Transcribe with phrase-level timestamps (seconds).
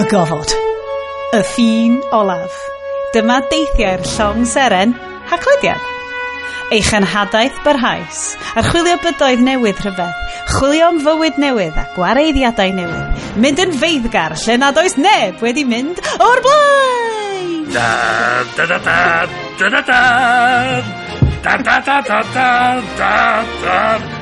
[0.00, 0.48] Y gofod.
[1.36, 2.54] Y ffin olaf.
[3.12, 4.94] Dyma deithiau'r llong seren
[5.28, 5.82] hachlediad.
[6.72, 8.20] Eich anhadaeth barhaus,
[8.56, 10.22] archwilio bydoedd newydd rhyfedd,
[10.54, 15.66] chwilio am fywyd newydd a gwareiddiadau newydd, mynd yn feiddgar lle nad oes neb wedi
[15.68, 17.66] mynd o'r blaen!
[17.74, 17.90] Da,
[18.56, 19.00] da, da, da,
[19.58, 20.00] da, da, da,
[21.42, 22.62] da, da, da, da, da, da,
[22.96, 23.12] da,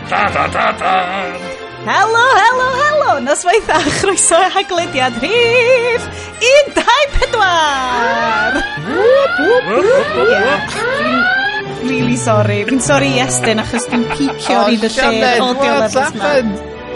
[0.08, 1.47] da, da, da, da,
[1.88, 3.12] Helo, helo, helo!
[3.24, 6.02] Noswaith a chroeso a haglediad rhif!
[6.44, 7.40] 1, 2, 4!
[11.88, 12.64] Really sorry.
[12.68, 16.28] Fi'n sorry i Estyn achos dwi'n picio i dy lle audio levels ma.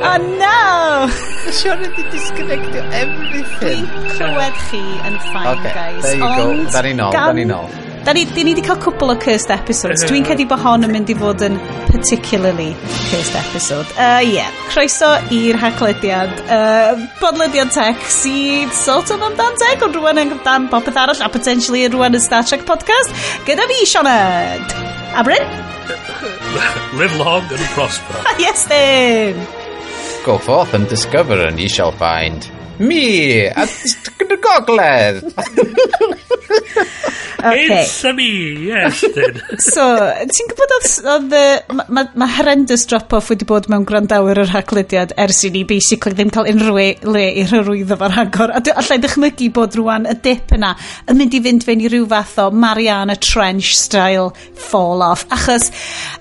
[0.03, 1.09] Oh no!
[1.49, 3.83] Siwr wedi disconnectio everything.
[3.89, 6.05] Dwi'n clywed chi yn fine, okay, guys.
[6.05, 6.45] There you go.
[6.51, 7.82] Ond, da ni ôl, da ni ôl.
[8.05, 10.03] Da ni, da ni wedi cael cwbl o cursed episodes.
[10.11, 12.73] Dwi'n cedi bod hon yn mynd i fod yn particularly
[13.11, 13.87] cursed episode.
[13.95, 14.51] Uh, yeah.
[14.73, 16.33] Croeso i'r haglediad.
[16.51, 21.31] Uh, bodlediad tech sydd sort of amdan tech, ond rwan yn amdan popeth arall, a
[21.31, 23.15] potentially rwan yn Star Trek podcast.
[23.47, 24.75] Gyda fi, Sioned.
[25.15, 25.47] A Bryn?
[26.99, 28.19] Live long and prosper.
[28.43, 29.39] yes, then.
[30.27, 32.51] Go forth and discover and ye shall find
[32.83, 33.49] Me!
[33.49, 33.67] A
[34.19, 35.25] gyda gogledd!
[37.39, 37.83] okay.
[37.83, 39.39] It's a me, yes, then.
[39.73, 39.85] so,
[40.31, 41.35] ti'n gwybod oedd...
[41.73, 46.17] Mae ma, ma horrendous drop-off wedi bod mewn gwrandawyr yr haglediad ers i ni basically
[46.17, 48.55] ddim cael unrhyw le i rhyrwyddo fo'r hagor.
[48.55, 50.75] A allai ddychmygu bod rwan y dip yna
[51.11, 54.31] yn mynd i fynd fewn i ryw fath o Mariana Trench style
[54.69, 55.27] fall-off.
[55.35, 55.71] Achos,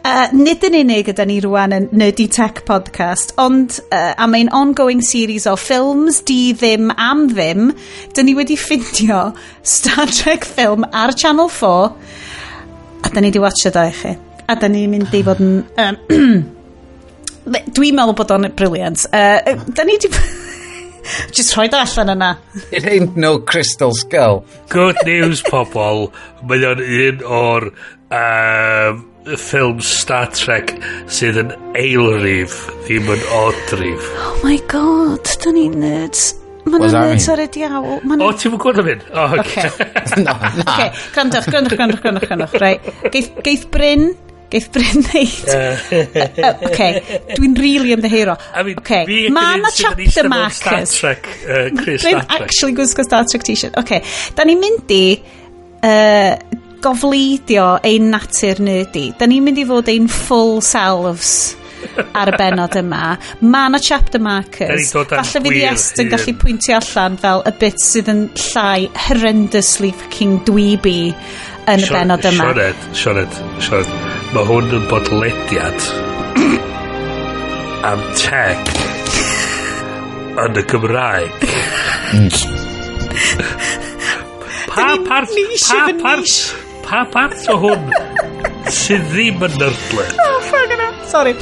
[0.05, 4.51] uh, nid yn unig ydy ni rwan yn Nerdy Tech Podcast, ond uh, am ein
[4.53, 7.71] ongoing series o ffilms, di ddim am ddim,
[8.15, 9.23] dyn ni wedi ffindio
[9.63, 11.91] Star Trek ffilm ar Channel 4
[13.01, 14.15] a dyn ni wedi watcha da i chi.
[14.47, 15.61] A dyn ni'n mynd i fod yn...
[15.79, 16.01] Um,
[17.75, 19.07] Dwi'n meddwl bod o'n briliant.
[19.09, 20.11] Uh, da ni wedi...
[21.35, 22.31] Just rhoi da allan yna.
[22.71, 24.43] It ain't no crystal skull.
[24.69, 26.11] Good news, pobol.
[26.45, 27.71] Mae o'n un o'r
[28.13, 30.75] um, ffilm Star Trek
[31.11, 34.11] sydd yn eilrif, ddim yn odrif.
[34.27, 36.31] Oh my god, da ni nerds.
[36.65, 38.11] Ma' nhw'n neud soriad iawn.
[38.21, 38.99] O, ti'n mwyn gwrdd hyn?
[39.17, 39.63] O, oce.
[40.25, 40.65] Na, na.
[40.65, 42.57] Oce, grandwch, grandwch, grandwch, grandwch, grandwch.
[42.61, 42.75] Rai,
[43.13, 44.11] geith, geith Bryn,
[44.53, 45.49] geith Bryn neud.
[46.69, 46.89] Oce,
[47.33, 48.35] dwi'n rili ymddeheiro.
[48.61, 49.01] Oce,
[49.33, 50.97] ma' na chapter markers.
[51.01, 53.77] Bryn actually gwisgo Star Trek t-shirt.
[53.81, 54.03] Oce,
[54.37, 55.03] da ni'n mynd i
[56.81, 59.09] gofleidio ein natur nerdy.
[59.17, 61.55] Da ni'n mynd i fod ein full selves
[62.13, 63.15] ar y benod yma.
[63.41, 64.91] Ma' na chapter markers.
[64.93, 70.39] Falle fydd Iest yn gallu pwyntio allan fel y bit sydd yn llai horrendously fucking
[70.47, 70.99] dweeby
[71.71, 72.51] yn y benod yma.
[72.51, 73.99] Sioned, Sioned, Sioned.
[74.31, 75.89] Mae hwn yn bodlediad
[77.91, 78.73] am tech
[80.45, 81.45] yn y Gymraeg.
[84.71, 85.37] pa part...
[85.67, 86.35] Pa part...
[86.81, 87.83] Pa part o hwn
[88.75, 90.17] sydd ddim yn nerdlet?
[90.19, 90.39] Oh,
[91.11, 91.35] sorry.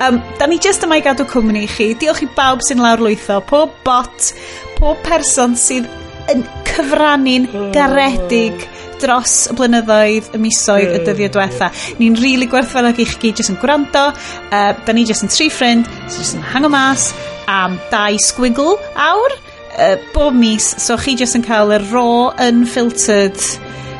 [0.00, 1.90] Um, da ni jyst yma i gadw cwmni i chi.
[1.98, 3.40] Diolch i bawb sy'n lawr lwytho.
[3.48, 4.32] Pob bot,
[4.78, 5.88] pob person sydd
[6.32, 7.70] yn cyfrannu'n hmm.
[7.74, 8.66] garedig
[9.02, 11.06] dros y blynyddoedd, y misoedd, y hmm.
[11.08, 11.70] dyddiau diwetha.
[12.00, 14.06] Ni'n rili really gwerthfawrogi chi gyd jyst yn gwrando.
[14.48, 17.10] Uh, da ni jyst yn tri ffrind, sy'n jyst yn hango mas
[17.50, 20.70] am dau sgwigl awr uh, bob mis.
[20.82, 23.42] So chi jyst yn cael y raw, unfiltered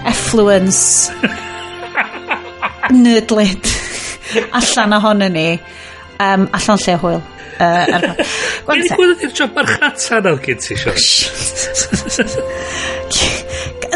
[0.07, 1.11] effluence
[2.95, 3.76] nerdlid
[4.61, 5.49] allan ohono ni
[6.19, 7.21] um, allan lle hwyl
[7.61, 8.07] uh, er
[8.67, 8.97] Gwan te.
[8.99, 10.77] Gwyd ydy'r job ar chata nawr gyd ti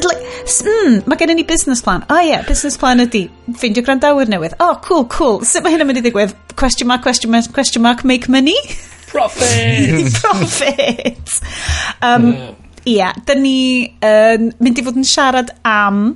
[0.00, 0.22] like,
[0.64, 2.04] mm, mae gen i ni business plan.
[2.08, 4.56] O oh, ie, yeah, business plan ydy ffeindio grandawyr newydd.
[4.58, 5.40] O, oh, cool, cool.
[5.46, 6.34] Sut mae hyn yn mynd i ddigwydd?
[6.60, 8.56] Question mark, question mark, question mark, make money?
[9.10, 10.12] Profit!
[10.22, 11.38] Profit!
[12.06, 12.32] um,
[12.80, 16.14] Ie, yeah, da ni yn um, mynd i fod yn siarad am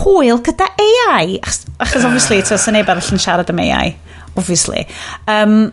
[0.00, 1.38] hwyl gyda AI.
[1.44, 2.06] Achos, ah.
[2.08, 3.94] obviously, to sy'n neb arall yn siarad am AI.
[4.34, 4.86] Obviously.
[5.30, 5.72] Um,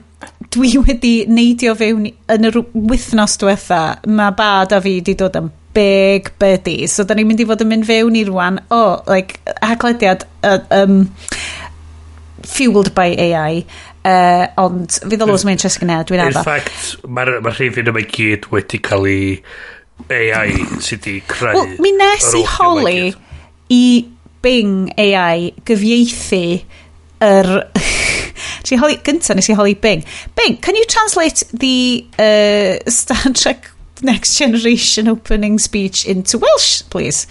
[0.54, 3.82] dwi wedi neidio fewn yn yr wythnos diwetha.
[4.10, 6.86] Mae bad a fi wedi dod am big buddy.
[6.92, 8.62] So, da ni'n mynd i fod yn mynd fewn i rwan.
[8.70, 10.28] O, oh, like, haglediad...
[10.44, 11.02] Uh, um,
[12.46, 13.66] fueled by AI.
[14.02, 16.42] Uh, ond fydd o los mae'n interesting now, e, dwi'n addo.
[16.42, 19.28] In fact, mae'r ma rhifin yma gyd wedi cael ei
[20.10, 21.54] AI sydd wedi creu...
[21.60, 23.12] Wel, mi nes i holi...
[23.72, 24.08] i
[24.42, 26.44] Bing AI gyfieithu
[27.22, 27.52] yr...
[28.62, 30.04] Nes i holi, gynta nes i holi Bing.
[30.38, 33.70] Bing, can you translate the uh, Star Trek
[34.02, 37.28] Next Generation opening speech into Welsh, please?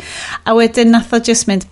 [0.46, 1.66] A wedyn nath o just mynd,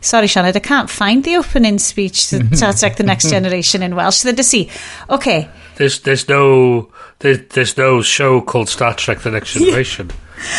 [0.00, 3.96] sorry Sianed, I can't find the opening speech to Star Trek The Next Generation in
[3.96, 4.22] Welsh.
[4.22, 4.68] Then to see,
[5.08, 6.90] okay, There's, there's no...
[7.20, 10.10] There, there's no show called Star Trek The Next Generation.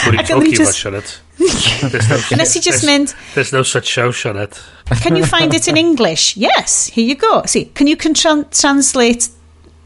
[0.08, 1.20] We're Ac oedden ni talking just- about Sionet.
[1.40, 3.14] Nes i just mynd...
[3.34, 4.60] There's no such show, Sianed.
[5.02, 6.38] Can you find it in English?
[6.38, 7.44] Yes, here you go.
[7.46, 9.30] See, can you can tra translate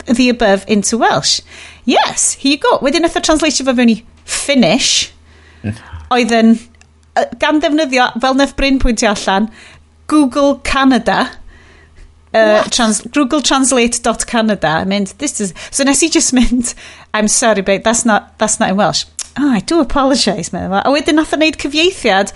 [0.05, 1.41] the above into Welsh?
[1.85, 2.77] Yes, here you go.
[2.79, 5.13] Wedyn eitha translation fo fewn i Finnish,
[6.11, 6.57] oedd yn,
[7.39, 9.47] gan ddefnyddio, fel nef Bryn pwyntio allan,
[10.11, 11.29] Google Canada,
[12.33, 16.73] uh, trans Google Translate.Canada, mynd, this is, so nes i just mynd,
[17.13, 19.05] I'm sorry, babe, that's not, that's not in Welsh
[19.39, 20.79] oh, I do apologise, meddwl.
[20.81, 22.33] A wedyn nath o wneud cyfieithiad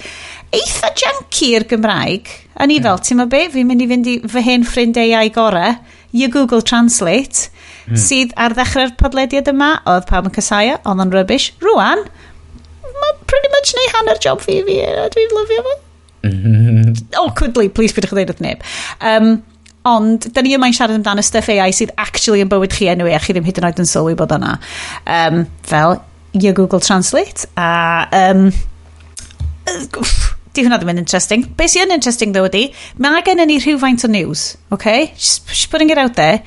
[0.56, 2.30] eitha janky i'r Gymraeg.
[2.56, 2.88] A ni hmm.
[2.88, 5.75] fel, ti'n ma be, fi'n mynd i fynd i fy hen ffrind AI gore,
[6.12, 7.48] i Google Translate,
[7.88, 8.00] mm.
[8.00, 11.53] sydd ar ddechrau'r podlediad yma, oedd pawb yn casáu, oedd o'n rubbish.
[11.63, 12.03] Rwan,
[12.83, 15.77] mae pretty much neu hanner job fi fi, a dwi'n lyfio fo.
[17.24, 18.68] Awkwardly, please pwydwch chi ddweud wrth neb.
[19.00, 19.33] Um,
[19.88, 23.15] ond, da ni yma'n siarad amdano stuff AI sydd actually yn bywyd chi enw anyway,
[23.18, 24.57] a chi ddim hyd yn oed yn sylwi bod yna.
[25.07, 25.97] Um, fel
[26.33, 28.51] your Google Translate a um,
[30.51, 32.66] di hwnna ddim yn interesting be sy'n yn interesting ddo ydi
[33.04, 35.12] mae gen ni rhywfaint o news okay?
[35.16, 36.42] she's, just putting it out there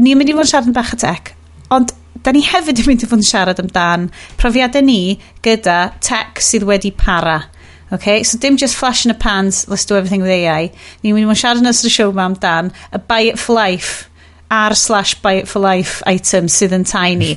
[0.00, 1.32] ni'n mynd i fod yn siarad yn bach y tech
[1.72, 6.44] ond da ni hefyd yn mynd i fod yn siarad amdan profiadau ni gyda tech
[6.44, 7.42] sydd wedi para
[7.90, 10.70] Okay, so dim just flash in the pans, let's do everything with AI.
[11.02, 13.56] Ni'n mynd i fod siarad yn ystod y show ma amdan y buy it for
[13.56, 14.04] life
[14.50, 17.32] r slash buy it for life item sydd yn tiny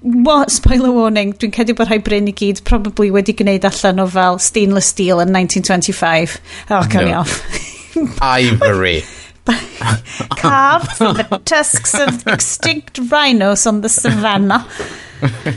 [0.00, 4.06] what, spoiler warning, dwi'n cedi bod rhai Bryn i gyd probably wedi gwneud allan o
[4.14, 6.38] fel stainless steel yn 1925.
[6.70, 7.20] Oh, no.
[7.20, 7.38] off.
[8.22, 9.02] Ivory.
[10.36, 14.66] Carved from the tusks of extinct rhinos on the savannah.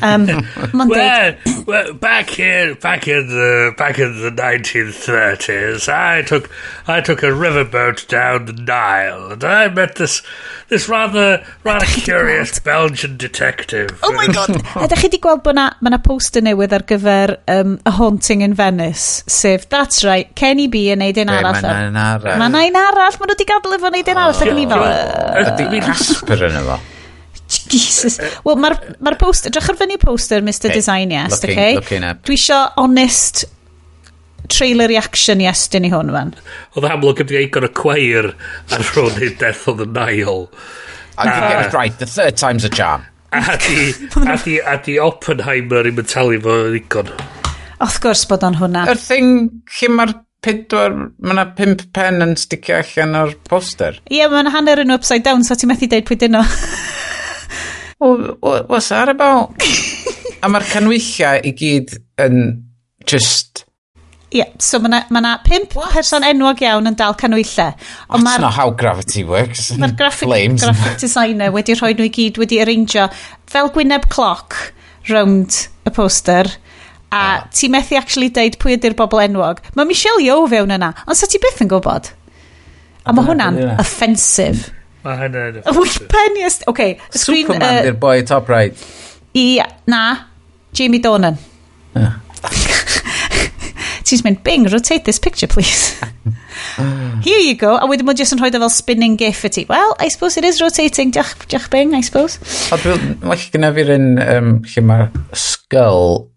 [0.01, 0.25] Um,
[0.73, 1.35] well,
[1.67, 6.49] well, back in back in the back in the 1930s, I took
[6.87, 10.23] I took a riverboat down the Nile, and I met this
[10.69, 12.59] this rather rather curious.
[12.59, 13.99] Belgian detective.
[14.03, 14.49] Oh my god!
[14.81, 18.41] Ydych chi wedi gweld bod na, ma na poster newydd ar gyfer um, A Haunting
[18.45, 21.59] in Venice, sef That's Right, Kenny B yn neud un arall.
[21.61, 22.39] Mae un arall.
[22.41, 24.41] Mae un arall, maen nhw wedi gadael efo neud un arall.
[24.41, 24.87] ac yn i fel...
[25.45, 26.79] Ydy, mi'n yn efo.
[27.71, 28.19] Jesus.
[28.45, 30.77] Wel, mae'r ma, r, ma r poster, drach ar fyny poster, Mr okay.
[30.79, 31.75] Design Yes, looking, okay?
[31.79, 32.23] Looking up.
[32.27, 33.45] Dwi isio honest
[34.51, 36.33] trailer reaction yes dyn ni hwn fan.
[36.75, 38.31] Oedd amlwg yn dweud y cweir
[38.75, 40.49] ar rhwng i Death of the Nile.
[41.17, 43.05] I can get it right, the third time's a charm.
[43.31, 43.93] A di,
[44.27, 47.13] a di, a di Oppenheimer i talu fo ddigon.
[47.81, 48.83] Wrth gwrs bod o'n hwnna.
[48.91, 49.29] Yr thing
[49.77, 50.11] lle mae'r
[50.43, 54.01] pedwar, mae yna pimp pen yn sticio allan o'r poster.
[54.09, 56.43] Ie, yeah, mae'n hanner yn upside down, so ti methu deud pwy dyn nhw.
[58.01, 59.53] what's that about?
[60.43, 62.39] a mae'r canwylliau i gyd yn
[63.05, 63.65] just...
[64.31, 65.91] Ie, yeah, so mae ma, na, ma na pimp What?
[65.91, 67.67] person enwog iawn yn dal canwylle.
[68.07, 69.69] Ond That's ma not how gravity works.
[69.81, 70.63] Mae'r graphic, Flames.
[70.63, 73.09] graphic designer wedi rhoi nhw i gyd wedi arrangio
[73.51, 74.57] fel gwyneb cloc
[75.11, 76.49] round y poster.
[77.11, 77.37] A ah.
[77.51, 79.59] ti methu actually deud pwy ydy'r bobl enwog.
[79.75, 82.13] Mae Michelle Yeoh fewn yna, ond sa ti byth yn gwybod?
[83.03, 83.73] A mae hwnna'n e?
[83.83, 84.71] offensive.
[85.05, 85.61] Mae hynny'n...
[85.65, 86.67] Wyll penny ysdi...
[86.71, 86.89] Oce.
[87.09, 88.77] Screen, Superman uh, di'r boi top right.
[89.37, 90.01] I, na,
[90.77, 91.39] Jamie Donan.
[91.95, 92.19] Yeah.
[94.11, 95.95] Ti'n mynd, Bing, rotate this picture, please.
[97.23, 97.77] Here you go.
[97.77, 99.65] A wedyn mo jyst yn rhoi fel spinning gif i ti.
[99.69, 101.13] Well, I suppose it is rotating.
[101.15, 102.37] Diolch, diolch Bing, I suppose.
[102.73, 106.27] O, dwi'n well gyda fi'r un um, lle mae'r skull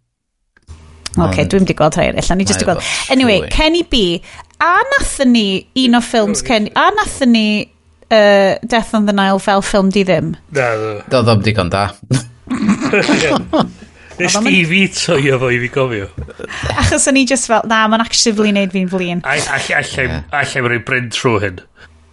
[1.14, 2.32] Ok, okay, dwi'n di gweld rhai eraill.
[2.38, 2.82] Ni just di gweld.
[3.14, 4.22] Anyway, Kenny B.
[4.62, 5.46] A nathyn ni
[5.84, 6.72] un o ffilms Kenny...
[6.74, 7.46] A nathyn ni
[8.14, 10.34] uh, Death on the Nile fel ffilm di ddim.
[10.54, 10.94] Na, na.
[11.10, 11.88] Do ddim digon da.
[14.14, 16.08] Nes ti fi twy o fo i fi gofio.
[16.78, 19.24] Achos o'n i just fel, na, mae'n actually wneud fi'n flin.
[19.26, 19.46] Allai
[20.30, 21.62] mae'n rhoi bryn trwy hyn.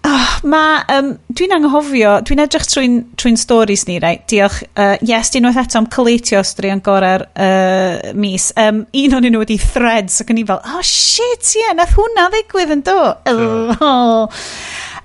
[0.01, 4.15] Oh, ma, um, dwi'n anghofio, dwi'n edrych trwy'n trwy stories ni, rai.
[4.25, 4.63] Diolch.
[4.73, 8.49] Uh, yes, dyn nhw'n eto am coleitio straeon gorau'r uh, mis.
[8.57, 11.93] Um, un o'n nhw wedi threads ac o'n i fel, oh shit, ie, yeah, nath
[11.99, 12.99] hwnna ddigwydd yn do.
[13.29, 13.77] Yeah.
[13.77, 14.41] Oh.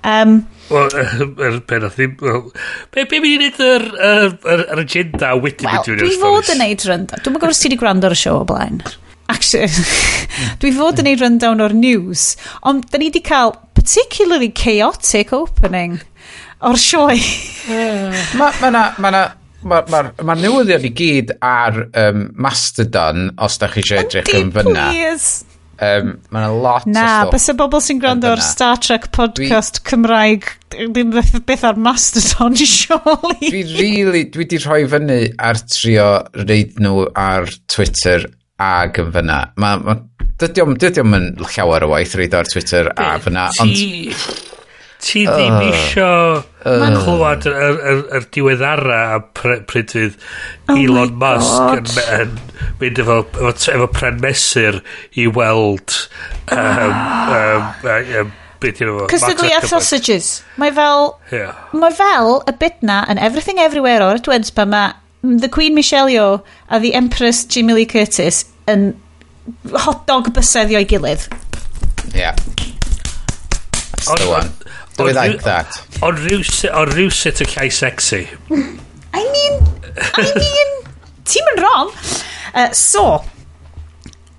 [0.01, 2.15] Um, Wel, pe nath ddim...
[2.91, 6.19] Be, be mi wneud yr, yr, yr, yr agenda wedyn well, mynd i'r stories?
[6.23, 7.21] Fod yn neud rynda.
[7.21, 8.81] Dwi'n gwybod os ti wedi gwrando ar y siow o blaen.
[9.31, 9.71] Actually,
[10.61, 12.29] dwi fod yn neud rundown o'r news.
[12.67, 15.99] Ond, da ni wedi cael particularly chaotic opening
[16.67, 17.19] o'r sioe.
[18.39, 18.87] Mae ma na...
[18.99, 19.27] Ma na
[19.67, 24.51] Mae'r ma, ma newyddion i gyd ar um, Mastodon, os da chi eisiau edrych yn
[24.53, 24.83] fyna.
[24.93, 25.46] Please.
[25.77, 29.77] Um, mae yna lot Na, o bys y bobl sy'n gwrando ar Star Trek podcast
[29.77, 33.51] dwi, Cymraeg ddim beth beth ar Mastodon, surely.
[33.51, 36.09] Dwi really, dwi di rhoi fyny ar trio
[36.41, 38.25] reid nhw ar Twitter
[38.57, 39.39] ag yn fyna.
[39.61, 39.99] Mae, ma,
[40.41, 44.55] dydy o'm, dydy o'm yn llawer o waith reid ar Twitter a fyna, ond...
[45.03, 46.11] Ti ddim isio
[46.63, 50.17] clywed yr diweddara a pryd fydd
[50.71, 52.33] oh Elon Musk yn yn
[52.81, 54.81] mynd efo, efo efo pren mesur
[55.13, 55.95] i weld
[56.51, 56.97] um,
[57.37, 59.07] um, um, beth yw'n efo.
[59.13, 60.31] Cystadleuaeth sausages.
[60.57, 61.53] Mae fel, yeah.
[61.77, 66.09] mae fel y bit na yn Everything Everywhere o'r dwens pa mae The Queen Michelle
[66.13, 68.89] Yeoh a The Empress Jimmy Lee Curtis yn
[69.73, 71.29] hot dog bysedd o'i gilydd.
[72.15, 72.35] Yeah.
[74.07, 74.51] That's the one.
[74.97, 75.77] Do we like that?
[76.01, 76.43] Ond rhyw
[77.13, 78.23] sut y llai sexy.
[79.13, 79.59] I mean,
[80.17, 80.71] I mean,
[81.27, 81.91] ti'n mynd wrong.
[82.53, 83.03] Uh, so,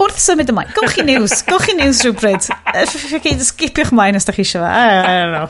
[0.03, 2.49] wrth symud ymlaen, gowch chi news, gowch chi news rhywbryd.
[2.75, 5.47] Uh, Fy sgipiwch mlaen os da chi eisiau fe.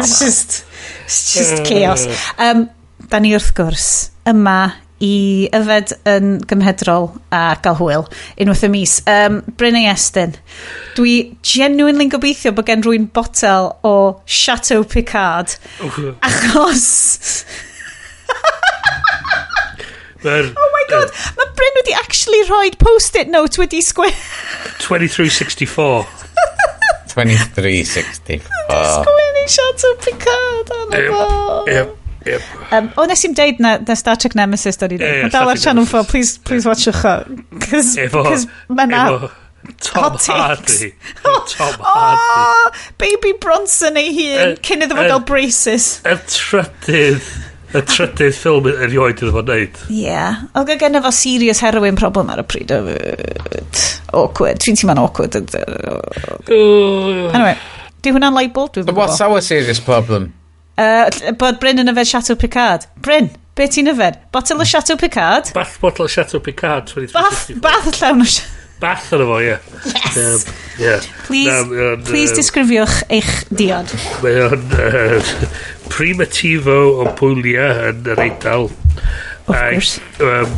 [0.00, 0.62] It's just,
[1.04, 2.06] it's just chaos.
[2.40, 2.70] Um,
[3.12, 3.90] da ni wrth gwrs
[4.32, 4.58] yma
[5.02, 8.06] i yfed yn gymhedrol a gael hwyl
[8.40, 8.94] unwaith y mis.
[9.10, 10.36] Um, Brynau Estyn,
[10.96, 11.16] dwi
[11.46, 15.58] genuinely'n gobeithio bod gen rwy'n botel o Chateau Picard
[16.22, 16.88] achos...
[20.22, 20.52] Mae'r...
[20.54, 24.14] oh my god, uh, mae Bryn wedi actually rhoi post-it note wedi sgwir...
[24.78, 26.06] 2364.
[27.14, 28.38] 2364.
[29.18, 31.64] Wedi Chateau Picard, anna yep, fo.
[31.66, 31.98] Yep.
[32.26, 32.42] Yep.
[32.72, 35.08] Um, o, nes i'n deud na, na Star Trek Nemesis, da ni dweud.
[35.08, 37.14] Yeah, yeah, dal ar Channel 4, please, please watchwch o.
[37.68, 39.06] Cos mae na...
[39.78, 40.92] Tom Hardy.
[41.22, 41.82] Tom Hardy.
[41.86, 45.86] Oh, baby Bronson ei hun, cyn iddo fo gael braces.
[46.02, 47.28] Y trydydd
[47.72, 49.78] y trydydd ffilm erioed iddo fo wneud.
[49.86, 50.00] Ie.
[50.08, 50.42] Yeah.
[50.58, 52.74] Oedd gen efo serious heroin problem ar y pryd.
[54.12, 54.58] Awkward.
[54.64, 55.38] Dwi'n Fi'n ma'n awkward.
[56.50, 57.54] Anyway,
[58.02, 58.66] di hwnna'n label?
[58.90, 60.32] What's our serious problem?
[60.80, 62.88] Uh, bod Bryn yn yfed Chateau Picard.
[63.04, 64.22] Bryn, be ti'n yfed?
[64.32, 64.64] Botel hmm.
[64.64, 65.52] o Chateau Picard?
[65.56, 66.88] Bath bottle o Chateau Picard.
[66.88, 67.60] 2354.
[67.60, 69.52] Bath, bath llawn o Chateau Bath ar efo, ie.
[69.86, 70.16] Yes.
[70.18, 71.00] Um, yeah.
[71.26, 73.92] Please, um, um, please um, disgrifiwch eich diod.
[74.24, 75.28] Mae o'n uh,
[75.92, 78.66] primitivo o pwylia yn yr eidl.
[79.46, 80.00] Of Ac, course.
[80.18, 80.50] Um,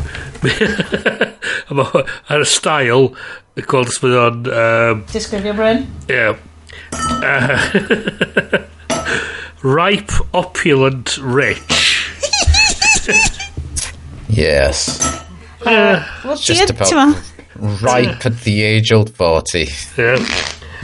[2.33, 3.11] ar y stael,
[3.53, 4.41] y gweld os mae o'n...
[4.49, 5.85] Um, Disgrifio, Bryn.
[6.09, 6.17] Ie.
[6.17, 6.41] Yeah.
[6.95, 8.65] Uh,
[9.65, 12.11] Ripe, opulent, rich.
[14.29, 15.01] yes.
[15.65, 17.19] Uh, well, just about ma?
[17.81, 19.67] ripe at the age old 40.
[19.97, 20.17] Yeah.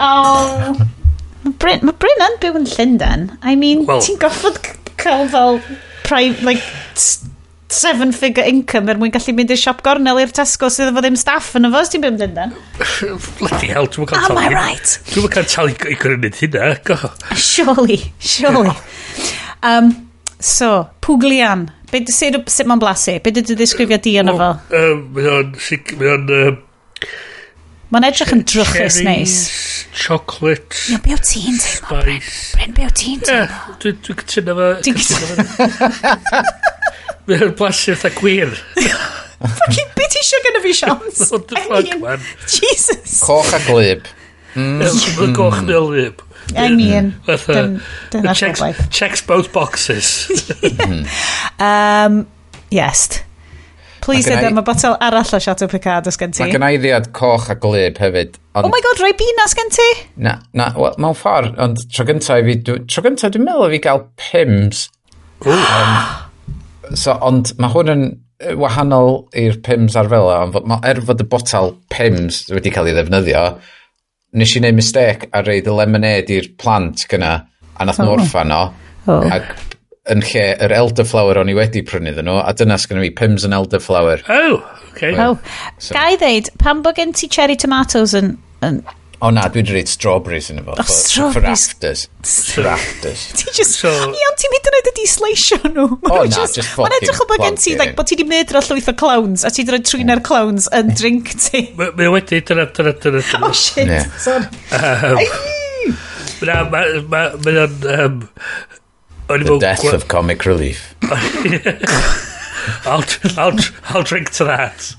[0.00, 0.88] oh.
[1.44, 3.28] Mae Bryn, ma Bryn yn byw yn Llundain.
[3.42, 4.56] I mean, well, ti'n goffod
[4.96, 5.60] cael fel
[6.08, 6.64] prime, like,
[7.72, 11.18] seven figure income er mwyn gallu mynd i'r siop gornel i'r Tesco sydd efo ddim
[11.20, 12.54] staff yn y fos ti'n byd ymdyn
[13.38, 14.30] Bloody hell, dwi'n cael.
[14.30, 14.96] Am I right?
[15.12, 16.72] Dwi'n cael talu i gwneud hynna.
[17.36, 18.74] Surely, surely.
[19.66, 19.94] um,
[20.38, 20.74] so,
[21.04, 21.70] Pwglian.
[21.92, 23.16] Sut sut mae'n blasu?
[23.16, 23.20] E?
[23.24, 24.52] Be dy ddisgrifio di yna fo?
[24.72, 25.56] Mae o'n...
[26.00, 26.60] Mae o'n...
[27.92, 29.34] Mae'n edrych yn drwchus neis.
[29.92, 30.78] Chocolate.
[30.88, 32.22] Ie, be o ti'n teimlo, Bryn?
[32.56, 33.76] Bryn, be o ti'n teimlo?
[33.84, 34.70] Dwi'n cytuno fo.
[34.86, 36.78] Dwi'n cytuno fo.
[37.30, 38.56] Mae'n blasio eitha gwir.
[39.42, 41.22] Fucking bit eisiau gyda fi siams?
[41.32, 42.28] What the fuck, man?
[42.46, 43.22] Jesus.
[43.26, 44.06] Coch a glib.
[44.54, 44.82] Hmm.
[44.82, 45.70] Mae'n coch hmm.
[45.70, 46.22] neu lib.
[46.58, 48.86] I mean, dyna'r gobaith.
[48.90, 50.26] Checks both boxes.
[51.62, 52.26] um,
[52.70, 53.22] yes.
[54.02, 56.42] Please dydw am y botel arall o Chateau Picard os gen ti.
[56.42, 58.34] Mae gen i ddiad coch a glib hefyd.
[58.56, 58.66] Ond...
[58.66, 59.86] Oh my god, rhoi bina os gen ti?
[60.26, 64.02] Na, na, well, mewn ffordd, ond tro gyntaf fi, tro gyntaf dwi'n meddwl fi gael
[64.18, 64.88] pims.
[65.46, 65.54] Ooh.
[65.54, 65.94] Um,
[66.98, 68.04] so, ond mae hwn yn
[68.58, 72.96] wahanol i'r PIMS ar fel ond ma, er fod y botal PIMS wedi cael ei
[72.96, 73.42] ddefnyddio,
[74.38, 77.34] nes i wneud mistake a reid y lemonade i'r plant gyna,
[77.76, 78.16] a nath nhw oh.
[78.18, 78.62] orffan o,
[79.12, 79.28] oh.
[79.28, 79.52] ac
[80.12, 83.46] yn lle yr elderflower o'n i wedi prynu ddyn nhw, a dyna sgynnu fi, pims
[83.46, 84.24] yn elderflower.
[84.32, 84.58] Oh,
[84.90, 85.14] okay.
[85.14, 85.38] Oh.
[85.78, 85.94] So.
[85.94, 88.34] Gai ddeud, pan bod gen ti cherry tomatoes yn,
[88.66, 88.82] yn
[89.22, 90.74] O na, dwi'n wedi rhaid strawberries yn efo.
[90.74, 91.68] O, strawberries.
[91.70, 92.00] Rafters.
[92.58, 93.20] Rafters.
[93.38, 95.84] Ti just, so, iawn, ti'n mynd yn edrych i sleisio nhw.
[95.94, 98.50] O na, just fucking Mae'n edrych o bod gen ti, like, bod ti di mynd
[98.58, 100.24] ar llwyth o clowns, a ti wedi rhaid trwy'n mm.
[100.26, 100.96] clowns yn mm.
[100.98, 101.62] drink ti.
[101.78, 103.46] Mae wedi, dyna, dyna, dyna, oh, dyna.
[103.46, 103.86] O, shit,
[104.26, 104.42] Sorry.
[106.42, 108.26] Na, mae'n...
[109.30, 110.96] The death of comic relief.
[112.84, 113.06] I'll,
[113.38, 113.54] I'll,
[113.94, 114.94] I'll drink to that.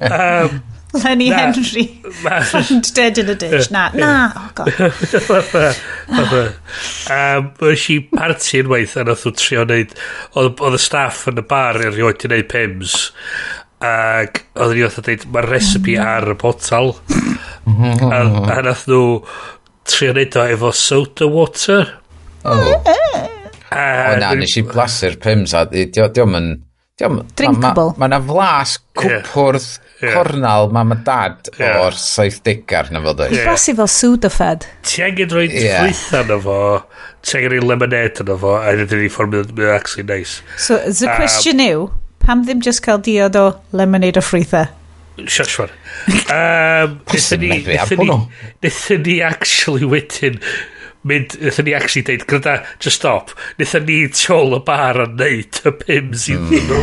[0.00, 2.00] um, Lenny na, Henry.
[2.22, 3.70] Found dead in a ditch.
[3.70, 4.32] Na na.
[4.36, 4.72] Oh god.
[7.08, 9.92] Um, Ys i party weith a nath o trio neud
[10.40, 12.94] oedd y staff yn y bar erioed i neud pims
[13.84, 16.04] ac oedd ni oedd dweud mae'r recipe mm.
[16.04, 16.94] ar y botal
[18.08, 18.20] a,
[18.56, 19.02] a nath nhw
[19.88, 21.92] trio neud o efo soda water.
[22.44, 22.56] Oh.
[22.56, 23.28] Eh, eh.
[23.68, 26.54] A, o na, nes i blasu'r pims a diolch yn...
[26.98, 27.92] Drinkable.
[28.00, 29.66] Mae yna flasg cwpwrdd
[30.02, 30.14] yeah.
[30.14, 31.80] cornal mam a dad yeah.
[31.82, 33.34] o'r 70-ar na fod oes.
[33.34, 33.48] Yeah.
[33.48, 34.66] Brosi fel pseudofed.
[34.88, 35.84] Ti angen rhoi yeah.
[35.86, 36.58] fflitha na fo,
[37.22, 40.42] ti angen rhoi lemonade na fo, a ydyn ni ffordd mynd actually nice.
[40.56, 41.86] So, the um, question yw,
[42.24, 44.68] pam ddim just cael diod o lemonade o ffritha?
[45.18, 45.72] Siasfar.
[46.30, 47.62] Um, Nethon ni,
[48.62, 50.38] nethon ni actually wedyn
[51.06, 55.60] mynd, nethon ni actually deud, gyda, just stop, nethon ni tiol y bar a neud
[55.62, 56.56] y pims i mm.
[56.70, 56.82] nhw.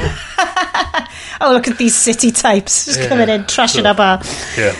[1.42, 3.10] oh, look at these city types, just yeah.
[3.10, 4.22] coming in, trashing our bar.
[4.58, 4.76] Yeah.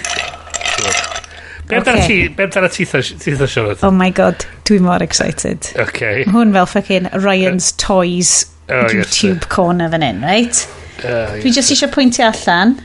[1.68, 2.08] Be amdana okay.
[2.08, 3.84] ti, be amdana ti eitha siarad?
[3.84, 5.72] Oh my god, dwi mor excited.
[5.76, 6.24] Okay.
[6.24, 8.34] Hwn fel fucking Ryan's uh, Toys
[8.70, 10.66] oh, YouTube yes, corner fan hyn, right?
[11.00, 12.78] Uh, dwi yes, just eisiau pwyntio allan.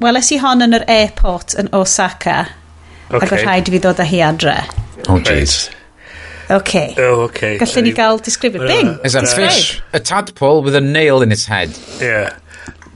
[0.00, 2.46] Weles i hon yn yr airport yn Osaka
[3.10, 3.22] Okay.
[3.22, 4.54] Ac oedd rhaid i fi ddod â hi adre.
[5.08, 5.56] Oh, jeez.
[6.50, 6.94] Okay.
[7.02, 7.56] Oh, okay.
[7.58, 8.66] Gallen ni gael disgrifio.
[8.66, 9.50] Bing, Is that describe.
[9.50, 9.82] fish?
[9.92, 11.70] A tadpole with a nail in its head.
[12.00, 12.36] Yeah.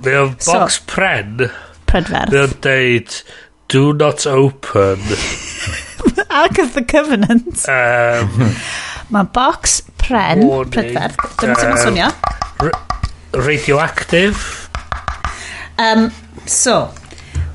[0.05, 1.50] Mae o'n So- box pren.
[1.90, 2.31] Prydferth.
[2.33, 3.17] Mae o'n deud,
[3.69, 5.00] do not open.
[6.31, 7.67] Ark of the Covenant.
[7.69, 8.55] Um,
[9.11, 10.71] Mae box, pren, Warning.
[10.75, 11.19] prydferth.
[11.43, 12.12] Dyma sy'n Yym.
[12.62, 12.71] swnio.
[13.35, 14.69] radioactive.
[15.79, 16.11] Um,
[16.47, 16.90] so,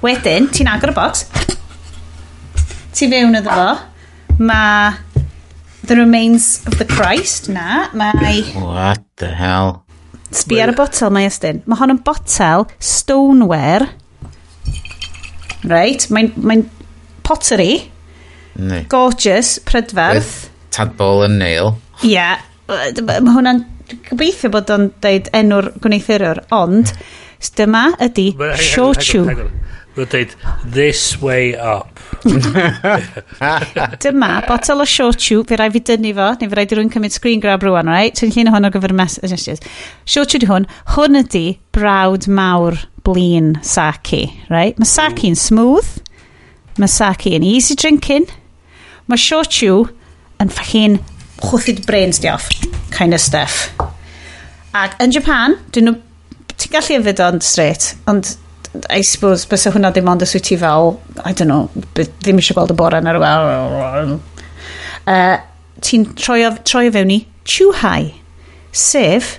[0.04, 1.26] wedyn, ti'n agor y box
[2.96, 3.72] ti fewn iddo fo,
[4.40, 4.94] mae
[5.86, 8.42] The Remains of the Christ, na, mae...
[8.56, 9.84] What the hell?
[10.36, 11.62] Sbi ar y botel mae ystyn.
[11.70, 13.92] Mae hon yn botel stoneware.
[15.70, 16.64] Right, mae'n mae
[17.26, 17.86] pottery.
[18.56, 18.86] Nei.
[18.90, 20.48] Gorgeous, prydferth.
[20.74, 21.76] Tadbol yn nail.
[22.02, 22.42] Ie, yeah.
[22.68, 23.62] mae hwnna'n
[24.10, 26.96] gobeithio bod o'n deud enw'r gwneithurwr, ond
[27.60, 29.26] dyma ydy Shochu.
[29.28, 30.34] Mae'n deud,
[30.66, 31.95] this way up.
[34.04, 36.92] Dyma, botel o shochu, tube, fe rai fi dynnu fo, neu fe rai di rwy'n
[36.94, 38.16] cymryd screen grab rwan, right?
[38.18, 39.64] Ti'n llun hwn o gyfer messages.
[40.10, 41.46] Shochu di hwn, hwn ydi
[41.76, 44.80] brawd mawr blin sake, right?
[44.82, 45.90] Mae sake'n smooth,
[46.82, 48.30] mae sake'n easy drinking,
[49.12, 49.86] mae shochu
[50.42, 51.00] yn ffachin
[51.44, 52.50] chwthyd brains di off,
[52.96, 53.70] kind of stuff.
[54.76, 56.00] Ac yn Japan, dyn nhw,
[56.56, 58.36] ti'n gallu yfyd o'n straight, ond
[58.90, 62.60] I suppose bys hwnna ddim ond os wyt ti fel I don't know ddim eisiau
[62.60, 64.16] gweld y bore neu rhywbeth
[65.06, 65.38] uh,
[65.86, 68.14] ti'n troi o, troi o fewn i chuhai
[68.86, 69.38] sef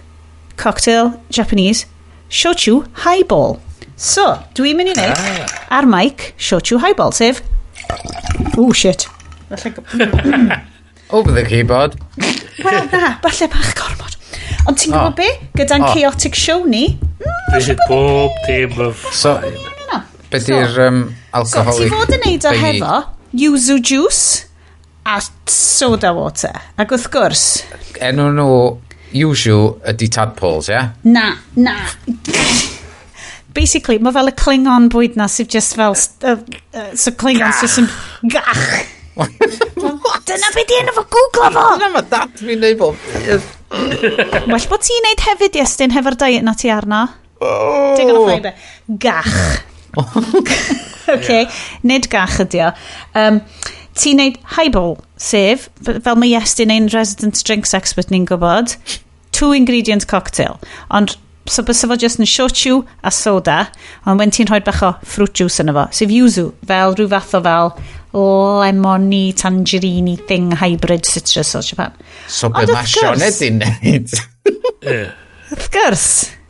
[0.61, 1.87] cocktail Japanese
[2.31, 3.59] shochu highball
[3.96, 5.59] so dwi'n mynd i wneud ah.
[5.81, 7.42] ar mic shochu highball sef
[8.59, 9.09] oh shit.
[11.11, 11.95] Over the keyboard.
[12.64, 14.16] Wel, na, falle bach gormod.
[14.66, 15.29] Ond ti'n gwybod be?
[15.55, 16.97] Gyda'n chaotic show ni...
[17.21, 19.05] Mm, Fydd bob dim of...
[19.14, 19.37] So,
[20.33, 21.87] be di'r um, alcoholic...
[21.87, 22.97] So, ti fod yn neud o hefo
[23.38, 24.49] yuzu juice
[25.07, 26.59] a soda water.
[26.83, 27.45] Ac wrth gwrs...
[28.03, 28.59] Enw nhw
[29.14, 30.83] yuzu ydi tadpoles, ie?
[31.07, 31.79] Na, na.
[33.55, 35.95] Basically, mae fel y Klingon bwyd na sydd just fel...
[36.27, 36.42] Uh,
[36.75, 37.90] uh, so Klingon sydd yn...
[38.35, 38.66] Gach!
[39.16, 41.62] Dyna beth di enw fo, Google fo!
[41.76, 42.98] Dyna mae dad fi'n neud bob.
[43.72, 47.07] Well bod ti'n neud hefyd, Iestyn, hefo'r diet na ti arno.
[47.40, 47.94] Oh.
[47.96, 48.29] Ti'n gonna oh.
[48.29, 48.55] find it.
[49.00, 49.64] Gach.
[51.16, 51.46] okay.
[51.83, 52.70] nid gach ydi o.
[53.16, 53.40] Um,
[53.96, 58.76] ti'n neud highball, sef, fel mae Iestyn ein resident drinks expert ni'n gwybod,
[59.37, 60.61] two ingredient cocktail.
[60.90, 61.16] Ond
[61.48, 63.66] so bys efo just yn shochu a soda,
[64.05, 67.37] ond when ti'n rhoi bach o fruit juice yna fo, sef yuzu, fel rhyw fath
[67.38, 67.72] o fel
[68.16, 71.92] lemony tangerine thing hybrid citrus o Japan.
[72.29, 74.14] So be mae Sean Edyn neud?
[74.87, 76.07] Wrth gwrs.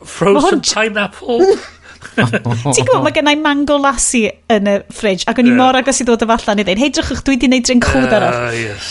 [0.07, 1.43] Frozen pineapple.
[2.17, 5.59] Ti'n gwybod, mae gennau mango lassi yn y ffridge, ac o'n i yeah.
[5.59, 7.91] mor agos i ddod y fallan i ddeud, hei, drychwch, dwi wedi gwneud drink ah,
[7.93, 8.37] chwd arall.
[8.39, 8.87] Uh, yes.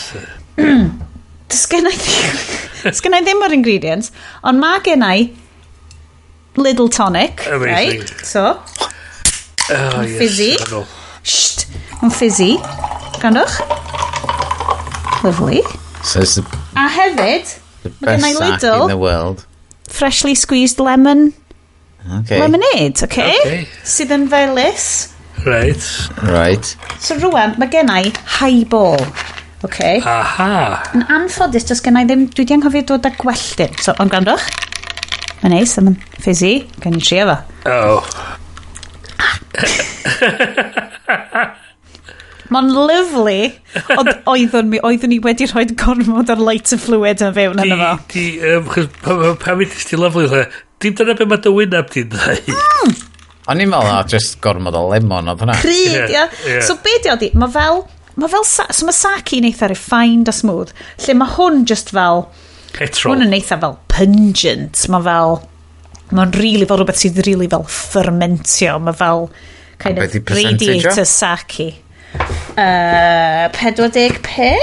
[1.51, 4.13] Does gennau ddim, ddim o'r ingredients,
[4.47, 5.27] ond mae gennau
[6.61, 8.05] little tonic, Amazing.
[8.05, 8.15] right?
[8.23, 10.53] So, oh, yes, fizzy.
[10.55, 10.95] Yes,
[11.27, 11.65] Sht,
[11.99, 12.53] mae'n fizzy.
[13.19, 13.59] Grandwch.
[15.23, 15.61] Lovely.
[16.03, 16.43] So it's the,
[16.75, 18.83] a hefyd, the best sack lidl.
[18.83, 19.45] in the world.
[19.89, 21.33] Freshly squeezed lemon.
[22.19, 22.39] Okay.
[22.39, 23.35] Lemonade, okay?
[23.41, 23.67] okay.
[23.83, 24.85] Sydd yn felus.
[25.43, 25.83] Right.
[26.23, 26.71] Right.
[27.03, 28.05] So rwan, mae gen i
[28.37, 29.01] highball.
[29.67, 29.99] Okay.
[30.05, 30.83] Aha.
[30.95, 33.75] Yn anffodus, just gen i ddim, dwi di anghofio dod â gwelltyn.
[33.83, 34.47] So, ond gwrandwch.
[35.41, 36.55] Mae'n neis, mae'n fizzy.
[36.83, 37.37] Gen i trio fo.
[37.67, 38.05] Oh.
[42.53, 43.39] Mae'n lyflu,
[43.97, 47.89] ond oeddwn, mi, oeddwn ni wedi rhoi gormod ar lighter fluid yn fewn yna fo.
[48.13, 50.45] Di, um, chys, pa, pa fyddist ti lyflu,
[50.83, 52.47] dim dyna beth mae dy wynaf ti'n dweud.
[52.53, 52.95] Mm.
[53.51, 55.59] O'n i'n meddwl, just gormod o lemon oedd hwnna.
[55.59, 56.27] Pryd, ia.
[56.63, 57.83] So be di oeddi, mae fel,
[58.15, 60.71] mae fel, so mae saki yn eitha refined a smooth,
[61.03, 62.27] lle mae hwn just fel,
[62.77, 63.15] Petrol.
[63.15, 65.39] Hwn yn eitha fel pungent, mae fel,
[66.11, 69.27] mae'n rili really fel rhywbeth sydd rili really fel fermentio, mae fel,
[69.77, 71.69] kind of radiator saki.
[72.57, 74.57] Uh, 45?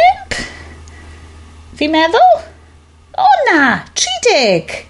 [1.79, 2.42] Fi'n meddwl?
[3.18, 4.87] O na, 30.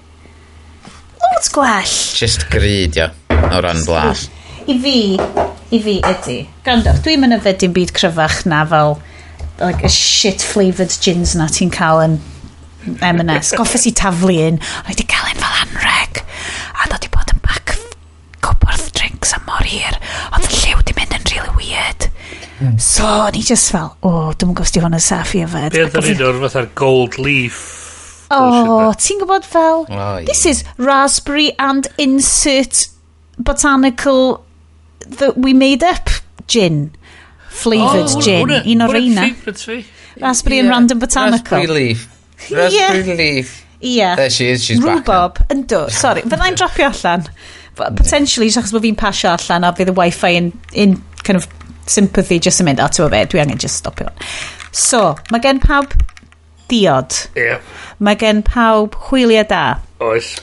[1.21, 1.97] Lot gwell.
[2.17, 4.29] Just grid, ia, o ran blas.
[4.69, 4.99] I fi,
[5.77, 6.39] i fi ydy.
[6.65, 8.99] Grandwch, dwi'n mynd yfed dim byd cryfach na fel
[9.61, 12.19] like a shit flavoured gins na ti'n cael yn
[13.01, 13.55] M&S.
[13.57, 16.21] Goffes i taflu un, o'n i wedi cael un fel anreg.
[16.81, 17.24] A dod i bod
[19.25, 19.95] Alexa mor hir,
[20.37, 22.11] ond y lliw di mynd yn really weird.
[22.59, 22.75] Hmm.
[22.77, 25.73] So, ni just fel, o, oh, dwi'n gwybod sydd hwn yn saff i yfed.
[25.73, 27.63] Beth yn un o'r fatha'r gold leaf
[28.35, 32.85] O, oh, ti'n gwybod fel, oh, this is raspberry and insert
[33.39, 34.45] botanical
[35.07, 36.13] that we made up
[36.47, 36.91] gin.
[37.49, 38.53] Flavoured oh, gin.
[38.61, 39.31] Un o'r reina.
[40.21, 40.67] Raspberry yeah.
[40.67, 41.57] and random botanical.
[41.57, 42.09] Raspberry leaf.
[42.53, 43.21] Raspberry yeah.
[43.25, 43.59] leaf.
[43.81, 43.99] Ie.
[43.99, 44.17] Yeah.
[44.17, 45.45] There she is, she's Rhubob, back.
[45.49, 45.85] Rhubob, yndw.
[45.93, 47.29] Sorry, fydda i'n dropio allan
[47.77, 51.49] potentially, achos bod fi'n pasio allan a fydd y wifi in, in kind of
[51.91, 54.11] sympathy just yn mynd, a ti'n fe, dwi angen just stopio.
[54.75, 55.95] So, mae gen pawb
[56.71, 57.19] diod.
[57.39, 57.61] Yeah.
[57.99, 59.65] Mae gen pawb hwyliau da.
[60.05, 60.35] Oes.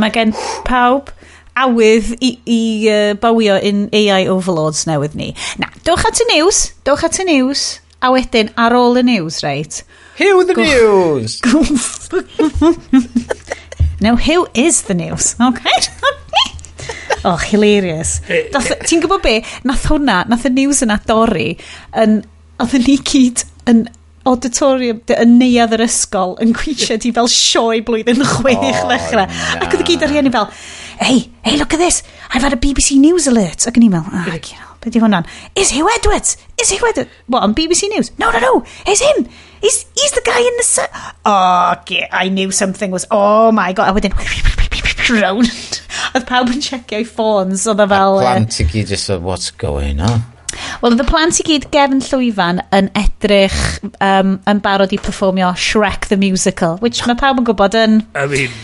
[0.00, 0.34] Mae gen
[0.68, 1.12] pawb
[1.60, 5.32] awydd i, i uh, bawio in AI overlords newydd ni.
[5.60, 7.60] Na, dowch at y news, dowch at y news,
[8.02, 9.82] a wedyn ar ôl y news, right?
[10.18, 11.40] Hew the news!
[14.00, 15.70] Now, who is the news, okay?
[17.24, 18.20] oh, hilarious.
[18.28, 18.70] Eh, eh.
[18.84, 19.38] Ti'n gwybod be?
[19.68, 21.52] Nath hwnna, nath y news yna dorri,
[22.00, 22.20] yn,
[22.62, 23.86] oedd ni gyd yn
[24.28, 29.28] auditorium yn neuad yr ysgol yn gweithio di fel sioe blwyddyn chwech oh, ddechrau.
[29.28, 29.58] No.
[29.60, 30.48] Ac oedd y gyd ar hynny fel,
[31.00, 33.66] hey, hey, look at this, I've had a BBC News alert.
[33.68, 37.12] Ac yn i'n meddwl, ah, you know, di hwnna'n, is Hugh Edwards, is Hugh Edwards,
[37.26, 38.12] what, on BBC News?
[38.18, 39.28] No, no, no, it's him,
[39.60, 40.82] he's, he's the guy in the, su
[41.24, 44.12] oh, okay, I knew something was, oh my god, a wedyn,
[45.22, 45.83] round.
[46.14, 48.20] Oedd pawb yn checio'i ffôns, oedd e fel...
[48.22, 50.22] A plant i gyd just fel, what's going on?
[50.78, 53.58] Wel, oedd y plant i gyd gefn llwyfan yn edrych
[53.98, 58.02] um, yn barod i performio Shrek the Musical, which mae pawb yn gwybod yn...
[58.14, 58.60] I mean...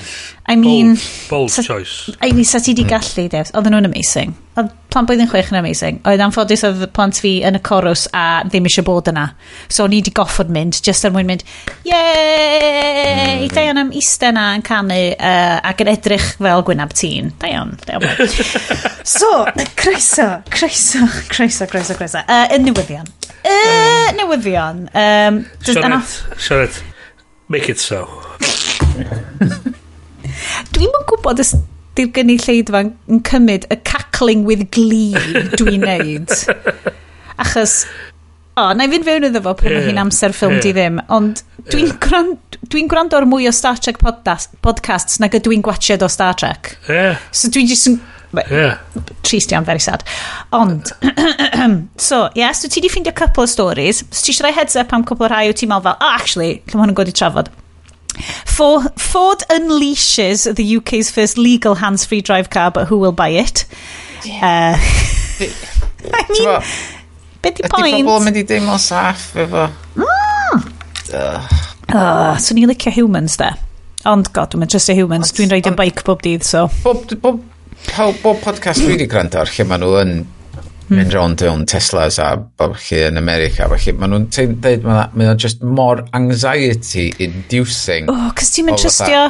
[0.51, 0.95] I mean...
[0.95, 2.11] Bold, bold sa, choice.
[2.21, 2.91] I mean, sa ti di mm.
[2.91, 3.31] gallu, mm.
[3.31, 3.53] Dewis.
[3.55, 4.33] Oedden nhw'n amazing.
[4.59, 6.01] Oedd plant blwyddyn chwech yn amazing.
[6.11, 9.29] Oedd anffodus oedd plant fi yn y corws a ddim eisiau bod yna.
[9.71, 11.47] So ni di goffod mynd, just er mwyn mynd,
[11.87, 13.47] yey!
[13.47, 13.55] Mm.
[13.55, 17.31] Da am ista yna yn canu uh, ac yn edrych fel Gwynab Tîn.
[17.39, 17.77] Da iawn,
[19.17, 19.31] so,
[19.79, 22.27] croeso, croeso, croeso, croeso, croeso.
[22.27, 23.07] Uh, y newyddion.
[23.47, 24.89] Uh, newyddion.
[24.91, 26.83] Um, Sionet, Sionet,
[27.47, 28.09] make it so.
[30.74, 31.55] Dwi'n yn gwybod os
[31.98, 35.16] di'r gynulleidfa yn cymryd y cackling with glee
[35.59, 36.37] dwi'n neud.
[37.40, 37.83] Achos,
[38.55, 40.64] o, na i fynd fewn iddo fo pan yeah, hi'n amser ffilm yeah.
[40.66, 41.98] di ddim, ond dwi'n yeah.
[42.05, 46.09] gwrando dwi gwrando ar mwy o Star Trek podcast, podcasts nag ydw i'n gwachod o
[46.12, 46.74] Star Trek.
[46.88, 47.20] Yeah.
[47.33, 48.00] So dwi'n just yn
[48.31, 48.79] Yeah.
[49.26, 50.05] Trist iawn, very sad.
[50.55, 50.92] Ond,
[51.96, 54.05] so, yeah, so ti di ffeindio couple of stories.
[54.11, 56.12] So ti eisiau rhoi heads up am cwpl o rhai o ti'n meddwl fel, oh,
[56.14, 57.50] actually, lle mae hwn yn gwedi trafod.
[58.46, 63.64] For, Ford unleashes the UK's first legal hands-free drive car, but who will buy it?
[64.24, 64.76] Yeah.
[64.76, 65.46] Uh,
[66.12, 66.62] I mean,
[67.40, 67.94] beth di pwynt?
[67.94, 69.66] Ydy pobl yn mynd i deimlo saff efo.
[69.96, 70.66] Mm.
[71.11, 71.48] Uh.
[71.90, 73.48] Ah, so ni'n licio humans de.
[74.09, 75.33] Ond god, dwi'n just a humans.
[75.37, 76.68] Dwi'n rhaid yn bike bob dydd, so.
[76.85, 77.40] Bob, bob,
[77.88, 80.14] bob, bob podcast dwi wedi gwrando ar lle maen nhw yn
[80.90, 80.98] Hmm.
[80.98, 83.68] mynd rond yn Teslas a bob felly yn America.
[83.70, 88.11] Felly maen nhw'n dweud, maen nhw'n just more anxiety inducing.
[88.11, 89.29] Oh, cys ti'n mynd trystio?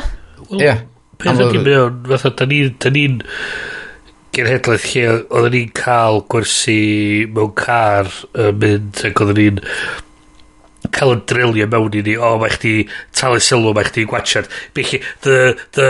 [0.57, 0.79] Ie.
[1.21, 2.49] Peth o'n gymryd, fatha, da
[2.97, 3.13] ni'n
[4.33, 6.79] genhedlaeth lle oedden ni'n cael gwersi
[7.35, 9.61] mewn car yn mynd ac oedden ni'n
[10.97, 12.75] cael yn drilio mewn i ni, o, mae chdi
[13.17, 14.51] talu sylw, mae chdi gwachod.
[14.77, 15.37] Belly, dy,
[15.77, 15.89] dy,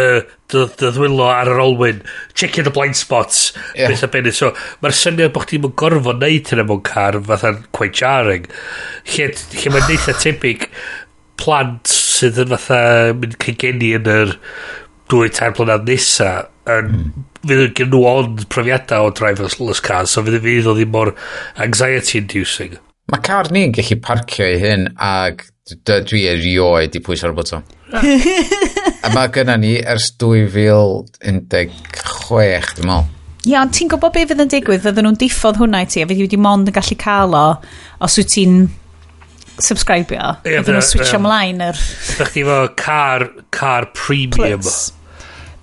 [0.52, 2.02] dy, dy ddwylo ar yr olwyn,
[2.34, 3.88] checking the blind spots, yeah.
[3.90, 4.32] beth a beth.
[4.36, 4.52] So,
[4.84, 8.50] mae'r syniad bod chdi'n gorfod neud hynny mewn car, fatha'n quite jarring.
[9.14, 10.68] Lle, lle mae'n neitha tebyg
[11.40, 12.80] plant sydd yn fatha
[13.16, 14.36] mynd cygeni yn yr
[15.10, 16.30] dwy tair blynedd nesa
[16.70, 17.24] yn mm.
[17.42, 20.92] fydd yn gen nhw ond profiadau o driverless cars so fydd y fydd o ddim
[20.94, 21.14] mor
[21.64, 22.76] anxiety inducing
[23.10, 25.48] Mae car ni'n gallu parcio i hyn ac
[25.86, 27.64] dwi erioed i pwys ar y bwtwm.
[29.06, 31.72] a mae gynna ni ers 2016, dwi'n
[32.30, 33.08] meddwl.
[33.48, 34.82] Ie, ond ti'n gwybod be fydd yn digwydd?
[34.84, 37.44] Fydden nhw'n diffodd hwnna i ti, a fydd wedi mond yn gallu cael o
[38.04, 38.56] os wyt ti'n
[39.56, 40.36] subscribio.
[40.44, 41.82] Ie, Fydden nhw'n switch ymlaen yr...
[42.20, 44.60] Da chi fo car, car premium.
[44.60, 44.90] Plus.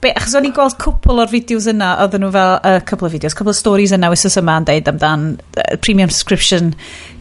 [0.02, 3.14] Be, achos o'n i'n gweld cwpl o'r fideos yna, oedden nhw fel, uh, couple of
[3.16, 5.24] fideos, couple of stories yna wysos yma yn deud amdan
[5.58, 6.76] uh, premium subscription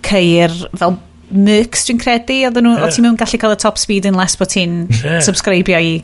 [0.07, 2.93] ceir fel Mercs dwi'n credu oedd nhw yeah.
[2.95, 5.19] ti'n gallu cael y top speed unless bod ti'n yeah.
[5.27, 5.97] subscribio i,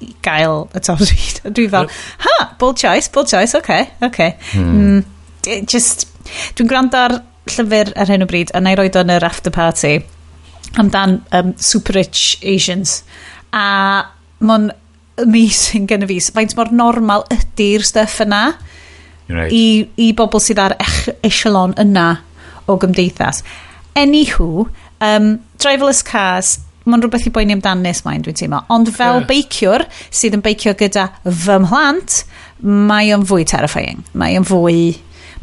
[0.00, 1.90] i gael y top speed dwi fel
[2.24, 4.36] ha bold choice bold choice okay, okay.
[4.54, 5.02] hmm.
[5.02, 6.06] mm, just
[6.56, 7.18] dwi'n gwrando ar
[7.50, 9.98] llyfr ar hyn o bryd a na i roed o'n yr after party
[10.80, 13.02] amdan um, super rich Asians
[13.52, 14.04] a
[14.40, 14.70] mon
[15.20, 18.42] amazing gen i fi faint mor normal ydy'r stuff yna
[19.28, 19.52] right.
[19.52, 22.08] i, i bobl sydd ar ech, echelon yna
[22.70, 23.42] o gymdeithas.
[23.98, 24.66] Anywho,
[25.04, 25.30] um,
[25.60, 26.56] driverless cars,
[26.86, 28.62] mae'n rhywbeth i boeni amdanis mae'n dwi'n teimlo.
[28.72, 29.28] Ond fel yeah.
[29.28, 32.22] beiciwr sydd yn beicio gyda fy mhlant,
[32.64, 34.04] mae o'n fwy terrifying.
[34.18, 34.90] Mae o'n fwy...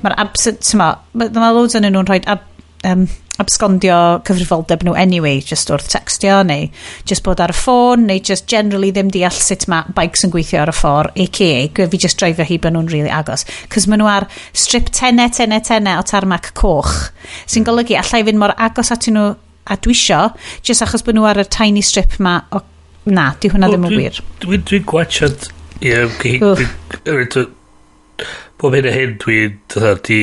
[0.04, 0.74] Mae'r absent...
[0.78, 2.46] Mae loads yn nhw'n rhoi ab
[2.86, 6.68] um, absgondio cyfrifoldeb nhw anyway, just wrth textio, neu
[7.10, 10.64] just bod ar y ffôn, neu just generally ddim deall sut mae bikes yn gweithio
[10.64, 11.88] ar y ffordd, a.k.a.
[11.92, 13.46] fi just dreifio hi bod nhw'n really agos.
[13.74, 16.96] Cys maen nhw ar strip tenne, tenne, tenne o tarmac coch,
[17.46, 19.28] sy'n golygu allai fynd mor agos atyn nhw
[19.68, 20.24] a dwi isio,
[20.66, 22.64] just achos bod nhw ar y tiny strip ma o...
[23.08, 24.18] Na, di hwnna ddim yn wir.
[24.44, 25.46] Dwi'n dwi gwachod...
[25.80, 25.94] Ie,
[28.58, 29.62] bob hyn a hyn dwi'n...
[30.04, 30.20] Di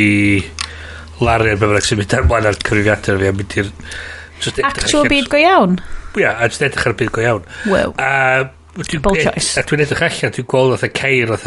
[1.22, 3.72] larian be bynnag sy'n mynd ar blaen ar cyfrifiadau fi a mynd i'r...
[4.66, 5.78] Actual byd go iawn?
[6.20, 7.48] Ia, a jyst edrych ar y byd go iawn.
[7.70, 7.94] Wow.
[8.02, 8.12] A
[8.74, 9.60] Bold e- choice.
[9.60, 11.44] A dwi'n edrych allan, dwi'n gweld oedd y ceir oedd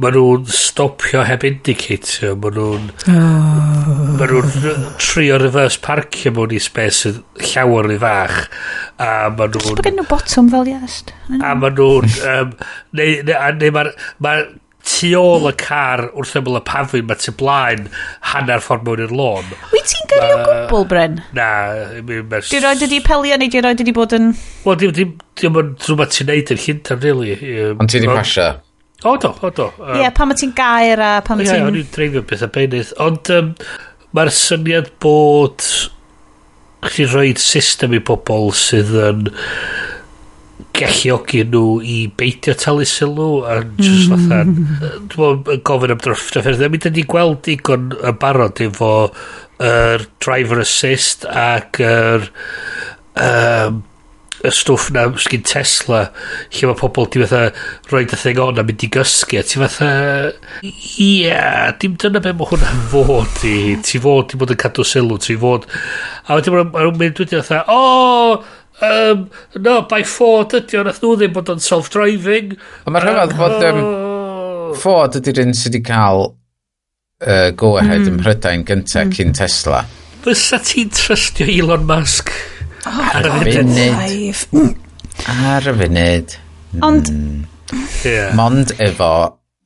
[0.00, 3.98] ma nhw'n stopio heb indicator, ma nhw'n oh.
[4.16, 4.86] ma nhw'n oh.
[5.02, 7.02] trio reverse parkio mewn i spes
[7.50, 8.38] llawer i fach
[8.96, 9.58] a ma nhw'n...
[9.58, 11.12] Just bod gen nhw bottom fel iast.
[11.36, 12.16] A ma nhw'n...
[12.32, 12.56] Um,
[12.96, 13.84] neu, neu, neu, neu,
[14.24, 14.48] neu,
[14.88, 17.88] tu ôl y car wrth ymwyl y pafin mae tu blaen
[18.32, 19.50] hanner ffordd mewn i'r lôn.
[19.72, 21.18] Wyt ti'n gyrru o gwbl, Bryn?
[21.36, 21.48] Na.
[22.04, 24.30] Di roed ydi pelio neu di roed ydi bod yn...
[24.64, 27.36] Wel, diwm yn rhywbeth ti'n neud yn llyntam, really.
[27.74, 28.48] Ond ti di pasio?
[29.04, 29.68] O, do, o, do.
[29.92, 31.60] Ie, yeah, pan mae ti'n gair a pan mae ti'n...
[31.60, 32.96] Ie, o'n i'n dreifio beth a benydd.
[33.04, 33.52] Ond um,
[34.16, 35.62] mae'r syniad bod
[36.88, 39.28] chi rhoi system i bobl sydd yn...
[39.28, 39.94] Um,
[40.78, 44.14] galluogi nhw i beidio talu sylw a just mm.
[44.14, 44.40] fatha
[45.14, 49.68] dwi'n gofyn am drafft a ffyrdd mi dyn ni gweld digon yn barod efo yr
[49.68, 52.32] er driver assist ac yr er,
[53.28, 53.84] um,
[54.46, 56.04] y stwff na sgyn Tesla
[56.54, 57.48] lle mae pobl di fatha
[57.90, 59.88] roi dy thing on a mynd i gysgu a ti fatha
[60.62, 60.68] ia
[61.02, 63.56] yeah, dim dyna be mae hwnna fod i.
[63.82, 65.66] Ti fod i bod yn cadw sylw ti fod.
[66.28, 68.46] A wedyn mae'n mynd wedi fatha o oh,
[68.78, 72.52] Um, no, by Ford ydy o'n nath nhw ddim bod o'n self-driving.
[72.86, 73.80] Ond mae'r rhyfedd bod um,
[74.78, 78.12] Ford ydy'r un sydd wedi cael uh, go-ahead mm.
[78.12, 79.16] ym Mhrydain gyntaf mm.
[79.18, 79.82] cyn Tesla.
[80.22, 82.30] Fysa ti'n trystio Elon Musk?
[82.86, 84.78] Oh, ar y funud.
[85.34, 86.38] Ar y funud.
[86.78, 87.10] Ond...
[87.10, 87.46] Hmm.
[88.00, 88.30] Yeah.
[88.32, 89.10] Mond efo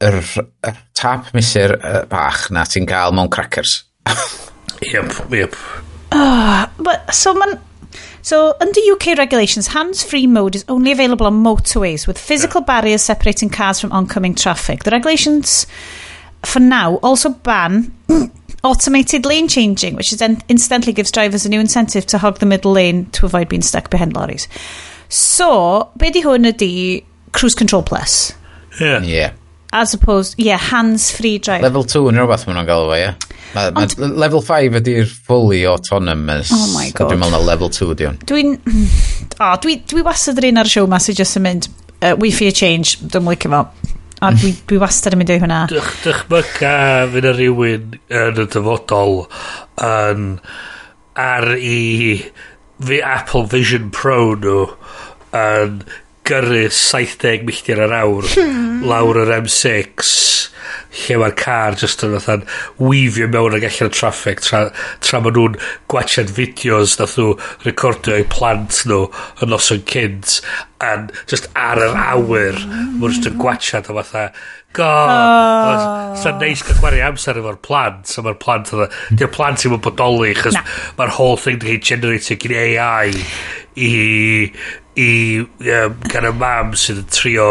[0.02, 1.76] yr er, tap misur
[2.10, 3.82] bach na ti'n cael mewn crackers.
[4.82, 5.54] yep, yep.
[6.12, 7.54] Oh, but, so mae'n
[8.22, 13.50] So, under UK regulations, hands-free mode is only available on motorways with physical barriers separating
[13.50, 14.84] cars from oncoming traffic.
[14.84, 15.66] The regulations,
[16.44, 17.92] for now, also ban
[18.64, 22.46] automated lane changing, which is en- incidentally gives drivers a new incentive to hog the
[22.46, 24.46] middle lane to avoid being stuck behind lorries.
[25.08, 28.34] So, be di hwn ydi Cruise Control Plus,
[28.80, 29.02] Yeah.
[29.02, 29.32] Yeah.
[29.72, 31.64] as opposed, yeah, hands-free driving.
[31.64, 33.31] Level 2 yn rhywbeth maen nhw'n gael efo, ie.
[33.54, 33.86] Ma, ma
[34.24, 36.52] level 5 ydy'r fully autonomous.
[36.54, 37.12] Oh my god.
[37.12, 38.20] Dwi'n meddwl na level 2 ydy hwn.
[38.28, 38.54] Dwi'n...
[38.62, 41.68] O, oh, dwi, dwi wastad yr un ar y siw ma sy'n just yn mynd,
[42.00, 43.64] uh, we fear change, dwi'n licio fo.
[44.22, 45.62] A dwi, dwi wastad yn mynd i hwnna.
[45.72, 46.76] Dych, dychmyga
[47.12, 49.24] fydd y rhywun yn y dyfodol
[49.82, 50.28] yn
[51.18, 51.80] ar i
[52.82, 54.62] fi Apple Vision Pro nhw
[55.36, 55.82] yn
[56.28, 58.82] gyrru 70 milltir ar awr hmm.
[58.86, 60.12] lawr yr M6
[60.92, 62.46] lle mae'r car just yn fatha'n
[62.80, 64.64] weifio mewn ag allan y traffic tra,
[65.04, 65.60] tra maen nhw'n
[65.92, 69.06] gwachod fideos nath nhw recordio eu plant nhw
[69.42, 70.40] yn noson cynt
[70.82, 74.26] and just ar yr awyr mae'n just yn gwachod o fatha
[74.76, 76.12] go oh.
[76.20, 79.84] sa'n neis cael gwario amser efo'r plant so mae'r plant yna di'r plant sy'n mynd
[79.84, 80.56] bodoli chos
[80.98, 83.12] mae'r whole thing wedi generatio gyda AI
[83.76, 83.92] i
[85.02, 87.48] i um, gan y mam sydd yn trio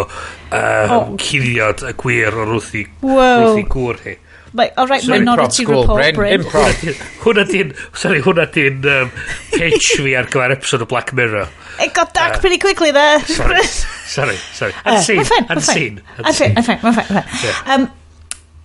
[0.52, 1.06] um, oh.
[1.22, 4.18] cuddiad y gwir o'r wrth i gŵr hi.
[4.54, 6.42] Like, all oh, right, sorry, Minority school, Report, Bryn.
[6.42, 6.82] Improv.
[7.24, 9.14] hwna di'n, sorry, hwna di'n um,
[9.54, 11.48] pitch fi ar gyfer episode o Black Mirror.
[11.80, 13.22] It got dark uh, pretty quickly there.
[13.22, 13.64] sorry,
[14.18, 14.74] sorry, sorry.
[14.84, 16.02] Unseen, uh, fine, unseen.
[16.18, 17.24] Unseen, unseen, unseen.
[17.46, 17.74] Yeah.
[17.76, 17.88] Um,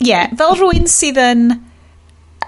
[0.03, 1.47] yeah, fel rwy'n sydd yn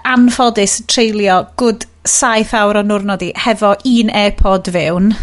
[0.03, 5.13] anffodus treulio good saith awr o nwrnod i hefo un airpod fewn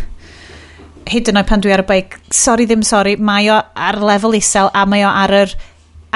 [1.10, 3.56] hyd yn oed pan dwi ar y beic, sori ddim sori, mae o
[3.88, 5.50] ar lefel isel a mae o ar yr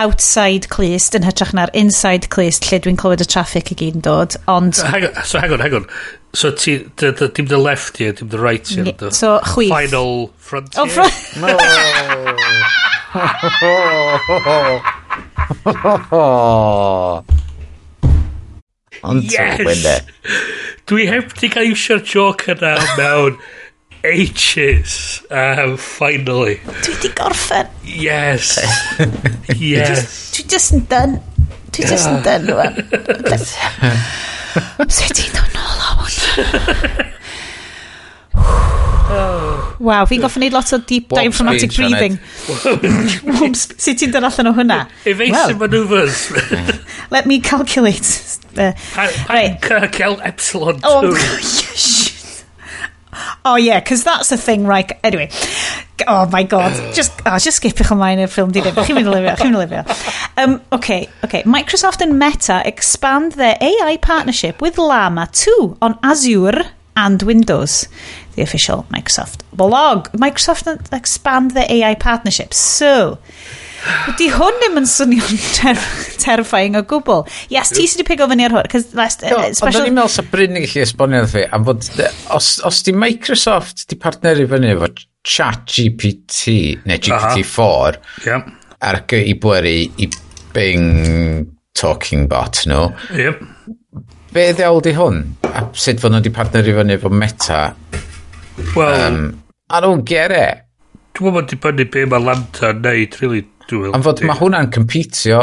[0.00, 4.04] outside clust yn hytrach na'r inside clust lle dwi'n clywed y traffic i gyd yn
[4.06, 4.72] dod, ond...
[4.92, 5.86] Hang on, so hang on, hang on.
[6.32, 8.84] So ti, dim the left here, dim the right here.
[8.86, 9.70] Yeah, so chwith.
[9.74, 10.82] Final frontier.
[10.82, 11.58] Oh, front no.
[19.02, 20.04] Ond yes!
[20.86, 23.38] Dwi heb di cael iwsio'r joc yna mewn
[24.04, 25.22] ages.
[25.30, 26.60] Um, finally.
[26.84, 27.68] Dwi di gorffen.
[27.84, 28.58] Yes.
[29.56, 30.32] yes.
[30.34, 31.18] Dwi just yn dyn.
[31.70, 32.74] Dwi just yn dyn rwan.
[34.90, 37.08] sut ti dod nôl o hwn?
[39.10, 39.74] Oh.
[39.82, 42.18] Waw, fi'n goffi wneud lot o deep dive dramatic breathing.
[43.58, 44.84] Sut ti'n dod allan o hwnna?
[45.08, 46.28] Evasive manoeuvres.
[47.10, 48.06] Let me calculate.
[48.56, 49.42] Uh, I, I.
[50.22, 50.80] Epsilon 2.
[50.84, 52.09] Oh, yes.
[53.44, 54.90] Oh yeah, because that's the thing, right?
[55.02, 55.30] Anyway,
[56.06, 58.78] oh my god, just oh, just sgipwch ymlaen i'r ffilm di ddim.
[58.86, 59.98] Chi'n mynd i lyfio, chi'n mynd i lyfio.
[60.42, 61.42] Um, okay, okay.
[61.42, 67.88] Microsoft and Meta expand their AI partnership with Llama 2 on Azure and Windows.
[68.36, 70.08] The official Microsoft blog.
[70.12, 72.54] Microsoft expand their AI partnership.
[72.54, 73.18] So,
[74.18, 75.80] Di hwn ddim yn swnio'n ter
[76.20, 77.24] terrifying o gwbl.
[77.52, 78.86] Yes, ti sydd wedi pigo fyny ar hwn.
[78.98, 79.68] Last, uh, special...
[79.68, 81.86] Ond o'n i'n meddwl sa Bryn yn gallu esbonio fi, am fod,
[82.36, 84.90] os, os di Microsoft di partneri fyny efo
[85.26, 86.56] chat GPT,
[86.88, 88.52] neu GPT-4, yep.
[88.88, 90.10] ar i bweru i
[90.50, 91.46] Bing
[91.78, 92.88] talking bot nhw.
[92.90, 93.16] No.
[93.16, 93.44] Yep.
[94.34, 95.22] Be ddewl di hwn?
[95.50, 97.68] A sut fod nhw di partneri fyny efo Meta?
[98.74, 99.22] Well, um,
[99.70, 100.66] I don't get it.
[101.16, 103.46] Dwi'n meddwl bod di pynnu be mae Lanta yn neud, really.
[103.70, 105.42] Dwi'n Am fod mae hwnna'n competio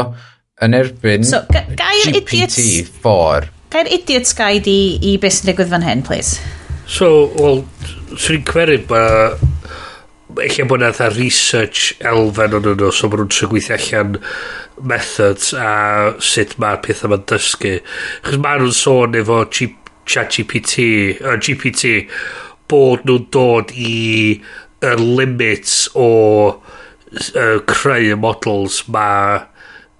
[0.64, 3.48] yn erbyn so, gair GPT-4.
[3.72, 6.40] Gair idiot guide i, i beth sy'n digwydd fan hyn, please.
[6.88, 7.64] So, wel,
[8.16, 9.04] swn i'n cweru ba...
[10.38, 14.18] Eich bod yna research elfen o'n nhw, so maen nhw'n trio gweithio allan
[14.86, 15.70] methods a
[16.22, 17.78] sut mae'r pethau ma'n dysgu.
[18.26, 20.84] Chos maen nhw'n sôn efo chat GPT,
[21.24, 22.04] uh, GPT
[22.70, 23.96] bod nhw'n dod i
[24.84, 26.08] y limits o
[27.34, 29.06] uh, creu y models ma...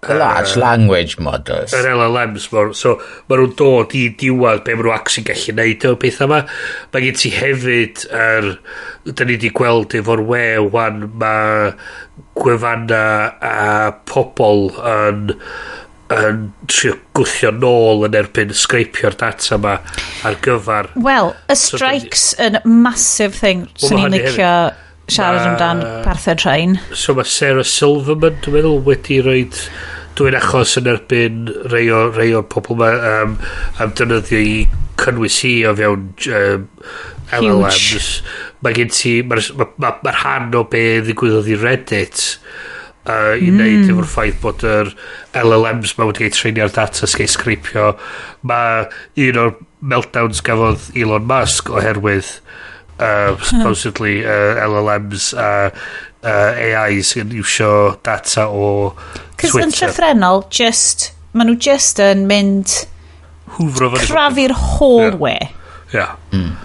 [0.07, 1.73] Large language models.
[1.75, 2.45] Yr LLMs.
[2.53, 2.93] Ma, so,
[3.27, 6.39] mae nhw'n dod i diwad be maen nhw ac gallu neud o'r pethau yma.
[6.93, 8.53] Mae gen ti hefyd, er,
[9.11, 11.73] da ni wedi gweld efo'r we wan, mae
[12.39, 13.03] gwefanna
[13.43, 15.35] a pobl yn
[16.09, 19.75] yn trio gwthio nôl yn erbyn sgreipio'r data yma
[20.25, 20.95] ar gyfer...
[21.05, 23.67] Wel, y strikes so, yn massive thing.
[23.75, 24.53] Swn so, i'n licio...
[24.63, 26.79] Hefyd siarad uh, amdan partha train.
[26.93, 29.45] So mae Sarah Silverman, dwi'n meddwl, wedi rhoi
[30.19, 33.37] dwi'n achos yn erbyn rei o, rei o'r pobl ma um,
[33.79, 34.57] am dynyddio i
[34.99, 36.67] cynnwys hi o fewn um,
[37.39, 38.09] LLMs.
[38.65, 42.25] Mae gen ti, mae'r ma, ma, ma rhan o be ddigwyddodd i Reddit
[43.07, 43.55] uh, i mm.
[43.55, 44.93] wneud efo'r ffaith bod yr
[45.39, 47.93] LLMs mae wedi cael treinio ar data sgeis sgripio.
[48.49, 48.89] Mae
[49.29, 52.39] un o'r meltdowns gafodd Elon Musk oherwydd
[52.99, 55.49] uh, supposedly uh, LLMs a
[56.23, 58.95] uh, AI sy'n iwsio data o
[59.39, 59.53] Cys Twitter.
[59.53, 62.75] Cys yn llythrenol, just, maen nhw just yn mynd
[63.57, 65.53] crafu'r hallway.
[65.93, 66.17] Yeah.
[66.33, 66.41] yeah.
[66.41, 66.57] Mm.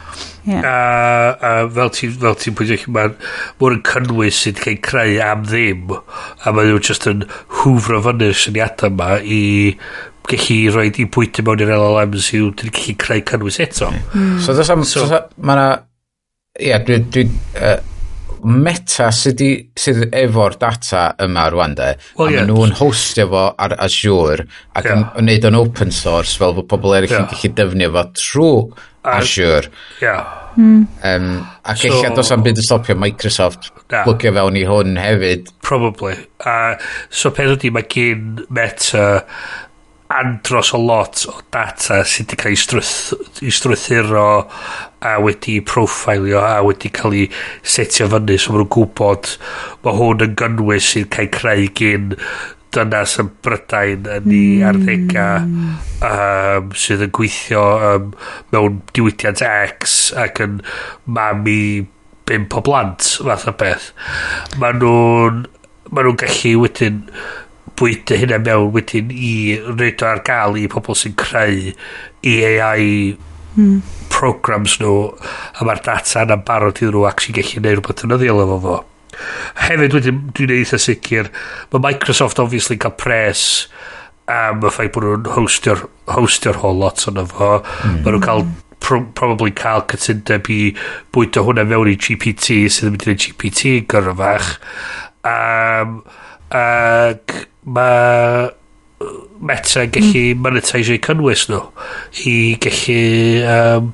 [0.46, 0.65] Yeah.
[0.67, 3.13] A, a fel ti'n fel ti pwyntio chi, mae'n
[3.62, 7.24] mwyn yn cynnwys sydd cael creu am ddim, a mae nhw just yn
[7.62, 9.39] hwfro fyny syniadau yma i
[10.28, 13.93] gallu rhoi i bwyty mewn i'r LLMs i'w dyn gallu creu cynnwys eto.
[14.12, 14.36] Mm.
[14.43, 15.69] So, am, so, so mae yna
[16.59, 17.25] ia, dwi, dwi
[17.57, 17.79] uh,
[18.43, 22.47] meta sydd, i, sydd efo'r data yma rwan de, well, a yeah.
[22.49, 24.99] nhw'n hostio fo ar Azure ac yeah.
[24.99, 27.23] yn wneud yn open source fel bod pobl eraill yeah.
[27.23, 28.81] yn gallu defnyddio fo trwy
[29.13, 29.71] Azure.
[29.99, 30.21] Yeah.
[30.55, 30.85] Mm.
[31.03, 31.25] Um,
[31.67, 35.49] ac so, eich dos am byd yn stopio Microsoft na, blwcio fewn i hwn hefyd.
[35.65, 36.15] Probably.
[36.39, 36.77] Uh,
[37.09, 39.23] so pen ydy mae gen Meta
[40.13, 44.27] andros o lot o data sydd wedi cael ei strwythu'r o
[45.03, 47.29] a wedi profilio a wedi cael ei
[47.75, 49.31] setio fyny so maen nhw'n gwybod
[49.85, 52.13] mae hwn yn gynnwys sy'n cael creu gyn
[52.73, 54.67] dynas yn Brydain yn ei mm.
[54.69, 58.07] arddega um, sydd yn gweithio um,
[58.53, 60.59] mewn diwydiant X ac yn
[61.05, 61.59] mam i
[62.29, 63.91] bimp o blant fath o beth
[64.61, 65.43] maen nhw'n
[65.91, 67.03] maen nhw'n gallu wedyn
[67.79, 69.35] bwyta hynna mewn wedyn i
[69.67, 71.69] rhaid o ar gael i pobl sy'n creu
[72.23, 72.89] i AI
[73.56, 73.77] mm.
[74.13, 78.17] programs nhw a mae'r data yna'n barod iddyn nhw ac sy'n gallu gwneud rhywbeth yn
[78.17, 78.79] yddiol efo fo
[79.67, 81.29] hefyd wedyn dwi'n eitha sicr
[81.73, 83.45] mae Microsoft obviously cael pres
[84.31, 85.85] am y ffaith bod nhw'n hostio'r
[86.15, 88.01] hostio'r whole lot o'n efo mm.
[88.04, 88.45] mae nhw'n cael
[88.83, 90.60] pro probably cael cytundeb i
[91.15, 94.49] bwyta hwnna mewn i GPT sydd yn mynd i'n GPT gyrfach
[95.29, 96.01] um,
[96.60, 98.51] ac mae
[99.43, 100.45] meta gallu mm.
[100.45, 101.63] monetisio cynnwys nhw
[102.29, 103.01] i gallu
[103.56, 103.91] um,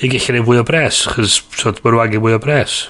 [0.00, 2.80] i gallu neud fwy o bres chos so, mae nhw angen mwy o bres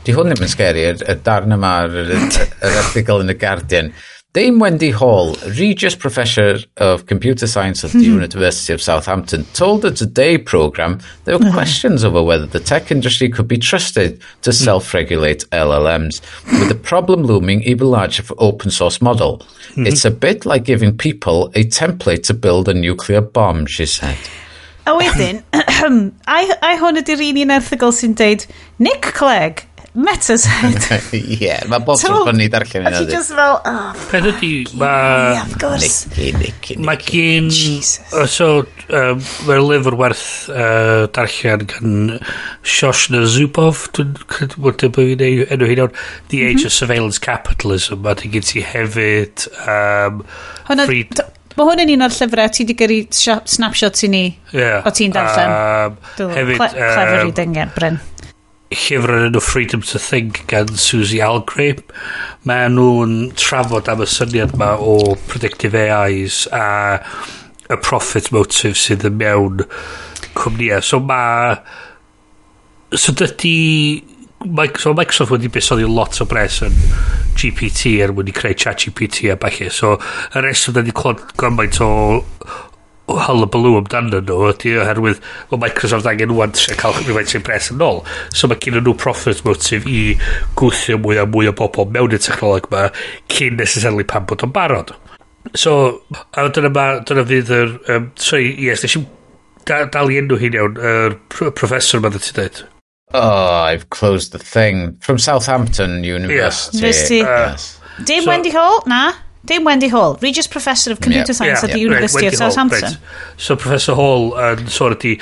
[0.00, 3.90] Di hwn ddim yn scary, y, y darn yma, yr, yr erthigol yn y Guardian,
[4.32, 8.20] Dame Wendy Hall, Regius Professor of Computer Science at the mm-hmm.
[8.20, 11.52] University of Southampton, told the Today program there were mm-hmm.
[11.52, 14.54] questions over whether the tech industry could be trusted to mm.
[14.54, 16.20] self-regulate LLMs,
[16.60, 19.38] with the problem looming even larger for open source model.
[19.70, 19.88] Mm-hmm.
[19.88, 24.16] It's a bit like giving people a template to build a nuclear bomb, she said.
[24.86, 28.46] A wedyn, ai, ai hwn ydy'r un un erthigol sy'n deud,
[28.78, 30.78] Nick Clegg, Meta's head.
[31.18, 33.00] Ie, yeah, mae bob tro bod ni darllen yna.
[33.00, 35.32] Ac just fel, oh, Peth ydi, mae...
[35.34, 36.06] Yeah, of course.
[36.06, 36.86] Nicky, Nicky, Nicky.
[36.86, 37.48] Mae gen...
[38.30, 38.50] So,
[38.86, 41.96] um, mae'r lyfr werth uh, darllen gan
[42.62, 45.98] Shoshna Zubov, dwi'n credu bod fi'n enw hyn o'n
[46.30, 46.46] The mhm.
[46.52, 49.48] Age of Surveillance Capitalism, a dwi'n gynti hefyd...
[49.66, 50.22] Um,
[50.70, 51.26] Hwna, freed...
[51.58, 54.22] Mae hwn yn un o'r llyfrau ti wedi gyrru snapshot i ni
[54.54, 55.50] yeah, o ti'n darllen.
[55.50, 57.98] Um, hefyd, clever um, reading, Bryn
[58.70, 61.82] llyfr yn enw Freedom to Think gan Susie Algrave.
[62.46, 67.00] Mae nhw'n trafod am y syniad yma o predictive AIs a
[67.70, 69.64] y profit motive sydd yn mewn
[70.38, 70.84] cwmnïau.
[70.86, 71.58] So mae...
[72.94, 73.56] So dydy...
[74.80, 76.76] So Microsoft wedi besoddi lot o bres yn
[77.36, 79.68] GPT er mwyn i creu chat GPT a bachu.
[79.68, 81.90] So y reswm da ni clod gymaint o
[83.26, 87.84] hullabaloo amdano nhw ydy oherwydd o Microsoft angen wan tre cael rhywfaint sy'n pres yn
[87.84, 88.02] ôl
[88.32, 90.00] so mae gen nhw profit motive i
[90.60, 92.88] gwthio mwy a mwy o bobl mewn y technoleg yma
[93.32, 94.92] cyn necessarily pan bod o'n barod
[95.54, 96.02] so
[96.36, 99.06] a dyna, ma, dyna fydd yr um, so yes nes i
[99.68, 101.18] da, dal i enw hyn iawn yr er,
[101.56, 102.66] professor yma dda ti dweud
[103.12, 104.96] Oh, I've closed the thing.
[105.00, 106.78] From Southampton University.
[106.78, 106.80] Yeah.
[106.80, 107.20] University.
[107.22, 107.80] Uh, yes.
[108.04, 109.12] Dim so, Wendy Holt, na?
[109.44, 111.38] Dim Wendy Hall, Regis Professor of Computer yeah.
[111.38, 111.88] Science at the yep.
[111.90, 112.82] University right, of Southampton.
[112.82, 113.40] Hall, right.
[113.40, 115.14] So Professor Hall yn uh, sôn ydi,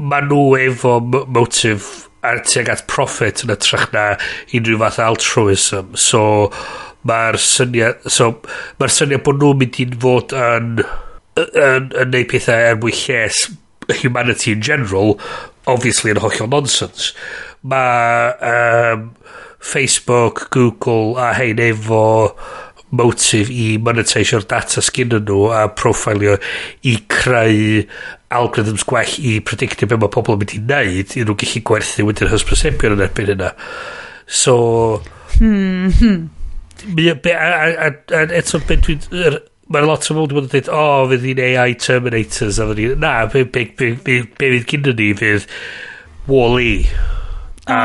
[0.00, 1.90] maen nhw efo motif
[2.24, 4.06] ar tuag at profit yn ytrach na
[4.54, 5.92] unrhyw fath altruism.
[5.98, 6.22] So
[7.08, 8.30] mae'r syniad, so,
[8.80, 10.84] mae'r syniad bod nhw'n mynd i'n fod yn,
[11.36, 13.44] yn, yn, yn neud pethau er mwyn lles
[14.00, 15.18] humanity in general,
[15.66, 17.12] obviously yn hollol nonsense.
[17.62, 19.10] Mae um,
[19.62, 22.04] Facebook, Google a hein efo
[22.92, 26.36] motif i monetisio'r data sgyn nhw a profilio
[26.88, 27.86] i creu
[28.32, 32.06] algorithms gwell i predictio be mae pobl yn mynd i wneud i nhw gallu gwerthu
[32.08, 33.52] wedyn hysbrysebion yn erbyn yna.
[34.26, 34.56] so
[35.38, 36.22] hmm, hmm.
[36.96, 39.40] Be, a, a, a, a, eto be dwi'n
[39.72, 42.66] Mae'n lot o mwyd wedi bod yn dweud, o, oh, fydd hi'n AI Terminators, a
[42.68, 45.46] fydd hi'n, na, be, be, be, be, be fydd gyda ni fydd
[46.28, 46.74] Wall-E
[47.70, 47.78] A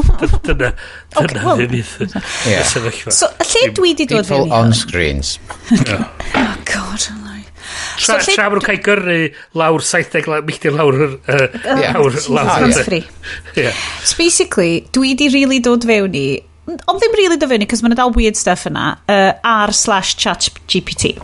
[0.00, 0.02] oh.
[0.46, 0.72] dyna,
[1.18, 3.12] dyna ddim i'r sefyllfa.
[3.12, 5.36] So, lle dwi di dod People on screens.
[5.74, 7.08] oh, God,
[7.98, 9.16] Tra, so, tra maen nhw'n cael gyrru
[9.58, 10.98] lawr 70 milltir lawr...
[11.28, 11.46] Uh,
[11.80, 11.96] yeah.
[11.96, 13.08] Lawr, lawr, lawr,
[13.58, 13.80] yeah.
[14.06, 16.28] So basically, dwi di really dod fewn i...
[16.68, 20.14] Ond ddim really dod fewn i, cos mae'n dal weird stuff yna, uh, r slash
[20.20, 21.16] chat GPT.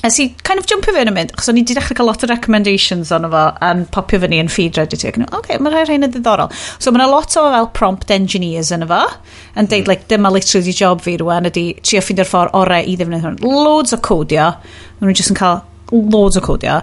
[0.00, 2.06] Nes i kind of jumpio fe yn y mynd, achos o'n i wedi dechrau cael
[2.08, 5.02] lot o recommendations o'n fo, a'n popio fyny yn feed Reddit.
[5.04, 6.52] Ac oce, okay, mae rhai rhain yn ddiddorol.
[6.80, 9.02] So mae'n lot o fel prompt engineers yn efo,
[9.60, 9.90] yn deud, mm.
[9.90, 13.36] like, dyma literally di job fi rwan, ydy trio ffindio'r ffordd orau i ddefnyddio hwn.
[13.44, 14.46] Loads o codio,
[15.00, 15.60] maen nhw'n just yn cael
[15.92, 16.78] loads o codio.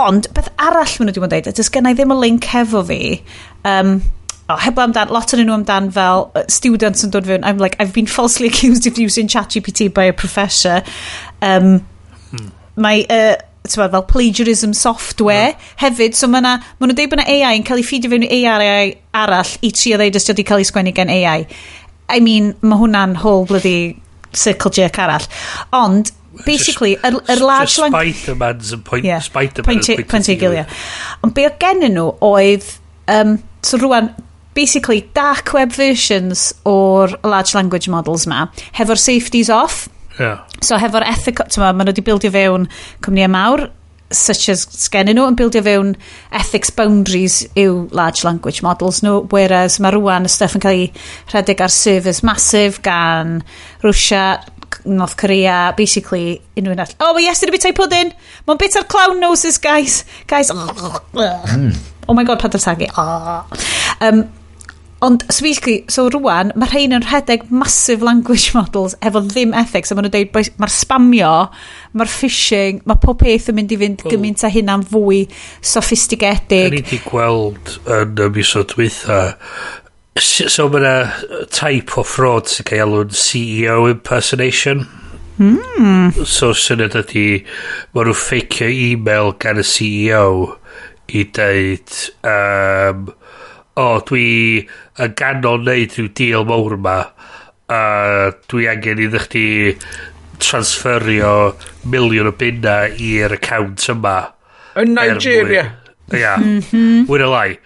[0.00, 2.82] Ond, beth arall maen nhw wedi bod yn deud, ydys gennau ddim y link hefo
[2.88, 2.98] fi,
[3.70, 4.00] um,
[4.48, 7.94] oh, heblaw amdan, lot o'n nhw amdan fel students yn dod fewn, I'm like, I've
[7.94, 10.82] been falsely accused of using ChatGPT by a professor.
[11.40, 11.86] Um,
[12.80, 13.36] mae uh,
[13.68, 15.72] tywa, fel plagiarism software yeah.
[15.82, 16.16] hefyd.
[16.18, 18.92] So mae ma nhw'n deud bod yna AI yn cael ei ffidio fewn i AI
[19.22, 21.48] arall i tri o ddeud os ydy cael ei sgwennu gen AI.
[22.08, 23.98] I mean, mae hwnna'n whole bloody
[24.32, 25.26] circle jerk arall.
[25.76, 26.12] Ond,
[26.46, 28.14] basically, yr er, er large just language...
[28.22, 30.64] Spider-Man's and point, yeah, Spider-Man's point, point gilia.
[31.24, 32.64] Ond be o gennyn nhw oedd...
[33.08, 34.10] Um, so rwan,
[34.56, 39.86] basically, dark web versions o'r large language models ma, hefo'r safeties off,
[40.18, 40.44] Yeah.
[40.60, 42.66] So hefo'r ethical, ti'n ma nhw wedi bildio fewn
[43.04, 43.68] cwmnïau mawr,
[44.10, 45.94] such as sgennyn nhw yn bildio fewn
[46.34, 50.86] ethics boundaries yw large language models nhw, whereas mae rwan y stuff yn cael ei
[51.32, 53.42] rhedeg ar servers massive gan
[53.84, 54.40] Rwysia,
[54.88, 56.96] North Korea, basically unrhyw un all.
[57.00, 58.12] Oh, mae yesterday bit o'i in.
[58.48, 60.02] Mae'n bit ar clown noses, guys.
[60.26, 60.50] Guys.
[60.50, 61.76] Mm.
[62.08, 62.88] Oh my god, pa dyr tagu.
[62.96, 63.04] Oh.
[63.04, 63.44] Ah.
[64.00, 64.24] Um,
[65.00, 69.92] Ond, so basically, so rwan, mae rhain yn rhedeg massive language models efo ddim ethics,
[69.92, 71.34] a maen nhw'n dweud, mae'r spamio,
[71.94, 75.20] mae'r phishing, mae pob peth yn mynd i fynd well, gymaint a hynna'n fwy
[75.62, 76.64] sophistigedig.
[76.66, 79.20] Rydyn ni wedi gweld yn y misod dwytha,
[80.18, 84.82] so mae yna type o fraud sy'n cael alw'n CEO impersonation.
[85.38, 86.10] Mm.
[86.26, 87.44] So syniad ydy,
[87.94, 90.26] mae nhw'n ffeicio e-mail gan y CEO
[91.14, 92.02] i dweud...
[92.26, 93.06] Um,
[93.78, 94.28] o dwi
[95.04, 96.98] yn ganol neud rhyw deal mawr yma
[97.68, 97.80] a
[98.50, 99.46] dwi angen iddo chdi
[100.42, 101.34] transferio
[101.84, 104.16] miliwn o bunna i'r account yma.
[104.78, 105.66] Yn er Nigeria?
[106.14, 106.36] ia.
[106.38, 106.70] Mhm.
[106.78, 107.58] Yeah, wyn y lai.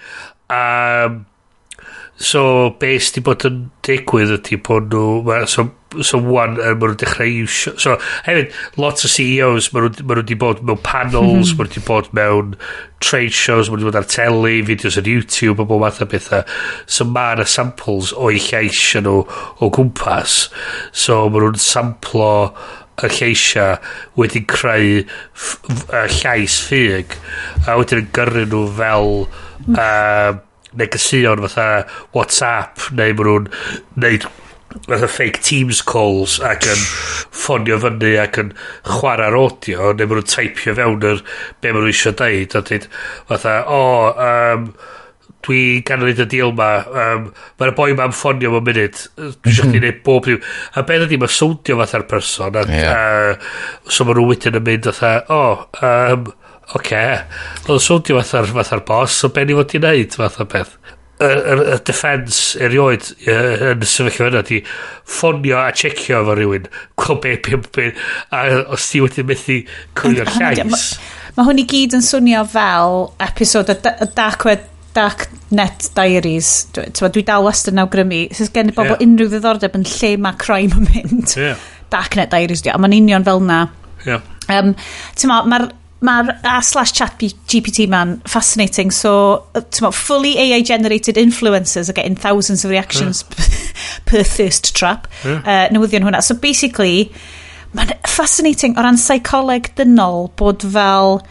[0.52, 1.20] Um,
[2.16, 5.68] so beth sydd wedi bod yn digwydd ydy bod nhw so
[6.00, 10.38] so wan uh, maen nhw'n dechrau iwsio so hefyd lots o CEOs maen nhw wedi
[10.38, 11.60] bod mewn panels hmm.
[11.60, 12.54] maen nhw wedi bod mewn
[13.04, 16.08] trade shows maen nhw wedi bod ar teli fideos ar YouTube a bob math o
[16.12, 16.44] bethau
[16.86, 19.18] so mae yna samples o'i lleisio nhw
[19.62, 20.38] o gwmpas.
[20.92, 22.32] So maen nhw'n samplo
[23.02, 23.66] y lleisia
[24.18, 25.02] wedi creu
[26.20, 27.16] llais ffug
[27.66, 29.12] a wedyn yn gyrru nhw fel
[29.66, 29.76] hmm.
[29.76, 30.40] uh,
[30.78, 31.84] negesion fatha
[32.16, 33.50] WhatsApp neu maen nhw'n
[34.04, 34.28] neud
[34.86, 38.54] fatha fake Teams calls ac yn ffonio fyny ac yn
[38.88, 41.22] chwarae'r audio neu maen nhw'n taipio fewn yr
[41.60, 42.88] be maen nhw eisiau deud a dweud
[43.30, 43.84] fatha o
[44.26, 44.66] um,
[45.42, 47.26] dwi gan yn y deal ma um,
[47.60, 50.44] mae'r boi ma'n ffonio mewn munud dwi eisiau chdi neud bob ddim
[50.78, 52.92] a beth ydy mae sowndio fatha'r person a, yeah.
[52.92, 55.42] a, so maen nhw wedyn yn mynd fatha o
[55.88, 56.30] um,
[56.72, 57.18] oce okay.
[57.68, 60.78] oedd sowndio fatha'r fatha boss so be ni fod i wneud fatha beth
[61.22, 66.68] y y defense erioed yn y sefyllfa yna di ffonio a checio efo rhywun
[67.00, 67.88] gweld be, be, be,
[68.34, 68.44] a
[68.74, 69.58] os ti wedi methu
[69.98, 70.84] cwrio'r llais
[71.36, 76.50] mae hwn i gyd yn swnio fel episod y y Dark Web Dark Net Diaries
[76.76, 79.04] dwi, dwi dal wastad yn awgrymu sy'n gen i bobl yeah.
[79.06, 81.70] unrhyw ddiddordeb yn lle mae crime yn mynd yeah.
[81.92, 83.62] Dark Net Diaries dwi a mae'n union fel na
[84.06, 84.20] yeah.
[84.52, 84.74] um,
[85.48, 85.70] mae'r
[86.02, 88.90] Mae'r a slash chat GPT man fascinating.
[88.90, 93.44] So, tmo, fully AI generated influencers are getting thousands of reactions yeah.
[94.06, 95.06] per thirst trap.
[95.24, 95.42] Yeah.
[95.46, 96.22] Uh, newyddion hwnna.
[96.22, 97.12] So basically,
[97.76, 101.22] mae'n fascinating o ran psycholeg dynol bod fel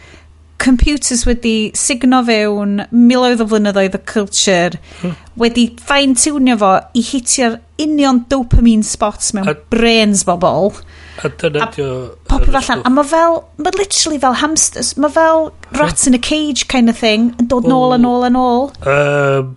[0.62, 5.14] computers wedi signo fewn miloedd o flynyddoedd o culture hmm.
[5.42, 10.70] wedi fine-tunio fo i hitio'r union dopamine spots mewn a, brains bobl
[11.20, 12.16] A dyna di o...
[12.28, 12.84] Popeth allan.
[12.88, 16.96] A mae fel, mae literally fel hamsters, mae fel rats in a cage kind of
[16.98, 18.70] thing, yn dod nôl a nôl a nôl.
[18.88, 19.52] Um,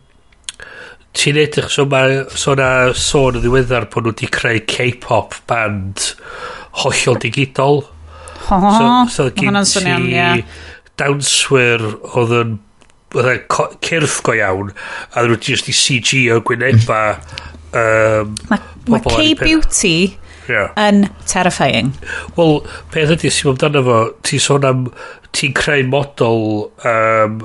[1.16, 6.12] ti'n edrych, so mae so na sôn yn ddiweddar bod nhw wedi creu K-pop band
[6.84, 7.86] hollol digidol.
[8.50, 10.46] Ho, ho, so, so hwnna'n swnio'n, ie.
[11.00, 12.56] Dawnswyr oedd yn
[13.16, 17.02] cyrff go iawn a ddyn nhw just i CG o gwyneba
[17.72, 18.60] um, Mae
[18.92, 19.96] ma K-Beauty
[20.50, 20.72] yeah.
[20.80, 21.94] yn terrifying.
[22.38, 22.60] Wel,
[22.94, 24.88] peth ydy, sy'n mynd amdano fo, ti'n sôn am,
[25.36, 26.46] ti'n creu model
[26.88, 27.42] um,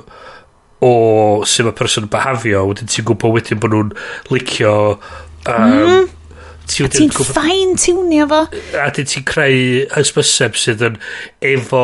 [0.81, 0.93] o
[1.47, 3.93] sy'n mae person yn behafio, wedyn ti'n gwybod wedyn bod nhw'n
[4.33, 4.73] licio...
[5.49, 6.09] Um, mm.
[6.71, 8.45] Ti a ti'n ffain tiwnio fo.
[8.79, 10.99] A ti'n creu hysbyseb sydd yn
[11.43, 11.81] efo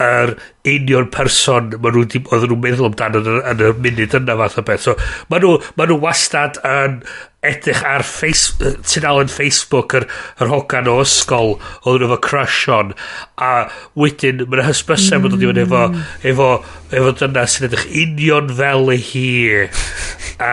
[0.00, 0.34] yr
[0.68, 4.60] union person ma nhw di, oedden nhw'n meddwl amdano yn, yn y munud yna fath
[4.60, 4.86] o beth.
[4.86, 4.94] So,
[5.32, 7.00] ma nhw, ma nhw wastad yn
[7.46, 8.52] edrych ar face,
[8.84, 10.06] tynal yn Facebook yr,
[10.40, 11.54] yr hogan o ysgol
[11.88, 12.92] oedd nhw efo crush on
[13.40, 13.52] a
[13.98, 15.30] wedyn mae'n hysbysau mm.
[15.32, 15.84] dod i wedi efo
[16.32, 16.50] efo,
[16.92, 20.52] efo dyna sy'n edrych union fel y hi a...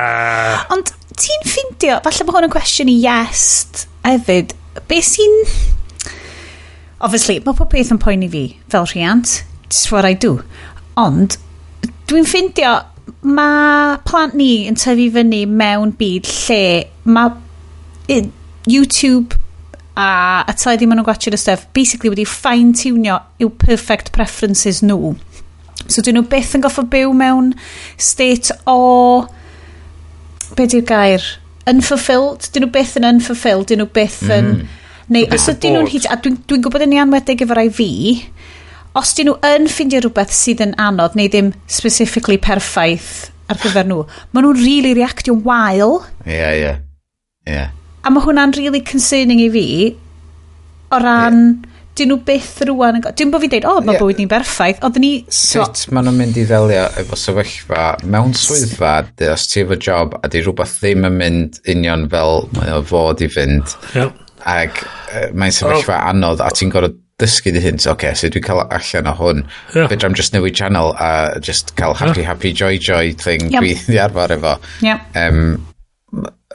[0.75, 3.43] ond ti'n ffeindio falle bod hwn yn cwestiwn i yes
[4.07, 4.55] hefyd
[4.87, 5.41] be sy'n
[6.99, 9.41] obviously, mae pob peth yn poeni fi fel rhiant.
[9.67, 10.39] It's what I do.
[10.97, 11.37] Ond,
[12.09, 12.77] dwi'n ffeindio,
[13.27, 16.61] mae plant ni yn tyfu fyny mewn byd lle
[17.07, 18.21] mae
[18.67, 19.37] YouTube
[19.97, 25.15] a y teledu maen nhw'n gwachio'r stuff basically wedi fine-tunio i'w perfect preferences nhw.
[25.87, 27.53] So dyn nhw byth yn goffo byw mewn
[27.97, 29.27] state o...
[30.55, 31.23] Be di'r gair?
[31.67, 32.49] Unfulfilled?
[32.53, 33.69] Dyn nhw byth yn unfulfilled?
[33.71, 34.53] Dyn nhw byth yn...
[34.57, 34.75] Mm
[35.13, 36.07] Neu os ydyn nhw'n hyd...
[36.11, 37.89] A dwi'n dwi gwybod yn ei anwedig efo rai fi,
[38.97, 43.87] os dyn nhw yn ffeindio rhywbeth sydd yn anodd, neu ddim specifically perffaith ar gyfer
[43.87, 44.03] nhw,
[44.33, 46.01] maen nhw'n really reactio'n wael.
[46.25, 46.59] Ie, yeah, ie.
[46.65, 46.83] Yeah.
[47.47, 47.73] Yeah.
[48.03, 49.65] A mae hwnna'n really concerning i fi,
[50.91, 51.41] o ran...
[51.47, 53.05] Yeah dyn nhw byth rwan yn...
[53.17, 54.03] Dyn bod fi'n deud, o, oh, mae yeah.
[54.03, 54.81] bywyd ni'n berffaith.
[54.85, 55.11] Oedden ni...
[55.33, 55.93] Sut so...
[55.95, 58.93] maen nhw'n mynd i ddelio efo sefyllfa mewn swyddfa,
[59.33, 63.23] os ti efo job, a di rhywbeth ddim yn mynd union fel mae o fod
[63.25, 63.73] i fynd.
[63.95, 64.13] Yeah.
[64.47, 66.09] Ac uh, mae'n sefyllfa oh.
[66.13, 67.79] anodd a ti'n gorfod dysgu dy hyn.
[67.81, 69.43] Oce, okay, so dwi'n cael allan o hwn.
[69.73, 69.89] Yeah.
[69.91, 72.27] Fedra just newid channel a just cael happy, yeah.
[72.27, 73.61] happy, joy, joy thing yep.
[73.63, 74.57] dwi wedi arfer efo.
[74.85, 75.17] Yep.
[75.23, 75.41] Um,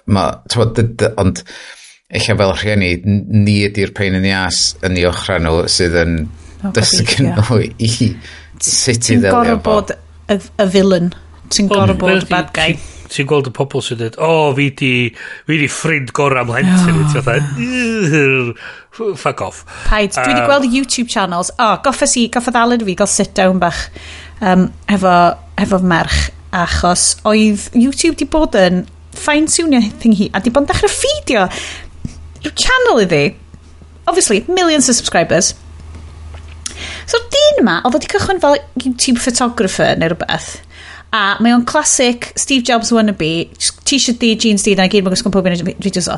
[0.07, 0.29] ma,
[1.17, 1.43] ond
[2.13, 6.17] eich fel rhieni, ni ydy'r pein yn ias yn ei ochra nhw sydd yn
[6.77, 7.91] dysgu nhw i
[8.63, 9.81] sut i ddelio fo.
[9.83, 9.99] Ti'n
[10.39, 11.13] gorfod y villain.
[11.51, 12.77] Ti'n gorfod bod bad guy
[13.13, 14.93] ti'n gweld y pobl sy'n dweud, o, oh, fi di,
[15.49, 16.97] fi di ffrind gorau mhlentyn.
[16.97, 19.15] Oh, ti'n fatha, no.
[19.21, 19.63] fuck off.
[19.89, 23.35] Paid, dwi wedi gweld YouTube channels, o, oh, goffa si, goffa ddalad fi, gael sit
[23.39, 23.85] down bach
[24.41, 25.17] um, efo,
[25.61, 28.85] efo merch, achos oedd YouTube di bod yn
[29.17, 31.47] fine tunio thing hi, a di bod yn dechrau ffidio
[32.43, 33.25] i'w channel iddi.
[34.11, 35.53] Obviously, millions of subscribers.
[37.07, 40.57] So'r dyn yma, oedd wedi cychwyn fel YouTube photographer neu rhywbeth.
[41.13, 43.51] A mae o'n classic Steve Jobs wannabe,
[43.85, 46.17] t-shirt di, jeans di, na gyd mae'n gwisgo'n pob un fideos o.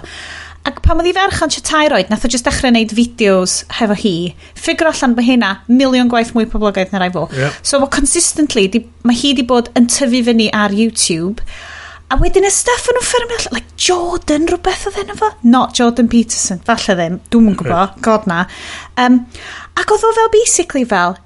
[0.64, 3.96] Ac pan oedd hi ferch yn tair roed nath o jyst dechrau gwneud fideos hefo
[4.00, 4.14] hi.
[4.56, 7.26] Ffigur allan bod hynna, miliwn gwaith mwy poblogaeth na rai fo.
[7.36, 7.58] Yep.
[7.60, 11.44] So, well, consistently, di, mae hi di bod yn tyfu fyny ar YouTube.
[12.08, 15.34] A wedyn y stuff yn ffyrm allan, like Jordan rhywbeth oedd enw fo?
[15.42, 18.44] Not Jordan Peterson, falle ddim, dwi'n yn gwybod, god na.
[19.00, 19.24] Um,
[19.76, 21.18] ac oedd o fel basically fel,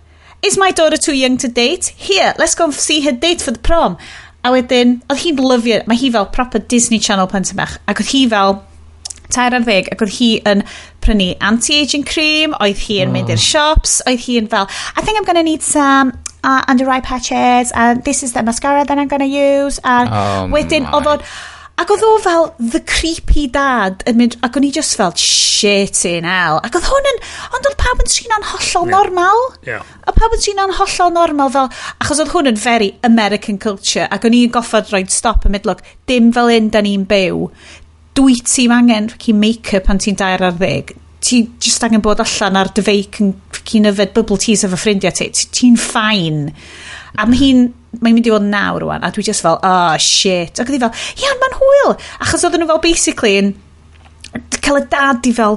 [0.43, 1.89] Is my daughter too young to date?
[1.97, 3.99] Here, let's go and see her date for the prom.
[4.45, 7.75] A wedyn, oedd hi'n lyfio, mae hi fel proper Disney Channel plentyn bach.
[7.91, 8.61] Ac oedd hi fel,
[9.35, 10.63] tair ar ddeg, ac oedd hi yn
[11.05, 13.17] prynu anti-aging cream, oedd hi yn oh.
[13.17, 13.45] mynd i'r mm.
[13.49, 16.15] shops, oedd hi yn fel, I think I'm going to need some
[16.45, 20.09] uh, under eye patches, and this is the mascara that I'm going to use, and
[20.09, 21.27] oh wedyn, oedd o'n
[21.79, 26.01] Ac oedd o fel the creepy dad yn mynd, ac o'n i just fel, shit
[26.11, 26.59] in hell.
[26.67, 27.21] Ac oedd hwn yn,
[27.55, 28.95] ond oedd pawb yn trino'n hollol yeah.
[28.97, 29.45] normal.
[29.69, 29.93] Yeah.
[30.03, 31.71] A pawb yn trino'n hollol normal fel,
[32.03, 35.71] achos oedd hwn yn very American culture, ac o'n i'n goffod rhoi stop yn mynd,
[35.71, 37.47] look, dim fel un da ni'n byw.
[38.19, 40.97] Dwi ti'n angen fucking make-up pan ti'n dair ar ddeg.
[41.23, 45.31] Ti just angen bod allan ar dyfeic yn fucking yfed bubble teas efo ffrindiau ti.
[45.31, 46.49] Ti'n ffain.
[47.15, 49.97] A mae hi'n mae'n mynd i fod yn naw rwan, a dwi just fel, oh
[50.03, 50.61] shit.
[50.61, 51.97] Ac oedd fel, iawn, mae'n hwyl.
[52.25, 53.55] Achos oedden nhw fel basically yn
[54.61, 55.57] cael y dad i fel,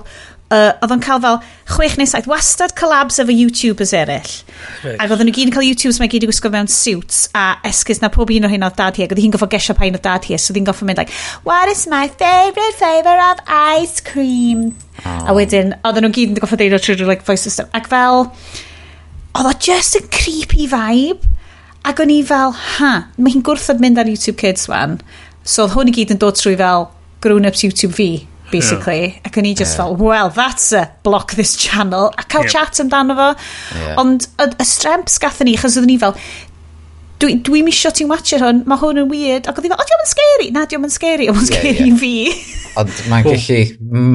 [0.51, 1.39] uh, oedd o'n cael fel
[1.71, 4.34] chwech neu saith wastad collabs efo YouTubers eraill.
[4.84, 4.97] Right.
[4.97, 8.01] Ac oedden nhw gyd yn cael YouTubers mae gyd i gwisgo mewn suits a esgus
[8.03, 10.01] na pob un o hyn oedd dad hi ac oedd hi'n goffo gesio pain o
[10.03, 11.15] dad hi so oedd hi'n goffo mynd like
[11.47, 14.71] what is my favourite flavour of ice cream
[15.05, 15.32] oh.
[15.32, 18.25] a wedyn oedden nhw gyd yn goffo deud o trwy'r like, voice system ac fel
[18.27, 21.30] oedd o just yn creepy vibe
[21.88, 24.99] Ac o'n i fel, ha, mae hi'n gwrthod mynd ar YouTube Kids wan.
[25.43, 26.91] So oedd hwn i gyd yn dod trwy fel
[27.25, 28.09] grown-ups YouTube fi,
[28.51, 29.01] basically.
[29.07, 29.25] Yeah.
[29.29, 29.82] Ac o'n i just yeah.
[29.82, 32.11] fel, well, that's a block this channel.
[32.17, 32.53] A cael yeah.
[32.53, 33.29] chat amdano fo.
[33.79, 33.97] Yeah.
[34.01, 36.17] Ond y, y stremps gathen ni, chos oedden ni fel,
[37.22, 39.49] dwi, dwi misio ti'n watcher hwn, mae hwn yn weird.
[39.49, 40.49] Ac oedd i fel, o, diolch yn scary.
[40.55, 42.01] Na, diolch yn scary, ond scary yeah, yeah.
[42.01, 42.57] fi.
[42.82, 43.59] Ond mae'n gallu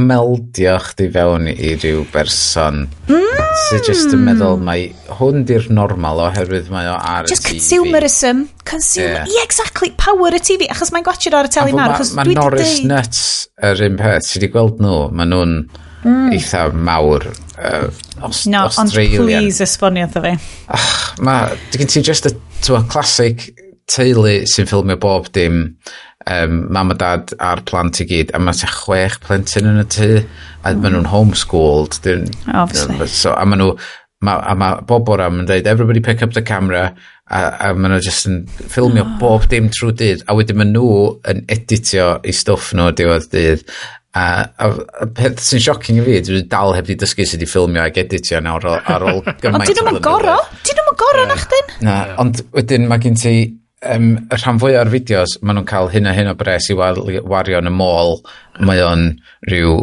[0.08, 2.86] meldio chdi fewn i ryw berson.
[3.10, 3.42] Mm.
[3.66, 7.58] Sy'n just yn meddwl, mae hwn di'r normal oherwydd mae o ar just y TV.
[7.58, 8.44] Just consumerism.
[8.68, 9.32] Consumer, yeah.
[9.36, 9.46] yeah.
[9.48, 9.92] exactly.
[10.00, 10.70] Power y TV.
[10.72, 11.96] Achos mae'n gwachod ar y teli mawr.
[11.96, 12.92] Mae ma, ma Norris deud...
[12.92, 13.24] Nuts
[13.70, 14.30] yr un peth.
[14.30, 15.02] Ti wedi gweld nhw?
[15.16, 15.58] Mae nhw'n
[16.06, 16.32] mm.
[16.36, 17.88] eitha mawr uh,
[18.24, 20.34] Aus no, No, ond please esbonio wrtho fi.
[20.72, 20.90] Oh,
[21.26, 22.34] mae, di gen ti just y
[22.64, 23.50] Tewa, classic
[23.90, 25.60] teulu sy'n ffilmio bob dim
[26.30, 29.86] um, mam a dad a'r plant i gyd a mae te chwech plentyn yn y
[29.94, 30.80] tŷ a mm.
[30.82, 33.76] maen nhw'n homeschooled dyn, obviously so, a maen nhw
[34.26, 36.88] ma, a mae bob bora yn dweud everybody pick up the camera
[37.30, 39.12] a, a maen nhw just yn ffilmio oh.
[39.22, 40.88] bob dim trwy dydd a wedyn maen nhw
[41.30, 43.62] yn editio i stwff nhw diwedd dydd
[44.16, 44.70] a, a,
[45.04, 47.98] a peth sy'n shocking i fi dwi dal heb di dysgu sydd wedi ffilmio ag
[48.02, 51.30] editio nawr ar ôl gymaint ond dyn nhw'n gorau dyn gorau yeah.
[51.30, 51.76] na chdyn?
[51.86, 53.34] Na, ond wedyn mae gen ti
[53.86, 56.76] um, y rhan fwy o'r fideos, maen nhw'n cael hyn a hyn o bres i
[56.78, 58.20] wario yn y môl.
[58.66, 59.08] Mae o'n
[59.50, 59.78] rhyw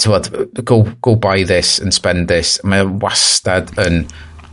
[0.00, 0.30] tywod,
[0.64, 2.58] go, go buy this and spend this.
[2.64, 4.04] Mae o'n wastad yn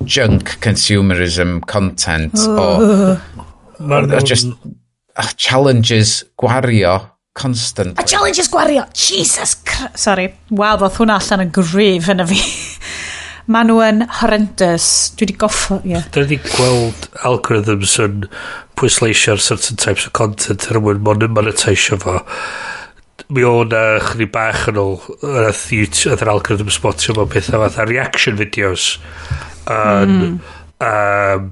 [0.05, 3.17] junk consumerism content o
[3.77, 6.97] Mae'r just uh, challenges gwario
[7.37, 8.03] constantly.
[8.03, 8.87] A challenges gwario!
[8.93, 9.99] Jesus Christ!
[10.01, 10.31] Sorry.
[10.49, 12.39] Waw, ddoth hwnna allan yn gryf yn y fi
[13.51, 14.87] maen nhw yn horrendous.
[15.15, 15.95] Dwi wedi goffo, ie.
[15.95, 16.07] Yeah.
[16.13, 18.25] Da ni gweld algorithms yn
[18.79, 22.19] pwysleisio'r certain types of content er mwyn mon monetisio fo.
[23.33, 28.39] Mi o na chni bach yn ôl yr yr algorithm spotio fo pethau fatha reaction
[28.39, 28.95] videos
[29.67, 30.37] yn mm.
[30.87, 31.49] um,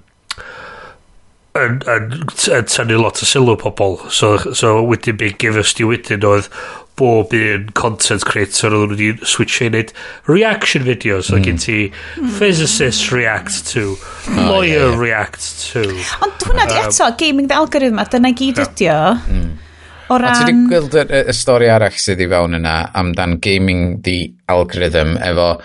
[1.55, 2.09] yn, yn,
[2.51, 6.49] yn tynnu lot o sylw pobl so, so wedyn be gifys di wedyn oedd
[6.95, 9.91] bob un content creator oedd wedi switch i wneud
[10.31, 11.31] reaction videos.
[11.31, 11.43] Mm.
[11.45, 12.33] Gen ti hmm.
[12.39, 15.01] physicist react to, oh, lawyer yeah, yeah.
[15.01, 15.85] react to.
[16.25, 18.99] Ond hwnna um, eto, gaming the algorithm, dyna gyd ydi o.
[19.15, 19.53] Mm.
[20.09, 20.37] O ran...
[20.37, 24.19] Ti wedi gweld y, y stori arall sydd i fewn yna amdan gaming the
[24.51, 25.55] algorithm efo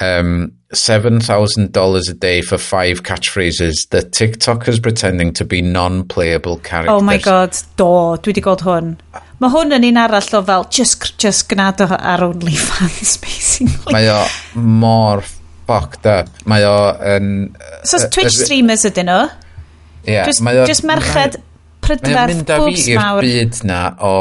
[0.00, 6.94] um, $7,000 a day for five catchphrases that TikTokers pretending to be non-playable characters.
[6.94, 7.90] Oh my god, do.
[8.22, 8.94] Dwi wedi gweld hwn.
[9.42, 13.96] Mae hwn yn un arall o fel just, just gnad o ar OnlyFans, basically.
[13.96, 14.20] Mae o
[14.54, 15.24] mor
[15.66, 16.30] fucked up.
[16.46, 16.76] Mae o
[17.16, 17.50] yn...
[17.82, 19.26] So uh, Twitch uh, streamers ydyn nhw?
[20.06, 20.14] Ie.
[20.14, 20.68] Yeah, just, mae o...
[20.70, 21.40] Just merched
[21.82, 22.06] prydferth bwbs.
[22.06, 24.14] Mae o'n mynd â fi i'r byd na o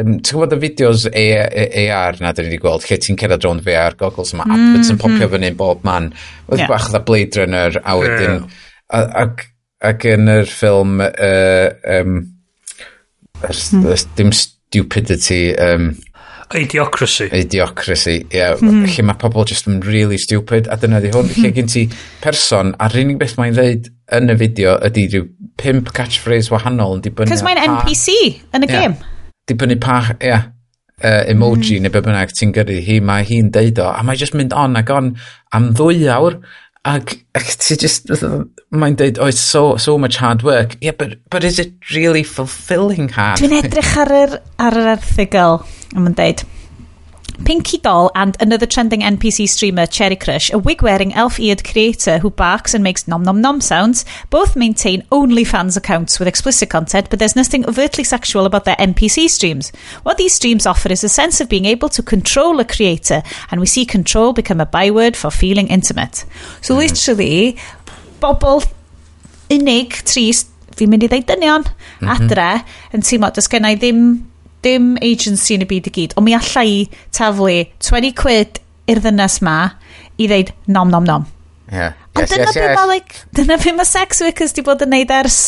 [0.00, 3.64] um, ti'n gwybod y fideos AR na dyn ni wedi gweld, lle ti'n cerdded rownd
[3.66, 5.34] VR goggles yma, mm, adverts yn popio mm.
[5.34, 6.12] fyny bob man.
[6.48, 6.70] Oedd yeah.
[6.70, 8.40] bach dda Blade Runner, a wedyn...
[8.44, 9.12] Yeah.
[9.24, 9.46] Ac,
[9.84, 10.98] ac yn yr ffilm...
[11.04, 11.68] Uh,
[11.98, 12.18] um,
[13.42, 14.10] er, mm.
[14.18, 15.44] Dim stupidity...
[15.58, 15.94] Um,
[16.54, 17.30] Idiocracy.
[17.34, 18.36] Idiocracy, ie.
[18.36, 18.60] Yeah.
[18.62, 18.84] Mm.
[18.86, 21.30] Lle mae pobl just yn really stupid, a dyna di hwn.
[21.32, 21.56] Lle hmm.
[21.56, 21.86] gen ti
[22.22, 25.26] person, a'r unig beth mae'n dweud yn y fideo ydy rhyw
[25.58, 27.32] pimp catchphrase wahanol yn dibynnu.
[27.32, 28.14] Cos mae'n NPC
[28.54, 28.76] yn y yeah.
[28.76, 29.13] game
[29.50, 30.50] dibynnu pa yeah,
[31.02, 31.86] uh, emoji mm.
[31.86, 34.78] neu be bynnag ti'n gyrru hi, mae hi'n deud o, a mae jyst mynd on
[34.80, 35.14] ac on
[35.56, 36.38] am ddwy awr,
[36.84, 38.10] ac, ac ti just,
[38.74, 40.76] mae'n deud, oh, it's so, so much hard work.
[40.80, 43.40] Yeah, but, but is it really fulfilling hard?
[43.40, 45.62] Dwi'n edrych ar yr, ar yr erthigol,
[45.94, 46.44] a mae'n deud,
[47.44, 52.74] Pinky Doll and another trending NPC streamer, Cherry Crush, a wig-wearing elf-eared creator who barks
[52.74, 58.04] and makes nom-nom-nom sounds, both maintain OnlyFans accounts with explicit content, but there's nothing overtly
[58.04, 59.70] sexual about their NPC streams.
[60.04, 63.60] What these streams offer is a sense of being able to control a creator, and
[63.60, 66.24] we see control become a byword for feeling intimate.
[66.60, 66.78] So mm.
[66.78, 67.56] literally,
[68.20, 68.64] bobl
[69.50, 72.10] unig, trist, fi'n mynd i ddeud dynion, mm-hmm.
[72.10, 72.48] adre,
[72.94, 74.00] yn teimlo, does gen i ddim,
[74.64, 78.60] dim agency yn y byd i gyd, ond mi allai taflu 20 quid
[78.90, 79.58] i'r ddynas ma
[80.20, 81.28] i ddeud nom nom nom.
[81.72, 81.94] Yeah.
[82.16, 82.88] Yes, dyna yes, yes.
[82.88, 85.38] Like, dyna be mae sex workers di bod yn neud ers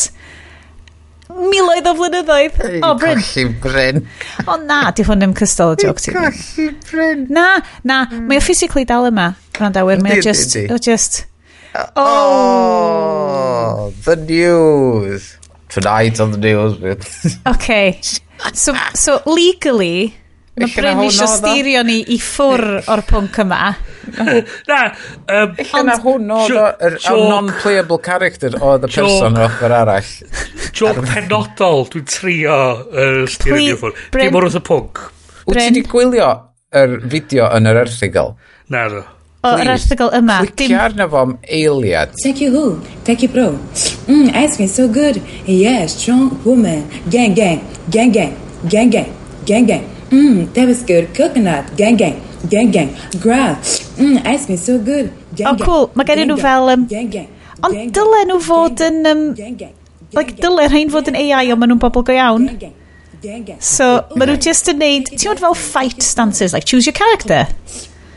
[1.27, 2.59] miloedd o flynyddoedd.
[2.65, 3.21] Ei, o, Bryn.
[3.21, 4.03] Colli Bryn.
[4.47, 6.13] o, na, di hwn ddim cystal o joc ti.
[6.15, 7.25] Colli Bryn.
[7.29, 7.47] Na,
[7.83, 8.27] na, mm.
[8.27, 8.45] mae o mm.
[8.47, 10.01] physically dal yma, Randawyr.
[10.03, 11.25] Mae o just, o just...
[11.77, 15.36] Oh, oh, the news.
[15.69, 16.79] Tonight on the news.
[16.79, 17.39] With.
[17.45, 17.99] OK.
[18.53, 20.13] So, so legally,
[20.57, 23.59] Mae Bryn eisiau styrio ni i ffwr o'r pwnc yma.
[24.17, 24.77] Na.
[25.29, 30.09] Um, Illa na hwn oedd y non-playable character oedd y person o'r ochr arall.
[30.77, 33.93] Joke penodol, dwi'n trio uh, styrio ni i ffwr.
[34.17, 35.03] Dim o'r wrth y pwnc.
[35.45, 36.31] Wyt ti wedi gwylio
[36.81, 38.33] yr fideo yn yr erthigol?
[38.73, 39.03] Na, no
[39.47, 40.37] o o'r erthigol yma.
[40.53, 42.13] Clicio arno fo am eiliad.
[42.23, 42.65] Thank you who?
[43.07, 43.47] Thank you bro.
[44.07, 45.21] Mm, cream so good.
[45.45, 46.87] Yeah, strong woman.
[47.09, 47.61] Gang gang.
[47.89, 48.35] Gang gang.
[48.69, 49.13] Gang gang.
[49.45, 49.85] Gang gang.
[50.09, 51.13] Mmm, that was good.
[51.15, 51.75] Coconut.
[51.77, 52.21] Gang gang.
[52.49, 52.95] Gang gang.
[53.19, 53.57] Grab
[53.97, 55.11] Mmm, ice cream so good.
[55.35, 55.61] Gang gang.
[55.61, 55.91] Oh cool.
[55.95, 56.69] Mae gen i nhw fel...
[56.73, 57.29] Um, gang gang.
[57.65, 58.99] Ond dylen nhw fod yn...
[59.09, 59.73] Um, gang gang.
[60.15, 62.45] Like, dylen rhain fod yn AI ond maen nhw'n bobl go iawn.
[63.21, 63.59] Gang gang.
[63.59, 67.47] So, maen nhw just yn neud, ti'n gwybod fel fight stances, like choose your character.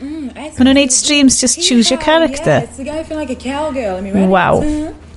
[0.01, 2.63] Mm, Maen nhw'n neud streams just yeah, choose your character.
[2.79, 3.97] Yeah, like a cowgirl.
[3.97, 4.61] I mean, wow.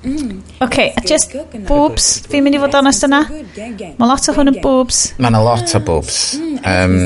[0.05, 1.33] Mm, OK, a just
[1.65, 3.23] boobs, fi'n mynd i fod onest yna.
[3.31, 5.07] Mae lot o hwn yn boobs.
[5.17, 6.19] Mae yna lot o boobs.
[6.69, 6.99] Um,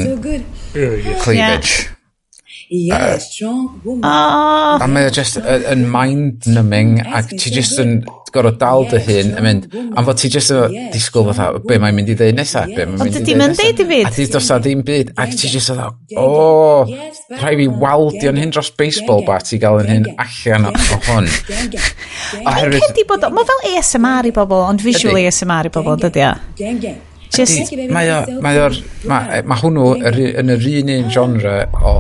[1.23, 1.95] cleavage.
[2.69, 4.03] Yeah, uh, strong woman.
[4.05, 4.77] Ah.
[4.77, 4.85] Oh.
[4.85, 8.03] A mae o just uh, yn mind-numbing ac ti just yn
[8.35, 11.97] gorfod dal dy hun yn mynd, am fod ti jyst yn disgwyl fatha, be mae'n
[11.97, 13.65] mynd i ddeud nesaf, be mae'n mynd i ddeud nesaf.
[13.69, 16.29] Ond dydy A ti dos a ddim byd, ac ti jyst yn o,
[17.35, 21.29] rhai fi waldio'n hyn dros baseball bat i gael yn hyn allan o hwn.
[22.45, 22.89] Oherwydd...
[22.89, 26.33] Cedi bod, mae fel ASMR i bobl, ond visual ASMR i bobl, dydy o?
[27.35, 27.77] Just...
[27.93, 28.77] Mae o, mae o'r,
[29.09, 31.95] mae hwnnw yn yr un un genre o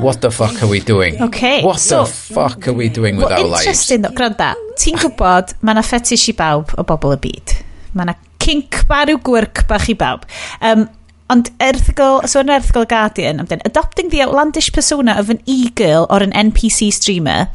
[0.00, 1.20] what the fuck are we doing?
[1.22, 1.62] Okay.
[1.62, 3.66] What so, the fuck are we doing with well, our lives?
[3.66, 4.54] Interesting, though, granda.
[4.80, 7.54] ti'n gwybod, mae yna fetish i bawb o bobl y byd.
[7.92, 10.26] Mae yna kink barw gwirc bach i bawb.
[10.60, 10.88] Um,
[11.32, 16.20] Ond erthigol, so yn erthigol Guardian, amdyn, adopting the outlandish persona of an e-girl or
[16.20, 17.46] an NPC streamer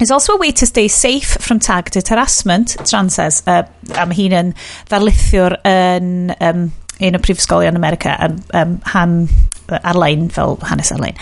[0.00, 3.62] is also a way to stay safe from targeted harassment, Tran says, uh,
[3.96, 4.52] am hi'n yn
[4.90, 6.68] ddarlithiwr yn um,
[7.00, 9.16] un o prifysgolion America, um, um, han
[9.70, 11.16] ar-lein fel hanes ar-lein.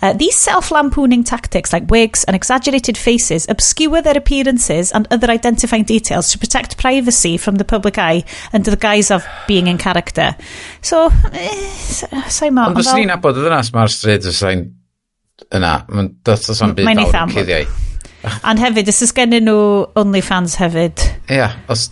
[0.00, 5.84] Uh, these self-lampooning tactics like wigs and exaggerated faces obscure their appearances and other identifying
[5.84, 10.36] details to protect privacy from the public eye under the guise of being in character.
[10.80, 11.70] So, eh,
[12.28, 12.68] sa'i ma.
[12.72, 17.18] Ond os ni'n abod y ddynas mae'r stryd os yna, mae'n dod os byd awr
[17.22, 17.72] yn cuddiau.
[18.46, 19.62] And hefyd, os ys gennyn nhw
[19.98, 21.02] OnlyFans hefyd.
[21.26, 21.88] Ia, yeah, os,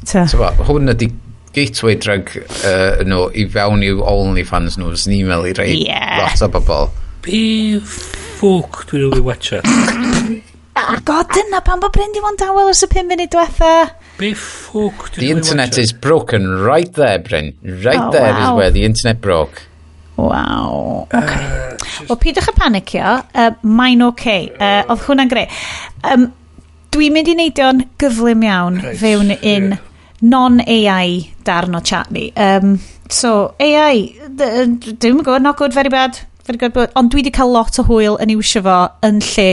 [0.68, 1.10] hwn ydi
[1.56, 2.30] gateway drug
[2.64, 6.20] uh, nhw i fewn i'w OnlyFans nhw fes ni'n meddwl i rei yeah.
[6.22, 6.90] lot o bobl
[7.26, 7.42] be
[7.80, 9.62] ffwc dwi'n rwy'n watcha
[11.04, 13.72] God, dyna pan bod Bryn di fo'n dawel os y 5 munud diwetha.
[14.16, 17.52] Be ffwc The internet is broken right there, Bryn.
[17.60, 18.40] Right oh, there wow.
[18.44, 19.66] is where the internet broke.
[20.16, 21.06] Wow.
[21.12, 21.44] Uh, okay.
[21.44, 22.08] Uh, just...
[22.08, 23.12] Wel, pidwch a panicio.
[23.34, 24.48] Uh, Mae'n oce okay.
[24.56, 25.46] Uh, oedd hwnna'n greu.
[26.08, 26.30] Um,
[26.90, 28.98] Dwi'n mynd i neidio'n gyflym iawn right.
[28.98, 29.86] fewn un yeah
[30.20, 32.32] non-AI darn o chat ni.
[32.36, 37.24] Um, so, AI, dwi'n yn gwybod, not good, very bad, very good, but, ond dwi
[37.24, 39.48] wedi cael lot o hwyl yn iwsio fo yn lle,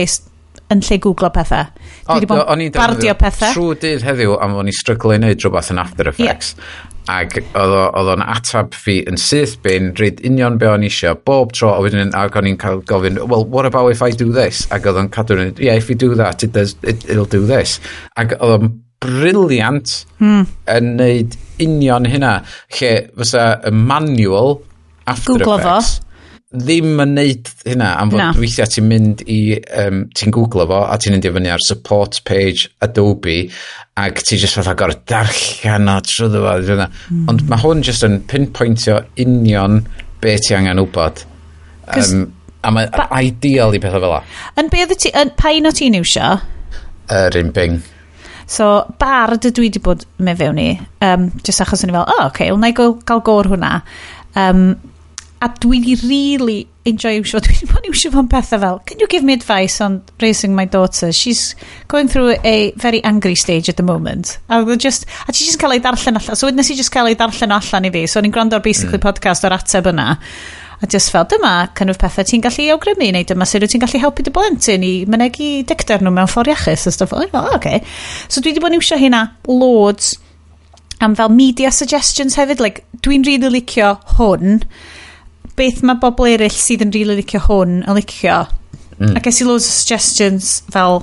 [0.74, 1.72] yn lle googlo pethau.
[2.04, 3.56] Dwi wedi bod yn bardio pethau.
[3.56, 6.54] Trwy dydd heddiw, am o'n i stryglu i wneud rhywbeth yn After Effects.
[6.58, 6.84] Yeah.
[7.08, 11.70] Ac oedd o'n atab fi yn syth bin, rhaid union be o'n isio, bob tro,
[11.72, 14.66] a wedyn ac o'n i'n cael gofyn, well, what about if I do this?
[14.68, 17.78] Ac oedd o'n cadw'n, yeah, if you do that, it does, it, it'll do this.
[18.20, 20.44] Ac oedd o'n briliant mm.
[20.74, 22.34] yn neud union hynna
[22.78, 24.58] lle fysa y manual
[25.08, 26.00] After Google Effects
[26.48, 28.28] ddim yn neud hynna am fod no.
[28.40, 29.40] weithiau ti'n mynd i
[29.82, 33.42] um, ti'n googlo fo a ti'n mynd i fyny ar support page Adobe
[34.00, 37.26] ac ti'n just fatha gorau darllen o trwy fo mm.
[37.28, 39.82] ond mae hwn just yn pinpointio union
[40.24, 41.20] be ti angen wybod
[41.92, 42.24] um,
[42.64, 42.88] a mae
[43.20, 44.22] ideal i pethau fel la
[44.56, 46.32] yn be oedd ti, yn pa un o ti'n iwsio?
[47.12, 47.76] yr un bing
[48.48, 48.68] So,
[48.98, 50.70] bard dwi wedi bod me fewn i,
[51.04, 53.82] um, jyst achos o'n i fel, o, oh, okay, wna i gael gor hwnna.
[54.40, 54.70] Um,
[55.44, 59.08] a dwi wedi really enjoy iwsio, dwi wedi bod iwsio fo'n pethau fel, can you
[59.12, 61.12] give me advice on raising my daughter?
[61.12, 61.54] She's
[61.92, 64.38] going through a very angry stage at the moment.
[64.48, 67.18] A just, a ti just cael ei darllen allan, so nes i just cael ei
[67.20, 69.04] darllen allan i fi, so o'n i'n gwrando ar basically mm.
[69.04, 70.14] podcast o'r ateb yna
[70.80, 74.00] a just fel dyma kind of pethau ti'n gallu awgrymu neu dyma sydd ti'n gallu
[74.02, 77.82] helpu dy blentyn i mynegu dicter nhw mewn ffordd iachus a stuff fel, oh, okay.
[78.28, 80.14] so dwi wedi bod yn iwsio hynna loads
[81.00, 84.62] am fel media suggestions hefyd like dwi'n rili really licio hwn
[85.58, 88.40] beth mae bobl eraill sydd yn rili really licio hwn yn licio
[88.98, 89.14] mm.
[89.14, 91.02] a ges i loads o suggestions fel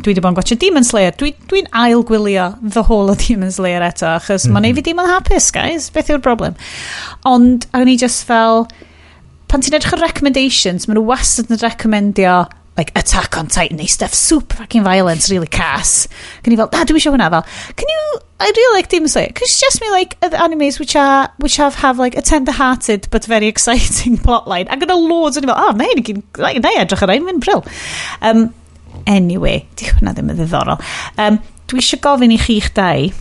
[0.00, 1.12] dwi wedi bod yn gwachio Demon Slayer.
[1.20, 4.54] Dwi'n dwi, ail gwylio the whole of Demon Slayer eto, achos mm -hmm.
[4.56, 5.90] mae'n ei fi dim yn hapus, guys.
[5.92, 6.56] Beth yw'r broblem?
[7.28, 8.64] Ond, a ni just fel,
[9.52, 12.42] pan ti'n edrych ar recommendations, maen nhw wastad yn recommendio
[12.78, 16.08] like Attack on Titan neu stuff super fucking violence really cas
[16.42, 17.28] can you fel ah dwi eisiau hwnna.
[17.34, 19.28] Fel can you I really like Demon Slayer.
[19.28, 22.52] Can you suggest me like other animes which are which have have like a tender
[22.52, 24.68] hearted but very exciting plotline.
[24.70, 27.28] I'm gonna loads o'n i fel oh na i gyn na i edrych ar ein
[27.28, 27.60] mynd bril
[28.30, 28.46] um,
[29.04, 30.80] anyway di hwnna ddim yn ddiddorol.
[31.20, 33.12] Um, dwi eisiau gofyn i chi'ch dau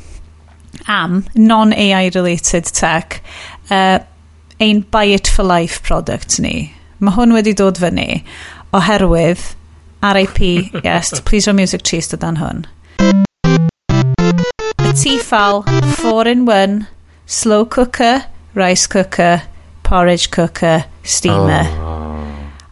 [0.88, 3.20] am non AI related tech.
[3.68, 4.00] Uh,
[4.62, 6.72] ein buy it for life product ni.
[7.02, 8.22] Mae hwn wedi dod fyny
[8.78, 9.42] oherwydd
[10.06, 10.40] RIP,
[10.88, 12.66] yes, please your music cheese dod dan hwn.
[14.86, 15.64] Y tiffal,
[15.98, 16.86] 4-in-1,
[17.26, 19.42] slow cooker, rice cooker,
[19.88, 21.66] porridge cooker, steamer.
[21.82, 22.22] Oh.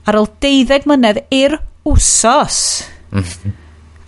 [0.09, 2.61] Ar ôl deuddeg mlynedd i'r wsos.
[3.09, 3.57] Mm-hmm.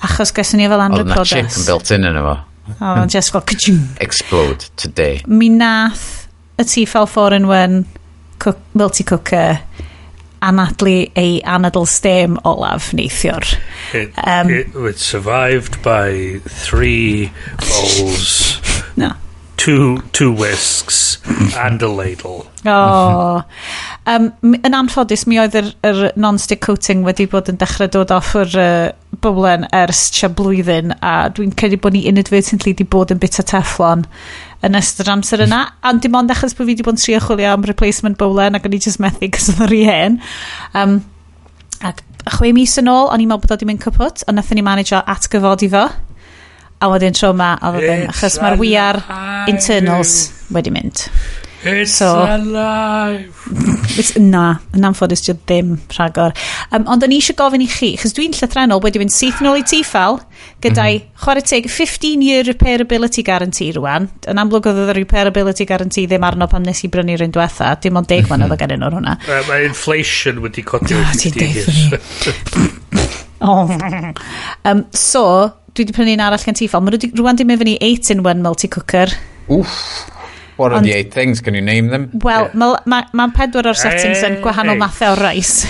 [0.06, 1.34] Achos gysyn ni fel Andrew Prodas.
[1.34, 2.40] Oedd na chip yn built in yna fo.
[2.78, 3.46] O, just fel...
[4.02, 5.22] Explode today.
[5.26, 6.21] Mi nath
[6.58, 7.86] y T4 in 1
[8.40, 9.58] cook, multi-cooker
[10.42, 13.46] anadlu ei anadl stem olaf neithiwr.
[13.94, 18.60] It, um, it it survived by three bowls,
[18.96, 19.12] no.
[19.58, 21.20] two, two whisks
[21.56, 22.48] and a ladle.
[22.66, 23.44] Oh.
[24.10, 28.32] Um, yn anffodus, mi oedd yr, yr non-stick coating wedi bod yn dechrau dod off
[28.40, 28.88] yr uh,
[29.22, 33.46] boblen ers tia blwyddyn a dwi'n credu bod ni inadvertently wedi bod yn bit o
[33.46, 34.08] teflon
[34.66, 35.60] yn ystod amser yna.
[35.86, 38.66] a dim ond achos bod fi wedi bod yn trio chwilio am replacement bowlen ac
[38.66, 40.18] o'n i just methu cos oedd yn rhy hen.
[40.74, 40.98] Um,
[41.86, 42.02] ac
[42.40, 44.66] chwe mis yn ôl, o'n i'n meddwl bod o wedi mynd cypwt, ond nathon ni
[44.66, 45.86] manage atgyfodi fo.
[46.82, 49.04] A wedyn tro yma, achos mae'r wiar
[49.52, 50.16] internals
[50.50, 51.06] wedi mynd.
[51.64, 53.30] It's so, alive.
[54.00, 56.34] It's, na, yn anffodus dwi ddim rhagor.
[56.74, 59.60] Um, ond o'n i eisiau gofyn i chi, chys dwi'n llythrenol wedi mynd syth nôl
[59.60, 60.18] i tiffal,
[60.64, 61.22] gyda'i mm -hmm.
[61.22, 64.08] chwarae teg 15-year repairability guarantee rwan.
[64.32, 67.76] Yn amlwg oedd y repairability guarantee ddim arno pam nes i brynu'r un diwetha.
[67.84, 68.62] Dim ond deg mlynedd o mhm.
[68.64, 69.18] gen nhw hwnna.
[69.28, 71.84] Uh, mae inflation wedi codi oh, 15 years.
[73.52, 73.70] oh.
[74.66, 75.26] um, so,
[75.76, 76.82] dwi wedi prynu'n arall gen tiffal.
[76.82, 79.14] Mae rwan di mynd fyny 8-in-1 multi-cooker.
[79.52, 80.10] Wff.
[80.62, 81.42] What are Ond, the eight things?
[81.42, 82.12] Can you name them?
[82.14, 82.54] Wel, yeah.
[82.54, 85.66] mae'n ma, ma, pedwar o'r settings yn gwahanol mathau o rice.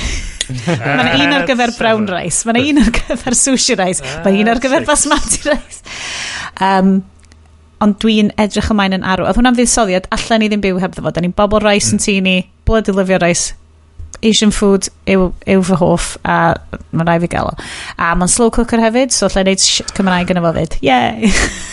[0.67, 4.59] mae'n un ar gyfer brown rice, mae'n un ar gyfer sushi rice, mae'n un ar
[4.59, 5.79] ah, gyfer basmati rice.
[6.59, 6.97] Um,
[7.81, 9.29] ond dwi'n edrych ymlaen yn arw.
[9.29, 11.15] Oedd hwnna'n fuddsoddiad, allan ni ddim byw heb ddyfod.
[11.15, 11.95] Da ni'n bobl rice mm.
[11.95, 12.05] yn hmm.
[12.09, 12.35] tu ni,
[12.67, 13.55] bloody lyfio rice,
[14.27, 16.57] Asian food yw, yw fy hoff a
[16.91, 17.55] mae'n rhaid fi gael o.
[17.95, 19.63] A mae'n slow cooker hefyd, so lle neud
[19.95, 20.77] Cymraeg yn efo fyd.
[20.85, 21.31] Yay!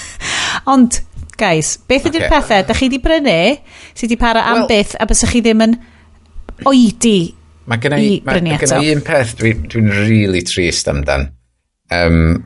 [0.72, 1.02] Ond
[1.38, 2.34] guys, beth ydy'r okay.
[2.34, 3.38] pethau da chi di brynu
[3.92, 5.76] sydd wedi para am well, byth a bys chi ddim yn
[6.68, 7.18] oedi
[7.68, 11.28] mae gen i, ma, ma gen i un peth dwi'n dwi, really trist amdan.
[11.94, 12.38] Um,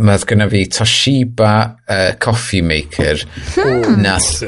[0.00, 1.52] mae gen i fi Toshiba
[1.88, 3.24] uh, coffee maker
[3.56, 4.00] hmm.
[4.04, 4.44] nath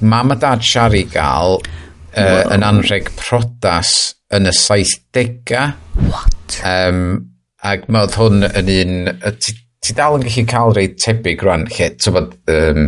[0.00, 3.94] mam a dad Shari gael uh, yn anreg prodas
[4.34, 5.72] yn y 70au.
[6.10, 6.60] What?
[6.66, 7.00] Um,
[7.64, 9.00] ac mae hwn yn un
[9.84, 12.84] ti dal yn gallu cael rei tebyg rwan, lle, ti'n bod, um,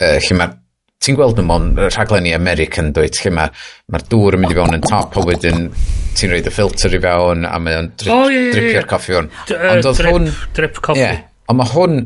[0.00, 0.58] uh, lle mae
[1.02, 3.54] ti'n gweld nhw mewn rhaglenni American dweud, lle mae'r
[3.90, 5.68] ma, dŵr yn mynd i fewn yn top, a wedyn
[6.16, 9.30] ti'n rhoi y filter i fewn, a mae o'n drip, oh, yeah, dripio'r coffi hwn.
[9.58, 10.28] Ond oedd hwn...
[10.56, 11.02] Drip coffi.
[11.02, 11.98] Yeah, ond mae hwn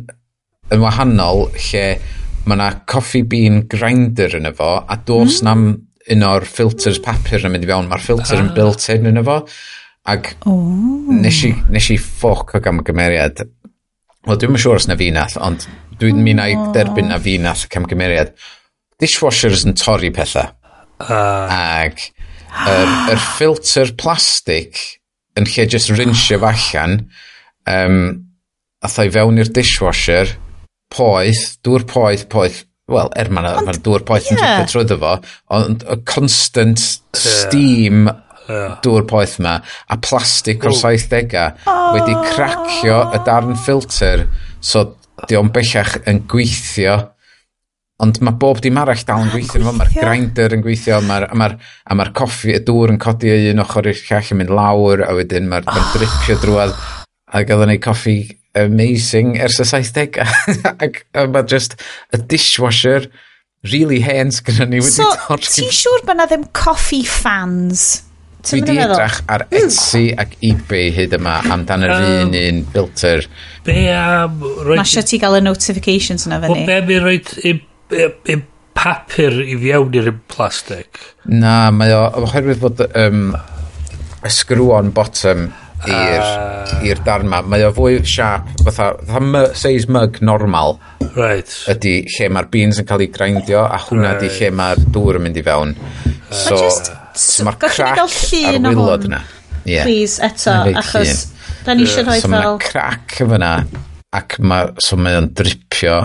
[0.74, 1.86] yn wahanol lle
[2.46, 5.48] mae yna coffi bean grinder yn efo, a dos mm.
[5.48, 5.66] na'm
[6.14, 8.44] un o'r filters papur yn mynd i fewn, mae'r filter ah.
[8.44, 9.42] yn built-in yn efo.
[10.06, 11.10] Ac oh.
[11.10, 13.42] nes, i, nes i ffoc o gam y gymeriad,
[14.26, 15.68] Wel, dwi'n siŵr os na fi nath, ond
[16.00, 18.32] dwi'n mi na i derbyn na fi nath camgymeriad.
[18.98, 20.50] Dishwashers yn torri pethau.
[20.98, 21.46] Uh.
[21.52, 22.08] Ac
[22.66, 24.80] yr, yr filter plastic
[25.38, 26.98] yn lle just rinsio fo allan,
[27.70, 28.00] um,
[28.82, 30.34] athoi fewn i'r dishwasher,
[30.90, 34.64] poeth, dŵr poeth, poeth, wel, er mae'n ma dŵr poeth yeah.
[34.64, 35.16] yn fo,
[35.54, 38.08] ond a constant steam
[38.46, 39.56] dŵr poeth ma
[39.90, 44.26] a plastig o'r 70au wedi cracio y darn filter
[44.60, 44.84] so
[45.26, 46.96] di o'n bellach yn gweithio
[48.04, 51.48] ond mae bob dim arall dal yn gweithio oh, mae'r grinder yn gweithio mae'r ma
[51.56, 55.12] a mae'r coffi y dŵr yn codi un ochr i'r llall yn mynd lawr a
[55.16, 56.74] wedyn mae'r ma dripio drwad
[57.32, 58.18] a gael yn ei coffi
[58.56, 60.20] amazing ers y 70
[60.74, 61.78] ac mae just
[62.12, 63.08] y dishwasher
[63.72, 65.48] really hen sgynny ni wedi so, torri.
[65.56, 68.05] ti'n siŵr bod na ddim coffi fans?
[68.46, 70.20] Dwi di edrych ar Etsy mm.
[70.22, 73.26] ac eBay hyd yma amdan yr un un filter.
[73.66, 74.38] Be am...
[74.40, 74.78] Roed...
[74.78, 76.62] Masio ti gael y notifications yna fyny.
[76.68, 78.44] Be mi roed im
[78.76, 81.00] papur i fiewn i'r plastic?
[81.26, 82.02] Na, mae o...
[82.22, 83.30] Oherwydd fod um,
[84.22, 85.48] y screw on bottom
[85.86, 87.42] i'r uh, i'r darn ma.
[87.46, 90.78] Mae o fwy sharp, fatha, fatha size mug normal.
[91.16, 91.50] Right.
[91.72, 94.22] Ydy lle mae'r beans yn cael ei grindio a hwnna right.
[94.22, 95.74] di lle mae'r dŵr yn mynd i fewn.
[96.30, 99.22] So, just So mae'r crac a'r wylod yna.
[99.66, 99.88] Yeah.
[99.88, 101.26] Please, eto, achos
[101.66, 102.30] da ni eisiau rhoi so fel...
[102.30, 103.52] So mae crac yn fyna,
[104.14, 105.96] ac mae, so mae o'n dripio,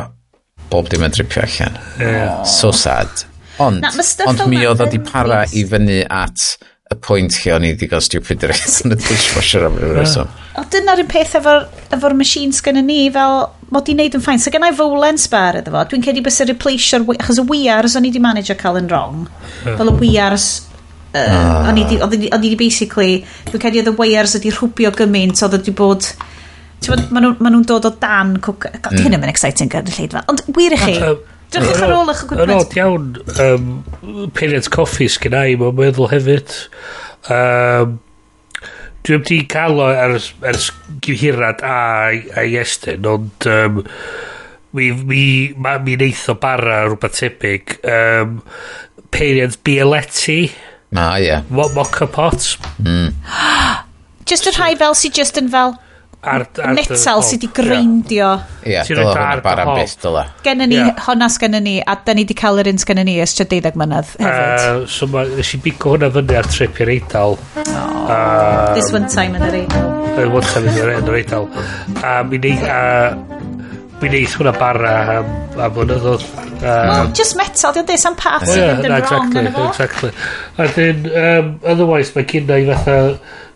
[0.72, 1.78] bob dim yn dripio allan.
[2.00, 2.42] Yeah.
[2.50, 3.28] So sad.
[3.62, 3.92] Ond, Na,
[4.32, 6.56] ond mi oedd o di para i fyny at
[6.92, 10.32] y pwynt lle o'n i wedi gael stupid race yn y dishwasher am rhywbeth reswm.
[10.60, 14.42] O dyna'r un peth efo'r efo machines gyda ni, fel mod i'n neud yn ffain.
[14.42, 17.96] So gen i fowlen spar iddo fo, dwi'n cedi bys y replacer, achos y weirs
[17.96, 19.24] o'n i wedi manage a cael yn wrong.
[19.64, 20.50] Fel y weirs
[21.12, 21.68] Uh.
[21.68, 25.58] O'n i di, o'n i di basically, dwi'n cael the wires ydi rhwbio gymaint, oedd
[25.60, 26.08] wedi bod...
[26.82, 28.72] ti'n bod Maen nhw'n ma nhw dod o dan cwc...
[28.80, 29.04] God, mm.
[29.06, 30.24] hyn yn exciting gan y lleidfa.
[30.32, 30.96] Ond wir i chi,
[31.52, 32.54] drych ar ôl eich gwybod.
[32.56, 33.10] Yn iawn,
[33.44, 33.68] um,
[34.38, 36.56] period coffi sgen i, mae'n meddwl hefyd.
[37.28, 38.00] Um,
[39.04, 40.72] dwi wedi cael o ers, ers
[41.04, 41.78] gyfhirad a,
[42.38, 43.82] a iestyn, ond um,
[44.78, 45.24] mi, mi,
[45.58, 47.78] ma, mi neitho bara rhywbeth tebyg.
[47.84, 48.38] Um,
[49.12, 50.46] peiriant Bialetti,
[50.96, 51.30] Ah, ie.
[51.30, 51.48] Yeah.
[51.50, 52.58] Mo mocha pot.
[52.84, 53.14] Mm.
[54.32, 55.74] just y rhai fel sydd just yn fel
[56.22, 58.30] ar, ar metal sydd wedi grindio.
[58.62, 60.26] Ie, yeah, dyla hwnna bar am byth, dyla.
[60.46, 60.94] Genna ni, yeah.
[61.08, 64.14] hwnna sgenna ni, a da ni wedi cael yr un sgenna ni ys 12 mynydd
[64.22, 64.68] hefyd.
[64.68, 67.38] Uh, so ma, nes i bigo hwnna fyny ar trip i'r eidl.
[67.66, 69.90] Oh, um, this one time yn yr eidl.
[70.22, 71.50] Yn one time yn yr eidl.
[72.06, 73.61] A mi neud, a
[74.02, 75.30] mi neith hwnna bara am,
[75.62, 76.24] am blynyddoedd.
[76.62, 80.12] Um, Wel, just metal, diolch ddys am pat oh, yeah, no, exactly, yn exactly.
[80.58, 82.98] A dyn, um, otherwise, mae gynna i fatha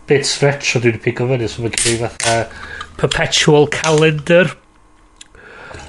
[0.09, 2.37] bit stretch o dwi'n pigo fyny, so mae gynna i fatha
[3.01, 4.53] perpetual calendar.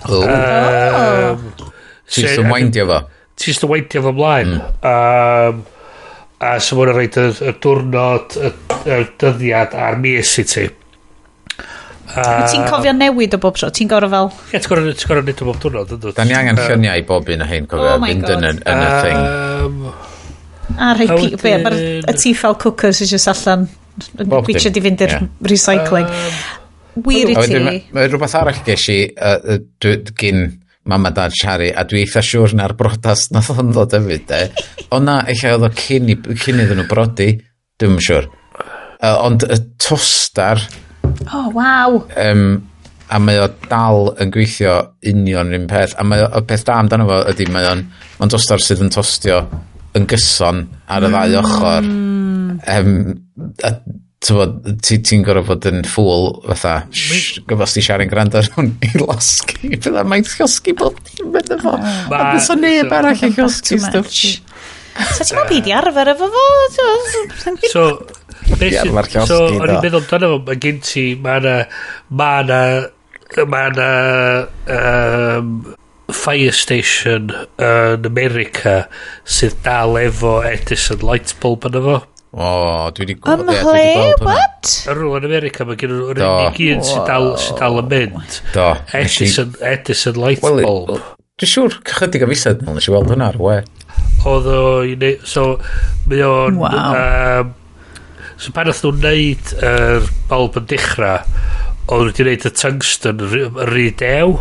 [0.08, 0.24] Oh.
[0.24, 1.72] Um, oh.
[2.06, 3.00] Ti'n sy'n weindio fo?
[3.36, 4.56] Ti'n sy'n weindio fo mlaen.
[4.56, 4.90] Mm.
[4.92, 5.64] Um,
[6.46, 8.50] a so mae'n rhaid y, y diwrnod, y,
[8.92, 10.66] y dyddiad a'r mis i ti.
[12.14, 12.26] A...
[12.50, 13.70] Ti'n cofio newid o bob tro?
[13.74, 14.28] Ti'n gorau fel...
[14.52, 16.12] Ie, ti'n gorau ti nid o bob diwrnod, ynddo?
[16.16, 18.84] Da ni angen lluniau i bob un o hyn, cofio, oh mynd yn, yn, yn
[18.84, 19.88] y thing.
[20.76, 21.32] A rhai pi...
[21.40, 23.66] Be, mae'r tifel cookers sy'n just allan
[24.20, 25.16] yn gweithio di fynd i'r
[25.48, 26.08] recycling.
[27.06, 27.58] Wir i ti.
[27.96, 29.00] Mae rhywbeth arall ges i
[30.20, 30.46] gyn
[30.86, 34.40] mam a dad Shari, a dwi eitha siŵr na'r brodas nath o'n ddod yfyd, de.
[34.94, 37.32] O na, eich oedd o cyn iddyn nhw brodi,
[37.80, 38.28] dwi'n siŵr.
[39.06, 40.62] Ond y tostar,
[41.32, 42.00] Oh, waw.
[42.20, 42.46] Um,
[43.10, 45.94] a mae o dal yn gweithio union un peth.
[45.98, 47.84] A mae o, peth da amdano fo ydy mae o'n
[48.20, 49.44] ma dostar sydd yn tostio
[49.96, 51.86] yn gyson ar y ddau ochr.
[51.86, 52.58] Mm.
[52.72, 52.98] Um,
[54.26, 58.48] ti'n ti, ti gorfod bod yn ffwl fatha shh, gyfos ti siarad yn gwrando ar
[58.56, 63.22] hwn i losgi fydda mae'n llosgi bod dim yn efo a bys o neb arall
[63.22, 66.46] i llosgi stuff so ti'n ma byd i arfer efo fo
[67.70, 67.84] so
[68.56, 69.24] Ie, mae'r llosgi.
[69.30, 71.56] So, o'n i'n meddwl dyna fo, mae gen ti, mae yna,
[72.20, 72.60] mae yna,
[73.50, 73.90] mae yna,
[74.76, 75.56] um,
[76.14, 78.76] fire station yn America
[79.26, 81.96] sydd dal efo Edison light bulb yn efo.
[82.36, 82.48] O,
[82.92, 83.46] dwi wedi gweld...
[83.48, 84.72] Ymhle, yeah, what?
[84.92, 88.40] Rwy'n America, mae gen nhw'n i gyd sy'n dal, sy dal yn mynd.
[88.52, 88.70] Do.
[88.98, 91.06] Edison, Edison light well, bulb.
[91.40, 93.56] Dwi'n siŵr chydig o fisad, nes i weld hwnna ar y we.
[94.28, 94.60] Oedd o,
[95.28, 95.46] so,
[96.10, 96.60] mae o'n...
[96.60, 97.00] Wow.
[97.00, 97.54] Um,
[98.36, 101.22] So pan oedd nhw'n neud yr er, bulb yn dechrau,
[101.86, 103.22] oedd nhw wedi neud y tungsten
[103.70, 104.36] rhy dew.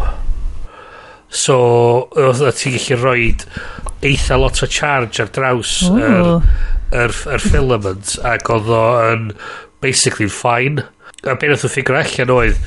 [1.35, 1.55] So,
[2.19, 3.29] oedd ti'n gallu rhoi
[4.05, 6.27] eitha lot o charge ar draws yr er,
[6.91, 8.83] er, er filament ac oedd o
[9.13, 9.31] yn
[9.83, 10.83] basically fine.
[11.23, 12.59] A beth oedd nhw'n ffigur allan oedd,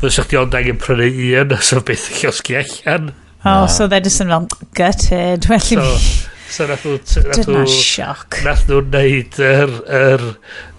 [0.00, 1.10] fysa chdi ond angen prynu
[1.42, 3.12] un, so beth llosgi allan.
[3.44, 3.66] Oh, no.
[3.66, 5.84] so they're just yn fel, gutted, well so,
[6.50, 6.98] So nath nhw...
[7.30, 8.40] Dyna sioc.
[8.42, 10.24] Nath nhw wneud yr, yr,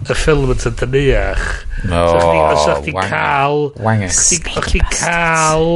[0.04, 1.46] y ffilm yn tynnu iach.
[1.88, 2.02] No,
[2.60, 3.62] so chdi cael...
[3.80, 4.12] Wanger.
[4.12, 5.70] Chdi cael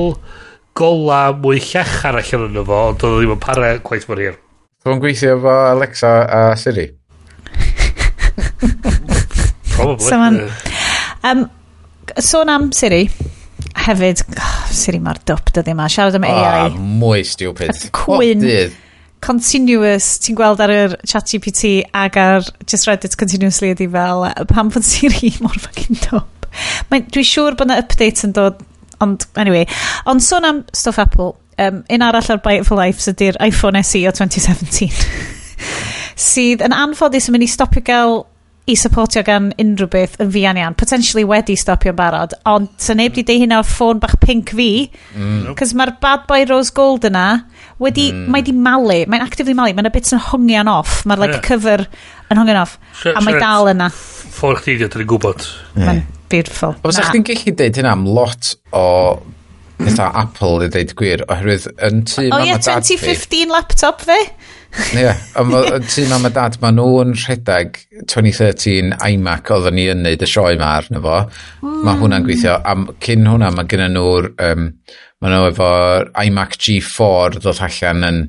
[0.76, 4.36] gola mwy llachar allan yn fo, ond oedd ddim yn pare gwaith mor hir.
[4.84, 6.90] Dwi'n gweithio efo Alexa a Siri.
[9.72, 10.04] Probably.
[10.04, 10.42] So, man,
[11.24, 11.46] um,
[12.22, 13.06] sôn am Siri,
[13.86, 16.42] hefyd, oh, Siri mae'r dwp dyddi yma, siarad am AI.
[16.66, 17.88] Ah, mwy stupid.
[17.96, 18.44] Cwyn
[19.24, 24.72] continuous, ti'n gweld ar yr chat GPT ag ar just Reddit continuously ydi fel, pam
[24.74, 26.48] fod Siri mor fucking top?
[26.92, 28.60] Dwi'n siŵr bod yna update yn dod,
[29.04, 29.66] ond anyway.
[30.08, 34.04] Ond sôn am stuff Apple, um, un arall ar Byte for Life ydy'r iPhone SE
[34.08, 35.00] o 2017.
[36.16, 38.18] sydd yn anffodus yn mynd i stopio gael
[38.66, 40.74] i supportio gan unrhyw beth yn fian iawn.
[40.78, 44.70] Potentially wedi stopio'n barod, ond sy'n neb di deud hynna o'r ffôn bach pink fi.
[45.14, 45.54] Mm.
[45.58, 47.26] Cos mae'r bad boy rose gold yna,
[47.82, 48.26] wedi, mm.
[48.34, 51.46] mae di malu, mae'n actively malu, mae'n y bits yn hongian off, mae'r like, yeah.
[51.46, 51.86] cyfr
[52.32, 53.88] yn hongian off, sh a mae dal yna.
[54.36, 55.46] Ffôn chdi di, dwi'n gwybod.
[55.78, 56.02] Mae'n
[56.32, 56.74] beautiful.
[56.82, 58.86] Os ydych chi'n gallu deud hynna am lot o
[59.76, 62.24] Eitha Apple i ddeud gwir, oherwydd yn tu...
[62.32, 64.16] O ie, 2015 laptop fi.
[64.96, 65.08] Ie,
[65.40, 65.54] ond
[65.88, 70.54] tŷ mam a dad, maen nhw'n rhedeg 2013 iMac oedden ni yn neud y sioe
[70.60, 71.18] ma arno fo.
[71.64, 71.82] Mm.
[71.86, 72.56] Mae hwnna'n gweithio.
[72.60, 74.30] A cyn hwnna, mae gen nhw'r...
[74.46, 74.70] Um,
[75.22, 78.24] maen nhw efo'r iMac G4 ddod allan yn...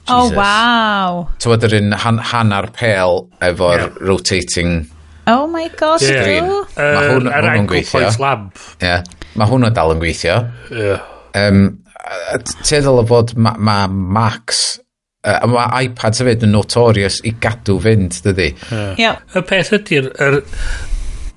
[0.00, 0.14] Jesus.
[0.16, 1.20] Oh, wow.
[1.42, 4.00] Tywed yr un han, hannar pel efo'r yeah.
[4.08, 4.80] rotating...
[5.30, 6.24] Oh my gosh, yeah.
[6.24, 6.50] screen.
[6.74, 8.10] Uh, mae hwn, uh, hwnnw'n gweithio.
[8.18, 8.58] Lamp.
[8.82, 9.04] Yeah.
[9.38, 10.40] Mae hwnnw dal yn gweithio.
[10.74, 11.06] Yeah.
[11.38, 11.62] Um,
[12.64, 14.80] Teddol o fod mae ma Max
[15.24, 18.54] a mae iPads hefyd yn notorious i gadw fynd, dydy.
[18.70, 18.94] Yeah.
[19.00, 19.20] yeah.
[19.36, 20.14] Y peth ydy'r...
[20.20, 20.40] Er,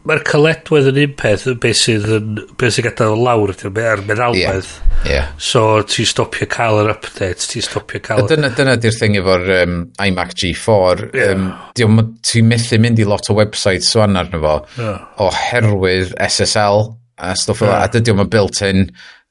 [0.03, 4.65] Mae'r cyledwedd yn un peth, beth sydd yn, beth sydd gadael lawr ydy'r er meddalwedd.
[5.05, 5.05] Yeah.
[5.07, 5.29] yeah.
[5.39, 8.25] So ti stopio cael yr update, ti stopio cael...
[8.27, 11.05] Dyna, dyna di'r thing efo'r um, iMac G4.
[11.15, 11.31] Yeah.
[11.31, 15.07] Um, ti'n methu mynd i lot o websites swan arno fo, yeah.
[15.23, 16.83] oherwydd SSL
[17.23, 17.85] a stwff fel yeah.
[17.85, 18.83] a dydy o'n built-in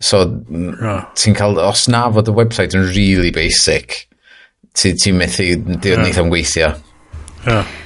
[0.03, 0.97] so no.
[1.19, 4.07] ti'n cael os na fod y website yn really basic
[4.79, 6.03] Ti'n ti methu, diwedd yeah.
[6.03, 6.73] neithio'n gweithio.
[7.47, 7.79] Yeah.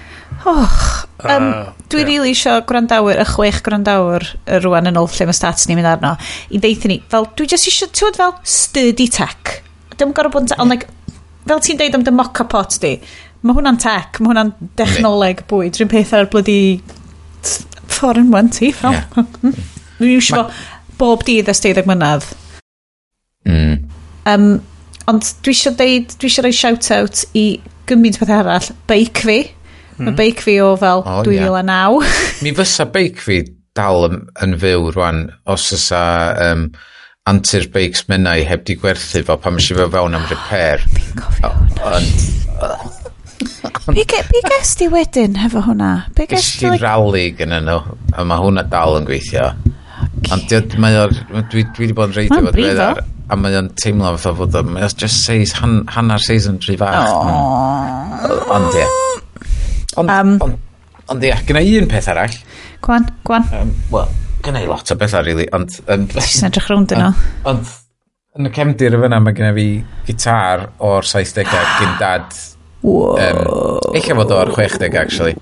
[0.47, 0.74] Och,
[1.24, 1.47] um,
[1.91, 2.07] dwi yeah.
[2.07, 4.26] rili really isio gwrandawyr, y chwech gwrandawyr
[4.62, 6.12] rwan yn ôl lle mae stats ni'n mynd arno,
[6.55, 9.57] i ddeithio ni, fel, dwi jyst isio, ti'n fel, sturdy tech.
[9.99, 10.91] Dim gorau bod yn tech, ond like,
[11.49, 12.93] fel ti'n deud am dy mocha pot di,
[13.43, 16.61] mae hwnna'n tech, mae hwnna'n dechnoleg bwyd, rhywun peth ar blydi
[17.97, 18.95] foreign one ti, fel.
[18.95, 19.59] Yeah.
[19.99, 20.47] Dwi'n isio
[21.01, 22.26] bob dydd a steuddeg mynydd.
[23.49, 23.76] Mm.
[24.26, 24.49] Um,
[25.11, 27.44] Ond dwi eisiau deud, dwi eisiau rhoi shout-out i
[27.86, 28.72] gymaint peth arall.
[28.90, 29.38] Beic fi.
[29.96, 30.09] Hmm.
[30.09, 32.02] Mae beic fi o fel oh, 2009.
[32.02, 32.42] Yeah.
[32.42, 33.40] Mi fysa beic fi
[33.76, 36.02] dal yn, yn fyw rwan os ysa
[36.48, 36.66] um,
[37.30, 40.84] antur beics mynnau heb di gwerthu fo pan mysio fe fewn am repair.
[41.86, 42.26] Ond...
[43.94, 45.90] Be ges di wedyn hefo hwnna?
[46.18, 46.82] Be ges di like...
[46.82, 47.78] rali gyda nhw,
[48.16, 49.52] a mae hwnna dal yn gweithio.
[50.26, 50.57] Okay.
[50.59, 51.14] Ond mae o'r...
[51.52, 54.85] Dwi, dwi wedi bod yn reidio fod a mae o'n teimlo fatha fod o, mae
[54.87, 57.11] o'n just seis, han, hanner seis yn rhy fach.
[57.11, 58.53] Oh.
[58.55, 58.87] Ond ie.
[59.99, 60.55] Ond, um, ond,
[61.12, 62.37] ond ie, gyda un peth arall.
[62.85, 63.49] Gwan, gwan.
[63.57, 64.14] Um, Wel,
[64.47, 65.74] gyda i lot o bethau, really, ond...
[65.91, 67.11] Um, Ti'n edrych rownd yno.
[67.51, 67.74] Ond,
[68.39, 69.68] yn y cefndir y fyna, mae gyda fi
[70.07, 72.41] gitar o'r 70au gyn dad.
[72.87, 73.45] Um,
[73.97, 75.35] Eich fod o'r 60au, actually.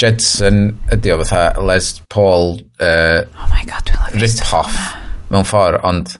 [0.00, 4.76] Jedson ydi o fatha Les Paul uh, oh my God, dwi'n rip-off
[5.30, 6.18] mewn ffordd, ond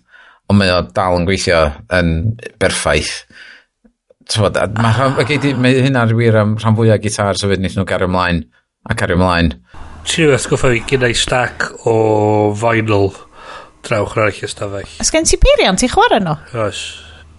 [0.51, 1.61] ond mae o dal yn gweithio
[1.97, 2.15] yn
[2.61, 3.25] berffaith.
[4.31, 5.15] Tywod, a mae, ah.
[5.17, 8.45] mae, mae hynna'n wir am rhan fwyaf gitar so fyd wnaethon nhw gario ymlaen
[8.91, 9.55] a cario ymlaen.
[10.09, 11.95] Ti'n atgoffa fi gyda i stack o
[12.57, 13.11] vinyl
[13.87, 14.89] drawch ar eich ystafell.
[15.03, 16.37] Ys gen ti peiriant i chwarae nhw?
[16.65, 16.83] Oes.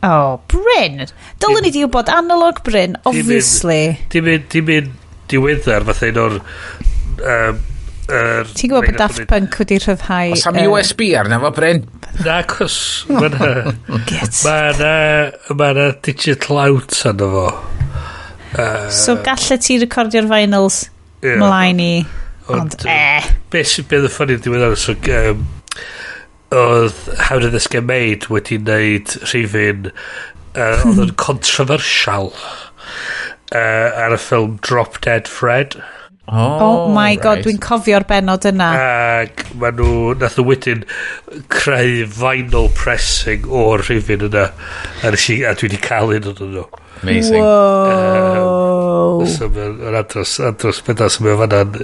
[0.02, 1.04] O, oh, Bryn.
[1.42, 3.98] Dylwn ni di wybod analog Bryn, obviously.
[4.14, 4.94] Dim un
[5.32, 7.60] diweddar fatha un o'r um,
[8.16, 10.36] er, Ti'n gwybod bod Daft Punk wedi rhyddhau...
[10.36, 10.70] Os am er...
[10.72, 11.84] USB arna fo, Bryn?
[12.26, 12.78] Na, cos...
[13.10, 13.52] Mae na...
[15.52, 17.46] Mae na digital out arna fo.
[18.92, 20.84] So gallu ti recordio'r vinyls
[21.24, 21.40] yeah.
[21.40, 21.94] mlaen i...
[22.52, 23.32] Ond, ond eh.
[23.54, 25.46] Beth sy'n bydd y ffynnu'n diwedd so, um,
[26.52, 26.98] oedd
[27.30, 32.34] How Did This Get Made wedi wneud rhywun uh, oedd yn controversial
[33.56, 35.78] uh, ar y ffilm Drop Dead Fred.
[36.28, 37.22] Oh, oh my right.
[37.22, 38.68] god, dwi'n cofio'r benod yna.
[38.78, 40.84] Ac maen nhw, nath nhw wedyn
[41.52, 44.46] creu vinyl pressing o'r rhywun yna.
[45.02, 46.68] A, si, a dwi wedi cael un o'n nhw.
[47.02, 47.42] Amazing.
[47.42, 49.22] Wow.
[49.22, 51.80] Um, so mae'n adros, adros beth so mae'n fanna'n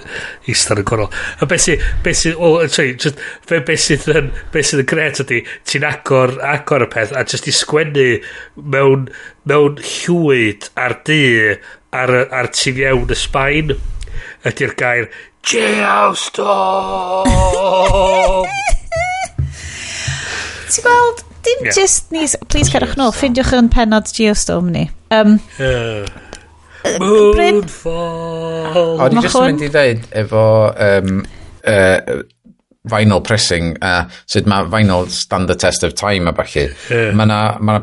[0.45, 1.09] eistedd yn gorol.
[1.41, 4.89] A beth sy'n, beth sydd, oh, sorry, just, fe beth sydd yn, beth sydd yn
[4.93, 8.07] gret ydy, ti'n agor, agor y peth, a just i sgwennu
[8.61, 9.09] mewn,
[9.49, 11.21] mewn llwyd ar dy,
[11.97, 13.77] ar, ar tu fiewn y Sbaen
[14.51, 15.07] ydy'r gair
[15.47, 17.27] Geostorm!
[20.67, 21.75] Ti'n gweld, dim yeah.
[21.75, 22.27] just ni...
[22.51, 24.85] Please cerwch nôl, ffindiwch yn penod Geostorm ni.
[25.15, 26.03] Um, uh,
[26.99, 28.97] Moonfall!
[29.03, 30.43] O'n i just yn mynd i ddeud efo
[30.73, 31.21] um,
[31.67, 31.99] uh,
[32.87, 36.69] vinyl pressing a uh, sut mae vinyl stand the test of time a falle.
[36.91, 37.11] Yeah.
[37.15, 37.79] Mae yna ma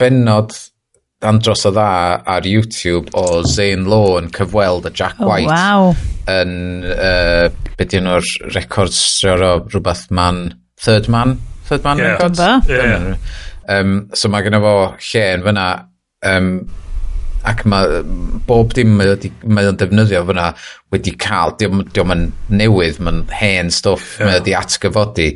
[0.00, 0.54] benod
[1.20, 5.52] andros o dda ar YouTube o Zane Lowe yn cyfweld y Jack oh, White oh,
[5.52, 5.94] wow.
[6.32, 6.54] yn
[6.94, 10.42] uh, beth yw'n o'r records o rhywbeth man
[10.80, 11.36] third man
[11.68, 12.14] third man yeah.
[12.14, 12.72] records yeah.
[12.72, 13.16] yeah.
[13.68, 14.74] um, so mae gennym fo
[15.10, 15.66] lle yn fyna
[16.30, 16.52] um,
[17.50, 18.00] ac mae
[18.48, 20.50] bob dim mae o'n defnyddio fyna
[20.92, 24.26] wedi cael diom, diom yn newydd mae'n hen stwff yeah.
[24.26, 25.30] mae wedi atgyfodi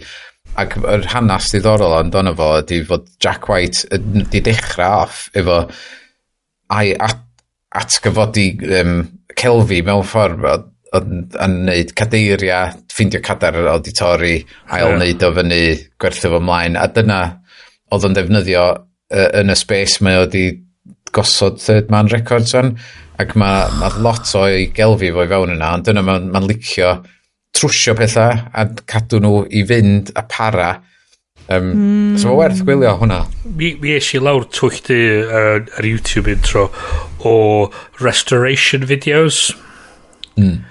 [0.61, 5.65] ac yr hanes diddorol amdano fo ydy fod Jack White wedi dechrau off efo
[6.75, 7.21] ai at,
[7.75, 8.47] atgyfodi
[8.81, 9.01] um,
[9.35, 14.37] celfi mewn ffordd yn neud cadeiriau, ffeindio cadar yr auditori,
[14.71, 15.63] ail wneud o fyny,
[15.99, 16.79] gwerthu fo ymlaen.
[16.79, 17.21] A dyna
[17.91, 20.45] oedd o'n defnyddio uh, yn y space mae o wedi
[21.15, 22.77] gosod third man records yn.
[23.23, 26.97] Ac mae ma lot o'i gelfi fo i fewn yna, ond dyna mae'n ma licio
[27.55, 30.75] trwsio pethau a cadw nhw i fynd a para.
[31.49, 32.13] Um, mm.
[32.19, 33.25] So mae werth gwylio hwnna.
[33.45, 36.71] Mi, mi eis i lawr twch di uh, ar YouTube intro
[37.25, 37.35] o
[38.01, 39.51] restoration videos.
[40.39, 40.63] Mm.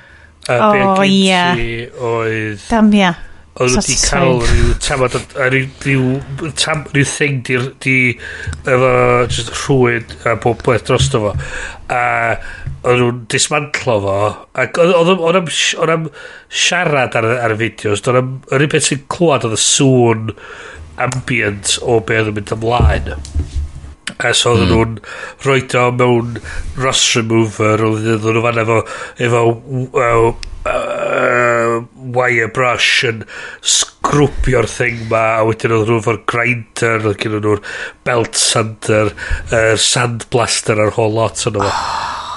[0.50, 1.30] Uh, oh, ie.
[1.30, 1.94] Yeah.
[2.02, 2.66] Oedd...
[2.70, 3.14] Damia.
[3.62, 6.08] Oedd wedi cael rhyw tamad, rhyw,
[6.58, 7.98] tam, rhyw thing di, di
[8.66, 8.94] efo
[9.30, 11.36] just rhwyd a bob beth drosto fo.
[11.94, 12.54] A uh,
[12.84, 14.16] oedd nhw'n dismantlo fo
[14.60, 15.50] ac oedd am,
[15.96, 16.08] am
[16.64, 20.32] siarad ar, ar y fideos oedd am yr un peth sy'n clywed oedd y sŵn
[21.08, 23.12] ambient o be oedd yn mynd ymlaen
[24.20, 24.66] a so mm.
[24.70, 24.98] nhw'n
[25.46, 26.36] rhoi o mewn
[26.84, 28.80] rust remover oedd nhw'n fan efo
[29.28, 30.34] efo uh,
[30.68, 31.53] uh,
[32.16, 33.24] wire brush yn
[33.76, 37.64] sgrwpio'r thing ma a wedyn oedd nhw'n fawr grinder oedd gen nhw'r
[38.08, 41.72] belt sander uh, sandblaster a'r whole lot o'n nhw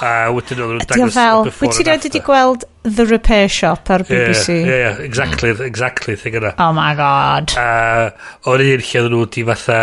[0.06, 4.04] a wedyn oedd nhw'n dangos fel wyt ti rhaid wedi gweld The Repair Shop ar
[4.06, 6.52] BBC yeah, yeah, exactly exactly thing yna.
[6.62, 7.56] Oh my god.
[7.58, 9.78] A uh, o'n un lle oedd nhw di fatha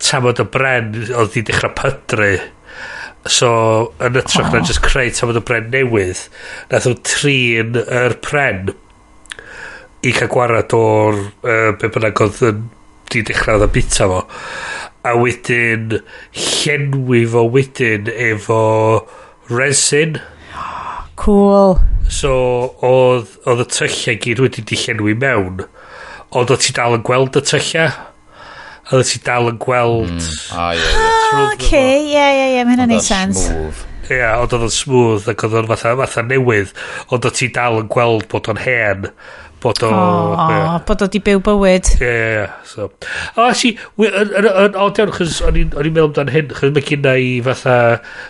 [0.00, 2.30] tamod o bren oedd di dechrau pydru.
[3.24, 4.58] So, yn ytrach oh.
[4.58, 6.26] na just creu tamod o bren newydd,
[6.68, 8.74] nath o'n trin yr pren
[10.04, 12.66] i cael gwarad o'r uh, be bynnag oedd yn
[13.12, 14.20] di dechrau oedd y bita fo.
[15.08, 15.98] A wedyn
[16.36, 18.60] llenwi fo wedyn efo
[19.48, 20.20] resin.
[21.20, 21.78] Cool.
[22.12, 22.34] So,
[22.84, 25.64] oedd, oedd y tyllau gyd wedi di llenwi mewn,
[26.36, 27.94] ond o ti dal yn gweld y tyllau?
[28.92, 30.12] oedd ti dal yn gweld...
[30.12, 30.34] Mm.
[30.52, 31.00] Ah, ie, ie.
[31.00, 33.46] Ah, oce, ie, ie, ie, mae hynny'n neud sens.
[34.10, 36.74] Ie, ond oedd o'n smooth ac oedd o'n fatha, fatha newydd,
[37.08, 39.06] ond oedd ti dal yn gweld bod o'n hen,
[39.64, 39.92] bod o...
[40.36, 41.88] O, bod o di byw bywyd.
[41.96, 42.48] Ie, ie, ie.
[42.68, 42.90] So.
[43.40, 43.72] O, si,
[44.04, 47.78] yn odion, chys o'n i'n meddwl amdan hyn, chys mae gynna i fatha,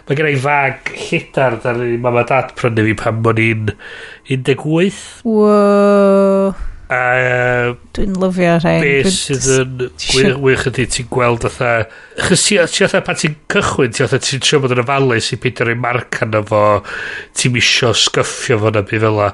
[0.06, 3.74] mae gynna i fag lledar dar i mama dad prynu fi pan o'n i'n
[4.30, 5.02] 18.
[5.26, 6.54] Wow.
[6.84, 8.82] Uh, Dwi'n lyfio rhain.
[8.84, 11.70] Be sydd yn wych, wych ydy ti'n gweld atha...
[12.26, 15.68] Chos ti atha pan ti'n cychwyn, ti atha ti'n trio bod yn ofalus i peidio
[15.68, 16.64] rhoi marc arno fo,
[17.38, 19.30] ti'n misio sgyffio fo na byd fel la.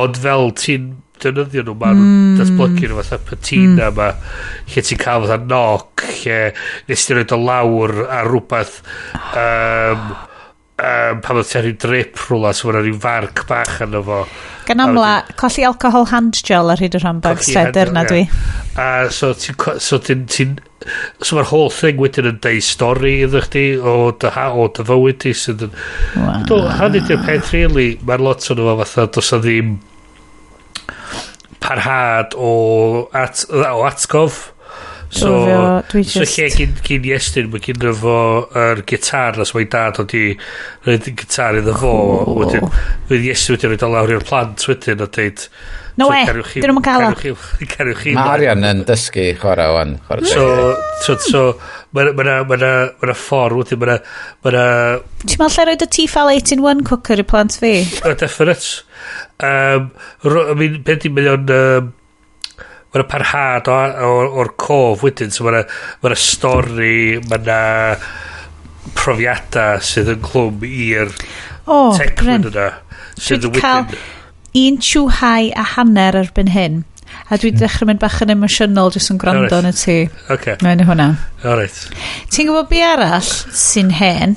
[0.00, 0.90] Ond fel ti'n
[1.20, 2.40] defnyddio nhw, maen mm.
[2.40, 4.00] datblygu nhw fatha patina mm.
[4.00, 4.10] ma,
[4.72, 6.40] lle ti'n cael fatha noc, lle
[6.88, 8.80] nes ti'n rhoi o lawr a rhywbeth
[9.38, 10.10] um,
[10.80, 14.22] um, pan oedd ti'n drip rhywle, so mae'n rhyw farc bach yn fo.
[14.68, 18.26] Gan amla, colli alcohol hand gel ar hyd y rhan bag steder na dwi.
[18.80, 19.58] A so ti'n...
[19.82, 20.46] So, ti, ti,
[21.20, 24.86] so mae'r whole thing wedyn yn deu stori iddo chdi o dy, ha, o dy
[24.88, 25.74] fywyd ti sydd yn...
[26.48, 29.76] Do, hynny di'r peth really, mae'r lot o'n efo fatha, dos o ddim
[31.60, 32.54] parhad o,
[33.12, 34.48] at, o atgof
[35.10, 38.16] So, so, so lle gyn, gyn Iestyn, mae gyn fo
[38.54, 40.22] yr gitar, nes mae dad o'n di
[40.86, 41.94] rhaid y gitar iddo fo.
[42.38, 42.70] Wedyn,
[43.08, 45.46] fydd Iestyn wedi rhaid o lawr i'r plant wedyn a deud...
[45.98, 47.10] No so, we, dyn nhw'n cael o.
[47.74, 48.12] Carwch chi.
[48.16, 50.30] Mae Arian yn dysgu chwarae o'n chwarae.
[50.30, 50.46] So,
[51.02, 51.42] so, so,
[51.96, 52.72] mae yna ma ma
[53.02, 53.98] ma ffordd wedyn, mae
[54.54, 54.66] yna...
[55.26, 57.80] Ti'n meddwl lle roed y T-Fal 18-1 cooker i plant fi?
[58.06, 58.84] O, definite.
[59.42, 59.90] Um,
[60.22, 61.56] I mean, beth i'n mynd o'n...
[61.58, 61.96] Um,
[62.90, 65.68] Mae'n parhad o'r cof wedyn, so mae'n
[66.02, 68.00] ma stori, mae'n
[68.98, 71.10] profiadau sydd yn clwm i'r
[71.66, 72.70] oh, teclyn yna.
[73.20, 73.98] Sydd yn cael
[74.58, 76.80] un chwhau a hanner erbyn hyn.
[77.30, 77.60] A dwi hmm.
[77.60, 79.98] dechrau mynd bach yn emosiynol jyst yn gwrando yn y tŷ.
[80.34, 80.58] Okay.
[80.64, 81.08] Mae'n hwnna.
[81.44, 81.78] Alright.
[82.30, 84.36] Ti'n gwybod bi arall sy'n hen?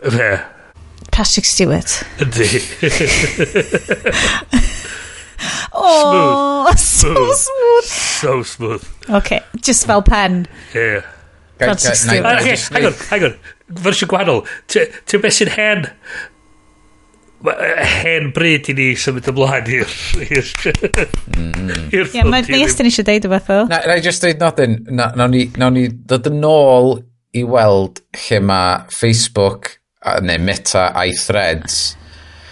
[0.00, 0.32] Fe?
[1.14, 2.00] Patrick Stewart.
[2.22, 2.48] Ydy.
[5.72, 6.78] Oh, smooth.
[6.78, 7.84] so smooth.
[7.84, 8.84] So smooth.
[9.10, 10.46] Okay, just fel pen.
[10.74, 11.02] Yeah.
[11.58, 12.24] Fantastic.
[12.24, 13.34] Uh, hang on, hang on.
[13.84, 14.44] Fersiwn gwahanol.
[14.68, 15.90] Ti'n beth sy'n hen?
[17.44, 19.90] hen bryd i ni symud ymlaen i'r
[20.24, 21.90] i'r mm-hmm.
[21.92, 23.58] i'r Ie, mae Estyn eisiau deud o beth o.
[23.68, 26.96] Na, na i just deud nodyn, nawn ni, na ni dod yn ôl
[27.36, 29.74] i weld lle mae Facebook,
[30.24, 31.82] neu Meta a'i Threads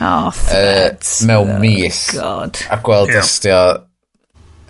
[0.03, 1.23] Oh, threads.
[1.23, 2.01] Uh, mewn oh, mis.
[2.16, 2.59] God.
[2.70, 3.23] A gweld yeah.
[3.23, 3.61] ystio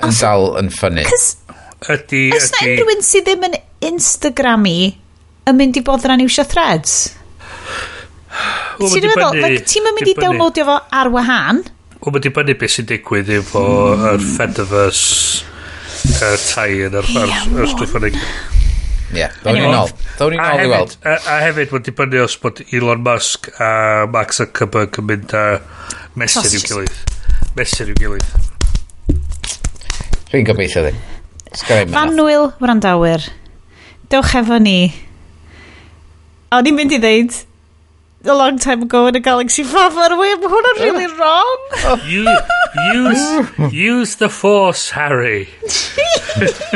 [0.03, 1.05] yn dal yn ffynnu.
[1.07, 2.23] Ydy, ydy.
[2.37, 3.59] Oes na unrhyw un sydd ddim yn
[3.93, 4.77] Instagramu
[5.49, 6.97] yn mynd i bod rhan iwsio threads?
[8.83, 11.63] Ti'n meddwl, like, ti'n mynd i downloadio fo ar wahan?
[12.03, 13.65] Wel, mae'n dibynnu beth sy'n digwydd efo
[14.13, 15.45] yr Fediverse
[16.19, 17.07] uh, tai yn yr
[17.71, 18.09] stwff yn
[19.13, 19.91] Ie, ddawn ni'n ôl.
[20.17, 20.95] Ddawn ni'n ôl i weld.
[21.05, 23.71] A, a hefyd, mae'n dibynnu os bod Elon Musk a
[24.13, 25.45] Mark Zuckerberg yn mynd a
[26.17, 27.15] mesur i'w gilydd.
[27.59, 28.31] Mesur i'w gilydd.
[30.33, 31.01] Dwi'n gobeithio ddim.
[31.93, 33.29] Fanwyl wrandawyr,
[34.13, 34.79] dewch efo ni.
[36.57, 37.37] O'n i'n mynd i ddeud
[38.25, 41.61] a long time ago in a galaxy far far away, mae hwnna'n really wrong.
[42.07, 42.27] You,
[42.95, 45.49] use, use the force, Harry.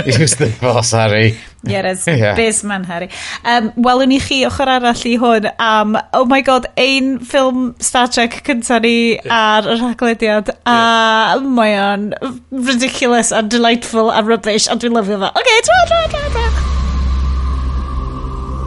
[0.04, 1.38] Use the boss, Harry.
[1.62, 2.18] Yes, Ie.
[2.18, 2.36] yeah.
[2.36, 3.08] bus man, Harry.
[3.44, 8.06] Um, Welwn ni chi ochr arall i hwn am, oh my god, ein ffilm Star
[8.08, 12.12] Trek cynta ni ar y rhaglediad a mae o'n
[12.50, 15.32] ridiculous and delightful and rubbish a dwi'n lyfio fe.
[15.42, 16.46] Okay, tra, tra, tra, tra.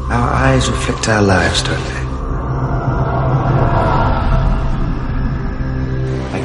[0.09, 1.98] Our eyes reflect our lives, don't they?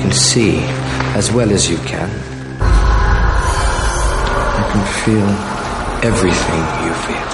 [0.05, 0.59] Can see
[1.17, 2.11] as well as you can.
[4.61, 5.31] I can feel
[6.11, 7.31] everything you feel.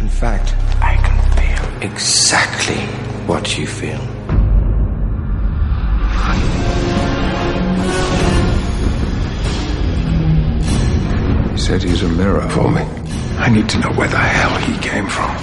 [0.00, 2.82] In fact, I can feel exactly
[3.26, 3.98] what you feel.
[11.50, 12.82] He said he's a mirror for me.
[13.38, 15.34] I need to know where the hell he came from.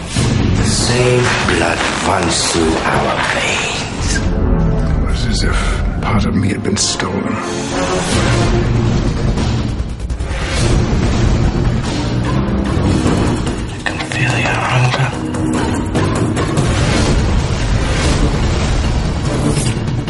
[0.56, 3.89] The same blood runs through our veins.
[4.16, 7.34] It was as if part of me had been stolen.
[13.76, 15.10] I can feel your hunger.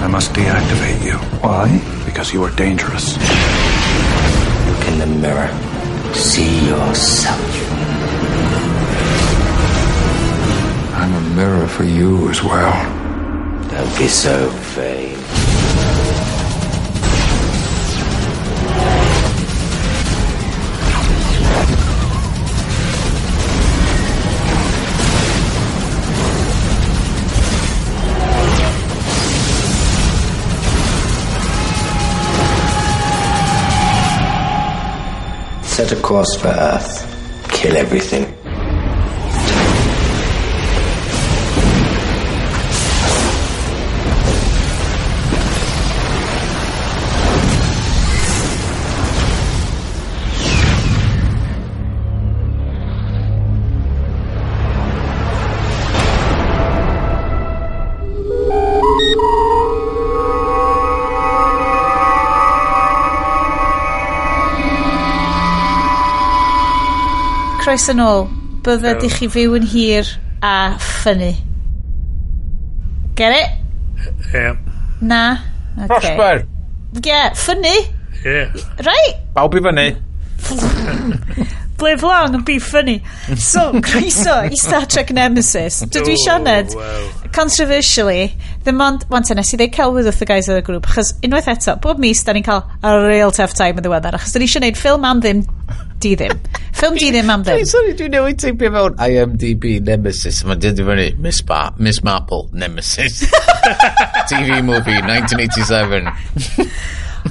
[0.04, 1.18] I must deactivate you.
[1.42, 1.68] Why?
[2.06, 3.18] Because you are dangerous.
[4.68, 5.50] Look in the mirror.
[6.14, 7.40] See yourself.
[10.96, 12.99] I'm a mirror for you as well.
[13.72, 15.16] Don't be so vain.
[35.64, 37.06] Set a course for Earth.
[37.52, 38.39] Kill everything.
[67.70, 68.24] croes yn ôl
[68.66, 69.12] Bydde oh.
[69.14, 70.08] chi fyw yn hir
[70.42, 71.28] a ffynnu.
[73.20, 74.08] Get it?
[74.34, 74.56] Yeah.
[75.06, 75.20] Na?
[75.78, 75.86] Okay.
[75.92, 76.42] Prosper!
[77.06, 77.76] Yeah, ffynnu?
[78.26, 78.58] Yeah.
[78.88, 79.20] Right?
[79.36, 79.86] Bawb i fyny.
[81.80, 83.04] Live long and be funny.
[83.38, 85.84] So, croeso i Star Trek Nemesis.
[85.86, 86.74] Dydw i Sianed,
[87.38, 88.32] controversially,
[88.66, 91.78] ddim ond, wanta nes i ddeud celwydd wrth y guys o'r grŵp, achos unwaith eto,
[91.86, 94.66] bob mis da ni'n cael a real tough time yn ddiweddar, achos da ni eisiau
[94.66, 95.46] gwneud ffilm am ddim
[96.00, 96.36] Di ddim.
[96.72, 97.66] Ffilm di ddim am ddim.
[97.68, 100.44] Sorry, dwi'n newid teipio mewn IMDb Nemesis.
[100.48, 103.26] Mae'n dod i fyny Miss, ba Miss Marple Nemesis.
[104.32, 106.10] TV movie 1987.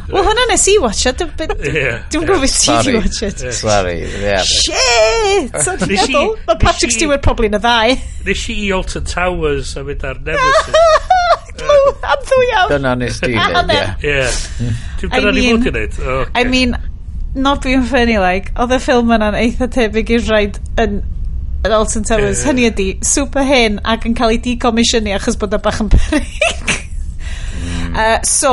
[0.08, 1.22] Wel, hwnna nes i watch it.
[1.38, 1.54] Dwi'n
[2.12, 3.40] gwybod beth ti di watch it.
[3.56, 4.44] Sorry, yeah.
[4.44, 5.56] Shit!
[5.64, 6.34] So'n meddwl.
[6.48, 7.96] Mae Patrick Stewart probably yn y ddau.
[8.28, 10.76] Nes i Alton Towers a mynd ar Nemesis.
[11.58, 12.68] Am ddwy iawn.
[12.70, 13.32] Dyna nes di.
[14.12, 14.20] Ie.
[15.00, 15.98] Dwi'n dyna ni fod i wneud.
[16.36, 16.76] I mean,
[17.42, 21.00] not being funny like, oedd y ffilm yna'n eitha tebyg i'r rhaid yn
[21.66, 22.44] yn Alton Towers.
[22.46, 26.74] Hynny ydi, super hen ac yn cael ei decomissionu achos bod y bach yn perig.
[27.98, 28.52] uh, so,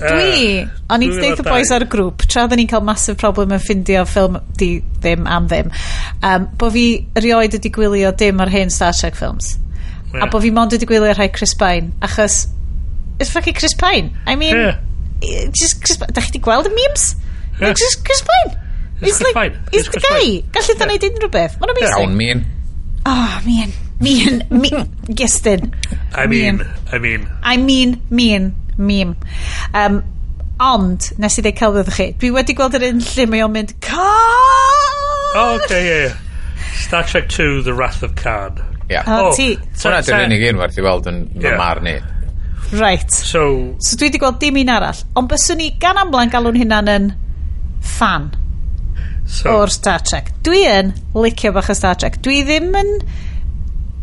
[0.00, 3.52] dwi, o'n i'n deud y boys ar y grŵp, tra oedden ni'n cael massive problem
[3.56, 4.70] yn ffindio ffilm di
[5.02, 5.72] ddim am ddim,
[6.24, 6.86] um, bo fi
[7.20, 9.56] rioed wedi gwylio dim ar hen Star Trek films.
[10.10, 12.46] A bo fi mond wedi gwylio rhai Chris Pine, achos,
[13.20, 14.16] it's fucking Chris Pine.
[14.26, 15.50] I mean, yeah.
[15.52, 16.16] just Chris Pine.
[16.16, 17.12] Da chi wedi gweld y memes?
[17.60, 17.70] Yeah.
[17.70, 18.58] It's just Chris Pine.
[19.00, 19.64] It's, it's like, Pine.
[19.70, 20.18] He's it's the Chris guy.
[20.18, 20.50] Pine.
[20.56, 21.58] Gallu dda neud unrhyw beth.
[21.60, 21.96] Mae'n amazing.
[21.96, 22.16] Iawn, ah, hmm.
[22.16, 22.44] mean.
[23.06, 23.72] Oh, mean.
[24.00, 24.42] Mean.
[24.50, 24.86] mean.
[25.20, 25.74] Gestyn.
[26.14, 26.62] I mean.
[26.92, 27.28] I mean.
[27.42, 29.16] I mean, mean, mean.
[29.74, 30.02] Um,
[30.60, 33.72] ond, nes i ddeud celwydd chi, dwi wedi gweld yr un lle mae o'n mynd,
[33.84, 34.98] Khan!
[35.30, 36.66] Oh, okay, yeah, yeah.
[36.80, 38.60] Star Trek 2, The Wrath of Khan.
[38.90, 39.04] Yeah.
[39.06, 39.54] Oh, oh ti.
[39.78, 41.56] Hwna dwi'n unig un werth i weld yn yeah.
[41.60, 41.96] mar ni.
[42.74, 43.10] Right.
[43.10, 45.00] So, so dwi wedi gweld dim un arall.
[45.18, 47.10] Ond byswn ni gan amlaen galw'n hynna'n yn
[47.80, 48.30] fan
[49.30, 49.56] so.
[49.56, 50.32] o'r Star Trek.
[50.46, 52.20] Dwi yn licio bach o Star Trek.
[52.24, 52.96] Dwi ddim yn...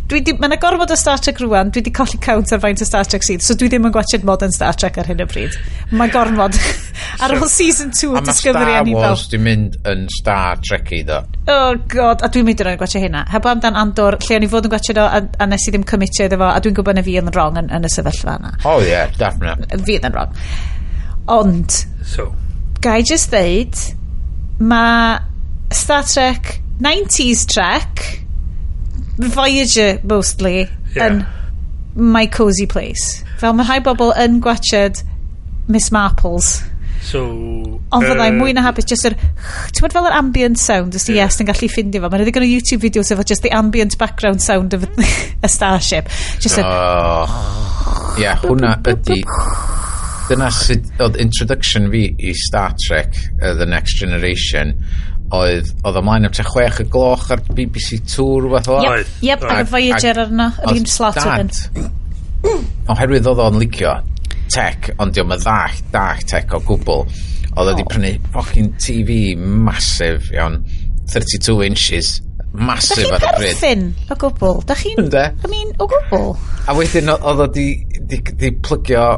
[0.08, 2.86] Dwi di, mae'n agorfod o Star Trek rwan, dwi wedi colli count ar faint o
[2.88, 5.58] Star Trek sydd, so dwi ddim yn gwachod modern Star Trek ar hyn o bryd.
[5.92, 6.56] Mae'n gorfod.
[7.26, 8.96] ar ôl season 2 o Discovery Star Bell.
[8.96, 11.20] A Star Wars di mynd yn Star Trek i ddo.
[11.52, 13.26] Oh god, a dwi'n mynd yn oed gwachio hynna.
[13.36, 15.76] Heb am dan Andor, lle o'n i fod yn gwachod o, a, a nes i
[15.76, 18.40] ddim cymitio iddo fo, a dwi'n gwybod na fi yn wrong yn, yn y sefyllfa
[18.40, 18.56] yna.
[18.64, 19.84] Oh yeah, definitely.
[19.84, 20.44] Fi yn wrong.
[21.36, 21.82] Ond...
[22.08, 22.32] So
[22.84, 23.76] gai just ddeud,
[24.60, 25.20] mae
[25.74, 28.06] Star Trek 90s Trek,
[29.18, 31.08] Voyager mostly, yeah.
[31.08, 31.26] yn
[31.98, 33.24] My Cozy Place.
[33.42, 35.02] Fel mae rhai bobl yn gwachod
[35.68, 36.60] Miss Marples.
[37.08, 37.24] So,
[37.94, 39.16] Ond fyddai uh, mwy na hapus, just yr,
[39.72, 41.26] ti'n bod fel yr ambient sound, os ti yeah.
[41.26, 44.44] yes yn gallu ffindio fo, mae'n ddigon o YouTube videos efo just the ambient background
[44.44, 44.86] sound of
[45.46, 46.12] a starship.
[46.44, 46.68] Just yr...
[46.68, 47.38] Oh.
[48.18, 49.22] Ia, yeah, hwnna ydy
[50.28, 54.74] dyna sut oedd introduction fi i Star Trek uh, The Next Generation
[55.36, 58.80] oedd oedd ymlaen am te chwech y gloch ar BBC Two rhywbeth o.
[58.86, 61.90] Yep, yep ag y Voyager arno, yr un slot oedd yn.
[62.94, 63.98] Oherwydd oedd o'n licio
[64.54, 67.04] tech, ond diolch yn ddach, ddach tech o gwbl.
[67.58, 67.90] Oedd wedi oh.
[67.92, 70.62] prynu fucking TV masif, iawn,
[71.12, 72.14] 32 inches,
[72.56, 73.26] masif ar y bryd.
[73.26, 76.38] Dach chi'n perthyn o gwbl, da chi'n, I mean, o gwbl.
[76.68, 77.72] A wedyn oedd o di,
[78.08, 79.10] di, di plygio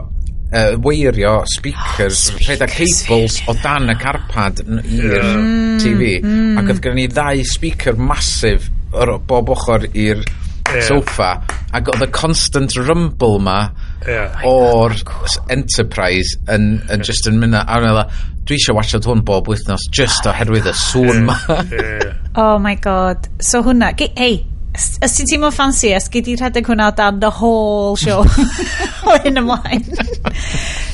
[0.52, 5.32] uh, weirio speakers, oh, rhedeg cables o dan y carpad i'r yeah.
[5.38, 6.12] Mm, TV.
[6.24, 6.60] Mm.
[6.62, 10.82] Ac oedd gen ni ddau speaker masif o'r bob ochr i'r yeah.
[10.88, 11.32] sofa.
[11.76, 13.62] Ac oedd y constant rumble ma
[14.08, 14.42] yeah.
[14.48, 14.98] Oh o'r
[15.54, 18.06] Enterprise yn, yn just yn mynd a meddwl
[18.50, 21.36] dwi eisiau watchad hwn bob wythnos just oh oherwydd y sŵn ma.
[21.70, 22.16] yeah.
[22.36, 23.30] oh my god.
[23.38, 24.40] So hwnna, hei,
[25.04, 25.92] Ys ti'n teimlo ffansi?
[25.98, 28.24] Ys gyd i rhedeg hwnna dan the whole show?
[29.08, 29.86] o hyn ymlaen.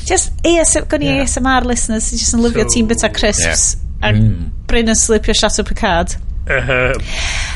[0.08, 1.14] just, AS, gwn i.
[1.22, 4.08] ASMR listeners sy'n just yn lyfio so, ti'n bita crisps yeah.
[4.08, 4.52] a mm.
[4.70, 6.16] bryn yn slipio Chateau Picard.
[6.46, 7.02] Uh -huh.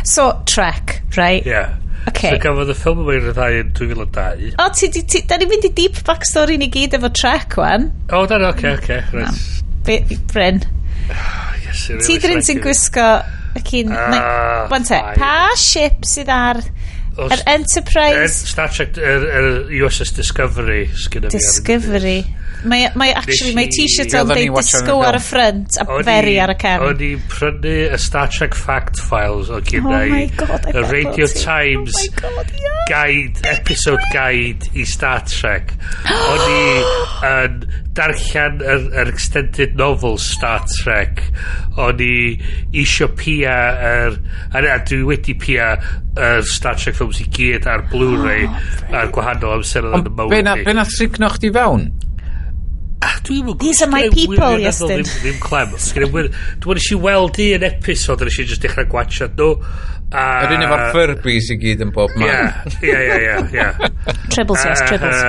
[0.05, 1.47] So, Trek, right?
[1.47, 1.77] Yeah.
[2.09, 2.31] Okay.
[2.33, 4.55] So gafodd y ffilm yma i'r ddau yn 2002.
[4.57, 7.91] O, ti, ti, ti, da ni fynd i deep backstory ni gyd efo Trek, wan.
[8.09, 9.19] O, oh, da ni, oce, okay, oce.
[9.83, 10.25] Okay, right.
[10.33, 10.63] Bryn.
[11.11, 13.11] Oh, yes, really ti drin ti'n gwisgo
[13.59, 16.63] Cyn, ah, Bwan te, pa ship sydd ar...
[17.21, 18.21] Yr er Enterprise...
[18.23, 20.85] Er, Star Trek, yr er, er USS Discovery.
[21.27, 22.21] Discovery.
[22.65, 26.57] Mae, mae actually, mae t-shirt o'n deud disco ar y ffrynt a beri ar y
[26.61, 26.87] cefn.
[26.91, 30.27] O'n i prynu y Star Trek fact files o gymna oh i.
[30.75, 32.83] Y Radio oh Times oh God, yeah.
[32.91, 35.73] guide, episode guide i Star Trek.
[36.31, 36.67] O'n i
[37.31, 37.63] yn
[37.97, 41.25] darllen yr, yr extended novel Star Trek.
[41.81, 42.13] O'n i
[42.83, 43.57] isio pia
[43.95, 44.21] yr...
[44.53, 45.73] A, a dwi wedi pia
[46.19, 50.17] yr Star Trek films i gyd ar Blu-ray oh, ar gwahanol amser oedd yn y
[50.21, 50.65] mywyd.
[50.69, 51.89] Be na signo chdi fewn?
[53.03, 55.07] Ah, These are my people, Iestyn.
[55.09, 55.73] Ddim clem.
[56.61, 59.55] Dwi'n eisiau weld i yn episod, yn eisiau just dechrau gwachad nhw.
[60.11, 60.25] A...
[60.45, 62.51] Yr un efo'r Furbies i gyd yn bob man.
[62.83, 63.91] Ie, ie, ie, ie.
[64.35, 65.21] Tribbles, yes, tribbles.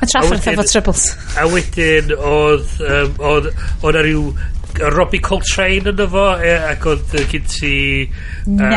[0.00, 1.04] A Trafford efo tribbles.
[1.38, 2.72] A wedyn, oedd,
[3.20, 3.50] oedd,
[3.84, 4.24] oedd rhyw
[4.96, 6.26] Robbie Coltrane yn efo,
[6.72, 7.74] ac oedd gyd ti...
[8.50, 8.70] Na.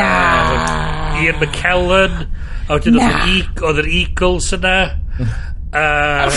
[1.20, 2.24] Ian McKellen.
[2.68, 4.78] A wedyn oedd yr e- Eagles yna.
[5.74, 6.30] A,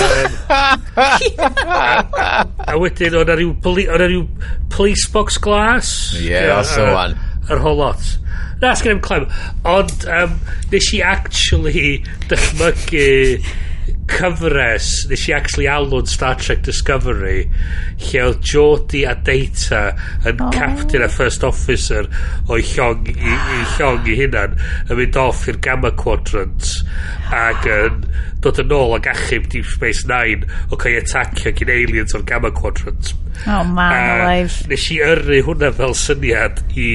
[2.72, 4.23] a wedyn, o'na rhyw, poli, o'na rhyw
[4.73, 5.91] police box glass.
[6.18, 7.14] Ie, yeah, so wan.
[7.47, 8.01] Yr whole lot.
[8.61, 9.27] Na, sgan i'm clem.
[9.68, 10.39] Ond, um,
[10.72, 12.01] nes i actually
[12.31, 13.05] dychmygu
[14.07, 17.43] cyfres nes i actually alw'n Star Trek Discovery
[18.05, 19.81] lle oedd Geordie a Data
[20.27, 20.51] yn oh.
[20.55, 22.07] captain a first officer
[22.47, 24.57] o'i llong i, i llong i hunan
[24.88, 26.71] yn mynd off i'r Gamma Quadrant
[27.35, 28.01] ac yn
[28.43, 32.27] dod yn ôl ag achub Deep Space Nine o cael ei atacio gyn aliens o'r
[32.27, 33.15] Gamma Quadrant
[33.45, 34.67] Oh man a, alive.
[34.71, 36.89] Nes i yrru hwnna fel syniad i...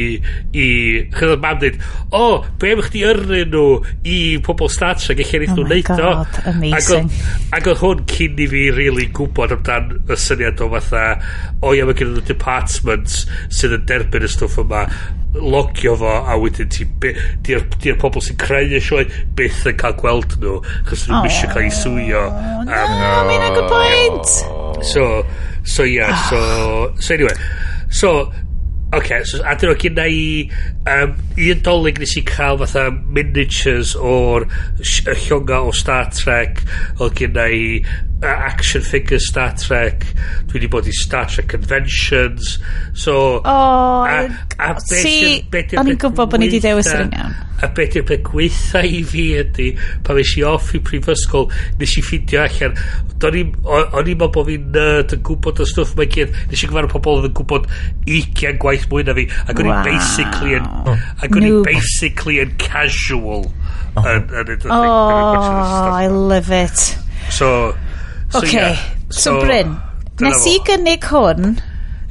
[0.53, 0.67] i
[1.15, 1.79] Chyd oedd mam dweud,
[2.11, 3.65] o, oh, be am chdi yrru nhw
[4.09, 5.97] i pobl Star Trek eich ennill oh nhw'n neud o?
[6.03, 6.77] God, Amazing.
[6.79, 7.02] Ac oedd
[7.55, 11.05] Ac oedd hwn cyn i fi really gwybod amdan y syniad o fatha,
[11.63, 14.87] o ia, mae gen y departments sydd yn derbyn y stwff yma,
[15.33, 19.07] logio fo a wedyn ti di'r di pobl sy'n creu y sioe
[19.39, 20.59] byth yn cael gweld nhw
[20.91, 24.35] chos nhw'n misio cael ei swio um, no, um, mi'n ag y pwynt
[24.85, 25.07] so
[25.65, 27.35] so yeah, so so anyway.
[27.89, 28.33] So
[28.93, 30.25] Oce, so, a dyn nhw gynna i
[30.93, 34.45] um, un dolyg nes i cael fatha miniatures o'r
[34.85, 36.61] sh- y llonga o Star Trek
[37.01, 37.63] o gynna i
[38.23, 40.05] Uh, action figures Star Trek
[40.47, 42.59] dwi wedi bod i Star Trek conventions
[42.95, 44.29] so oh, a,
[44.63, 48.07] a si, o'n i'n gwybod bod ni wedi dewis yr un iawn a beth yw'r
[48.09, 49.69] peth gweitha i fi ydy
[50.07, 51.47] pan eisiau i off i prifysgol
[51.79, 52.75] nes i ffidio allan.
[53.23, 56.97] O'n i'n meddwl bod fi'n nerd yn gwybod y stwff mae gyd nes i gyfarfod
[56.97, 57.69] pobl oedd yn gwybod
[58.09, 59.87] 20 gwaith mwy na fi ac o'n i'n wow.
[59.87, 60.67] basically yn,
[61.23, 66.89] ac o'n i'n basically yn casual oh, and, and it, oh I love it.
[67.31, 67.49] So
[68.33, 68.73] So, okay.
[68.73, 68.77] yeah.
[69.11, 69.75] so, so Bryn,
[70.23, 71.59] nes i gynnig hwn,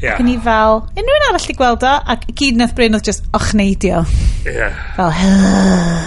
[0.03, 0.19] yeah.
[0.19, 3.26] ac i fel, unrhyw un arall i gweld o, ac gyd nath Bryn oedd just
[3.38, 4.03] ochneidio.
[4.45, 4.77] Yeah.
[4.98, 5.15] Fel,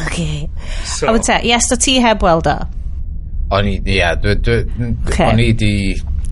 [0.07, 0.45] okay.
[0.87, 2.61] So, a te, yes, do ti heb weld o?
[3.55, 5.73] O'n i, ia, o'n i di,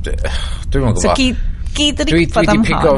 [0.07, 1.03] dwi'n mwyn gwybod.
[1.03, 1.43] So gyd,
[1.75, 2.63] gyd yr i gwybod am hon.
[2.63, 2.95] Dwi di pigo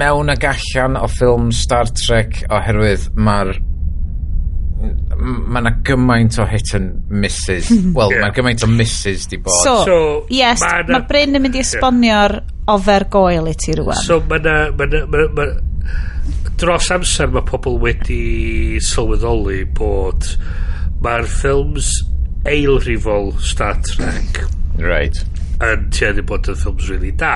[0.00, 3.52] mewn ag allan o ffilm Star Trek oherwydd mae'r
[5.22, 7.70] mae yna gymaint o hit and misses.
[7.70, 7.92] Mhm.
[7.96, 8.24] Wel, yeah.
[8.24, 9.54] mae gymaint o misses di bod.
[9.64, 9.98] So, so
[10.32, 12.56] yes, mae ma Bryn yn mynd i esbonio'r yeah.
[12.74, 14.00] ofer goel i ti rwan.
[14.06, 14.56] So, mae yna...
[14.78, 15.46] Ma na, ma, ma,
[16.62, 20.28] dros amser mae pobl wedi sylweddoli bod
[21.02, 21.88] mae'r ffilms
[22.46, 24.44] eilrifol Star Trek
[24.78, 25.18] right.
[25.62, 27.34] yn tueddu bod yn ffilms really da.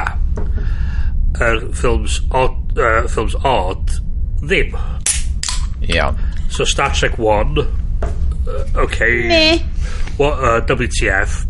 [1.42, 3.98] Yr ffilms odd, uh, ffilms odd
[4.46, 4.78] ddim.
[5.90, 6.16] Iawn.
[6.16, 7.58] Yeah So Star Trek 1.
[7.58, 9.28] Uh, okay.
[9.28, 9.64] Me.
[10.16, 11.44] What, uh, WTF.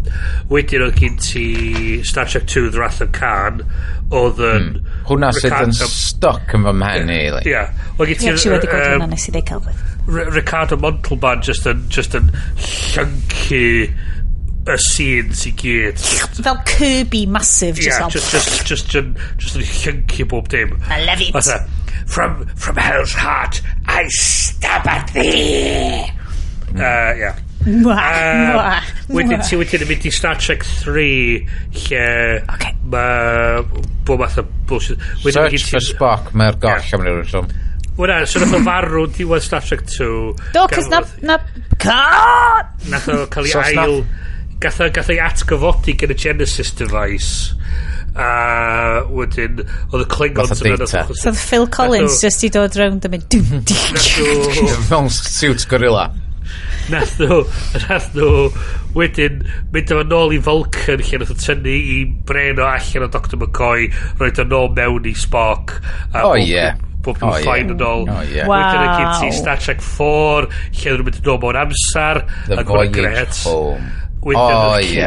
[0.51, 3.63] Wedyn oedd gen ti Star Trek 2 The Wrath of Khan.
[4.11, 4.73] Oedd yn...
[4.81, 5.05] Hmm.
[5.07, 7.21] Hwna sydd yn stuck yn fy mhen i.
[7.47, 7.63] Ie.
[8.01, 8.33] Oedd gen ti...
[8.33, 9.47] Ie, wedi gweld hwnna nes i ddeu
[10.07, 12.29] Ricardo Montalban just yn, just yn
[12.67, 13.63] llyncu
[14.69, 16.03] y scenes i gyd.
[16.43, 17.77] Fel Kirby massive.
[17.77, 20.77] just, Yeah, just, just, just, just, just yn llyncu bob dim.
[20.91, 21.33] I love it.
[21.33, 21.67] Fatha,
[22.07, 26.07] from, from hell's heart, I stab at thee.
[26.73, 26.77] Mm.
[26.77, 27.37] Uh, yeah.
[27.67, 28.81] Uh, Mwa,
[29.11, 31.07] Wedyn ti wedyn yn mynd i Star Trek 3
[31.75, 32.03] lle
[32.55, 32.77] okay.
[32.93, 33.65] mae
[34.07, 35.03] bob math o bullshit.
[35.25, 36.95] Wedyn Search for Spock, mae'r goll yeah.
[36.95, 37.49] am rhywun siom.
[37.97, 40.07] Wna, so nath o farw diwedd Star Trek 2.
[40.55, 41.03] Do, cys na...
[41.27, 41.41] na...
[42.93, 44.01] Nath o cael ei ail
[44.63, 47.57] gath gath ei atgyfodi gen y Genesis device
[48.17, 53.05] a wedyn oedd y Klingons yn yna so Phil Collins nath just i dod round
[53.05, 53.37] a mynd
[54.91, 56.09] mewn suit gorilla.
[56.93, 57.43] Nath nhw
[57.83, 58.49] nath nhw
[58.97, 59.43] wedyn
[59.75, 63.37] mynd efo nôl i Vulcan lle nath o tynnu i bren o allan o Dr
[63.43, 63.91] McCoy
[64.23, 65.77] roed o nôl mewn i Spock
[66.15, 68.09] a oh yeah bob yn ffain yn ôl.
[68.09, 70.49] Wedyn y gyd ti Star Trek 4,
[70.81, 72.25] lle nhw'n mynd yn ôl mewn amser.
[72.49, 74.06] The Voyage Home.
[74.27, 75.07] O, ie.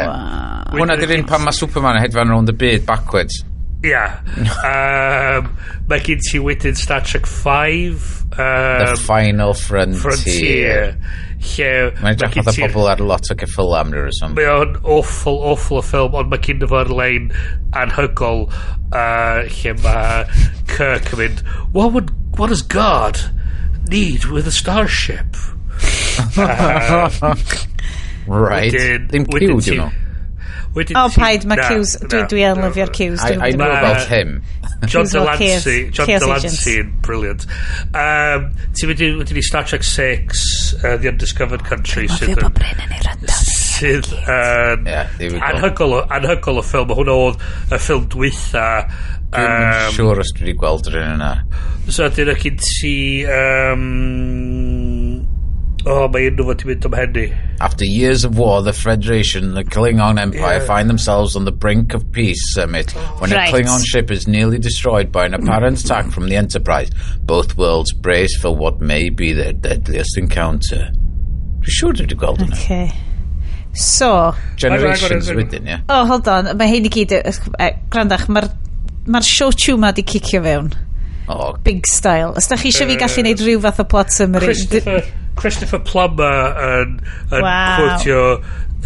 [0.70, 3.42] Hwna di'r un pan mae Superman yn hedfan rownd y byd backwards.
[3.80, 3.90] Ia.
[3.90, 5.40] Yeah.
[5.40, 5.50] um,
[5.88, 8.08] mae gen ti wedyn Star Trek 5.
[8.30, 10.00] Um, The Final Frontier.
[10.00, 10.96] Frontier.
[11.40, 11.70] Lle...
[12.02, 14.34] Mae'n edrych fatha bobl ar lot o ceffyla am rhywbeth.
[14.36, 17.30] Mae o'n awful, awful o ffilm, ond mae cyn efo'r lein
[17.80, 20.24] anhygol uh, lle mae
[20.70, 23.16] Kirk yn mynd, what, would, what does God
[23.88, 25.40] need with a starship?
[28.26, 28.72] Right.
[29.08, 29.90] Ddim Q, dwi'n nhw.
[30.70, 31.96] O, paid, mae Q's...
[32.06, 33.22] Dwi yn lyfio'r Q's.
[33.26, 34.40] I know about him.
[34.86, 35.90] John Delancey.
[35.90, 37.46] John Delancey yn brilliant.
[37.90, 38.46] Um,
[38.78, 40.44] ti wedi wedi i Star Trek 6,
[40.78, 42.06] uh, The Undiscovered Country.
[42.06, 43.38] Dwi'n bod Bryn yn ei rynda.
[43.50, 44.86] Sydd um,
[45.26, 46.94] yn anhygol, anhygol o ffilm.
[47.00, 47.42] Hwna oedd
[47.74, 48.68] y ffilm dwytha.
[49.34, 51.34] Dwi'n um, siŵr os dwi wedi gweld yr un yna.
[51.90, 52.94] So, dyna gyn ti...
[53.26, 54.89] Um,
[55.88, 57.22] Oh, mae unrhyw fod ti'n mynd am henni.
[57.64, 60.66] After years of war, the Federation and the Klingon Empire yeah.
[60.66, 63.16] find themselves on the brink of peace summit oh.
[63.20, 63.48] when right.
[63.48, 66.90] a Klingon ship is nearly destroyed by an apparent attack from the Enterprise.
[67.22, 70.90] Both worlds brace for what may be their deadliest encounter.
[71.60, 72.60] Dwi'n siŵr dwi wedi gweld hwnna.
[72.60, 72.92] Okay.
[73.72, 74.34] So...
[74.56, 75.74] Generations wedyn, ie.
[75.76, 75.82] Yeah.
[75.88, 76.52] Oh, hold on.
[76.60, 77.16] Mae hyn i gyd...
[77.92, 80.72] Grandach, mae'r ma, r, ma r show di cicio fewn.
[81.30, 81.52] Oh.
[81.62, 82.34] Big style.
[82.36, 84.50] Os da chi eisiau fi gallu neud rhyw fath o plot summary...
[84.50, 85.04] Christopher,
[85.38, 86.98] Christopher Plummer yn,
[87.30, 87.76] yn wow.
[87.78, 88.24] quotio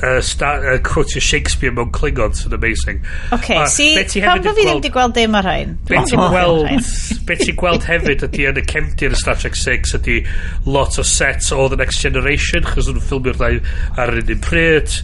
[0.02, 3.00] uh, uh, quotio Shakespeare mewn Klingon sy'n amazing.
[3.32, 5.74] OK, uh, see, pam fo fi ddim wedi gweld dim ar hyn?
[5.88, 6.92] Be ti'n gweld,
[7.28, 10.20] be ti'n gweld hefyd ydy yn y cefndir y Star Trek 6 ydy
[10.68, 13.60] lot o sets o The Next Generation, chos nhw'n ffilmio'r ddau
[14.04, 15.00] ar yr un pryd.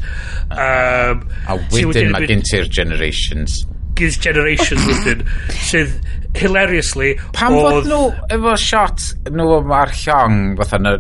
[0.51, 3.62] Um, a wedyn mae gen ti'r Generations.
[3.99, 5.27] Gis Generations wedyn,
[5.71, 5.99] sydd
[6.39, 8.02] hilariously Pam fod nhw
[8.36, 10.97] efo shot nhw yma'r llong fatha y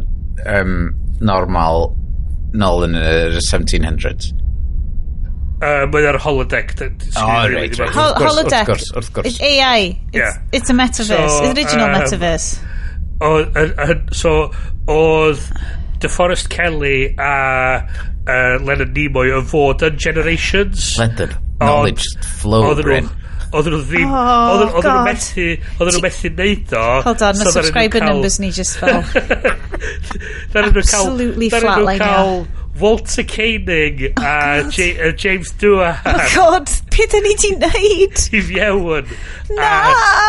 [0.58, 0.76] um,
[1.20, 1.90] normal
[2.56, 4.32] nôl yn yr 1700s?
[5.60, 6.72] Uh, Mae'n ar holodeck.
[6.80, 7.92] Oh, right, right.
[7.92, 8.64] Hol holodeck.
[8.64, 9.26] Wrth gwrs, wrth gwrs.
[9.28, 10.00] It's AI.
[10.08, 10.38] It's, yeah.
[10.56, 11.28] it's a metaverse.
[11.28, 12.62] So, it's original um, metaverse.
[13.20, 14.32] O, uh, so,
[14.88, 15.42] oedd
[16.00, 17.34] DeForest Kelly a
[17.84, 20.94] uh, Leonard Nimoy yn fod yn Generations.
[20.96, 21.36] Leonard.
[21.60, 22.08] Knowledge
[22.40, 23.10] flow, Bryn
[23.50, 25.46] oedden nhw ddim oh, oedden, oedden nhw methu
[25.80, 29.02] oedden nhw methu neud o hold on so mae subscriber numbers ni just fel
[30.70, 32.44] absolutely flat line cael
[32.80, 34.72] Walter Koenig oh, a God.
[34.72, 36.00] J uh, James Doohan.
[36.04, 38.16] Oh God, peth ni di neud?
[38.36, 39.10] I fiewn.
[39.50, 39.70] Na!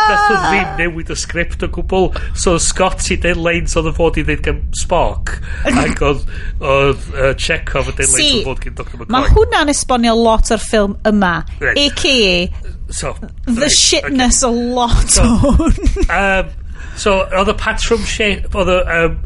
[0.08, 2.10] Nath o ddim newid y sgript o gwbl.
[2.38, 5.36] So Scott i dyn leins oedd yn fod i ddeud gan Spock.
[5.68, 6.26] ac oedd,
[6.60, 9.12] oedd uh, Chekhov yn dyn leins oedd fod gan Dr McCoy.
[9.16, 11.34] Mae hwnna'n esbonio lot o'r ffilm yma.
[11.62, 11.78] Right.
[11.86, 12.72] A.K.A.
[12.92, 13.14] So,
[13.46, 14.52] the right, shitness okay.
[14.52, 15.78] a lot so, o'n.
[16.12, 16.50] um,
[17.00, 19.16] so, oedd y patrwm shit, oedd y um,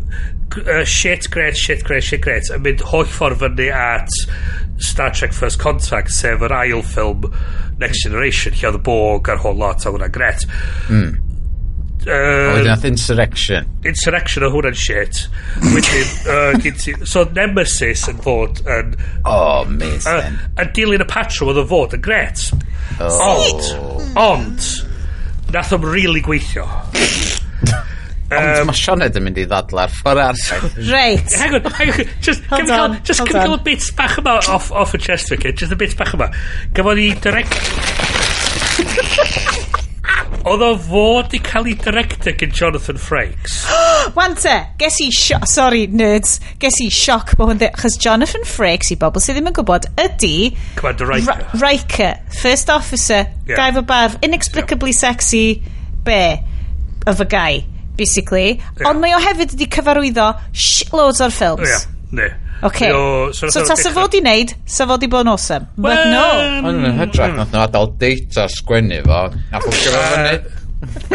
[0.65, 4.11] uh, shit great, shit great, shit great yn mynd holl ffordd fyny at
[4.83, 7.29] Star Trek First Contact sef yr ail ffilm
[7.81, 10.45] Next Generation lle oedd y bog a'r whole lot a hwnna gret
[10.89, 11.15] mm.
[12.07, 13.65] Uh, Oedden nath Insurrection.
[13.83, 15.25] Insurrection o hwnna'n shit.
[15.59, 18.93] Wedyn uh, ti, So Nemesis yn fod yn
[19.27, 20.21] Oh mis uh,
[20.63, 22.45] Yn dilyn y patrwm oedd yn fod yn gret
[23.01, 23.19] oh.
[23.33, 24.71] Ond Ond
[25.51, 26.67] Nath o'n really gweithio.
[28.27, 30.65] Ond um, mae Sioned yn mynd i ddadla'r ffordd arall.
[30.89, 31.37] Reit.
[31.39, 32.09] Hang on, hang on.
[32.25, 33.55] Just, hold on, on, just hold on.
[33.55, 35.55] y bit bach yma off, off y chest wicket.
[35.61, 36.33] Just y bit bach yma.
[36.75, 37.55] Gafodd i direct...
[40.47, 43.57] Oedd o fod i cael ei director gen Jonathan Frakes.
[44.19, 45.47] Wante, ges i sioc...
[45.51, 46.37] Sorry, nerds.
[46.63, 47.63] Ges i sioc bod hwn...
[47.79, 50.53] Chos Jonathan Frakes, i bobl sydd ddim yn gwybod, ydy...
[50.79, 51.47] Commander Riker.
[51.63, 53.59] Riker, first officer, yeah.
[53.59, 55.03] gaif o barf, inexplicably yeah.
[55.03, 55.47] sexy,
[56.07, 56.21] be?
[57.07, 57.67] Of a guy
[57.99, 58.57] basically.
[58.57, 58.91] Yeah.
[58.91, 61.69] Ond mae o hefyd wedi cyfarwyddo shitloads o'r ffilms.
[61.69, 61.87] Ie, yeah.
[62.21, 62.33] ne.
[62.63, 62.89] Okay.
[62.89, 65.67] Yo, so, so ta sa fod i wneud, sa fod i bod yn awesome.
[65.77, 66.29] Well, But no.
[66.41, 66.69] Mm.
[66.71, 70.63] Ond yn hytrach, nath nhw adael data sgwennu fo, a bod gyfer fyny.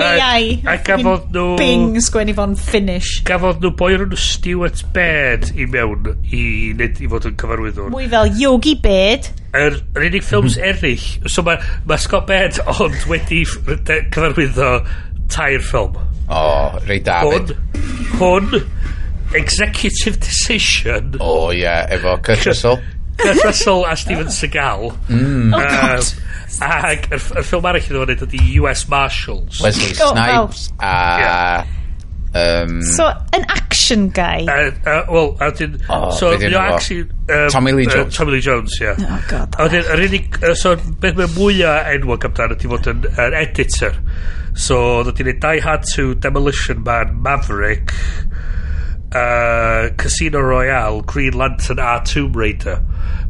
[0.01, 1.55] Ai, a gafodd nhw...
[1.59, 3.21] Bing sgwennu fo'n finish.
[3.27, 6.43] Gafodd nhw boi rhan Stuart Baird i mewn i,
[6.77, 7.89] nid, i fod yn cyfarwyddwr.
[7.93, 9.31] Mwy fel Yogi Baird.
[9.51, 10.69] Yr er, er unig ffilms mhm.
[10.71, 11.29] eraill.
[11.31, 14.73] So mae ma Scott Baird ond wedi cyfarwyddo
[15.31, 15.97] tair ffilm.
[16.29, 17.21] O, rei da.
[17.25, 17.55] Hwn,
[18.19, 18.61] hwn,
[19.33, 21.15] executive decision.
[21.19, 22.81] O, oh, ie, yeah, efo Kurt Russell.
[23.17, 24.29] Kurt Russell a Steven ah.
[24.29, 24.91] Seagal.
[25.07, 25.53] Mm.
[25.53, 26.13] Oh, God.
[26.61, 29.61] Ac y ffilm arall iddo fo'n ydy US Marshals.
[29.63, 30.15] Wesley oh, oh.
[30.15, 30.89] Snipes oh, wow.
[30.89, 31.21] a...
[31.21, 31.77] Yeah.
[32.33, 34.45] Um, so, an action guy.
[34.47, 35.81] Uh, uh, Wel, a dyn...
[35.89, 37.09] Oh, so, mae o action...
[37.27, 38.13] Um, Tommy Lee Jones.
[38.13, 38.85] Uh, Tommy Lee Jones, ie.
[38.85, 38.95] Yeah.
[38.99, 39.57] Oh, god.
[39.59, 40.37] A dyn, yr unig...
[40.39, 43.99] Uh, so, beth mae mwyaf enwog amdano ydy fod yn, yn editor.
[44.53, 47.93] So, oedd wedi gwneud Die Hard 2, Demolition Man, Maverick,
[49.15, 52.81] uh, Casino Royale, Green Lantern a Tomb Raider.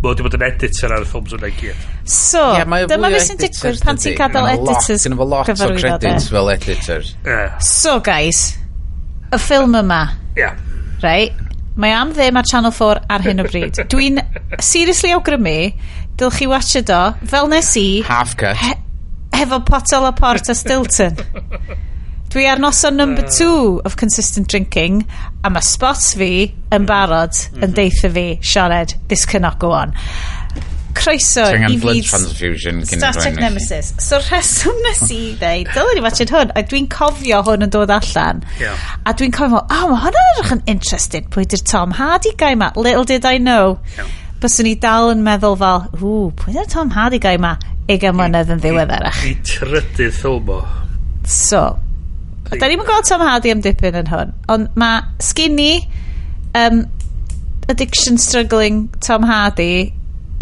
[0.01, 1.85] Mae wedi bod yn editor ar y ffilms hwnna i gyd.
[2.09, 5.29] So, yeah, dyma fi sy'n digwydd pan ti'n gadael editors gyfarwyddod.
[5.29, 7.13] lot o credits fel editors.
[7.27, 7.59] Yeah.
[7.61, 8.55] So, guys,
[9.29, 10.03] y ffilm yma.
[10.39, 10.57] Yeah.
[11.05, 11.37] Right?
[11.77, 13.77] Mae am ddim ar Channel 4 ar hyn o bryd.
[13.93, 14.19] Dwi'n
[14.59, 15.57] seriously awgrymu,
[16.19, 17.87] dylch chi watch it o, fel nes i...
[18.09, 18.81] Half cut
[19.33, 21.17] hefo potel o port a Stilton.
[22.31, 25.05] Dwi ar noson number two of consistent drinking
[25.43, 29.91] a mae spots fi yn barod yn deitha fi, Sianed, this cannot go on.
[30.95, 33.93] Croeso i blood transfusion Static Nemesis.
[33.99, 37.91] So rheswm nes i ddeud, dylwn i watched hwn, a dwi'n cofio hwn yn dod
[37.97, 38.43] allan.
[38.59, 38.79] Yeah.
[39.03, 42.55] A dwi'n cofio, oh, mae hwn yn edrych yn interested, pwy di'r Tom Hardy guy
[42.55, 42.71] ma?
[42.75, 43.79] Little did I know.
[43.97, 44.07] Yeah.
[44.41, 47.57] Byswn i dal yn meddwl fel, ww, pwy di'r Tom Hardy guy ma?
[47.89, 49.23] 20 mlynedd yn ddiweddarach.
[49.27, 50.59] I, trydydd ffilm o.
[51.27, 51.63] So,
[52.51, 55.85] da ni'n gweld Tom Hardy am dipyn yn hwn, ond mae skinny
[56.57, 56.83] um,
[57.71, 59.93] addiction struggling Tom Hardy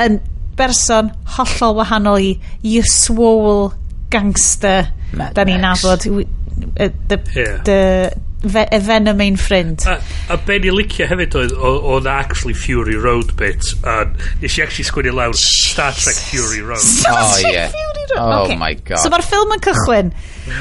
[0.01, 0.19] yn
[0.59, 2.33] berson hollol wahanol i
[2.63, 3.71] you swole
[4.11, 7.61] gangster Mad da ni'n nabod the, yeah.
[7.63, 8.11] the,
[8.43, 9.85] fe, Venom ein ffrind.
[9.87, 9.99] A,
[10.33, 14.05] a be ni licio hefyd oedd, oedd actually Fury Road bit, a
[14.41, 16.83] nes i actually sgwini lawr Star Trek Fury Road.
[17.01, 17.69] Star oh, yeah.
[17.73, 18.17] Fury Road!
[18.19, 18.57] Oh okay.
[18.59, 19.03] my god.
[19.03, 20.11] So mae'r ffilm yn cychwyn.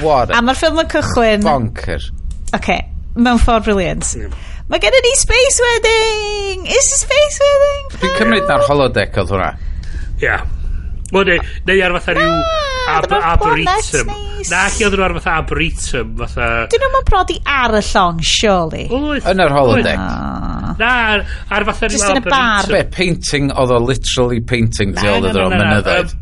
[0.03, 0.39] What a...
[0.39, 1.47] A mae'r ffilm yn cychwyn...
[1.47, 2.11] Bonker.
[2.59, 2.85] Okay,
[3.17, 4.13] mewn ffordd briliant.
[4.19, 4.45] Yeah.
[4.69, 6.67] Mae gen i ni Space Wedding!
[6.69, 7.93] Is a Space Wedding!
[8.03, 9.53] Dwi'n cymryd na'r holodeck oedd hwnna.
[10.19, 10.25] Ia.
[10.27, 10.49] Yeah.
[11.15, 12.77] Wel, neu, neu ar fatha rhyw...
[12.89, 14.13] Ab Arboretum.
[14.49, 16.47] Na, chi oedd nhw ar fatha Arboretum, fatha...
[16.73, 18.87] Dyn nhw'n prodi ar y llong, surely?
[18.95, 19.27] Oedd.
[19.29, 20.01] Yn yr holodeck.
[20.01, 20.73] Ah.
[20.81, 20.93] Na,
[21.57, 21.91] ar fatha...
[21.93, 22.71] Just yn y bar.
[22.73, 26.17] Be, painting, oedd o literally painting, di oedd o'r mynyddoedd.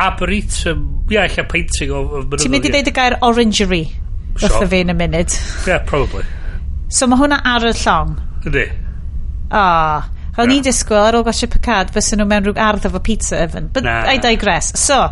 [0.00, 2.44] Arboretum, ia, eich painting o mynyddoedd.
[2.44, 3.82] Ti'n mynd i ddeud y gair orangery?
[4.40, 5.40] Fytha fi yn y munud.
[5.66, 6.22] Yeah, probably.
[6.90, 8.16] So mae hwnna ar y llong?
[8.50, 8.66] Ydy.
[9.50, 9.66] O.
[10.36, 13.66] Ro'n i'n disgwyl ar ôl gosio Picard, bys nhw mewn rhyw ardd efo pizza oven.
[13.74, 14.70] But I digress.
[14.78, 15.02] So,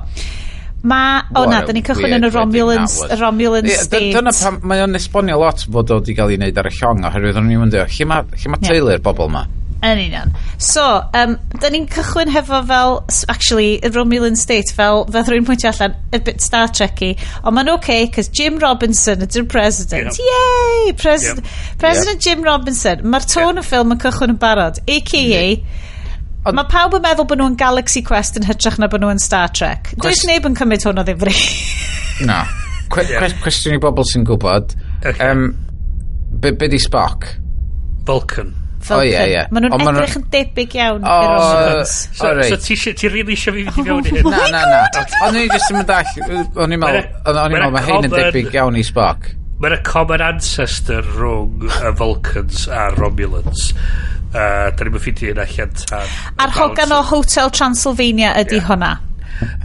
[0.83, 4.13] Ma, o oh, na, da ni'n cychwyn yn y Romulans, y Romulans yeah, state.
[4.15, 7.01] Dyna pam, mae o'n esbonio lot fod o wedi cael ei wneud ar y llong,
[7.09, 8.69] oherwydd o'n i'n mynd lle mae ma yeah.
[8.69, 9.43] teulu'r bobl ma?
[9.79, 10.31] Yn union.
[10.63, 10.85] So,
[11.15, 12.95] um, da ni'n cychwyn hefo fel,
[13.31, 17.73] actually, y Romulan state, fel, fel rwy'n pwyntio allan, a bit Star Trek-y, ond mae'n
[17.75, 20.15] oce, okay, cos Jim Robinson ydy'r president.
[20.15, 20.31] Yep.
[20.31, 20.95] Yay!
[20.99, 21.83] President, yep.
[21.83, 22.25] president yep.
[22.27, 23.07] Jim Robinson.
[23.07, 23.63] Mae'r tôn yep.
[23.63, 25.45] y ffilm yn cychwyn yn barod, a.k.a.
[25.51, 25.87] Yep
[26.47, 29.51] Ond, Mae pawb yn meddwl bod nhw'n Galaxy Quest yn hytrach na bod nhw'n Star
[29.51, 29.91] Trek.
[29.99, 30.23] Quest...
[30.23, 31.35] Dwi'n neb yn cymryd hwn o ddifri.
[32.29, 32.45] na.
[32.89, 33.35] Que yeah.
[33.43, 34.73] Cwestiwn i bobl sy'n gwybod.
[35.03, 35.19] Okay.
[35.27, 35.51] Um,
[36.41, 37.27] be, be di Spock?
[38.09, 38.55] Vulcan.
[38.79, 38.95] Vulcan.
[38.97, 39.43] O, ie, ie.
[39.53, 41.03] Maen nhw'n edrych yn debyg iawn.
[41.05, 44.31] O, o, So, so ti rili eisiau fi fynd i fewn i oh hyn?
[44.31, 45.05] Na, na, na.
[45.27, 46.15] O'n i'n jyst yn mynd all...
[46.65, 49.33] O'n i'n meddwl, o'n i'n meddwl, mae hyn yn debyg iawn i Spock.
[49.59, 53.73] Mae'n a common ancestor rhwng y Vulcans a Romulans
[54.35, 56.15] a da ni'n mynd ffeindio hyn allan tan
[56.45, 58.69] a'r hogan o Hotel Transylvania ydy yeah.
[58.69, 58.93] hwnna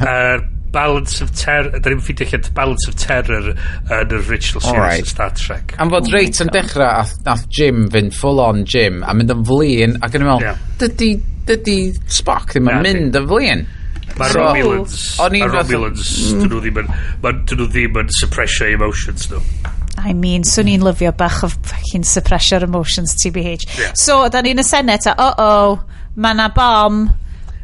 [0.07, 3.59] a'r balance of terror da ni'n ffeindio allan balance of terror yn
[3.97, 5.05] yr original series right.
[5.05, 9.03] of Star Trek am fod oh reit yn dechrau nath Jim fynd full on Jim
[9.03, 10.65] a mynd yn flin ac yn ymwneud yeah.
[10.81, 11.13] dydy
[11.49, 13.65] dydy Spock ddim yn mynd yn flin
[14.13, 16.89] Mae so, Romulans, mae Romulans, dyn nhw ddim yn,
[17.23, 19.39] dyn nhw ddim yn suppressio emotions nhw.
[19.63, 19.72] No.
[20.03, 23.67] I mean, swn i'n lyfio bach o fucking suppressor emotions, TBH.
[23.79, 23.93] Yeah.
[23.97, 25.77] So, da ni'n y Senate, a uh-oh,
[26.15, 27.05] mae na bom,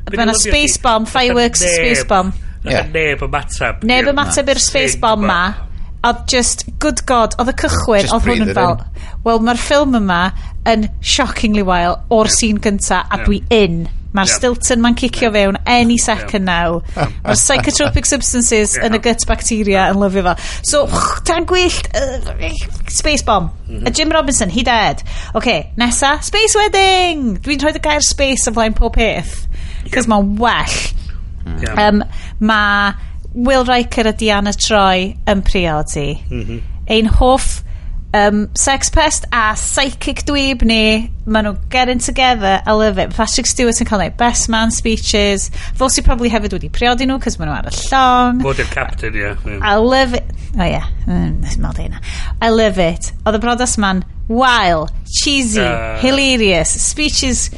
[0.09, 2.31] mae na space bomb, fireworks, neb, space bomb.
[2.63, 2.87] Yeah.
[2.91, 3.83] Neb ymateb.
[3.87, 5.41] Neb ymateb i'r space bomb ma.
[5.99, 8.77] A just, good god, oedd y cychwyn, oedd hwn yn fel,
[9.25, 10.19] wel, mae'r ffilm yma
[10.71, 12.35] yn shockingly wild o'r yeah.
[12.37, 13.25] scene gynta, a yeah.
[13.27, 13.81] dwi in.
[14.09, 14.35] Mae'r yep.
[14.39, 15.35] Stilton ma'n cicio yep.
[15.35, 16.79] fewn any second now.
[16.95, 18.87] Mae'r psychotropic substances yep.
[18.87, 20.33] yn y gut bacteria yn lyfio fo.
[20.65, 20.85] So,
[21.29, 22.49] tan gwyllt, uh,
[22.89, 23.51] space bomb.
[23.67, 23.87] Mm -hmm.
[23.87, 25.03] A Jim Robinson, he dead.
[25.35, 27.37] OK, nesa, space wedding!
[27.45, 29.45] Dwi'n rhoi y gair space ymlaen pob peth.
[29.91, 30.11] Cos yep.
[30.15, 30.79] mae'n well.
[31.61, 31.77] Yep.
[31.77, 32.03] Um,
[32.39, 32.93] mae
[33.33, 36.19] Will Riker a Diana Troy yn priodi.
[36.29, 36.61] Mm -hmm.
[36.89, 37.63] Ein hoff
[38.13, 43.13] um, sex pest a psychic dweeb ni, maen nhw getting together, I love it.
[43.15, 45.49] Patrick Stewart yn cael ei best man speeches.
[45.77, 48.43] Fos i probably hefyd wedi priodi nhw, cos maen nhw ar y llong.
[48.45, 49.25] Fod i'r captain, ie.
[49.27, 49.59] Yeah.
[49.61, 50.31] I love it.
[50.55, 50.89] O oh, ie, yeah.
[51.05, 51.45] mm,
[52.41, 53.11] I love it.
[53.25, 55.99] Oedd y brodas man wild cheesy, uh...
[56.01, 57.49] hilarious, speeches.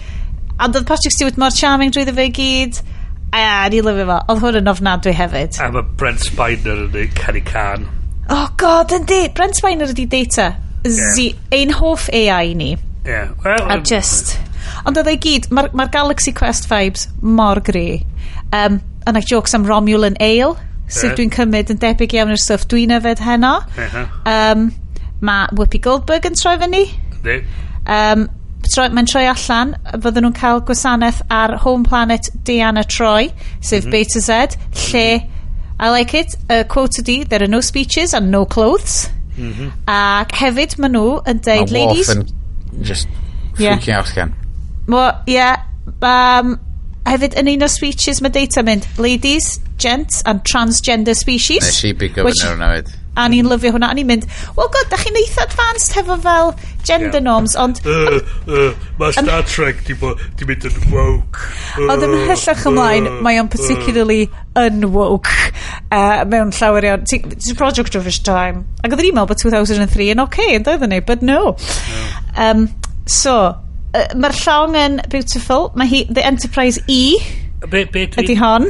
[0.59, 2.83] Ond oedd Patrick Stewart mor charming drwy ddefa i gyd.
[3.31, 4.19] A, ni lyfio fo.
[4.27, 5.55] Oedd hwn yn ofnadwy hefyd.
[5.63, 7.87] a mae Brent Spiner yn ei canu can.
[8.31, 9.25] Oh god, yndi.
[9.35, 10.55] Brent Spiner ydi data.
[10.85, 11.33] Yeah.
[11.51, 12.77] ein hoff AI ni.
[13.05, 13.33] Yeah.
[13.43, 14.37] Well, a just...
[14.85, 18.01] Ond oedd ei gyd, mae'r ma Galaxy Quest vibes mor gri.
[18.55, 18.79] Um,
[19.09, 20.53] yna jokes am Romulan Ale,
[20.87, 21.17] sydd yeah.
[21.19, 23.57] dwi'n cymryd yn debyg iawn i'r stuff dwi'n yfed heno.
[23.75, 24.05] Uh -huh.
[24.31, 24.69] um,
[25.19, 26.85] mae Whoopi Goldberg yn troi fyny.
[27.17, 27.41] Yndi.
[27.83, 28.29] Um,
[28.95, 33.91] mae'n troi allan, fydden nhw'n cael gwasanaeth ar Home Planet Diana Troy, sef mm -hmm.
[33.91, 35.05] Beta Z, lle...
[35.17, 35.40] Mm -hmm
[35.81, 36.35] I like it.
[36.47, 39.09] Uh, quote ydi, there are no speeches and no clothes.
[39.37, 39.71] Mm -hmm.
[39.87, 42.13] Ac hefyd maen nhw yn deud, ma ladies...
[42.15, 43.07] Mae just
[43.57, 43.99] freaking yeah.
[43.99, 44.35] out gan.
[44.87, 45.65] Mo, yeah,
[46.01, 46.59] um,
[47.09, 51.65] hefyd yn un o speeches mae data mynd, ladies, gents and transgender species.
[51.65, 52.75] Nes i big up yn hwnna
[53.19, 53.89] A ni'n lyfio hwnna.
[53.91, 56.53] A ni'n mynd, well god, da chi'n eitha advanced hefo fel
[56.87, 57.25] gender yeah.
[57.25, 57.81] norms, ond...
[57.85, 58.69] Uh, uh,
[58.99, 61.41] mae Star Trek di, bo, di mynd yn woke.
[61.75, 65.35] Uh, ond ymhellach ymlaen, uh, mae o'n particularly uh, unwoke
[65.91, 67.03] uh, mewn llawer iawn.
[67.11, 68.65] It's a project of his time.
[68.81, 71.57] Ac oedd yr email bod 2003 yn oce, okay, yn doedd yn ei, but no.
[71.91, 72.47] Yeah.
[72.47, 72.65] Um,
[73.09, 73.37] so,
[73.91, 75.71] uh, mae'r llong yn beautiful.
[75.75, 77.03] Mae hi, The Enterprise E
[77.69, 78.23] Be, be dwi...
[78.23, 78.65] Ydy hon?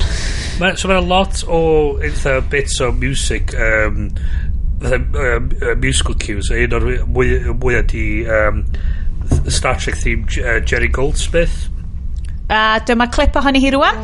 [0.59, 1.61] Ma, so mae'n lot o
[2.03, 4.09] eitha bits o music um,
[4.81, 5.47] fatha um,
[5.79, 8.65] musical cues a un o'r mwy ydi um,
[9.47, 11.69] Star Trek theme uh, Jerry Goldsmith
[12.51, 14.03] a dyma clip ohoni hi rwan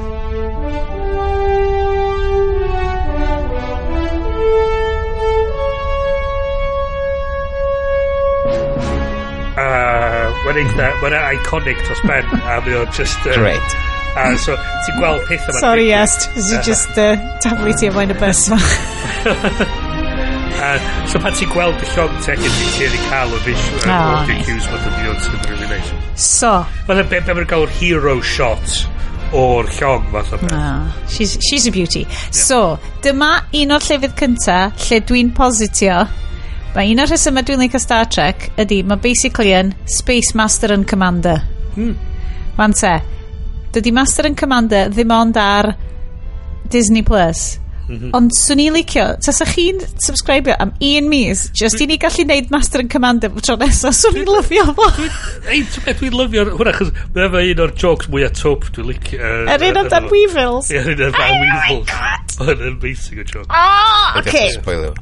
[9.58, 13.18] Uh, mae'n eitha, mae'n iconic dros ben a mae o'n just...
[13.26, 13.97] Uh, Great.
[14.18, 17.14] A so, ti'n gweld pethau ma'n Sorry, yes, is it just uh,
[17.44, 18.48] taflu ti ymlaen y bus?
[18.54, 18.62] Ma.
[20.58, 24.00] Uh, ah, so pan ti'n gweld y llong tegyn ti'n teulu cael o visual ah,
[24.00, 24.48] oh, nice.
[24.48, 26.50] cues mae'n dod i o'n sy'n really nice so?
[26.88, 28.80] Mae'n be, be mae'n gael hero shot
[29.38, 30.56] o'r llong fath o beth.
[30.58, 32.06] Oh, she's, she's a beauty.
[32.32, 34.58] So dyma un o'r llefydd cynta
[34.88, 36.00] lle dwi'n positio.
[36.76, 40.88] Mae un o'r rhesymau dwi'n licio Star Trek ydy mae basically yn Space Master and
[40.90, 41.42] Commander.
[41.76, 41.94] Hmm.
[42.58, 42.96] Fan te,
[43.78, 45.72] dydy Master and Commander ddim ond ar
[46.74, 47.56] Disney Plus.
[47.88, 48.10] Mm.
[48.18, 52.26] Ond swn i'n licio, tas ych chi'n subscribio am un mis, just i ni gallu
[52.28, 54.90] neud Master and Commander tro nesaf, swn i'n lyfio fo.
[55.48, 58.92] Ei, ti'n beth dwi'n lyfio hwnna, chos mae efo un o'r jokes mwyaf top dwi'n
[58.92, 59.34] licio.
[59.56, 60.72] Yr un o'r Dan Weevils.
[60.74, 61.98] Ie, yr un o'r Dan oh Weevils.
[62.44, 63.48] Mae'n amazing o joke.
[63.48, 64.52] Oh, okay.
[64.60, 64.96] Spoilio.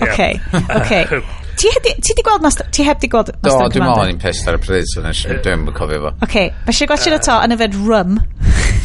[0.00, 0.40] Okay,
[0.80, 1.20] okay.
[1.54, 2.66] Ti, hedi, ti di gweld Nostra...
[2.70, 5.04] Ti heb di gweld Nostra Do, dwi'n meddwl o'n i'n pissed ar y pryd, so
[5.04, 6.10] nes i yn cofio fo.
[6.14, 8.18] Oce, okay, mae eisiau gwachio to yn yfed rum.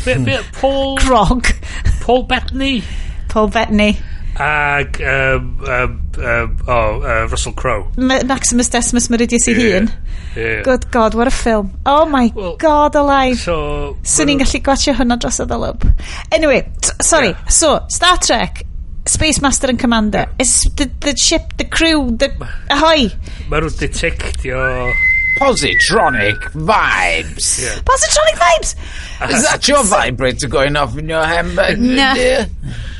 [0.05, 0.95] Be, be, Paul...
[1.01, 1.49] Grog.
[2.03, 2.83] Paul Bettany.
[3.29, 3.97] Paul Bettany.
[4.39, 7.89] Ag, um, um, um, oh, uh, Russell Crowe.
[7.97, 9.91] Ma Maximus Decimus Meridius i hun.
[10.35, 10.61] Yeah.
[10.63, 11.73] Good God, what a film.
[11.85, 13.37] Oh my well, God alive.
[13.39, 13.97] So...
[14.03, 15.89] Swn so i'n gallu gwachio hwnna dros y ddylwb.
[16.31, 16.61] Anyway,
[17.01, 17.33] sorry.
[17.33, 17.47] Yeah.
[17.51, 18.63] So, Star Trek
[19.09, 20.19] Space Master and Commander.
[20.19, 20.33] Yeah.
[20.39, 22.29] It's the, the ship, the crew, the...
[22.69, 23.09] Ahoy!
[23.49, 24.59] Mae nhw'n detectio...
[25.39, 27.47] Positronic vibes.
[27.63, 27.79] Yeah.
[27.87, 28.75] Positronic vibes!
[29.31, 31.79] Is that your vibrator going off in your handbag?
[31.99, 32.45] Nah.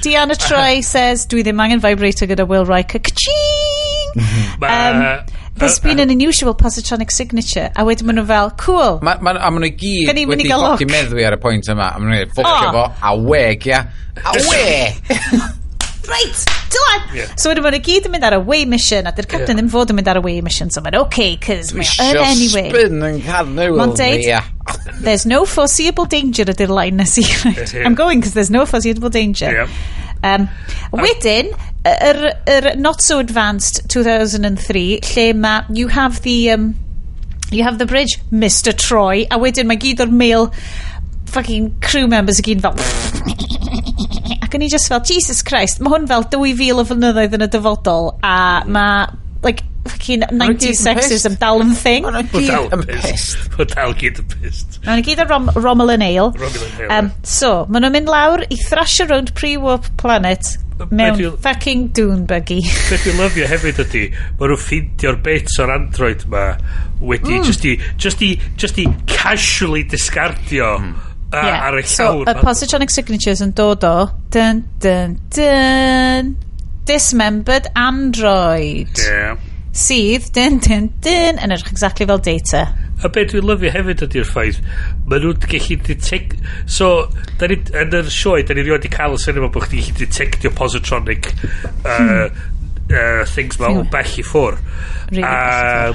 [0.01, 2.99] Diana Troy says, dwi ddim angen vibrator gyda Will Riker.
[2.99, 4.15] Ka-ching!
[4.17, 5.23] um, uh,
[5.55, 7.69] There's uh, been an uh, unusual positronic signature.
[7.75, 8.99] A wedyn maen nhw fel, cool.
[9.03, 11.91] Ma, ma, a maen nhw gyd wedi ffocin meddwi ar y pwynt yma.
[11.93, 12.77] A maen nhw wedi ffocin oh.
[12.79, 13.83] fo, a weg, ia.
[14.23, 15.17] A weg!
[16.09, 17.03] Right, dylan!
[17.13, 17.33] Yeah.
[17.37, 19.59] So wedyn maen nhw gyd yn mynd ar y way mission, a dy'r captain yeah.
[19.61, 22.71] ddim fod yn mynd ar y way mission, so mae'n okay, cys mae'n anyway.
[22.73, 23.77] spin yn carnewl.
[23.77, 27.25] Mae'n deud, there's no foreseeable danger ydy'r line nes i.
[27.45, 27.75] Right?
[27.85, 29.51] I'm going, cause there's no foreseeable danger.
[29.53, 29.79] Yeah.
[30.25, 30.49] Um,
[30.97, 31.53] wedyn,
[31.85, 36.73] yr er, er not so advanced 2003, lle mae, you have the, um,
[37.51, 40.49] you have the bridge, Mr Troy, a wedyn mae gyd o'r male
[41.29, 42.73] fucking crew members y gyd fel
[44.49, 47.47] Ac o'n i just fel, Jesus Christ, mae hwn fel 2000 o flynyddoedd yn y
[47.53, 49.03] dyfodol, a mae,
[49.45, 52.07] like, fucking 90s sexism dal yn thing.
[52.07, 53.43] Mae'n gyd yn pissed.
[53.53, 54.79] Mae'n dal gyd yn pissed.
[54.87, 56.31] Mae'n gyd yn rom Romulan Ale.
[56.33, 56.87] Romulan Ale.
[56.95, 60.55] Um, so, maen nhw'n mynd lawr i thrash around pre-warp planet
[60.89, 62.63] mewn fucking dune buggy.
[62.89, 64.07] Beth i'n lyfio hefyd ydy,
[64.39, 66.47] maen nhw'n ffeindio'r bits o'r android ma
[67.03, 67.45] wedi mm.
[67.45, 71.67] just i, just i, just i casually discardio mm yeah.
[71.67, 72.25] ar y llawr.
[72.25, 73.95] So, y positronic signatures yn dod o
[74.33, 76.35] dun, dun, dun,
[76.89, 78.91] dismembered android.
[78.97, 79.37] Yeah.
[79.75, 82.67] Sydd, dun, dun, dun, yn edrych exactly fel data.
[82.99, 84.59] A beth dwi'n lyfio hefyd ydy'r ffaith,
[85.07, 86.35] maen nhw'n gallu detect...
[86.67, 87.07] So,
[87.39, 89.99] da ni, yn yr sioe, da ni rioed i cael y cinema bod chdi'n gallu
[90.01, 92.41] detectio positronic uh, hmm.
[92.89, 94.59] uh, things fel o bell i ffwr.
[95.13, 95.93] Really uh,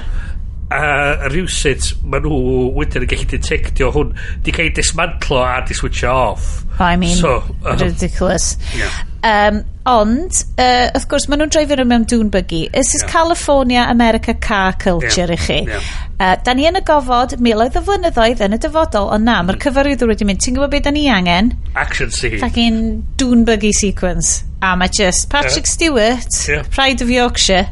[0.73, 2.37] a rhywsut ma nhw
[2.79, 4.15] wedyn yn gallu detectio hwn
[4.45, 8.95] di cael ei dismantlo a di switcho off I mean so, uh, ridiculous yeah.
[9.23, 13.13] um, ond uh, of course ma nhw'n dreifio nhw mewn dune buggy this is yeah.
[13.13, 15.37] California America car culture yeah.
[15.37, 15.91] i chi yeah.
[16.17, 19.61] uh, da ni yn y gofod miloedd o flynyddoedd yn y dyfodol ond na mae'r
[19.61, 19.65] mm.
[19.67, 21.53] cyfarwyddwr wedi mynd ti'n gwybod beth da ni angen
[21.85, 25.77] action scene fucking dune buggy sequence a mae just Patrick yeah.
[25.77, 26.67] Stewart yeah.
[26.73, 27.69] Pride of Yorkshire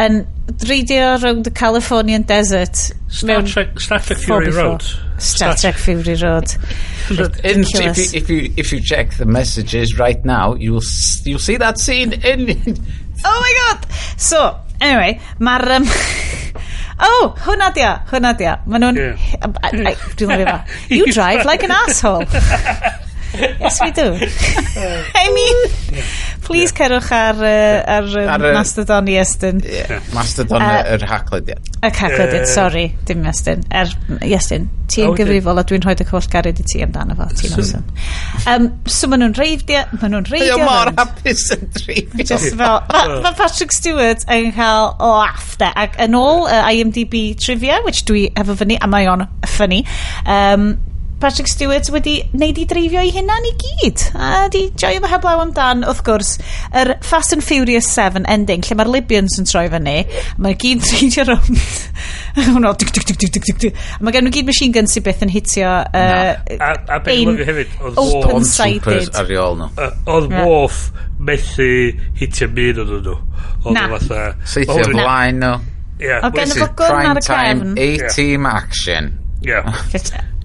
[0.00, 0.24] yn
[0.66, 2.76] reidio rownd the Californian desert
[3.08, 4.82] Star Trek, Star Trek Fury Road
[5.18, 6.44] Star, Trek Fury Road
[7.10, 10.82] if, you, if, you, if you check the messages right now you'll,
[11.24, 12.50] you'll see that scene in
[13.24, 15.86] oh my god so anyway mae'r um,
[17.00, 18.56] Oh, hwnna dia, hwnna dia.
[18.66, 18.96] Maen nhw'n...
[18.98, 20.08] Yeah.
[20.18, 20.56] Dwi'n lyfio.
[20.90, 22.26] You drive like an asshole.
[23.60, 24.14] Yes, we do.
[25.14, 25.58] I mean,
[26.46, 29.60] please cerwch ar, uh, ar, um, ar Ar y- Mastodon i estyn.
[29.66, 30.00] Yeah.
[30.14, 31.56] Mastodon A- yr hacled, ie.
[31.84, 32.46] Y cacled, Yy.
[32.50, 36.06] sorry, dim Estyn Er, mm, Estyn ti A yn wedyn- gyfrifol a dwi'n rhoi dy
[36.08, 37.84] holl gared i ti amdano fo, ti'n awesome.
[38.50, 40.56] Um, so maen nhw'n reifdio, maen nhw'n Mae reifdio.
[40.56, 40.98] o mor rownd.
[41.02, 42.24] hapus yn dreifio.
[42.32, 43.20] Just fel, ma, oh.
[43.26, 45.68] ma Patrick Stewart yn cael laff de.
[45.84, 49.84] Ac yn ôl uh, IMDb trivia, which dwi efo fyny, a mae o'n ffynnu,
[50.26, 50.70] um,
[51.18, 54.02] Patrick Stewart wedi neud i dreifio i hynna'n i gyd.
[54.14, 56.36] A di joio fy heblaw amdan, wrth gwrs,
[56.78, 59.96] yr Fast and Furious 7 ending, lle mae'r Libyans yn troi fyny.
[60.38, 61.58] Mae'r gyd treidio rownd.
[62.38, 63.82] Hwnnw, dig, dig, dig, dig, dig, dig, dig.
[63.98, 67.74] Mae gen nhw gyd machine guns sy'n beth yn hitio uh, a, a ein hefyd,
[67.90, 69.10] open-sided.
[69.18, 69.90] ar reol nhw.
[70.14, 70.84] Oedd Wolf
[71.18, 71.70] methu
[72.20, 73.18] hitio byd o'n nhw.
[73.74, 73.88] Na.
[73.98, 75.56] Seithio blaen nhw.
[76.22, 77.80] O gen y fo gwn ar y cefn.
[77.88, 79.16] A-team action.
[79.46, 79.58] Ie.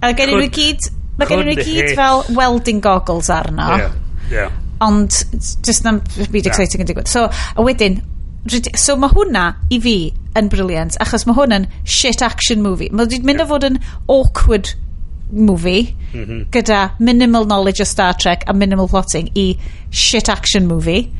[0.04, 3.70] A gen i nhw gyd, mae gen i nhw gyd fel welding goggles arno.
[3.74, 3.84] Ie.
[3.84, 4.00] Yeah.
[4.32, 4.60] Yeah.
[4.84, 5.16] Ond,
[5.64, 6.02] just na'n
[6.32, 7.10] byd exciting yn digwydd.
[7.10, 8.00] So, a wedyn,
[8.76, 9.98] so mae hwnna i fi
[10.38, 12.90] yn briliant, achos mae hwn yn shit action movie.
[12.92, 13.78] Mae wedi mynd o fod yn
[14.10, 14.74] awkward
[15.34, 16.40] movie mm -hmm.
[16.52, 19.56] gyda minimal knowledge o Star Trek a minimal plotting i
[19.90, 21.10] shit action movie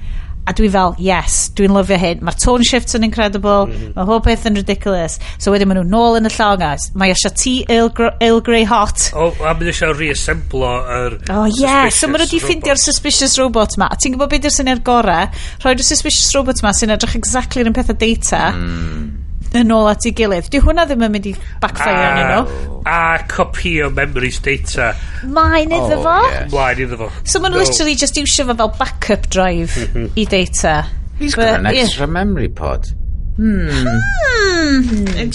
[0.45, 2.21] a dwi fel yes dwi'n lyfio hyn.
[2.25, 3.67] Mae'r tone shifts yn incredible.
[3.67, 3.95] Mm -hmm.
[3.97, 5.19] mae whole peth yn ridiculous.
[5.39, 8.69] So wedyn maen nhw nôl yn y llongas mae eisiau tea Earl, Gr Earl Grey
[8.69, 9.11] hot.
[9.15, 13.39] O oh, a mynd eisiau reassemblo yr oh yeah so maen nhw wedi ffindio'r suspicious
[13.41, 13.89] robot ma.
[13.89, 15.33] A ti'n gwybod beth yw'r syniad gorau?
[15.65, 18.51] Rhoi'r suspicious robot ma sy'n edrych exactly yn pethau data.
[18.53, 19.24] Mm
[19.59, 20.49] yn ôl at ei gilydd.
[20.53, 22.81] Di hwnna ddim yn mynd i backfire yn nhw.
[22.91, 22.99] A
[23.31, 24.93] copi o memories data.
[25.25, 26.19] Mae'n iddo oh, fo.
[26.55, 27.09] Mae'n iddo fo.
[27.23, 27.69] So maen nhw no.
[27.69, 30.11] literally just iwsio fo fel backup drive mhm.
[30.19, 30.77] i data.
[31.19, 32.91] He's But, got an extra memory pod.
[33.37, 33.67] Hmm.
[33.69, 35.31] hmm.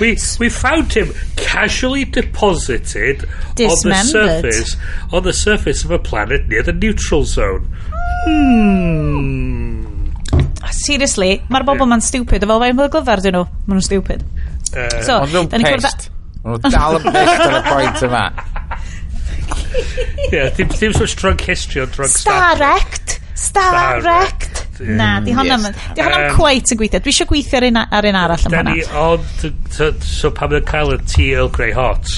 [0.00, 4.76] we, we found him casually deposited on the surface
[5.12, 7.68] on the surface of a planet near the neutral zone.
[8.26, 9.73] Hmm
[10.74, 12.46] seriously, mae'r bobl ma'n stupid.
[12.48, 14.24] Fel fe'n fel glyfar dyn nhw, maen nhw'n stupid.
[14.74, 16.08] Uh, so, ond nhw'n pest.
[16.44, 18.24] Maen nhw'n dal yn pest ar y pwynt yma.
[20.32, 23.20] yeah, dim, dim sort drug history o drug Starrect.
[23.34, 24.62] Starrect.
[24.80, 25.24] Na, mm.
[25.24, 25.76] di honna'm yes.
[25.94, 27.00] di honna'm um, cweit yn gweithio.
[27.02, 28.74] Dwi eisiau gweithio ar un, ar un arall am hwnna.
[29.04, 29.44] Ond,
[30.02, 32.10] so pan mae'n cael y tea Earl Grey hot,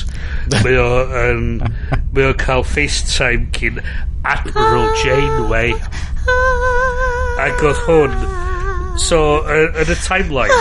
[0.55, 3.83] mae o'n cael FaceTime cyn
[4.27, 5.01] Admiral ah.
[5.03, 5.75] Janeway.
[7.47, 8.19] Ac oedd hwn...
[8.97, 9.19] So,
[9.53, 10.55] yn y timeline,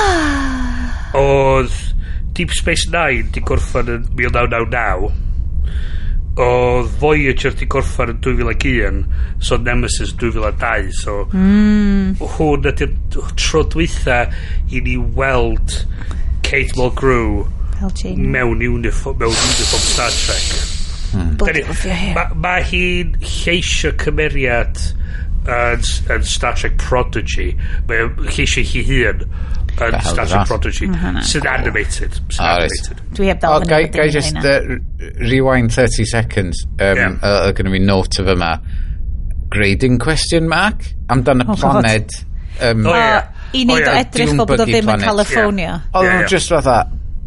[1.21, 1.75] oedd
[2.35, 5.13] Deep Space Nine di gorffan yn 1999.
[6.43, 8.99] Oedd Voyager di gorffan yn 2001.
[9.39, 10.91] So, Nemesis 2002.
[10.99, 12.17] So, mm.
[12.35, 12.91] hwn ydy'r
[13.39, 14.25] tro dwytha
[14.67, 15.79] i ni weld
[16.45, 17.45] Kate Mulgrew
[18.15, 20.47] mewn uniform, mewn uniform Star Trek.
[21.11, 21.35] Hmm.
[21.37, 21.95] Bloody love your.
[22.15, 24.79] Mae ma hi'n lleisio cymeriad
[25.45, 25.83] yn,
[26.15, 27.51] yn Star Trek Prodigy
[27.89, 33.41] mae lleisio hi hun yn Star Trek Prodigy sy'n animated sydd ah, animated dwi heb
[33.43, 34.59] dal fyny gai just uh,
[35.21, 37.17] rewind 30 seconds um, yeah.
[37.21, 38.55] uh, going to be note of yma
[39.53, 42.19] grading question mark amdan y oh, planed
[42.61, 43.31] um, oh, yeah.
[43.53, 46.21] i oh, wneud o edrych fel bod o ddim yn California oedd yeah.
[46.21, 46.79] yeah, just fatha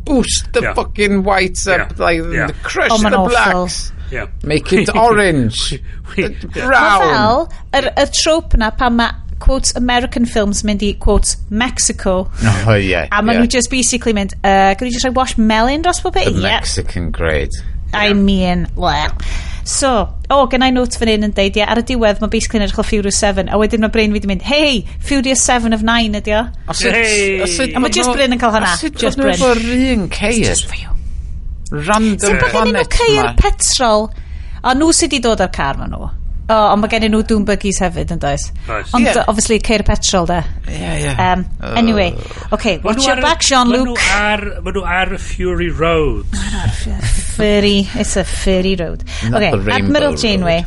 [0.08, 0.74] boost the yeah.
[0.74, 2.02] fucking whites up yeah.
[2.02, 2.50] like yeah.
[2.64, 3.97] crush oh, the blacks awful.
[4.10, 4.26] Yeah.
[4.42, 5.78] Make it orange.
[6.16, 7.02] Brown.
[7.02, 12.28] Fel, yr, y trope na pan mae quote American films mynd i quote Mexico
[12.66, 13.44] oh, yeah, a maen yeah.
[13.44, 16.58] nhw just basically mynd uh, can you just like wash melon dros bob the yeah.
[16.58, 17.54] Mexican grade
[17.94, 18.12] I yeah.
[18.14, 19.14] mean well
[19.64, 22.60] so o oh, i note fan hyn yn deud yeah, ar y diwedd mae basically
[22.60, 25.86] yn edrych o Furious 7 a wedyn mae brain wedi mynd hey Furious 7 of
[25.86, 29.44] 9 ydi o a mae just Bryn yn cael hwnna a sut just Bryn just
[29.44, 30.96] for un ceir
[31.72, 32.84] random so, planet ma.
[32.84, 34.08] Ti'n bod gen nhw petrol?
[34.62, 36.08] O, nhw sydd wedi dod ar car ma nhw.
[36.48, 38.46] O, ond mae gen nhw Doom Buggies hefyd yn does.
[38.66, 38.94] Nice.
[38.96, 39.24] Ond, yeah.
[39.28, 40.38] obviously, ceir petrol de.
[40.64, 41.20] Yeah, yeah.
[41.26, 41.44] Um,
[41.76, 42.16] anyway,
[42.56, 44.00] okay, watch your back, Sean Luke.
[44.00, 46.24] Mae nhw ar Fury Road.
[47.36, 49.04] Fury, it's a Fury Road.
[49.28, 50.64] Not okay, Admiral Janeway.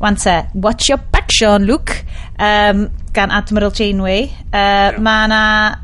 [0.00, 2.02] Wan te, watch your back, Sean Luke.
[2.38, 4.26] Um, gan Admiral Janeway.
[4.52, 4.98] Uh, yeah.
[4.98, 5.42] Mae na...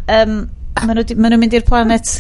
[0.09, 0.43] Um,
[0.82, 2.16] Mae nhw'n mynd i'r planet...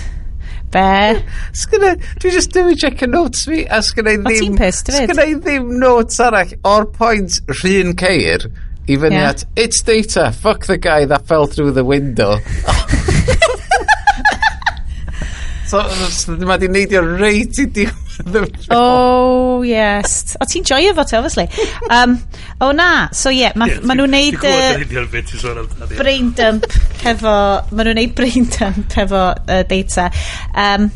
[0.72, 1.22] Be?
[1.52, 4.30] Sgynna, dwi just ddim i check y notes fi, a sgynna i ddim...
[4.30, 5.10] O ti'n pissed, dyfyd?
[5.10, 8.46] Sgynna i ddim notes arall o'r pwynt rhywun ceir
[8.88, 9.28] i fyny yeah.
[9.30, 12.38] at, it's data, fuck the guy that fell through the window.
[15.68, 18.11] so, so, mae di neidio reit i diwedd
[18.76, 20.36] oh, yes.
[20.40, 21.48] O, ti'n joio fo te, obviously.
[21.90, 22.16] Um,
[22.60, 24.38] o oh, na, so ie, yeah, maen ma nhw'n neud...
[24.38, 26.66] Uh, brain dump
[27.02, 27.36] hefo...
[27.72, 30.10] ma nhw'n neud brain dump hefo uh, data.
[30.54, 30.90] Um,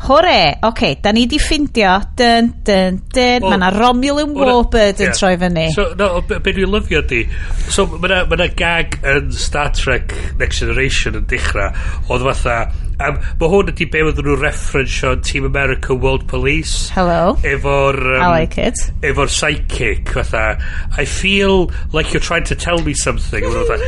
[0.00, 0.56] Hore!
[0.62, 2.00] Oce, okay, da ni di ffindio.
[2.16, 3.42] Dyn, dyn, dyn.
[3.44, 5.16] Well, mae yna Romulan Warbird yn yeah.
[5.18, 5.66] troi fyny.
[5.76, 7.22] So, no, be dwi'n lyfio di.
[7.68, 11.68] So, mae yna gag yn Star Trek Next Generation yn dechrau.
[12.08, 12.62] Oedd fatha...
[13.00, 16.90] Um, mae hwn ydi be oedden nhw referensio Team America World Police.
[16.92, 17.32] Hello.
[17.48, 17.96] Efo'r...
[17.96, 18.76] Um, I like it.
[19.00, 20.60] Efo'r psychic, fatha.
[20.96, 23.40] I feel like you're trying to tell me something.
[23.40, 23.78] Fatha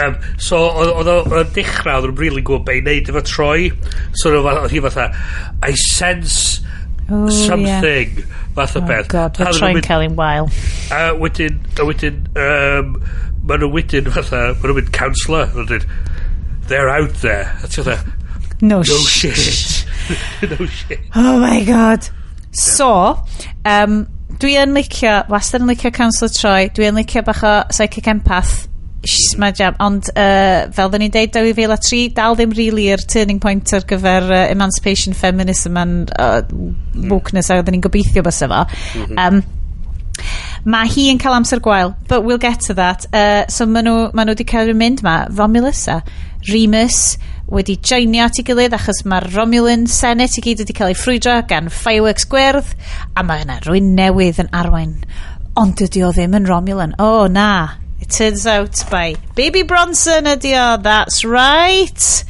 [0.00, 3.22] um, so oedd odd o o'r dechra odd nw'm rili'n gwbo be' i wneud efo
[3.28, 3.68] Troy
[4.20, 5.08] so oedd o hi fatha
[5.62, 6.60] I sense
[7.04, 8.38] Ww something yeah.
[8.56, 10.46] fath o Oh beth god ma' A oedden nhw'n Troi'n mynd- cael ein wael.
[10.94, 12.94] a wedyn a wedyn um,
[13.44, 15.84] ma' nhw wedyn fatha ma' nhw'n mynd counsellor a wedyn
[16.70, 18.20] they're out there a ti fatha
[18.62, 19.84] No, no shit.
[20.50, 22.06] no shit Oh my god.
[22.54, 22.88] So,
[23.66, 23.96] um,
[24.40, 28.68] dwi yn licio, wastad yn licio Council Troy, dwi yn licio bach o Psychic Empath.
[29.04, 29.76] Sh, mae jam.
[29.84, 34.30] Ond uh, fel dyn ni'n deud 2003, dal ddim really yr turning point ar gyfer
[34.30, 36.40] uh, emancipation, feminism and uh,
[36.94, 37.60] wokeness mm.
[37.60, 38.64] a dyn ni'n gobeithio bys efo.
[38.64, 39.26] Mm -hmm.
[39.26, 39.44] um,
[40.64, 43.04] Mae hi yn cael amser gwael, but we'll get to that.
[43.12, 45.98] Uh, so maen nhw, ma nhw wedi cael ei mynd ma, Romulus a
[46.48, 47.18] Remus
[47.52, 51.36] wedi joinio at ei gilydd achos mae'r Romulan Senate i gyd wedi cael ei ffrwydro
[51.50, 52.72] gan fireworks gwerth
[53.12, 54.96] a mae yna rwy'n newydd yn arwain
[55.60, 56.96] ond dydy o ddim yn Romulan.
[56.98, 57.83] O, oh, na.
[58.04, 62.24] It turns out by Baby Bronson ydi o, that's right.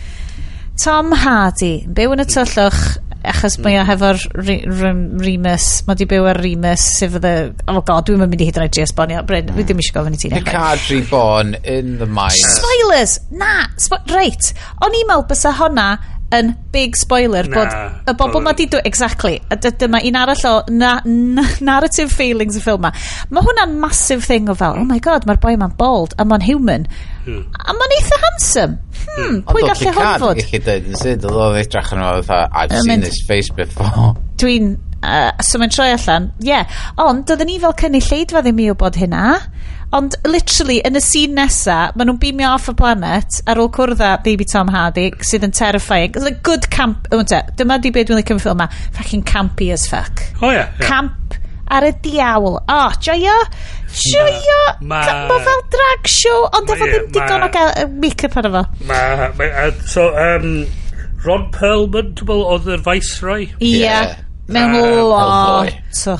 [0.78, 2.78] Tom Hardy, byw yn y tyllwch,
[3.26, 3.88] achos mae o mm.
[3.88, 4.22] hefo'r
[5.24, 7.34] Remus, mae di byw ar Remus, sef oedd y,
[7.72, 10.22] oh god, dwi'n mynd i hyd rhaid i esbonio, Bryn, dwi ddim eisiau gofyn i
[10.22, 10.30] ti.
[10.30, 12.38] The cadri born in the mine.
[12.38, 13.18] Spoilers!
[13.34, 15.88] Na, spo reit, o'n i'n meddwl bysa honna
[16.34, 19.40] yn big spoiler na, bod y bobl ma di dweud Exactly.
[19.50, 22.92] A dyma un arall o na, na, narrative failings y ffilm ma.
[23.34, 26.44] Mae hwnna'n massive thing o fel, oh my god, mae'r boi ma'n bold, a ma'n
[26.44, 26.88] human.
[27.24, 27.44] Hmm.
[27.58, 28.80] A ma'n eitha handsome.
[29.04, 29.38] Hmm, hmm.
[29.50, 32.74] pwy gallu hwn fod Ond gallu dweud yn sydd oedd o'n edrach yn oedd I've
[32.74, 34.14] seen mynd, this face before.
[34.40, 34.74] Dwi'n,
[35.04, 36.50] uh, so mae'n troi allan, ie.
[36.52, 36.82] Yeah.
[37.04, 39.24] Ond, doedden ni fel cynulleidfa ddim i wybod hynna.
[39.94, 44.02] Ond literally, yn y scene nesa, maen nhw'n beamio off y planet ar ôl cwrdd
[44.02, 46.16] â baby Tom Hardy, sydd yn terrifying.
[46.18, 47.06] It's a good camp...
[47.12, 48.66] Dyma di beth dwi'n licio ffilm ma.
[48.98, 50.24] Fucking campy as fuck.
[50.40, 50.88] O oh, yeah, yeah.
[50.88, 51.38] Camp
[51.70, 52.58] ar y diawl.
[52.58, 53.36] O, oh, joio!
[53.94, 54.58] Joio!
[54.80, 58.64] ma, ma ma fel drag show, ond efo ddim digon o gael make-up ar efo.
[58.90, 59.00] Ma,
[59.38, 60.64] ma, so, um,
[61.24, 63.46] Ron Perlman, dwi'n meddwl, oedd yr Viceroy.
[63.60, 63.76] Ie.
[63.78, 64.08] Yeah.
[64.10, 64.23] yeah.
[64.46, 64.74] Mewn
[65.08, 66.16] lot o...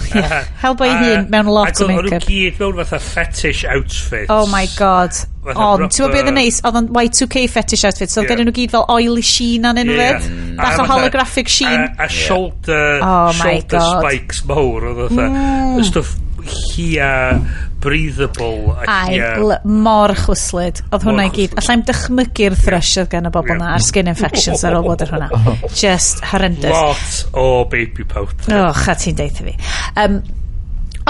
[0.63, 2.23] Hellboy hun, mewn lot o make-up.
[2.23, 4.33] Ac gyd mewn fatha fetish outfits.
[4.33, 5.13] Oh my god.
[5.45, 6.61] Ond, ti'n gwybod beth yn neis?
[6.65, 8.31] Oedd o'n Y2K fetish outfits, so yeah.
[8.31, 10.29] gennyn nhw gyd fel oily sheen a'n enw yeah.
[10.57, 11.85] Bach o holographic sheen.
[11.85, 13.11] A, a shoulder, yeah.
[13.11, 14.89] oh shoulder spikes mawr.
[14.95, 16.15] Oedd o'n mm
[16.49, 17.41] hia
[17.85, 19.59] breathable a hia...
[19.65, 20.81] mor chwyslyd.
[20.89, 21.57] Oedd hwnna i gyd.
[21.61, 25.12] allai'n dychmygu'r thrush oedd gan y bobl na ar skin infections ar ôl bod ar
[25.15, 25.43] hwnna.
[25.83, 26.73] Just horrendous.
[26.73, 28.57] Lot o baby powder.
[28.62, 29.57] Och, a ti'n deitha fi.
[30.01, 30.23] Um,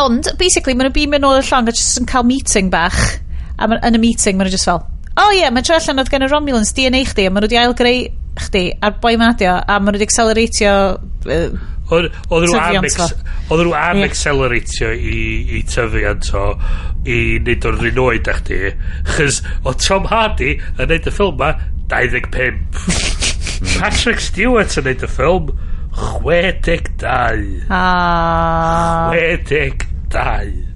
[0.01, 2.99] ond, basically, maen nhw bim yn ôl y llong a just yn cael meeting bach.
[3.55, 4.83] A ma, yn y meeting, maen nhw just fel,
[5.15, 7.45] o oh, ie, yeah, mae tro allan oedd gen y Romulans DNA chdi, a maen
[7.45, 8.01] nhw wedi ailgreu
[8.49, 10.73] chdi, a'r boi madio, a maen nhw wedi acceleratio
[11.31, 12.87] uh, Oedd nhw am...
[13.53, 15.19] Oedden nhw am acceleratio i,
[15.59, 16.45] i tyfiant o
[17.05, 18.61] i wneud o'r rhan oed â chdi
[19.13, 21.51] chys o Tom Hardy yn neud y ffilm ma
[21.93, 22.57] 25
[23.77, 25.47] Patrick Stewart yn neud y ffilm
[25.95, 27.69] 62
[29.13, 30.74] 62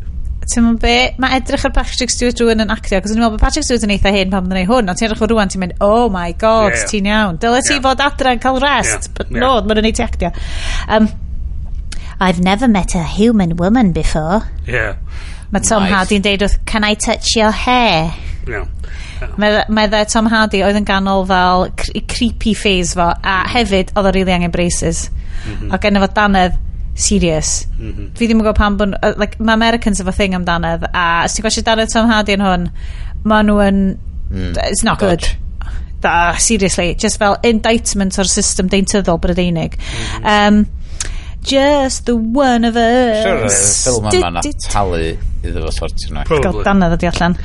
[0.48, 3.36] ti'n mynd be, mae edrych ar Patrick Stewart Rowan yn actio, cos o'n i'n meddwl
[3.36, 5.52] bod Patrick Stewart yn eitha hyn pan mae'n ei hwn, ond ti'n edrych o rwan,
[5.52, 6.90] ti'n mynd, oh my god, yeah, yeah.
[6.92, 7.40] ti'n iawn.
[7.42, 7.82] Dyle ti yeah.
[7.84, 9.16] fod adra yn cael rest, yeah.
[9.18, 9.42] but yeah.
[9.44, 10.30] no, mae'n ei ti actio.
[10.88, 11.10] Um,
[12.20, 14.40] I've never met a human woman before.
[14.66, 14.96] Yeah.
[15.52, 15.92] Mae Tom nice.
[15.94, 18.14] Hardy'n deud wrth, can I touch your hair?
[18.48, 18.66] Yeah.
[19.20, 19.64] yeah.
[19.68, 21.68] Mae dde Tom Hardy oedd yn ganol fel
[22.08, 25.10] creepy phase fo, a hefyd oedd o rili really angen braces.
[25.44, 25.74] Mm -hmm.
[25.74, 26.58] A genna fo danedd
[26.98, 27.66] serious.
[27.78, 28.06] Mm -hmm.
[28.18, 28.96] Fi ddim yn gwybod pam bod...
[28.98, 32.46] Uh, like, mae Americans efo thing amdanodd, a os ti'n gwasio darau Tom Hardy yn
[32.46, 32.70] hwn,
[33.24, 33.84] maen nhw yn...
[34.28, 34.56] Mm.
[34.68, 35.24] It's not good
[36.00, 39.78] da, seriously, just fel indictment o'r system deintyddol Brydeinig.
[39.78, 40.48] Mm -hmm.
[40.48, 40.66] um,
[41.42, 43.24] just the one of us.
[43.24, 45.02] Siwr, y ffilm yma na talu
[45.42, 46.40] iddo fo sortio nhw.
[46.46, 47.36] Gael danodd ydi allan.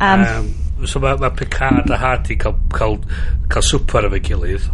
[0.00, 2.98] Um, um, so mae ma Picard a Hardy cael, cael,
[3.48, 4.70] cael swper efo'i gilydd.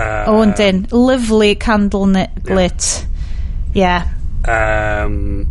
[0.00, 0.84] Uh, o, yndyn.
[0.94, 2.46] Lovely candle lit.
[2.46, 3.06] Yeah.
[3.78, 3.96] Ie.
[4.50, 5.46] Um,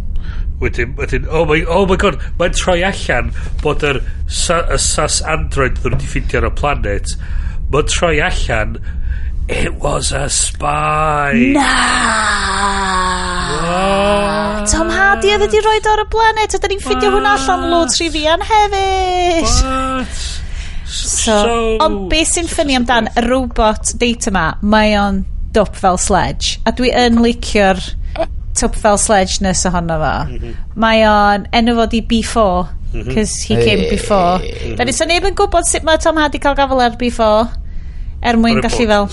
[0.59, 3.33] wedyn, wedyn, oh my, oh my god, mae'n troi allan
[3.63, 7.13] bod yr sa, y sas android ddyn nhw wedi ffindio ar y planet,
[7.71, 8.79] mae'n troi allan
[9.49, 11.53] It was a spy.
[11.55, 11.69] Na.
[13.65, 14.69] What?
[14.69, 17.97] Tom Hardy oedd wedi rhoi ar y planet a da ni'n ffindio hwnna allan loads
[17.97, 19.49] rhifian hefyd.
[19.49, 20.21] What?
[20.85, 25.23] So, so, ond beth sy'n ffynnu amdan y robot data ma, mae o'n
[25.57, 26.59] up fel sledge.
[26.65, 27.81] A dwi yn licio'r
[28.59, 30.11] top fel sledge nes ohono fo.
[30.25, 30.57] Mm -hmm.
[30.75, 33.47] Mae o'n enw fod i B4, because mm -hmm.
[33.47, 33.65] he hey.
[33.65, 34.37] came before.
[34.37, 34.75] Mm -hmm.
[34.77, 37.47] Da ni sy'n neb yn gwybod sut mae Tom Hardy cael gafel ar B4,
[38.21, 39.07] er mwyn Not gallu fel...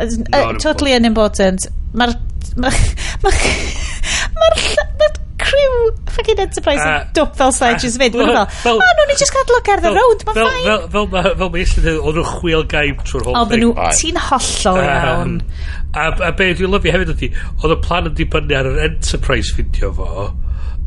[0.00, 1.66] Uh, uh, totally unimportant.
[1.92, 2.14] Mae'r...
[2.56, 2.78] Mae'r...
[3.24, 4.56] Mae'r...
[5.00, 5.19] Mae'r
[5.50, 5.74] crew
[6.14, 8.18] fucking Enterprise yn dwp fel sledges fynd.
[8.20, 10.64] Mae'n fel, fel, a nhw'n ni just gadw ger the road, mae'n ffain.
[10.68, 13.66] Fel, fel, fel, fel mae eisiau dweud, oedd nhw'n chwil gaib trwy'r whole thing.
[13.66, 15.36] Oedd nhw, ti'n hollol iawn.
[15.90, 19.54] A, a be dwi'n lyfio hefyd ydi, oedd y plan yn dibynnu ar yr Enterprise
[19.56, 20.28] fideo fo.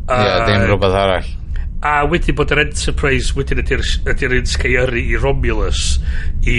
[0.08, 1.32] Ie, ddim rhywbeth arall
[1.84, 3.82] a wedyn bod yr Enterprise wedyn ydy'r
[4.14, 5.98] ydy un sgeiru i Romulus
[6.48, 6.58] i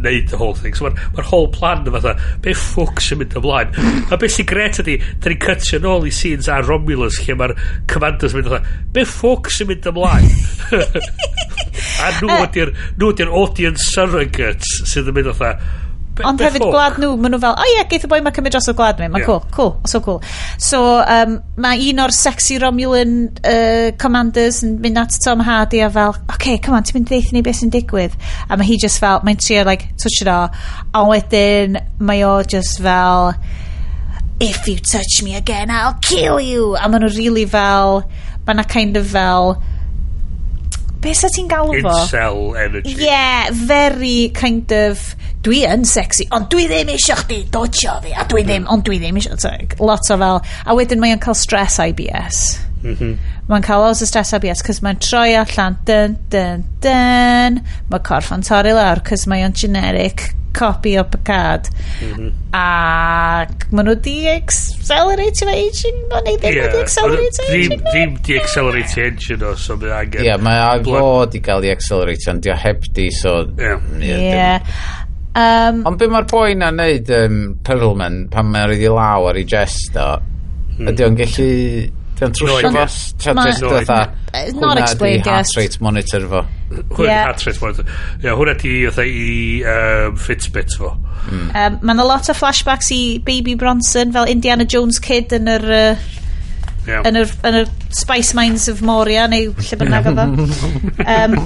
[0.00, 0.74] wneud the whole thing.
[0.74, 3.74] So mae'r ma whole plan yn fatha be ffwc sy'n mynd ymlaen?
[4.10, 7.54] A beth sy'n gret ydy da ni'n cytio nôl i scenes ar Romulus lle mae'r
[7.90, 10.30] commanders yn mynd fatha be ffwc sy'n mynd ymlaen?
[12.02, 15.86] A nhw ydy'r nhw ydy'r audience surrogates sydd yn mynd fatha
[16.26, 18.34] Ond hefyd gwlad nhw, maen nhw fel, o oh, ie, yeah, geith y boi mae
[18.34, 19.08] cymryd dros o gwlad mi.
[19.12, 19.28] Mae'n yeah.
[19.28, 20.18] cool, cool, so cool.
[20.62, 25.90] So, um, mae un o'r sexy Romulan uh, commanders yn mynd at Tom Hardy a
[25.94, 28.18] fel, oce, okay, come on, ti'n mynd ddeith ni beth sy'n digwydd.
[28.48, 30.40] A mae hi just fel, mae'n trio, like, touch it o.
[30.48, 33.32] A wedyn, mae o just fel,
[34.40, 36.74] if you touch me again, I'll kill you.
[36.76, 38.04] A maen nhw really fel,
[38.46, 39.58] mae na kind of fel,
[40.98, 41.92] Be sa ti'n galw fo?
[41.94, 42.96] Incel energy.
[42.98, 45.14] Yeah, very kind of
[45.46, 49.00] dwi yn sexy, ond dwi ddim eisiau chdi dodgio fi, a dwi ddim, ond dwi
[49.02, 51.04] ddim eisiau, like, lot o fel, a wedyn mhm.
[51.06, 52.46] mae'n cael stress IBS.
[53.48, 58.34] Mae'n cael os y stress IBS, cys mae'n troi allan, dyn, dyn, dyn, mae corff
[58.34, 60.28] yn torri lawr, cys mae'n generic
[60.58, 61.68] copy o Picard
[62.02, 62.30] mm -hmm.
[62.52, 68.38] ac maen nhw di accelerate efo aging maen nhw ddim wedi accelerate aging ddim di
[68.40, 72.54] accelerate engine o so mae angen ie mae fo di cael i accelerate ond di
[72.54, 74.24] o heb di so ie yeah.
[74.24, 74.74] yeah.
[75.38, 79.38] Um, Ond beth mae'r boi na neud um, Perlman pan mae'n rhaid i law ar
[79.38, 80.10] ei gest o?
[80.74, 80.90] Hmm.
[80.90, 81.48] Ydy o'n gallu...
[82.18, 82.84] Ydy o'n trwsio fo?
[83.22, 83.98] Ta just fatha...
[84.34, 86.42] Hwna di heart rate monitor fo.
[86.72, 87.24] Hwna yeah.
[87.28, 87.92] heart rate monitor.
[88.24, 89.32] Ia, hwna di fatha i
[89.74, 90.94] um, Fitbit fo.
[91.28, 91.50] Mm.
[91.52, 95.68] Um, Mae'n a lot o flashbacks i Baby Bronson fel Indiana Jones kid yn yr...
[95.68, 96.08] Uh,
[96.88, 97.04] yeah.
[97.06, 100.26] yn, yr, yn yr Spice Mines of Moria neu lle bynnag oedd o.
[101.08, 101.38] Um,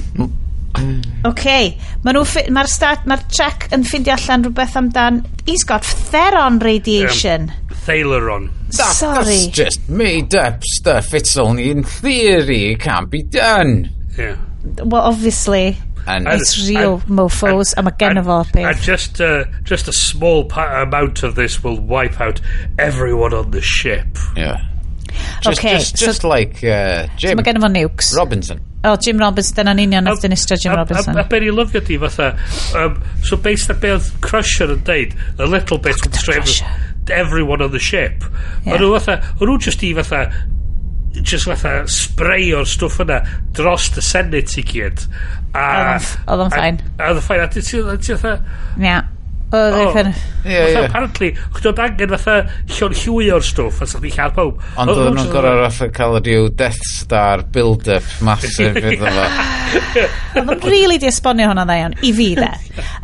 [1.24, 1.78] OK.
[2.05, 2.19] Mae'r
[2.51, 5.23] ma stat, mae'r check yn ffindio allan rhywbeth amdan...
[5.47, 7.51] He's got theron radiation.
[7.51, 8.51] Um, Thaleron.
[8.70, 9.24] That, Sorry.
[9.24, 11.15] That's just made up stuff.
[11.15, 12.73] It's only in theory.
[12.73, 13.90] It can't be done.
[14.16, 14.36] Yeah.
[14.85, 15.77] Well, obviously.
[16.07, 18.69] And it's real and, mofos and, a mae gen fo peth.
[18.70, 22.40] And just, uh, just a small amount of this will wipe out
[22.78, 24.07] everyone on the ship.
[24.36, 24.65] Yeah.
[25.43, 27.32] Just, okay, just, just so, like uh, Jim.
[27.32, 28.12] So mae gen i fo nukes.
[28.16, 28.62] Robinson.
[28.84, 31.14] Oh, Jim Robinson, dyna'n union nath dyn istio Jim Robinson.
[31.14, 32.32] A, a, a, a be ni lyfio di fatha,
[32.78, 36.56] um, so based on be oedd Crusher yn deud, a little bit would save
[37.10, 38.24] everyone on the ship.
[38.64, 38.74] Yeah.
[38.74, 40.24] Ond nhw fatha, ond nhw just i fatha,
[41.20, 43.22] just fatha spray o'r stwff yna
[43.55, 45.06] dros y Senate i gyd.
[45.52, 46.82] Oedd o'n ffain.
[46.97, 47.47] Oedd o'n ffain.
[47.47, 48.39] A ti fatha...
[48.80, 49.10] Yeah.
[49.53, 49.83] Oedd oh.
[49.83, 50.20] e'n kind of...
[50.43, 50.77] Ie, ie.
[50.81, 52.37] Apparently, chdi oedd angen fatha
[52.70, 54.62] llion llwy o'r stwff, a sa'ch di cael pob.
[54.81, 59.27] Ond oedd nhw'n gorau fatha cael ydyw Death Star build-up massive iddo fo.
[60.41, 62.51] Oedd yn really di esbonio hwnna dda iawn, i fi de.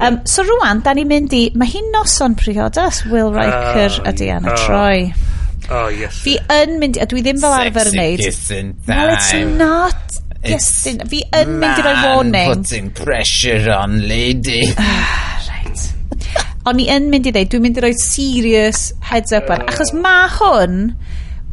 [0.01, 4.09] Um, so rwan, da ni'n mynd i, mae hi'n noson priodas, Will Riker uh, a
[4.09, 4.65] ah, Diana uh, ah.
[4.65, 5.29] Troy.
[5.69, 6.23] Oh, yes.
[6.25, 8.25] Fi yn mynd, a dwi ddim fel arfer yn neud.
[8.25, 10.19] Sexy Well, it's not.
[10.39, 12.55] It's yes, fi yn mynd i roi warning.
[12.55, 14.63] putting pressure on lady.
[16.69, 19.63] O'n i yn mynd i ddeud, dwi'n mynd i roi serious heads up ar.
[19.71, 20.91] Achos mae hwn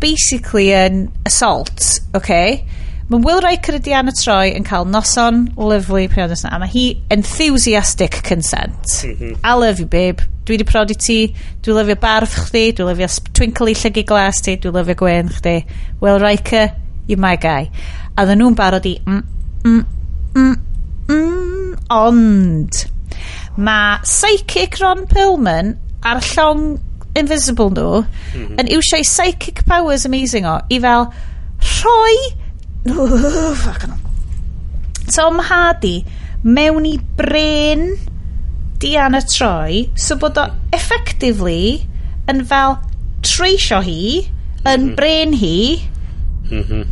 [0.04, 2.66] basically yn assault, okay?
[3.08, 6.86] Mae Will Riker a Diana Troy yn cael noson lyflu priodas na, a mae hi
[7.14, 8.96] enthusiastic consent.
[9.40, 10.26] I love you, babe.
[10.44, 11.20] Dwi wedi prodi ti,
[11.64, 15.56] dwi lyfio barf chdi, dwi lyfio twinkly llygu glas ti, dwi lyfio gwen chdi.
[16.02, 16.74] Will Riker,
[17.08, 17.70] you my guy.
[18.18, 19.24] A dyn nhw'n barod i, mm,
[19.64, 19.86] mm,
[20.36, 20.60] mm,
[21.14, 21.72] mm,
[22.02, 22.84] ond
[23.58, 25.76] Mae psychic Ron Perlman
[26.06, 26.80] ar llong
[27.16, 28.60] Invisible nhw mm -hmm.
[28.60, 31.08] yn iwsio'i psychic powers amazing o i fel
[31.80, 32.18] rhoi
[35.16, 36.04] Tom Hardy
[36.44, 37.96] mewn i brain
[38.84, 41.88] Diana Troy so bod o effectively
[42.32, 42.78] yn fel
[43.26, 44.28] treisio hi yn
[44.66, 44.96] mm -hmm.
[45.00, 45.58] bren hi
[46.52, 46.84] mm -hmm.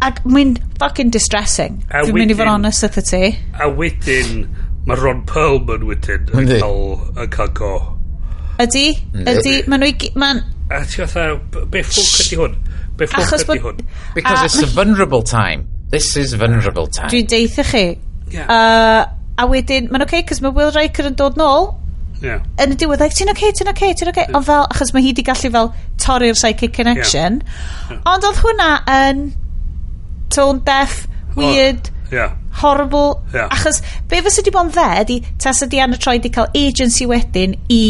[0.00, 3.24] ac mae'n fucking distressing dwi'n mynd i fod honest ydw ti
[3.56, 4.44] a wedyn
[4.86, 6.58] Mae Ron Perlman wedyn yn Yndi.
[6.62, 7.70] cael, yn cael go.
[8.62, 8.84] Ydy,
[9.26, 9.96] ydy, maen nhw i...
[10.04, 11.36] gy- ma'n- A ti fatha,
[11.70, 12.54] be ffwc ydi hwn?
[12.98, 13.88] Be ffwc Achos ydi bod- hwn?
[14.14, 15.66] Because Ah, it's a vulnerable time.
[15.90, 17.10] This is vulnerable time.
[17.12, 17.84] Dwi'n deitha chi.
[18.32, 18.42] Ie.
[18.46, 19.04] Uh,
[19.38, 21.68] a wedyn, mae'n oce, okay, cos mae Will Riker yn dod nôl
[22.24, 22.38] Ie.
[22.64, 24.24] yn y diwedd, like, ti'n oce, ti'n oce, ti'n oce.
[24.34, 25.70] Ond fel, achos mae hi wedi gallu fel
[26.02, 27.42] torri'r psychic connection.
[28.08, 29.20] Ond oedd hwnna yn
[30.34, 31.04] tone deaf,
[31.36, 32.36] weird, Yeah.
[32.62, 33.22] Horrible.
[33.34, 33.48] Yeah.
[33.52, 37.56] Achos, be fysa di bo'n dde, di, tas ydi Anna Troy di cael agency wedyn
[37.72, 37.84] i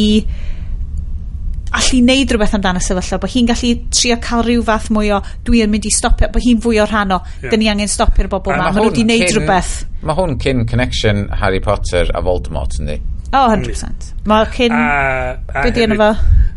[1.76, 5.64] allu neud rhywbeth amdano sefyllfa, bod hi'n gallu trio cael rhyw fath mwy o dwi
[5.64, 7.50] yn mynd i stopio, bod hi'n fwy o rhan o, yeah.
[7.50, 9.74] dyn ni angen stopio'r bobl yma, ma, ma nhw wedi neud rhywbeth.
[10.06, 13.00] Mae hwn cyn connection Harry Potter a Voldemort, yndi?
[13.36, 13.52] O, hmm.
[13.52, 14.12] oh, 100%.
[14.26, 14.72] Mae cyn...
[14.72, 16.10] A, a Dwi di yn fo?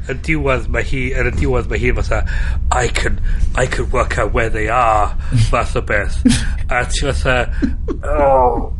[0.09, 2.23] Y diwedd mae hi, yn y diwedd mae hi fatha,
[2.73, 3.19] I can,
[3.53, 5.11] I can work out where they are,
[5.51, 6.17] fath o beth.
[6.71, 7.35] a ti fatha,
[8.07, 8.71] oh...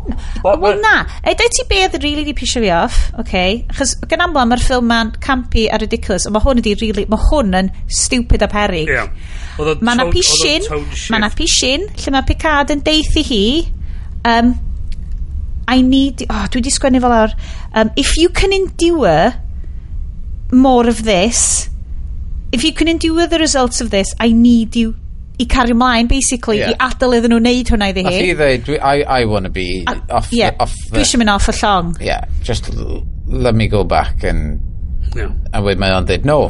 [0.45, 3.27] Wel na, E, dweud ti beth really di pisio fi off, oce?
[3.27, 3.59] Okay?
[3.77, 7.27] Chos gan amla mae'r ffilm ma'n campy a ridiculous, ond mae hwn ydi really, mae
[7.27, 8.89] hwn yn stupid a perig.
[8.89, 9.11] Yeah.
[9.59, 10.65] Mae na pishin,
[11.11, 13.43] mae na pishin, lle mae Picard yn deithi hi,
[14.23, 14.55] um,
[15.70, 16.26] I need...
[16.30, 17.36] Oh, dwi di sgwennu fel awr
[17.70, 19.36] Um, if you can endure
[20.52, 21.70] more of this,
[22.52, 24.96] if you can endure the results of this, I need you
[25.40, 26.74] i cario mlaen, basically, yeah.
[26.74, 28.10] i adael iddyn nhw wneud hwnna iddi hi.
[28.10, 30.98] Nath hi ddeud, I, I want to be A, off, yeah, the, off the...
[30.98, 31.94] Dwi eisiau mynd off y llong.
[32.04, 32.68] Yeah, just
[33.48, 34.60] let me go back and...
[35.16, 35.30] No.
[35.54, 36.41] A wedyn mae o'n dweud, no,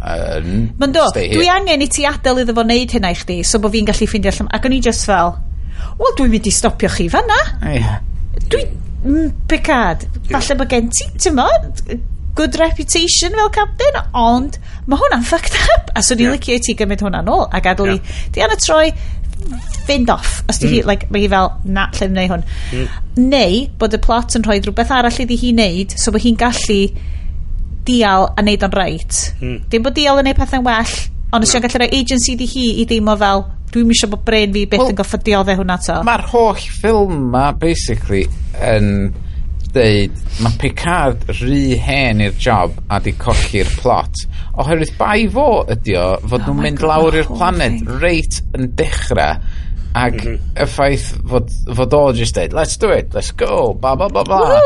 [0.00, 3.58] Um, Mae'n do, dwi angen i ti adael iddo fo wneud hynna i chdi, so
[3.60, 4.48] bod fi'n gallu ffeindio allan.
[4.56, 5.34] Ac o'n i just fel,
[5.98, 7.36] wel, dwi'n mynd i stopio chi fanna.
[7.66, 7.98] Yeah
[8.52, 11.48] dwi mm, becad falle bod gen ti ti'n tymo
[12.38, 16.36] good reputation fel captain ond mae hwnna'n fucked up a so ni'n yeah.
[16.36, 17.98] licio i ti gymryd hwnna'n ôl a gadw yeah.
[17.98, 18.92] i Diana Troi
[19.88, 20.72] fynd off os di mm.
[20.74, 22.98] hi like, mae hi fel na lle yn hwn mm.
[23.32, 26.80] neu bod y plot yn rhoi rhywbeth arall iddi hi wneud so bod hi'n gallu
[27.88, 29.56] deal a neud o'n reit mm.
[29.72, 30.94] dim bod deal yn neud pethau'n well
[31.30, 31.62] ond os no.
[31.64, 34.92] gallu rhoi agency di hi i deimlo fel Dwi'n misio bod brain fi byth well,
[34.92, 35.98] yn goffa dioddau e hwnna to.
[36.06, 38.24] Mae'r holl ffilm ma, basically,
[38.66, 38.90] yn
[39.70, 44.24] deud, mae Picard rhy hen i'r job a di colli'r plot.
[44.60, 47.98] Oherwydd bai fo ydi o, fod oh nhw'n mynd God, lawr i'r planet thing.
[48.02, 49.38] reit yn dechrau,
[49.90, 50.62] Ac mm -hmm.
[50.62, 54.22] y ffaith fod, fod o just deud, let's do it, let's go, bla bla bla
[54.22, 54.60] bla.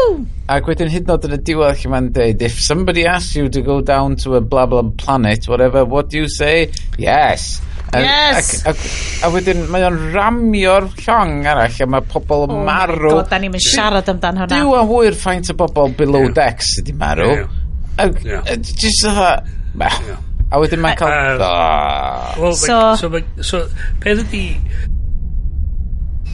[0.53, 3.49] Ac wedyn hyd yn oed yn y diwedd lle mae'n deud, if somebody asks you
[3.49, 6.69] to go down to a blah blah planet, whatever, what do you say?
[7.01, 7.63] Yes.
[8.03, 8.51] Yes!
[8.65, 8.85] Ac, ac,
[9.27, 13.11] a wedyn mae o'n ramio'r llong arall a mae pobl yn oh marw.
[13.13, 14.53] Oh da ni'n siarad amdan hwnna.
[14.55, 16.37] Dyw a hwyr ffaint o bobl below yeah.
[16.37, 17.31] decks sydd wedi marw.
[17.33, 18.13] Yeah.
[18.25, 18.47] yeah.
[18.47, 19.45] A, just fatha...
[19.79, 20.23] Yeah.
[20.55, 21.43] A wedyn mae'n cael...
[21.43, 23.65] Uh, well, so, like, so, like, so,
[24.05, 24.47] peth ydi...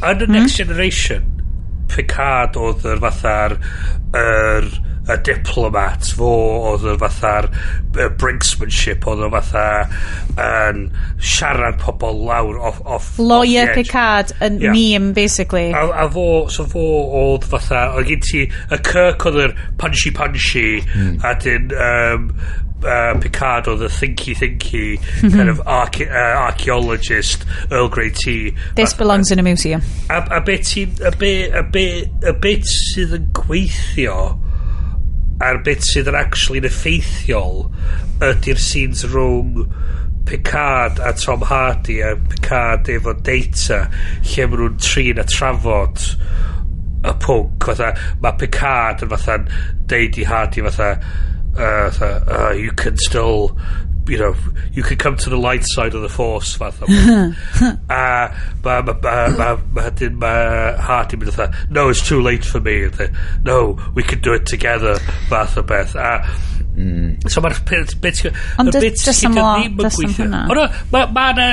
[0.01, 0.33] Yn y hmm?
[0.33, 1.27] Next Generation,
[1.93, 3.59] Picard oedd yr fatha'r...
[4.17, 4.71] Er,
[5.11, 6.31] y diplomat fo
[6.71, 7.49] oedd yn fatha'r
[8.21, 9.67] brinksmanship oedd yn fatha
[10.45, 10.83] yn
[11.19, 14.75] siarad pobl lawr off, off lawyer off Picard yn yeah.
[14.75, 15.71] meme basically.
[15.73, 16.87] A, a fo so fo
[17.25, 21.15] oedd fatha oedd gen ti y Kirk oedd yr punchy punchy mm.
[21.27, 22.29] a dyn um,
[22.85, 25.33] uh, Picard oedd y thinky thinky mhm.
[25.35, 28.55] kind of arche uh, archaeologist Earl Grey tea.
[28.77, 29.83] This a, belongs a, in a museum.
[30.09, 34.21] A, a bit a bit a bit, a bit sydd yn gweithio
[35.45, 37.65] a'r bit sydd yn actually yn effeithiol
[38.27, 39.65] ydy'r scenes rhwng
[40.29, 46.05] Picard a Tom Hardy a Picard efo data lle maen nhw'n trin a trafod
[47.01, 47.91] y pwnc fatha
[48.23, 49.39] mae Picard yn fatha
[49.91, 53.57] deud i Hardy fatha uh, fatha uh, you can still
[54.09, 54.35] you know,
[54.73, 56.87] you can come to the light side of the force, fath o.
[57.91, 62.61] a ma, ma, ma, ma, ma, ma Hardy mynd fatha, no, it's too late for
[62.61, 62.87] me.
[62.87, 64.97] The, no, we can do it together,
[65.29, 65.95] fath o beth.
[65.95, 66.27] A,
[66.75, 67.31] mm.
[67.31, 67.97] So mae'r bit...
[68.01, 68.23] bit
[68.59, 69.49] Ond dys am o,
[69.83, 70.45] dys am hwnna.
[70.51, 71.49] O no, mae yna...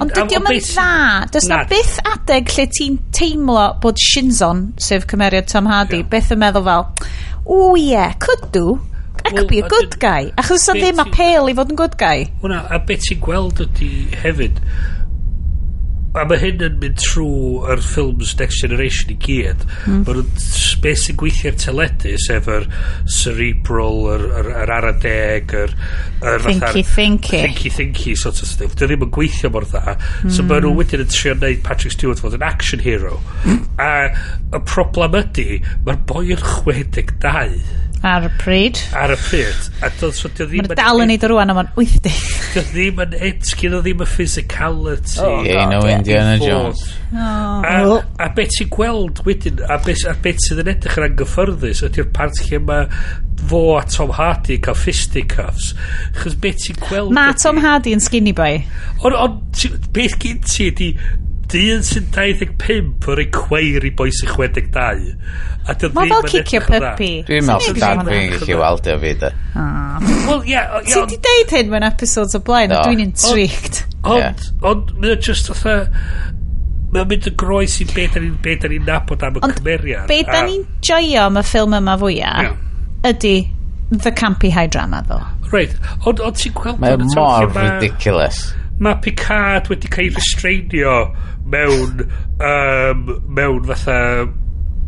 [0.00, 0.90] Ond dydy o'n mynd dda.
[1.34, 6.12] Dys na byth adeg lle ti'n teimlo bod Shinzon, sef cymeriad Tom Hardy, yeah.
[6.12, 6.86] byth yn meddwl fel,
[7.46, 8.76] o ie, yeah, could do
[9.34, 10.30] could be a good guy.
[10.38, 12.28] Achos sa ddim apel i fod yn good guy.
[12.42, 13.90] Hwna, a beth ti'n gweld ydy
[14.22, 14.60] hefyd,
[16.16, 20.02] a mae hyn yn mynd trwy yr ffilms Next Generation i gyd mm.
[20.06, 20.30] mae nhw'n
[20.84, 22.66] beth sy'n gweithio'r teledu sef yr
[23.18, 25.74] cerebral yr, yr, yr aradeg yr,
[26.22, 30.30] yr thinky thinky thinky thinky sort of stuff dwi ddim yn gweithio mor dda mm.
[30.30, 30.52] so hmm.
[30.52, 33.20] mae nhw wedyn yn trio wneud Patrick Stewart fod yn action hero
[33.88, 33.92] a
[34.56, 38.78] y problem ydy mae'r boi yn 62 Ar y pryd.
[38.94, 39.68] Ar y pryd.
[39.82, 40.66] A doedd so, dio ddim...
[40.66, 42.18] Mae'n dal yn neud o rwan, a mae'n 80.
[42.52, 45.20] Dio ddim yn et, gyda ddim y physicality.
[45.24, 46.82] Oh, yeah, no Indiana Jones.
[47.10, 47.64] Oh.
[47.66, 51.84] A, a beth ti'n gweld wedyn, a beth, a beth sydd yn edrych yn anghyffyrddus,
[51.88, 52.88] ydy'r part lle mae
[53.46, 55.72] fo a Tom Hardy yn cael fisticuffs.
[56.20, 57.14] Chos beth ti'n gweld...
[57.16, 58.60] Mae Tom Hardy yn skinny boy.
[59.02, 59.38] Ond on,
[59.96, 60.92] beth gyn ti ydy
[61.52, 65.12] dyn sy'n 25 o'r eicweir i boi sy'n 62
[65.66, 67.10] a dyn Mae fel cicio puppy.
[67.28, 69.66] Dwi'n meddwl sy'n dad fi'n gallu weld o fi da e.
[70.26, 72.82] Wel ie Ti di deud hyn mewn episodes o blaen no.
[72.86, 73.82] dwi'n intrigued.
[74.06, 75.80] Ond ond mae'n just otha
[76.92, 80.44] mae'n mynd yn groes i beth be da ni'n nabod am y cymeriad be da
[80.46, 82.54] ni'n joio am y ffilm yma fwyaf
[83.10, 83.36] ydy
[83.90, 85.20] the campy high drama ddo.
[85.52, 85.74] Reit,
[86.06, 86.80] ond ti'n gweld...
[86.82, 88.48] Mae mor ridiculous
[88.82, 90.96] mae Picard wedi cael ei restreinio
[91.48, 93.06] mewn um,
[93.38, 94.26] mewn fatha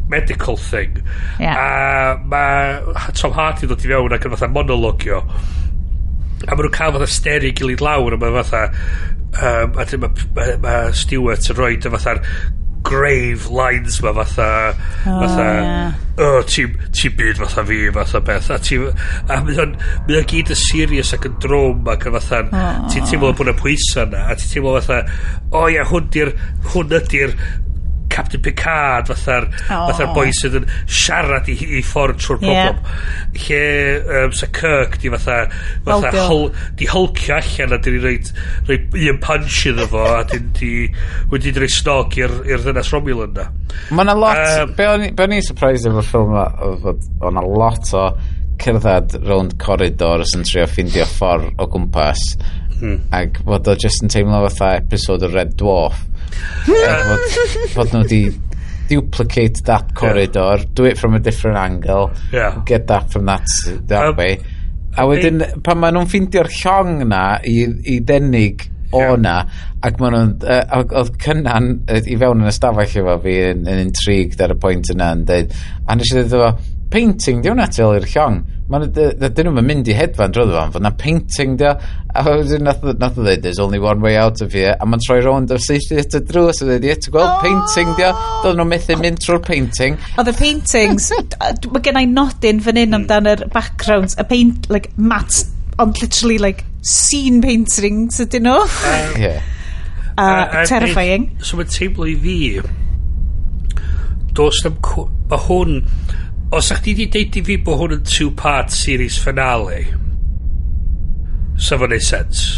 [0.08, 1.02] medical thing
[1.40, 1.56] yeah.
[1.56, 6.94] a mae Tom Hardy dod i fewn ac yn fatha monologio a maen nhw'n cael
[6.96, 11.60] fatha steri gilydd lawr a mae fatha um, a dyn mae ma, ma Stewart yn
[11.60, 12.22] rhoi dy fatha'r
[12.82, 14.72] grave lines ma fatha
[15.04, 15.92] fatha yeah.
[16.18, 19.74] oh, ti'n ti byd fatha fi fatha beth a ti a mae o'n
[20.08, 22.42] mae o'n gyd yn serious ac yn drwm ac yn fatha
[22.92, 25.02] ti'n teimlo bod y pwysa na a ti'n teimlo fatha
[25.58, 26.34] o ia hwn di'r
[26.72, 27.34] hwn ydi'r
[28.18, 29.86] Captain Picard fatha'r oh.
[29.88, 32.80] fatha'r boi sydd yn siarad i, i ffordd trwy'r problem
[33.44, 33.62] lle
[34.24, 35.38] um, sa Kirk di fatha
[35.86, 36.44] fatha oh, hol,
[36.78, 38.32] di holcio allan a di reid,
[38.68, 40.72] reid un punch iddo fo a di, di
[41.30, 42.34] wedi di reid snog i'r
[42.64, 43.46] ddynas Romulan na.
[43.94, 44.42] Mae na lot.
[44.62, 48.08] Um, be o'n be o'n i'n surprised efo'r ffilm o na lot o
[48.58, 52.24] cerdded rownd corridors yn trio ffindio ffordd o gwmpas.
[52.78, 53.00] Hmm.
[53.10, 58.04] ac fod o just yn teimlo fatha episod o Red Dwarf uh, fod, fod nhw
[58.04, 58.22] wedi
[58.88, 60.64] duplicate that corridor yeah.
[60.74, 62.62] do it from a different angle yeah.
[62.64, 63.44] get that from that,
[63.86, 64.38] that um, way
[64.98, 67.60] a wedyn pan maen nhw'n ffindio'r llong na i,
[67.92, 68.64] i denig
[68.96, 69.16] o yeah.
[69.20, 69.34] na
[69.84, 73.84] ac maen nhw'n uh, oedd cynnan uh, i fewn yn ystafell efo fi yn, yn
[73.84, 78.08] intrigued ar y pwynt yna yn dweud a nes i ddweud painting diwn til i'r
[78.14, 81.70] llong Dyn nhw'n mynd i hedfan drodd fan, fod na painting dio.
[82.12, 84.74] A wedyn nath o ddweud, there's only one way out of here.
[84.76, 86.60] A ma'n troi rownd o'r seithi at y drws.
[86.60, 88.10] A dweud, ti'n gweld painting dio?
[88.44, 89.96] Doedd nhw'n methu mynd trwy'r painting.
[90.20, 91.08] Oedd y paintings,
[91.40, 94.18] mae gen i nodyn fan hyn amdan yr backgrounds.
[94.20, 95.40] Y paint, like, mat,
[95.80, 98.60] ond literally, like, scene paintings ydyn nhw.
[99.16, 99.40] Yeah.
[100.68, 101.30] Terrifying.
[101.40, 102.38] So mae teimlo i fi,
[104.36, 104.76] dos na...
[105.28, 105.82] Mae hwn
[106.50, 109.82] os a'ch chi wedi deud i fi bod hwn yn two-part series finale,
[111.60, 112.48] so fo'n neud sens.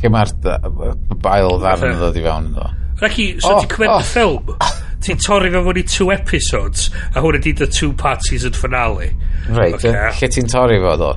[0.00, 0.30] Lle mae'r
[1.20, 2.68] bail ddarn yn ddod i fewn yn ddo.
[3.00, 4.00] Raki, so oh, ti'n cymryd oh.
[4.00, 4.54] y ffilm,
[5.04, 9.10] ti'n torri fe fod i two episodes, a hwn ydi the two-part season finale.
[9.50, 9.92] Reit, okay.
[10.18, 11.12] lle ti'n torri fo, ddo?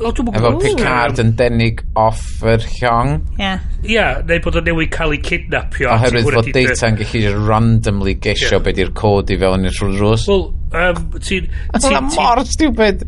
[0.00, 0.62] O, dwi'n Efo gwybod.
[0.64, 3.18] Picard yn denig off yr llong.
[3.40, 3.52] Ie.
[3.92, 5.90] Ie, neu bod o newid cael ei kidnapio.
[5.92, 8.64] Oherwydd fod data'n gallu randomly gesio yeah.
[8.64, 10.26] be di'r cod i fewn i'r rhwng rws.
[10.30, 10.46] Wel,
[10.86, 11.50] um, ti'n...
[11.76, 13.04] Ti'n mor stupid.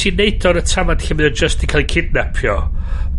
[0.00, 2.56] Ti'n neud o'r tamad lle mynd o just i cael ei kidnapio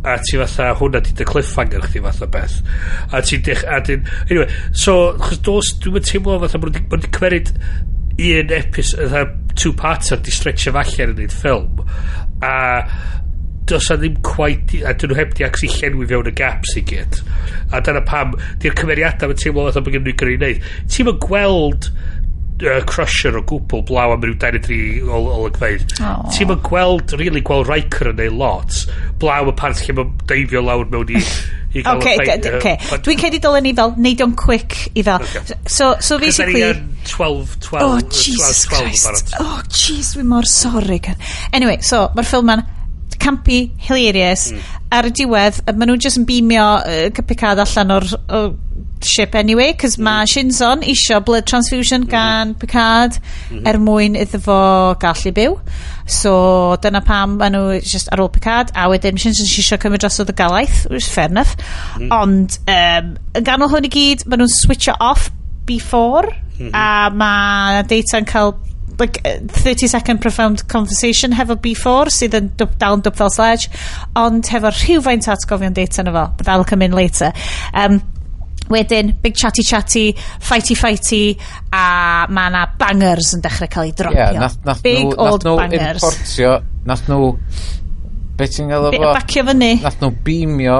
[0.01, 2.55] a ti fatha hwnna di dy cliffhanger chdi fatha beth
[3.13, 7.11] a ti'n dech a dyn anyway so chos dos dwi'n mynd teimlo fatha bod wedi
[7.17, 7.51] cymeryd
[8.31, 11.83] un episode fatha two parts ar di stretch efallai yn un ffilm
[12.41, 12.53] a
[13.71, 16.83] does a ddim quite a dyn nhw heb di actually llenwi fewn y gaps i
[16.87, 17.21] gyd.
[17.71, 20.65] A dyna pam di'r cymeriadau mae'n teimlo fatha bod gen nhw'n greu neud.
[20.91, 21.91] Ti'n mynd gweld
[22.65, 25.95] uh, Crusher o gwbl blaw am ryw 23 o olygfeidd.
[26.01, 26.27] Oh.
[26.33, 28.83] Ti'n mynd gweld, really gweld Riker yn ei lot,
[29.21, 31.21] blaw y part lle mae'n deifio lawr mewn i...
[31.75, 32.57] i gael okay, okay.
[32.57, 32.99] okay.
[33.05, 35.23] Dwi'n cedi dylen ni fel, neud o'n quick i fel.
[35.23, 35.59] Okay.
[35.65, 36.65] So, so basically...
[36.65, 39.31] Cos 12, 12, oh, 12, Jesus 12, Christ.
[39.37, 40.99] 12 oh, jeez, dwi mor sori.
[41.55, 42.65] Anyway, so, mae'r ffilm ma'n
[43.21, 44.81] campi, hilarious, hmm.
[44.93, 48.07] ar y diwedd, maen nhw just yn beamio uh, cypicad allan o'r,
[48.37, 48.51] o'r
[49.07, 50.07] ship anyway, cos mm-hmm.
[50.07, 52.11] mae Shinzon isio blood transfusion mm-hmm.
[52.11, 53.67] gan Picard mm-hmm.
[53.67, 54.59] er mwyn iddo fo
[55.01, 55.57] gallu byw.
[56.11, 56.33] So
[56.83, 60.27] dyna pam maen nhw just ar ôl Picard, a wedyn Shinzon isio cymryd dros y
[60.31, 61.55] galaeth, which is fair enough.
[62.11, 65.29] Ond um, yn ganol hwn i gyd, maen nhw'n switcho off
[65.69, 66.29] before,
[66.61, 68.53] a mae data'n cael
[68.99, 73.69] like 30 second profound conversation hefo B4 sydd yn dwp, dal yn dwp fel sledge
[74.19, 77.31] ond hefo rhywfaint atgofion data yna fo but that'll come in later.
[77.73, 78.01] Um,
[78.71, 80.05] Wedyn, big chatty chatty,
[80.39, 81.23] fighty fighty,
[81.73, 81.83] a
[82.31, 84.17] mae yna bangers yn dechrau cael ei dropio.
[84.21, 86.01] Yeah, nath, nath big nhw, old nath bangers.
[86.01, 86.55] Importio,
[86.87, 87.29] nath nhw,
[88.39, 89.13] be ti'n gael efo?
[89.19, 89.71] Bacio fyny.
[89.83, 90.79] Nath nhw beamio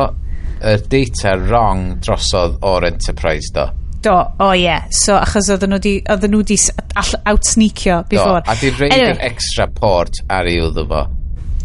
[0.62, 3.68] y data wrong drosodd o'r Enterprise do.
[4.02, 4.64] Do, o oh, ie.
[4.66, 4.88] Yeah.
[4.90, 6.58] So, achos oedden nhw di, oedden nhw di
[6.98, 8.42] outsneakio before.
[8.42, 9.18] Do, a di reid anyway.
[9.30, 11.04] extra port ar i wddo fo.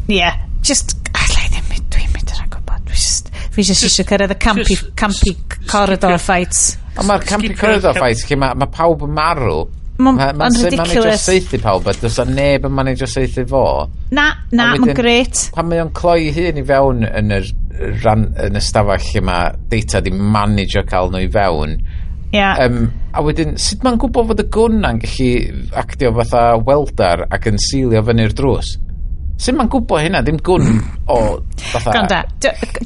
[0.06, 4.04] Ie, yeah, just, allai ddim, mynd, dwi'n mynd yn rhaid gwybod, just, Fi just eisiau
[4.10, 6.76] cyrraedd y campi, Jyst- campi jyst- corridor fights.
[6.98, 9.64] Ond mae'r campi Skipio- corridor fight, lle mae ma pawb yn marw.
[9.98, 11.22] Ma'n- ma'n ridiculous.
[11.24, 13.88] seithi pawb, a does o'n neb yn manage o seithi fo.
[14.12, 15.50] Na, na, A wedyn- mae'n gret.
[15.54, 17.46] Pan mae o'n cloi hun i fewn yn yr
[18.04, 21.78] ran, yn y stafell lle mae data di manage cael nhw i fewn,
[22.34, 22.66] Ia.
[22.66, 27.46] um, a wedyn, sut mae'n gwybod fod y gwn na'n gallu actio fatha weldar ac
[27.48, 28.76] yn sealio fyny'r drws?
[29.36, 30.22] Sut mae'n gwybod hynna?
[30.24, 30.66] Dim gwn
[31.12, 31.20] o...
[31.72, 31.92] Fatha...
[31.92, 32.20] Gwanda,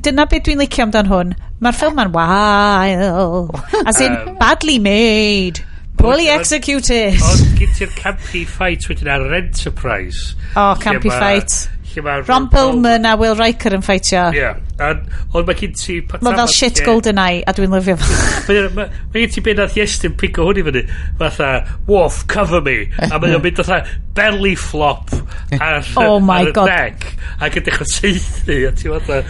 [0.02, 1.34] dyna beth dwi'n licio amdan hwn.
[1.62, 3.50] Mae'r ffilm yn wael.
[3.84, 5.64] As in, badly made.
[6.00, 7.18] Poorly executed.
[7.20, 10.34] Ond gyd ti'r campy fight wedyn ar Enterprise.
[10.56, 11.66] Oh, campy fight.
[11.98, 14.28] Ron Perlman a Will Riker yn ffeitio.
[14.36, 14.50] Ie.
[14.80, 15.98] Ond mae gen ti...
[16.22, 18.18] Mae fel shit golden eye, a dwi'n lyfio fo.
[18.78, 20.84] Mae gen ti beth nath Iestyn pico hwn i fyny.
[21.20, 21.50] Fatha,
[21.88, 22.78] wolf, cover me.
[23.10, 23.82] A mae o'n mynd fatha
[24.16, 25.12] belly flop
[25.58, 26.68] ar, oh my ar God.
[26.68, 27.08] y neck.
[27.40, 28.62] Ac yn dechrau seithi.
[28.68, 29.24] A ti fatha...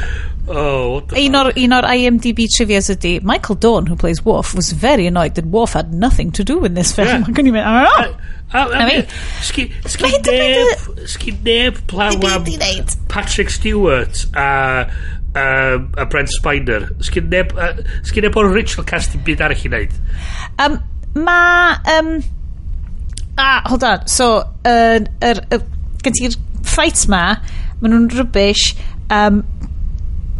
[0.51, 5.07] Oh, un o'r, un o'r IMDb trivias ydy Michael Dawn who plays Worf was very
[5.07, 7.29] annoyed that Worf had nothing to do in this film yeah.
[7.29, 8.17] ac o'n i'n mynd
[8.53, 8.99] A, a fi.
[9.47, 12.49] Sgyn neb, sgyn neb plaw am
[13.09, 14.87] Patrick Stewart a,
[15.35, 16.89] um, a Brent Spiner.
[17.07, 17.73] Sgi neb, uh,
[18.09, 19.99] sgyn neb o'r original cast yn byd arall i wneud.
[20.67, 20.81] Um,
[21.27, 21.41] ma...
[21.97, 22.17] Um,
[23.39, 24.09] ah, hold on.
[24.11, 24.33] So.
[24.67, 25.67] Uh, er, er,
[26.05, 26.37] gen ti'r
[26.67, 27.25] fights ma,
[27.81, 28.73] ma nhw'n rybys.
[29.13, 29.43] Um,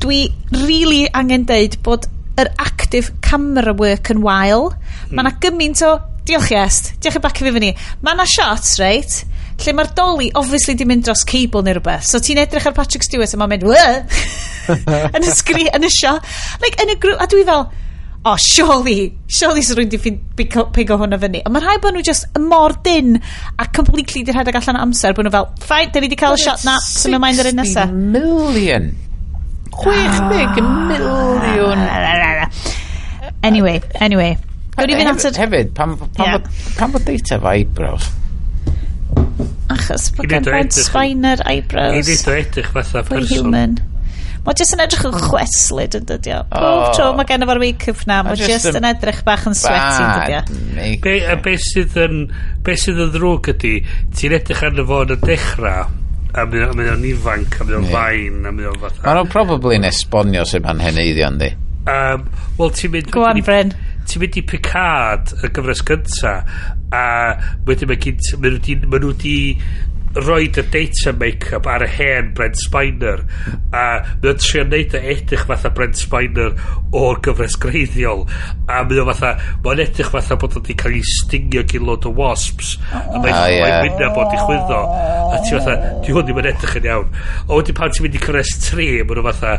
[0.01, 0.25] dwi
[0.55, 2.07] really angen deud bod
[2.41, 4.71] yr active camera work yn wael.
[4.73, 5.15] Mm.
[5.15, 5.97] Mae yna gymaint o
[6.29, 6.95] Diolch Iest.
[7.01, 7.75] Diolch i bacio fi fyny.
[8.05, 9.21] Mae yna shots, reit?
[9.61, 12.09] Lle mae'r doli, obviously, di mynd dros cable neu rhywbeth.
[12.09, 13.65] So ti'n edrych ar Patrick Stewart a mae'n mynd,
[15.17, 16.27] yn y sgri, yn y shot.
[16.63, 17.67] Like, yn y grŵp, a dwi fel,
[18.25, 21.43] oh, surely, surely sy'n rwy'n di pigo hwnna fyny.
[21.45, 23.17] Ond mae'n rhaid bod nhw just mor dyn
[23.61, 26.43] a completely di rhedeg allan amser bod nhw fel, ffaith, dyn ni di cael y
[26.45, 27.89] shot na, sy'n mynd ymlaen yr un nesaf.
[27.89, 28.93] 60 million.
[29.81, 30.61] 60 ah.
[30.93, 31.79] million.
[33.43, 34.37] Anyway, anyway.
[34.81, 35.35] Dwi'n fynd at y...
[35.45, 36.65] Hefyd, pam, pam, yeah.
[36.79, 38.09] pam bod data fo eyebrows?
[39.71, 42.09] Achos bod gen Ben Spiner eyebrows.
[42.09, 43.31] I o edrych fatha person.
[43.31, 43.79] human.
[44.41, 45.27] Mae jyst yn edrych yn hmm.
[45.29, 46.39] chweslyd yn dydio.
[46.49, 46.93] Pob oh.
[46.97, 51.25] tro mae gen efo'r make-up na, mae jyst yn edrych bach yn sweaty yn dydio.
[51.29, 52.23] A beth sydd yn,
[52.65, 53.75] be sydd yn ddrwg ydy,
[54.17, 55.93] ti'n edrych arno fo yn y dechrau,
[56.33, 59.05] a mynd o'n ifanc, a mynd o'n fain, a mynd o'n fatha.
[59.05, 61.53] Maen nhw'n probably yn esbonio sy'n mae'n heneiddio iddi, Andy.
[61.91, 62.27] Um,
[62.57, 63.13] Wel, ti'n mynd...
[63.13, 63.77] Go on, Bryn
[64.11, 66.33] ti'n mynd i Picard y gyfres gynta
[66.91, 67.05] a
[67.69, 69.35] wedyn mae gyd, mae nhw wedi
[70.15, 73.23] roed y data make-up ar y hen Brent Spiner
[73.71, 76.57] a mae o'n trio neud o edrych fatha Brent Spiner
[76.97, 78.25] o'r gyfres greiddiol
[78.67, 82.15] a mae o fatha mae'n edrych fatha bod o'n cael ei stingio gyn lot o
[82.17, 83.81] wasps a mae'n oh, yeah.
[83.87, 84.83] mynd bod i chwyddo
[85.31, 87.11] a ti fatha di hwn ddim yn edrych yn iawn.
[87.47, 89.57] A wedyn pan ti'n mynd i cyfres 3 mae'n fatha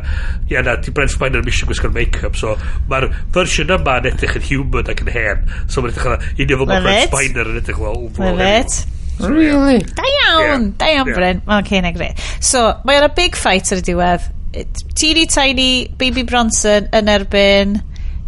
[0.51, 2.57] ia na di Brent Spiner mission gwisgo'r make-up so
[2.91, 5.45] mae'r fersiwn yma yn edrych yn human ac yn hen.
[5.67, 8.09] So mae'n edrych yn union fel Brent Spiner yn edrych fel
[9.29, 9.79] Really?
[9.97, 10.77] Da iawn, yeah.
[10.77, 11.17] da iawn, yeah.
[11.17, 11.41] Bryn.
[11.47, 12.11] Mae'n okay, negri.
[12.39, 14.29] So, mae yna big fight ar y diwedd.
[14.99, 17.77] Teeny Tiny, Baby Bronson yn erbyn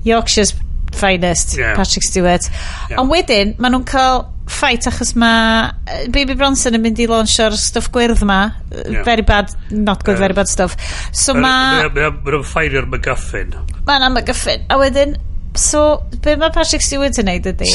[0.07, 0.53] Yorkshire's
[0.93, 1.75] finest, yeah.
[1.75, 2.47] Patrick Stewart.
[2.89, 3.01] Yeah.
[3.01, 5.71] Ond wedyn, maen nhw'n cael fight achos mae
[6.13, 8.39] Baby Bronson yn mynd i launcho'r stuff gwyrdd ma.
[8.71, 9.03] Yeah.
[9.07, 10.27] Very bad, not good, yeah.
[10.27, 10.77] very bad stuff.
[11.15, 11.87] So mae...
[11.89, 13.55] Mae'n ffeirio'r MacGuffin.
[13.87, 14.67] Mae'n MacGuffin.
[14.69, 15.15] A wedyn,
[15.59, 17.69] so, be mae Patrick Stewart yn neud ydy?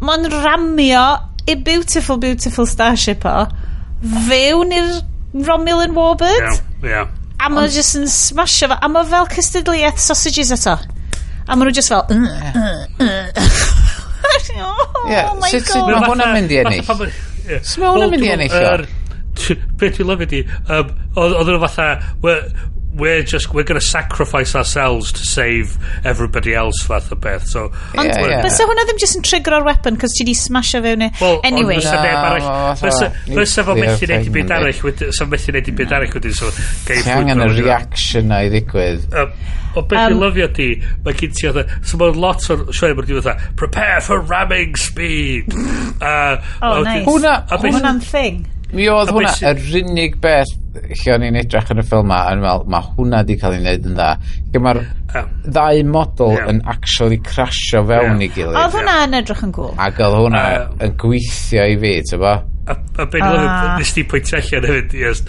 [0.00, 1.04] Mae'n ramio
[1.48, 3.38] i beautiful, beautiful starship o
[4.28, 4.90] fewn i'r
[5.46, 6.42] Romulan Warbird.
[6.42, 6.90] Iawn, yeah.
[6.90, 7.14] Yeah.
[7.38, 8.76] A mae nhw jyst yn smasho fo.
[8.82, 10.74] A mae fel cystadleuaeth sausages eto.
[11.46, 12.04] A maen nhw jyst fel...
[12.10, 13.28] Mm, mm, mm.
[14.66, 15.32] oh, yeah.
[15.38, 15.92] my Sut god.
[15.92, 16.88] Mae hwnna'n mynd i ennill.
[16.88, 18.86] Mae hwnna'n mynd i ennill.
[19.78, 20.42] Beth dwi'n lyfio di,
[20.74, 21.90] oedd nhw fatha,
[22.98, 27.70] we're just we're going to sacrifice ourselves to save everybody else fath o beth so.
[27.96, 28.42] Ond yeah, yeah.
[28.44, 31.40] bysa hwnna ddim just yn trigger o'r weapon cos ti di smasho fewn i well,
[31.48, 31.78] anyway.
[31.78, 35.76] bysa no, neb arall bysa fo methu neud i byd arall bysa methu neud i
[35.82, 36.50] byd arall wedyn so
[36.88, 39.08] ti angen y reaction na i ddigwydd.
[39.78, 40.68] O beth um, i lyfio ti
[41.06, 45.54] mae gyd ti oedd so mae lot o'r sioe mae'n diwedd prepare for ramming speed.
[45.98, 47.02] Uh, oh nice.
[47.08, 48.44] Hwnna'n thing.
[48.76, 52.42] Mi oedd hwnna yr unig beth lle o'n i'n edrych yn y ffilm ma, yn
[52.44, 54.10] fel, mae hwnna di cael ei wneud yn dda.
[54.64, 56.50] Mae'r um, ddau model yeah.
[56.52, 58.26] yn actually crasio fewn yeah.
[58.26, 58.60] i gilydd.
[58.60, 59.72] Oedd hwnna yn edrych yn gwl.
[59.86, 62.34] Ac oedd hwnna um, yn gweithio i fi, ti'n bo?
[62.68, 63.34] A, a ben ah.
[63.34, 65.22] oedd nes ti pwynt allan hefyd, yes.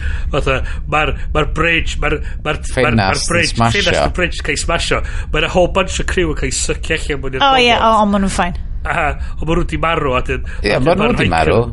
[0.92, 5.00] Mae'r ma bridge, mae'r ma ma ma bridge, ffenast y bridge cael ei smasho.
[5.32, 7.46] Mae'r whole bunch o crew yn cael ei sycio allan.
[7.48, 8.60] O ie, o, ond maen nhw'n ffain.
[8.84, 9.08] Aha,
[9.38, 10.12] ond maen nhw wedi marw.
[10.20, 11.64] Ie, maen nhw wedi marw.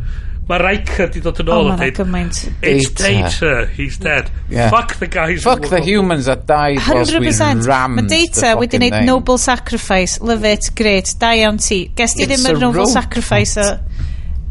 [0.46, 4.28] Mae Riker di dod yn ôl a dweud, it's data, data he's dead.
[4.48, 4.70] Yeah.
[4.70, 5.42] Fuck the guys.
[5.42, 7.66] Fuck the humans that died 100%.
[7.66, 11.80] rammed Mae data wedi neud noble sacrifice, love it, great, da iawn ti.
[11.98, 13.72] Ges ti ddim yn noble sacrifice o...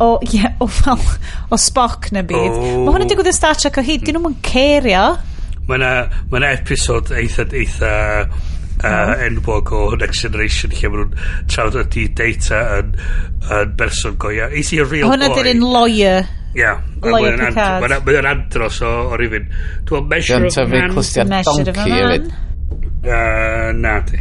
[0.03, 0.99] O, yeah, o, fel,
[1.47, 2.51] o Spock na byd.
[2.51, 2.81] Oh.
[2.83, 3.11] Mae hwn yn oh.
[3.13, 5.05] digwydd yn Star Trek o hyd, dyn nhw'n cerio.
[5.69, 5.93] Mae yna
[6.27, 7.93] ma episod eitha, eitha
[8.85, 12.95] uh, enwog o Next Generation lle maen nhw'n trafod ydy data yn,
[13.49, 14.55] yn berson go iawn.
[14.55, 15.41] Is he a real Hwna boy?
[15.41, 16.25] Hwna dyn lawyer.
[16.55, 16.77] Ia.
[17.03, 17.99] Lawyer Picard.
[18.07, 19.49] Mae'n andros o, o rifin.
[19.89, 20.89] Dwi'n measure of a man.
[20.89, 22.43] Dwi'n tyfu clustiau donkey
[23.05, 24.17] Uh, na di.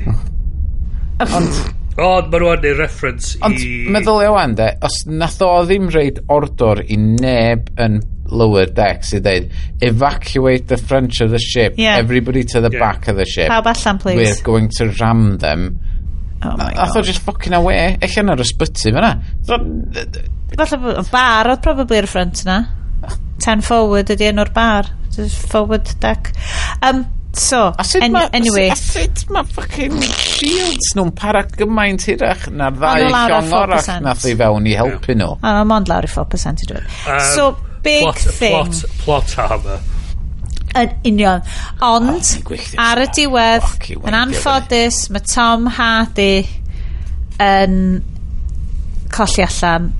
[1.24, 1.62] Ond...
[1.94, 3.40] Mae nhw'n neud reference i...
[3.46, 3.60] Ond
[3.94, 8.00] meddylia wan de, os nath o ddim reid ordor i neb yn
[8.30, 9.50] lower deck sy'n deud
[9.84, 11.74] evacuate the front of the ship.
[11.76, 11.96] Yeah.
[11.96, 12.78] everybody to the yeah.
[12.78, 13.50] back of the ship.
[13.50, 14.16] Pawb allan please.
[14.16, 15.80] We're going to ram them.
[16.42, 17.98] Oh my god I thought just fucking away.
[18.00, 19.16] Eich yna'r ysbyty fyna.
[19.48, 22.62] Falle bar oedd probably ar y ffrant na
[23.44, 24.88] ten forward ydy enw'r bar.
[25.14, 26.32] Just forward deck.
[26.82, 28.68] Um, so a sut en ma, anyway.
[28.70, 32.48] a sut mae fucking shields nhw'n para gymaint hirach?
[32.50, 35.36] Na'r ddau llong orach nath i fewn i helpu nhw.
[35.42, 36.90] A mae'n lawr i 4% i dweud.
[37.34, 38.54] So um, big plot, thing.
[38.54, 39.80] Plot, plot armor.
[40.74, 41.44] Yn union.
[41.86, 46.42] Ond, oh, ar y diwedd, oh, yn anffodus, mae Tom Hardy
[47.42, 47.76] yn
[49.14, 49.92] colli allan.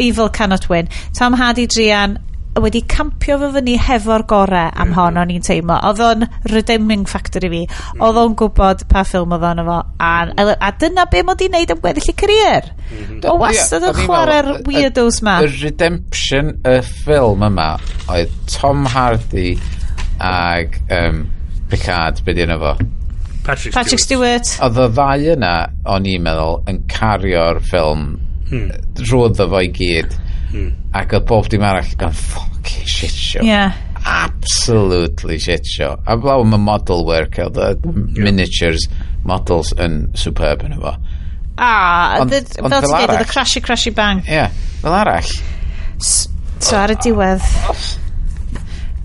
[0.00, 0.88] Evil cannot win.
[1.12, 2.16] Tom Hardy Drian
[2.62, 4.94] wedi campio fo fyny hefo'r gore am mhm.
[4.98, 5.76] hon o'n i'n teimlo.
[5.88, 7.62] Oedd o'n redeeming factor i fi.
[7.66, 8.02] Mhm.
[8.06, 9.78] Oedd o'n gwybod pa ffilm oedd o'n efo.
[9.98, 10.12] A,
[10.54, 12.70] a, dyna be mod i'n neud am gweddill i career.
[12.90, 13.22] Mhm.
[13.30, 15.40] O wastad yn chwarae'r weirdos ma.
[15.44, 17.70] Y redemption y ffilm yma
[18.14, 19.54] oedd Tom Hardy
[20.22, 21.24] ag um,
[21.70, 22.76] Picard, be di yna fo?
[23.44, 24.46] Patrick, Patrick Stewart.
[24.46, 24.70] Stewart.
[24.70, 25.54] Oedd y ddau yna,
[25.92, 28.06] o'n i'n meddwl, yn cario'r ffilm
[28.50, 28.70] hmm.
[29.00, 30.14] drwy fo i gyd.
[30.54, 30.70] Hmm.
[30.94, 33.42] Ac oedd bob dim arall gan fucking shit show.
[33.42, 33.74] Yeah.
[34.04, 35.96] Absolutely shit show.
[36.06, 37.74] A blaw mae model work oedd yeah.
[37.82, 38.06] Hmm.
[38.22, 38.86] miniatures
[39.26, 40.94] models yn superb yn efo.
[41.54, 44.22] Ah, ond, the, ond fel ti'n dweud, oedd y crashy crashy bang.
[44.26, 45.34] Ie, yeah, fel arall.
[46.02, 46.14] S
[46.62, 47.44] so ar y diwedd.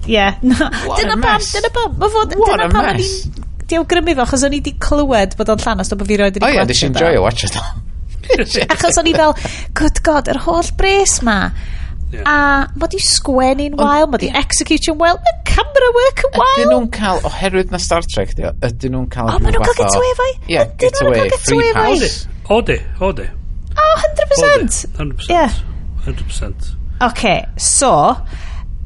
[0.05, 0.15] Ie.
[0.15, 0.39] Yeah.
[0.49, 0.55] No.
[0.97, 1.99] Dyna pam, dyna pam.
[1.99, 5.61] Mae fod, dyna pam o'n i'n diawgrymu fo, achos o'n i di clywed bod o'n
[5.61, 6.57] llanas, do bod fi roed yn ei.
[6.57, 7.57] O ie, nes i'n o watch it.
[8.73, 9.35] Achos o'n i fel,
[9.77, 11.41] good god, yr holl bres ma.
[12.09, 12.25] Yeah.
[12.25, 16.55] A mod i sgwennu'n wael, mae di execution well, mae camera work yn wael.
[16.55, 19.29] Ydyn nhw'n cael, oherwydd na Star Trek, dio, ydyn nhw'n cael...
[19.29, 20.29] O, ma nhw'n cael getaway fai?
[20.49, 22.23] Ie, getaway, free pass.
[22.49, 23.27] O, di, o, di.
[23.77, 24.79] O, 100%.
[24.97, 25.29] 100%.
[25.29, 25.53] Yeah.
[26.07, 26.71] 100%.
[27.05, 27.91] OK, so,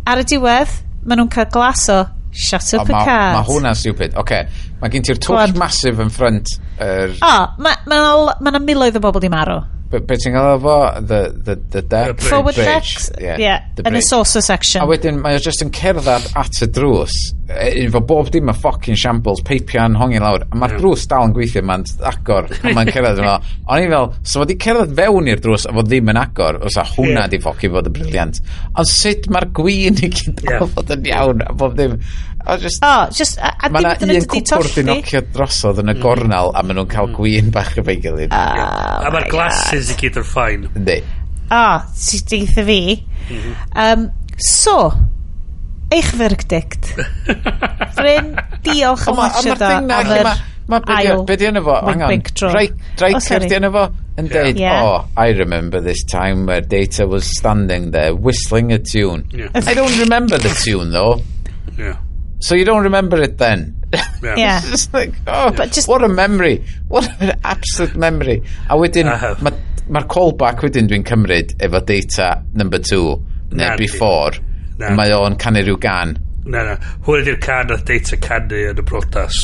[0.04, 0.76] ar y diwedd,
[1.08, 2.02] maen nhw'n cael glas o
[2.34, 3.36] Shut Up oh, a ma, Card.
[3.38, 4.16] Mae hwnna'n stupid.
[4.20, 4.36] OK,
[4.84, 6.58] Mae gen ti'r twll masif yn ffrant.
[6.84, 7.14] Er...
[7.24, 9.62] O, mae yna ma miloedd o bobl di marw.
[9.94, 10.76] Be, be ti'n gael efo?
[11.06, 12.18] The, the, the deck?
[12.18, 12.66] The Forward bridge.
[12.66, 13.12] decks?
[13.22, 13.68] Yeah, yeah.
[13.76, 14.82] The in the saucer section.
[14.82, 17.14] A wedyn, mae o just yn cerdded at y drws.
[17.54, 20.48] Efo bob dim a ffocin shambles, peipian, hongi lawr.
[20.50, 22.50] A mae'r drws dal yn gweithio, mae'n agor.
[22.50, 23.48] A mae'n cerdded yn fel.
[23.70, 26.60] O'n i fel, so mae di cerdded fewn i'r drws a fod ddim yn agor.
[26.66, 27.32] Os a hwnna yeah.
[27.36, 28.42] di ffoci fod yn briliant.
[28.74, 30.66] Ond sut mae'r gwyn i gyd yeah.
[30.74, 32.00] fod yn iawn a bob dim.
[32.46, 32.84] O, just...
[32.84, 33.38] O, just...
[33.40, 36.04] A, a mae yna un cwpwr di nocio drosodd yn y mm.
[36.04, 37.16] gornal a maen nhw'n cael mm.
[37.16, 38.36] gwyn bach efo'i gilydd.
[38.36, 40.68] Oh, a mae'r glasses i gyd yn ffain.
[40.74, 41.00] Ynddi.
[41.54, 41.64] O,
[42.04, 42.80] ti deitha fi.
[43.80, 44.08] Um,
[44.52, 44.78] so,
[45.94, 46.94] eich fyrgdict.
[47.98, 48.34] Bryn,
[48.66, 51.26] diolch am watch ydo am yr ail.
[51.28, 51.80] Be di yna fo?
[51.88, 52.80] Hang Angan.
[53.00, 53.90] Dreicer di yna fo?
[54.20, 59.26] Yn deud, oh, I remember this time where Data was standing there whistling a tune.
[59.32, 59.50] Yeah.
[59.56, 61.22] I don't remember the tune though.
[61.78, 61.98] Yeah.
[62.44, 63.74] So you don't remember it then?
[63.94, 64.36] Yeah.
[64.36, 64.62] yeah.
[64.70, 65.50] just like, oh.
[65.52, 66.66] But just, what a memory.
[66.90, 68.44] What an absolute memory.
[68.70, 73.16] A wedyn, uh, mae'r ma callback wedyn dwi'n cymryd efo data number two,
[73.54, 74.36] neu na, before,
[74.76, 74.92] na.
[74.92, 76.18] mae o'n canu rhyw gan.
[76.44, 76.76] Na, na.
[77.08, 79.40] Hwn ydy'r can a data canu yn y brodas.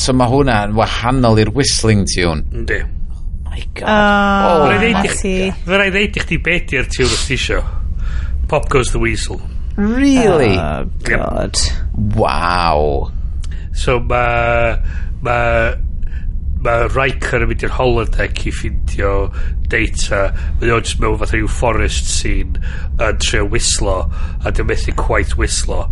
[0.00, 2.46] So mae hwnna'n wahanol i'r whistling tune.
[2.62, 2.80] Ynddi.
[2.88, 3.84] Oh my god.
[3.84, 4.80] Ah, oh, oh, Fy
[5.76, 7.60] rai ddeud i chdi beth i'r tiwn os ti isio.
[8.48, 9.44] Pop goes the weasel.
[9.78, 10.58] Really?
[10.58, 11.56] Oh, God.
[11.94, 13.12] Wow.
[13.72, 14.78] So mae...
[15.22, 15.76] Mae...
[16.58, 19.28] Mae Riker yn mynd i'r holodeck i ffindio
[19.70, 20.24] data.
[20.58, 22.58] Mae o'n just mewn fath o forest scene
[22.98, 24.00] yn trio wislo
[24.42, 25.84] a dim methu quite wislo.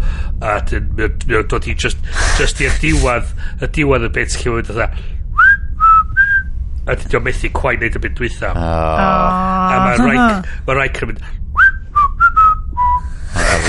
[0.42, 2.02] A mae o'n dod i just,
[2.34, 3.30] just i'r diwad,
[3.62, 4.74] y diwad y beth chi'n mynd
[6.86, 8.52] a dydy methu quite neud y bit dwytha.
[8.54, 8.60] Oh.
[8.62, 10.06] A mae oh.
[10.06, 11.24] Riker, mae Riker yn mynd,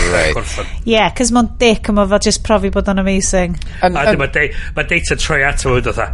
[0.08, 0.38] Right.
[0.86, 3.58] Ie, yeah, cos mae'n dick yma fo just profi bod o'n amazing.
[3.82, 6.10] And, a dyma de, mae data troi ato fo fatha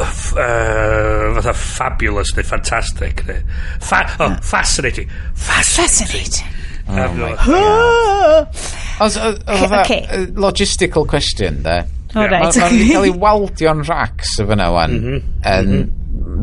[0.00, 3.42] uh, fatha fabulous neu fantastic neu
[3.80, 4.34] fa oh, no.
[4.34, 4.42] Hmm.
[4.42, 6.58] fascinating fascinating, fascinating.
[6.88, 8.48] Oh um, my God.
[9.00, 10.06] Os, okay.
[10.34, 11.86] logistical question there.
[12.14, 12.26] Yeah.
[12.26, 12.42] Right.
[12.42, 14.96] Mae'n cael ei waldio'n racks o fyna wan.
[14.98, 15.84] Mm -hmm.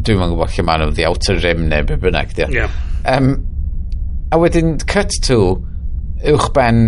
[0.01, 2.33] Dwi'n mwyn gwybod lle maen nhw, the outer rim neu be bynnag.
[2.39, 2.71] Yeah.
[3.05, 3.48] Um,
[4.29, 5.39] A wedyn cut to
[6.29, 6.83] uwch ben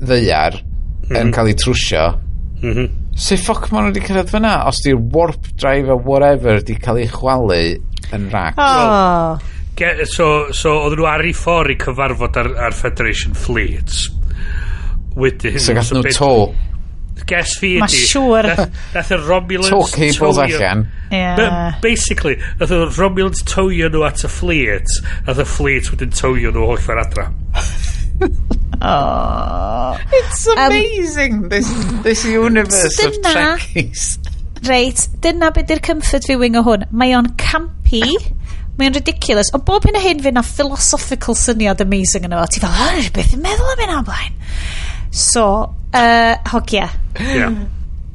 [0.00, 1.16] ddeiar mm -hmm.
[1.16, 1.34] yn mhm.
[1.34, 2.06] cael ei trwsio.
[2.62, 2.88] Mm -hmm.
[3.16, 4.54] Sut ffoc maen nhw wedi cyrraedd fyna?
[4.68, 7.60] Os di'r warp drive a whatever di cael ei chwalu
[8.12, 8.58] yn rac.
[8.58, 9.38] Oh.
[9.76, 13.92] Well, so, so oedden nhw ar ei ffordd i cyfarfod ar, ar Federation Fleet.
[15.16, 15.58] Wedyn...
[15.60, 16.30] So gath nhw to
[17.24, 17.82] guess fi ydi...
[17.84, 18.48] Mae siŵr...
[18.94, 19.70] Nath y Romulans...
[19.72, 20.86] Talk cables allan.
[21.10, 21.78] Yeah.
[21.82, 26.68] Basically, nath y Romulans towio nhw at y fleet, nath y fleet wedyn towio nhw
[26.70, 27.28] holl fer adra.
[28.92, 29.98] oh.
[30.20, 31.70] It's amazing, um, this,
[32.06, 34.08] this universe of Trekkies.
[34.66, 36.88] Reit, dyna beth yw'r comfort viewing o hwn.
[36.90, 38.02] Mae o'n campy,
[38.76, 39.48] Mae'n ridiculous.
[39.56, 42.48] Ond bob hyn a hyn fe na philosophical syniad amazing yno fo.
[42.52, 44.34] Ti fel, hyrwyd beth yn meddwl am hyn am blaen.
[45.10, 46.90] So, uh, hogia.
[47.20, 47.54] Yeah.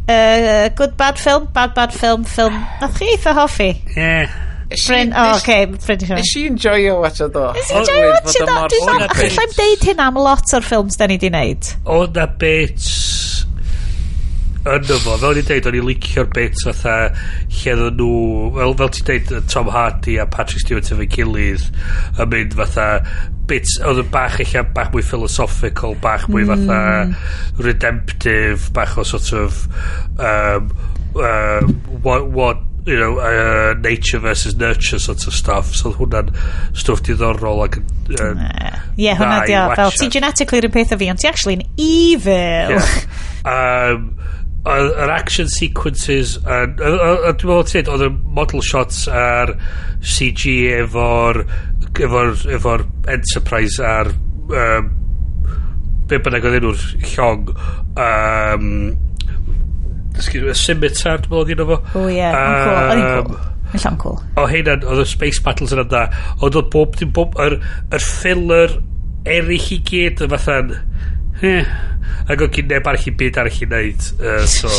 [0.08, 2.54] Uh, good bad film, bad bad film, film.
[2.54, 3.70] Nath chi eitha hoffi?
[3.96, 4.48] Yeah.
[4.88, 6.22] Bryn, o, oh, oce, Bryn i siarad.
[6.22, 7.48] Nes i enjoyo o ddo.
[7.58, 8.60] Nes i watch watcha ddo.
[8.72, 11.72] Dwi'n meddwl, achos I'm deud hyn am lot o'r ffilms da ni di wneud.
[11.86, 12.80] O, na bit
[14.62, 18.92] yno fo, fel ni'n deud, o'n i'n licio'r bit fatha lle ddyn nhw, fel, fel
[18.96, 21.66] ti'n deud, Tom Hardy a Patrick Stewart efo'i gilydd
[22.22, 22.88] yn mynd fatha
[23.50, 26.52] bits oedd yn bach eich bach mwy philosophical, bach mwy mm.
[26.54, 29.66] fatha redemptive, bach o sort of
[30.20, 30.70] um,
[31.18, 31.66] uh,
[32.06, 35.76] what, what you know, uh, nature versus nurture sort of stuff.
[35.76, 36.32] So hwnna'n
[36.78, 37.82] stwff diddorol ac...
[38.12, 39.68] yn uh, yeah, hwnna di o.
[39.78, 42.78] Fel, ti'n genetically rhywun peth o fi, ond ti actually yn evil.
[42.78, 42.96] Yeah.
[43.42, 44.21] Um,
[44.62, 49.56] yr action sequences a dwi'n meddwl tyd oedd y model shots a'r
[50.06, 51.42] CG efo'r
[52.06, 54.92] efo'r efo'r Enterprise a'r um,
[56.10, 56.84] be bynnag oedd enw'r
[57.16, 57.50] llong
[57.96, 58.68] um,
[60.14, 63.40] excuse me, y scimitar dwi'n meddwl oedd enw fo o ie yn cool
[63.72, 64.18] Mae'n cool.
[64.36, 66.02] O hynna'n, oedd y space battles yna da.
[66.44, 67.38] Ond oedd bob dim bob...
[67.40, 67.56] Yr,
[67.96, 68.74] yr filler
[69.24, 70.74] eraill i gyd yn fatha'n
[71.42, 71.62] Hmm.
[71.62, 71.66] Eh.
[72.32, 74.10] Ac o'n cyn neb arall i byd arall i wneud.
[74.22, 74.70] Uh, so.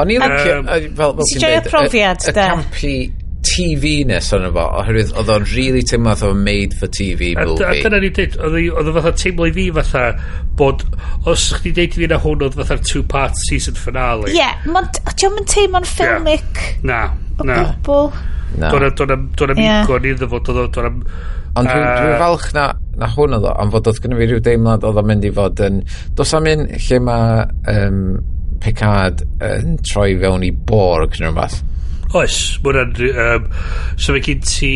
[0.00, 0.60] O'n i'n licio,
[0.96, 2.94] fel ti'n dweud, profiad, y, y campi
[3.40, 7.64] TV-ness o'n efo, oherwydd oedd o'n really teimlo oedd o'n made for TV movie.
[7.64, 8.36] A, a dyna ni'n dweud,
[8.76, 10.04] oedd o fatha teimlo i fi fatha
[10.60, 10.84] bod,
[11.30, 14.30] os chdi deud i fi na hwn oedd fatha'r two-part season finale.
[14.30, 14.60] Ie, yeah,
[15.16, 16.62] ti'n mynd teimlo'n ffilmic.
[16.62, 16.84] Yeah.
[16.92, 17.00] Na,
[17.40, 17.60] na.
[17.64, 18.30] O gwbl.
[18.60, 21.04] Dwi'n am igon iddo fo, dwi'n am
[21.58, 22.66] Ond dwi'n uh, dwi falch na,
[23.00, 25.26] na hwn oedd o, am fod oedd gen i fi rhyw deimlad oedd o'n mynd
[25.26, 25.80] i fod yn...
[26.18, 27.42] Dos am un lle mae
[27.74, 28.04] um,
[28.60, 31.60] Picard yn troi fewn i Borg neu rhywbeth.
[32.18, 32.80] Oes, mwyn
[33.24, 33.50] Um,
[33.96, 34.72] so mae gen ti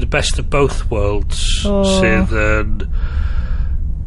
[0.00, 1.84] The Best of Both Worlds, oh.
[1.98, 2.82] sydd yn...
[2.86, 3.15] Um,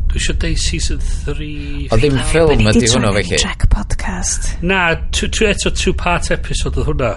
[0.10, 1.48] Dwi eisiau deud season 3...
[1.94, 3.38] O ddim ffilm ydi hwnnw felly.
[3.44, 4.48] Track podcast.
[4.66, 4.80] Na,
[5.14, 7.12] trwy eto two-part episode oedd hwnna.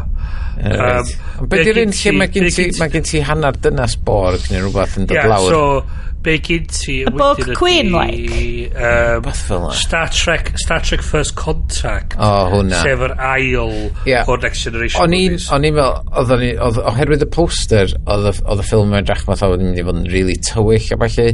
[0.61, 4.45] Um, Ond be di'r un lle mae gen ti, mae gen ti hanner dynas borg
[4.53, 5.57] neu rhywbeth yn dod lawr?
[5.57, 6.99] so, be gen ti...
[7.09, 8.77] Y borg queen, like.
[8.77, 9.33] Um,
[9.73, 12.21] Star Trek, Star Trek First Contact.
[12.21, 12.85] O, hwnna.
[12.85, 14.29] Sef yr ail yeah.
[14.29, 15.49] o'r Next Generation o'n movies.
[15.49, 19.81] O'n i'n fel, oherwydd y poster, oedd y ffilm yn drach math o wedi mynd
[19.81, 21.31] i fod yn really tywyll a falle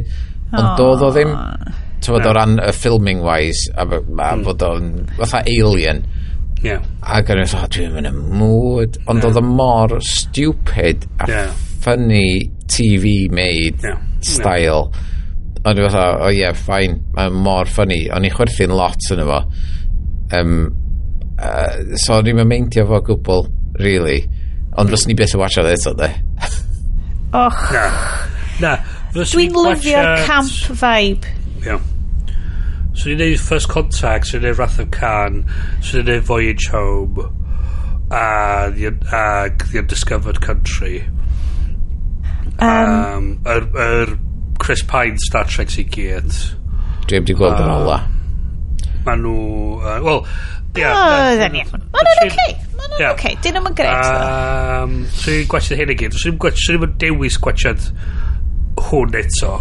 [0.49, 1.33] Ond doedd o ddim,
[2.01, 4.45] tyfod o ran y filming wise, a, a mm.
[4.47, 6.01] fod o'n fatha alien.
[6.63, 6.83] Yeah.
[7.05, 8.97] Ac yn ymwneud, dwi'n mynd y mood.
[9.05, 9.29] Ond yeah.
[9.29, 11.53] oedd o mor stupid a yeah.
[11.83, 14.01] funny TV made yeah.
[14.25, 14.89] style.
[14.89, 15.05] Yeah.
[15.59, 18.01] Ond dwi'n fatha, o oh, ie, yeah, ffain, mae'n mor funny.
[18.15, 19.41] O'n i chwerthu'n lot yn efo.
[20.39, 20.53] Um,
[21.37, 23.47] uh, so o'n i'n meindio fo gwbl,
[23.83, 24.23] really.
[24.73, 24.95] Ond mm.
[24.95, 26.09] fyswn i beth yn watcha eto, de.
[27.37, 27.59] Och.
[27.75, 27.85] Na.
[28.63, 28.77] Na.
[29.13, 31.25] Dwi'n lyfio camp vibe.
[31.65, 31.85] Iawn.
[32.93, 35.45] So ni'n neud First Contact, so ni'n neud Wrath of Khan,
[35.81, 37.23] so ni'n neud Voyage Home,
[38.11, 41.05] a, a, The Undiscovered Country.
[42.59, 44.15] Um, um, yr, yr
[44.59, 46.39] Chris Pine Star Trek sy'n gyd.
[47.09, 47.99] Dwi'n di gweld yn ola.
[49.05, 49.35] Ma nhw...
[49.79, 50.25] Uh, Wel,
[50.77, 50.93] ia.
[50.93, 52.49] Ma nhw'n oce.
[52.75, 53.35] Ma nhw'n oce.
[53.41, 54.09] Dyn nhw'n gret.
[54.11, 56.19] Um, so i'n gwachod hyn i gyd.
[56.19, 56.65] So i'n gwachod...
[56.65, 57.89] So i'n dewis gwachod
[58.77, 59.53] hwn eto.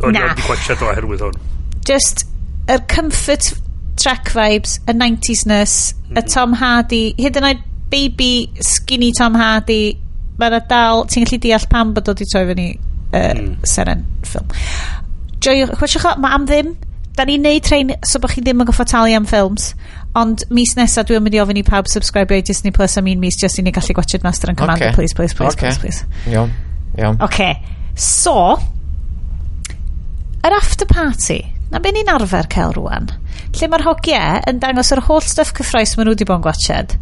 [0.00, 0.30] O'n Na.
[0.30, 1.40] i'n gwachod o oherwydd hwn.
[1.86, 2.24] Just,
[2.70, 3.52] yr comfort
[4.00, 6.28] track vibes, y 90s-ness, y mhm.
[6.32, 9.98] Tom Hardy, hyd yn oed baby skinny Tom Hardy,
[10.40, 13.50] mae'n dal, ti'n gallu deall pam bod o wedi troi fyny uh, mm.
[13.68, 14.54] seren ffilm.
[15.44, 16.70] Joiwch, chwestiwch o, mae am ddim,
[17.18, 19.72] da ni'n neud trein so bod chi ddim yn goffo talu am ffilms
[20.18, 23.20] ond mis nesaf dwi'n mynd i ofyn i pawb subscribe i Disney Plus am un
[23.22, 24.96] mis just i ni gallu gwachod Master and Commander okay.
[24.96, 25.68] please please please okay.
[25.68, 26.32] please, please.
[26.32, 26.54] iawn
[26.98, 27.58] iawn okay
[28.00, 28.56] So,
[30.40, 33.10] yr after party, na be ni'n arfer cael rwan,
[33.52, 36.94] lle mae'r hogiau yn dangos yr holl stuff cyffroes maen nhw wedi bod yn gwachod.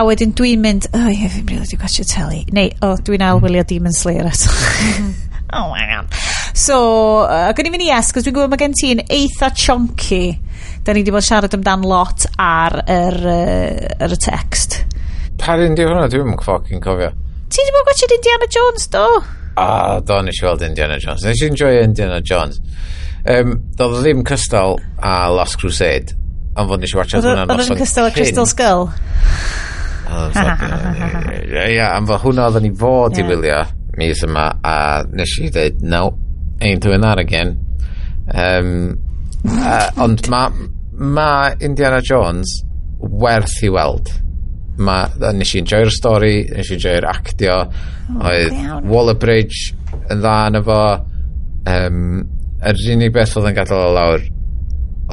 [0.00, 2.40] A wedyn dwi'n mynd, o oh, ie, fi'n rili wedi gwachod teli.
[2.56, 4.54] Neu, o, oh, dwi'n al wylio Demon Slayer eto.
[5.58, 6.16] oh my god.
[6.56, 6.80] So,
[7.26, 10.22] uh, gwn i fynd i yes, cos dwi'n gwybod mae gen ti'n eitha chonky.
[10.80, 14.80] Da ni wedi bod siarad amdan lot ar yr, uh, ar y text.
[15.44, 16.08] Pa un di hwnna?
[16.08, 17.12] Dwi'n mwyn ffocin cofio.
[17.52, 19.06] Ti wedi bod gwachod Indiana Jones, do?
[19.56, 21.24] A, do, nes i weld Indiana Jones.
[21.26, 22.60] Nes i enjoy Indiana Jones.
[23.28, 26.16] Um, Doedd ddim Crystal a Last Crusade,
[26.56, 28.88] ond fod nes i watcha hwnna oedd yn cystal Crystal a Crystal Skull?
[30.12, 30.26] Oh,
[31.52, 33.62] Ia, uh, am fod hwnna oedden ni fod i wylio
[34.00, 34.74] mis yma, a
[35.12, 36.02] nes i dweud, no,
[36.60, 37.58] ain't doing that again.
[38.32, 38.98] Um,
[39.44, 42.62] uh, ond mae ma Indiana Jones
[42.98, 44.10] werth i weld
[44.80, 44.98] ma,
[45.36, 49.72] nes i enjoy'r stori, nes i enjoy'r actio, oh, oedd Waller Bridge
[50.10, 50.82] yn dda yn efo,
[51.72, 52.04] um,
[52.62, 54.28] yr unig beth oedd yn gadael o lawr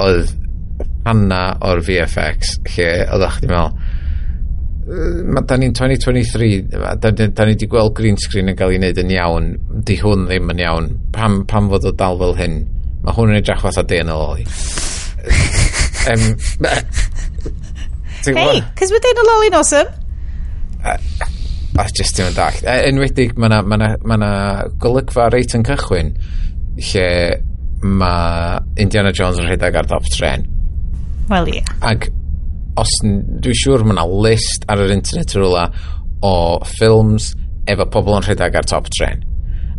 [0.06, 0.36] oedd
[1.08, 3.98] hanna o'r VFX lle oedd o'ch ti'n meddwl
[4.90, 8.80] ma, da ni'n 2023 da, da, da ni wedi gweld green screen yn cael ei
[8.80, 9.50] wneud yn iawn.
[9.86, 10.90] Di hwn ddim yn iawn.
[11.16, 12.60] Pam, pam fod o dal fel hyn?
[13.04, 14.18] Mae hwn yn edrych fatha DNA
[16.14, 16.24] um,
[18.26, 19.88] Hey, cos we're doing a lolly nosom.
[20.84, 22.66] A, just ddim yn dallt.
[22.68, 24.32] Enwedig, mae yna ma na, ma na
[24.84, 26.12] golygfa reit yn cychwyn
[26.90, 27.08] lle
[27.84, 30.44] mae Indiana Jones yn rhedeg ar top tren.
[31.30, 31.62] Wel, ie.
[31.62, 31.76] Yeah.
[31.94, 32.10] Ac
[32.80, 35.66] os dwi'n siŵr mae yna list ar yr internet rhywle
[36.28, 36.36] o
[36.76, 37.32] ffilms
[37.72, 39.24] efo pobl yn rhedeg ar top tren.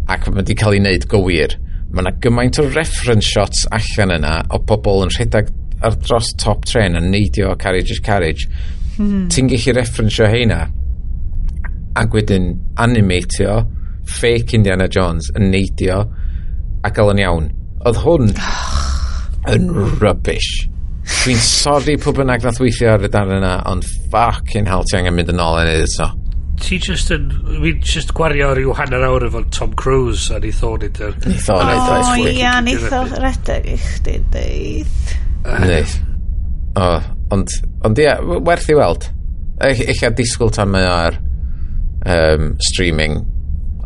[0.08, 1.58] Ac mae wedi cael ei wneud gywir.
[1.90, 5.52] Mae yna gymaint o reference shots allan yna o pobl yn rhedeg
[5.86, 8.48] ar dros top tren yn neidio carriage is carriage
[8.98, 9.28] mm.
[9.32, 10.64] ti'n gallu referensio heina
[12.00, 13.60] ac wedyn animatio
[14.10, 16.00] fake Indiana Jones yn neidio
[16.84, 17.50] a gael yn iawn.
[17.86, 18.32] Oedd hwn
[19.52, 19.68] yn
[20.00, 20.50] rubbish.
[21.10, 25.16] Dwi'n sori pwy bynnag nath weithio ar y darn yna ond fucking hell ti angen
[25.16, 26.10] mynd yn ôl yn edrych so.
[26.60, 30.74] Ti just yn fi just gwario rhyw hanner awr efo Tom Cruise a ni o
[30.76, 35.14] neud yr neith o neud o ia neith o redeg i chdi deith
[35.64, 35.96] Neith.
[36.78, 36.92] O,
[37.34, 39.08] ond, ond ia, werth i weld.
[39.60, 41.18] Eich disgwyl tan mae ar
[42.06, 43.20] um, streaming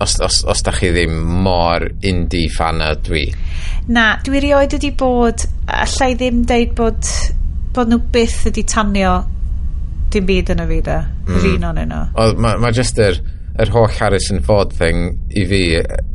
[0.00, 3.26] os, os, os da chi ddim mor indie fan a dwi.
[3.94, 7.12] Na, dwi rioed wedi bod, allai ddim deud bod,
[7.74, 9.14] bod nhw byth wedi tanio
[10.14, 10.98] dim byd yn y fi da.
[11.26, 11.46] Mm.
[11.52, 12.02] Un o'n yno.
[12.42, 13.18] Mae ma just yr,
[13.60, 15.62] yr holl Harrison Ford thing i fi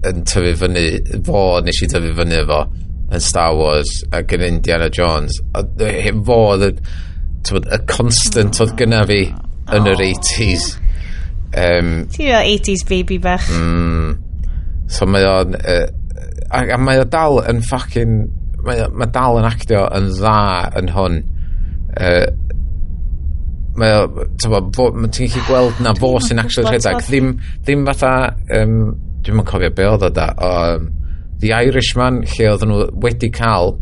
[0.10, 0.86] yn tyfu fyny,
[1.28, 2.62] fo nes i tyfu fyny efo
[3.10, 5.40] yn Star Wars ac yn Indiana Jones.
[5.54, 5.66] A
[6.26, 9.24] fo oedd y constant oedd gyna fi
[9.74, 10.70] yn yr 80s
[11.56, 13.48] um, ti ti'n 80s baby bach.
[13.50, 14.18] Mm,
[14.90, 15.88] so mae o'n uh,
[16.50, 18.20] a, a mae o dal yn ffucking
[18.66, 20.38] mae, o, mae dal yn actio yn dda
[20.82, 21.20] yn hwn.
[22.00, 22.28] Uh,
[23.80, 24.08] mae o
[24.44, 27.04] ti'n gallu gweld na fo sy'n actually rhedeg.
[27.08, 28.14] ddim, ddim fatha
[28.60, 28.80] um,
[29.24, 30.90] dwi'n yn cofio be oedd o da o um,
[31.40, 33.78] The Irishman, lle oedden nhw wedi cael,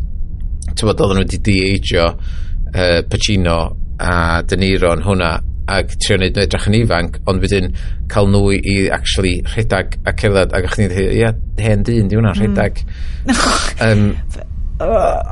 [0.78, 3.60] tywod, oedden nhw wedi de-agio uh, Pacino
[3.98, 5.32] a De Niro yn hwnna
[5.68, 7.74] ac trio wneud nhw edrych yn ifanc, ond wedyn
[8.12, 12.20] cael nhw i actually rhedag a cerdded ac o'ch chi'n dweud, ia, hen dyn, di
[12.20, 12.44] hwnna, mm.
[12.44, 12.84] rhedag.
[13.84, 14.08] Um,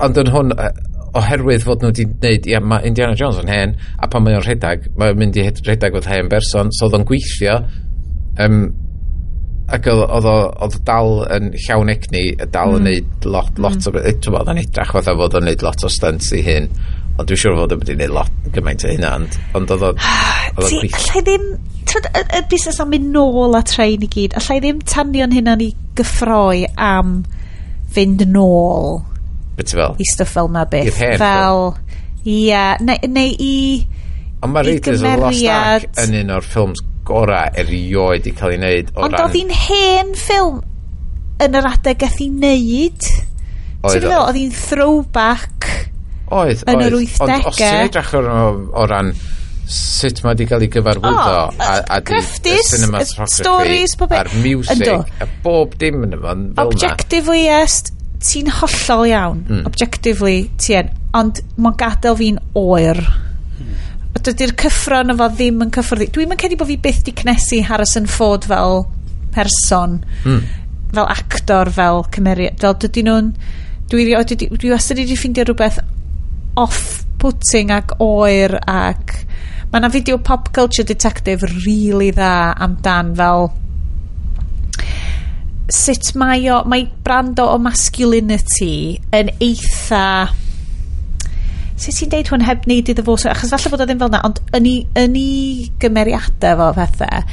[0.06, 0.52] ond yn hwn,
[1.18, 4.44] oherwydd fod nhw wedi gwneud, ia, mae Indiana Jones yn hen, a pan mae o'n
[4.46, 7.56] rhedag, mae'n mynd i rhedag fod hen berson, so oedd o'n gweithio,
[8.44, 8.60] um,
[9.66, 12.90] ac oedd o dal yn llawn egni dal yn mm.
[12.90, 13.64] neud lot, mm.
[13.66, 13.88] lot mm.
[13.90, 16.70] o ti'n bod yn edrach fatha fod o'n neud lot o stunts i hyn
[17.16, 19.16] ond dwi'n siŵr fod yn wedi neud lot gymaint o hynna
[19.58, 21.48] ond oedd o'n allai ddim
[21.96, 26.66] y busnes am mynd nôl a trein i gyd allai ddim tanio'n hynna ni gyffroi
[26.76, 27.18] am
[27.96, 29.00] fynd nôl
[29.56, 29.96] beth fel?
[29.98, 30.98] i stuff fel na beth.
[31.00, 31.62] Fel
[32.28, 33.56] ia neu, neu i
[34.44, 38.56] ond mae Raiders of the Lost Ark yn un o'r ffilms gorau erioed i cael
[38.56, 38.92] ei wneud.
[38.96, 39.28] O Ond ran...
[39.28, 40.60] oedd hi'n hen ffilm
[41.46, 43.10] yn yr adeg gath i wneud.
[43.86, 44.10] Oedd.
[44.10, 44.20] o.
[44.26, 45.72] Oedd hi'n throwback
[46.34, 46.86] oedd, yn oedd.
[46.88, 47.50] yr 80au.
[47.52, 48.28] Os ti'n edrych o,
[48.74, 49.14] o ran
[49.66, 54.78] sut mae wedi cael ei gyfarwyddo oh, a, a di crefftus, stories popeth, a'r music
[54.78, 54.98] ynddo.
[55.22, 57.80] a bob dim yn yma objectively yes
[58.22, 59.64] ti'n hollol iawn mm.
[59.70, 63.74] objectively ti'n ond mae'n gadael fi'n oer mm
[64.24, 68.08] dydy'r cyffron efo ddim yn cyffwrdd dwi'm yn credu bod fi byth di cnesu Harrison
[68.08, 68.86] Ford fel
[69.36, 70.40] person mm.
[70.96, 73.34] fel actor fel cymeriad fel dydyn nhw'n
[73.92, 75.82] dwi, dwi, dwi wastad wedi ffeindio rhywbeth
[76.62, 79.18] off-putting ac oer ac
[79.72, 83.50] mae yna fideo pop culture detective really dda amdan fel
[85.76, 88.76] sut mae o mae brand o masculinity
[89.20, 90.06] yn eitha
[91.76, 94.22] sut ti'n deud hwn heb neud iddo fo achos falle bod o ddim fel na
[94.28, 95.30] ond yn i, yn i
[95.84, 97.24] gymeriadau fo pethau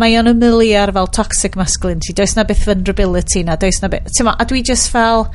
[0.00, 4.22] mae o'n ymylu ar fel toxic masculinity does na beth vulnerability na does na beth
[4.24, 5.26] ma, a dwi just fel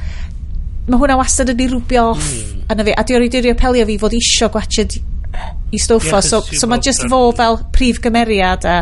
[0.85, 2.65] mae hwnna wastad yn ei rwbio off mm.
[2.73, 4.97] yna fi a dwi o'r i apelio fi fod isio gwachod
[5.73, 8.79] i stwffo yeah, so, so mae just fo fel prif gymeriad a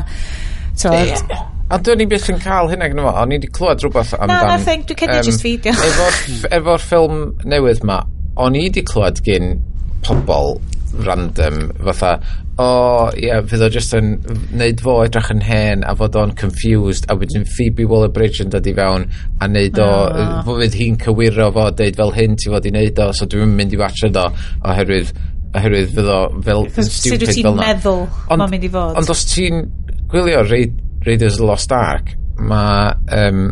[0.76, 1.50] so, yeah.
[1.74, 4.30] A dwi'n i byth yn cael hynna gyda fo, o'n i wedi clywed rhywbeth amdan...
[4.30, 5.72] Na, na, thank, dwi'n cedi um, just fideo.
[5.74, 7.96] Efo'r efo ffilm newydd ma,
[8.42, 9.58] o'n i wedi clywed gen
[10.06, 10.58] pobl
[11.06, 12.18] random fatha
[12.54, 14.12] o oh, ie yeah, fydd o just yn
[14.54, 18.68] neud fo edrych yn hen a fod o'n confused a wedyn Phoebe Waller-Bridge yn dod
[18.70, 19.08] i fewn
[19.42, 20.36] a neud o oh.
[20.46, 23.56] fo fydd hi'n cywiro fo deud fel hyn ti fod i neud o so dwi'n
[23.58, 24.26] mynd i watcha o
[24.70, 25.10] oherwydd
[25.58, 29.66] oherwydd fydd o fel stupid fel na meddwl ond, mynd i fod ond os ti'n
[30.14, 33.48] gwylio Raid, Raiders of the Lost Ark mae um,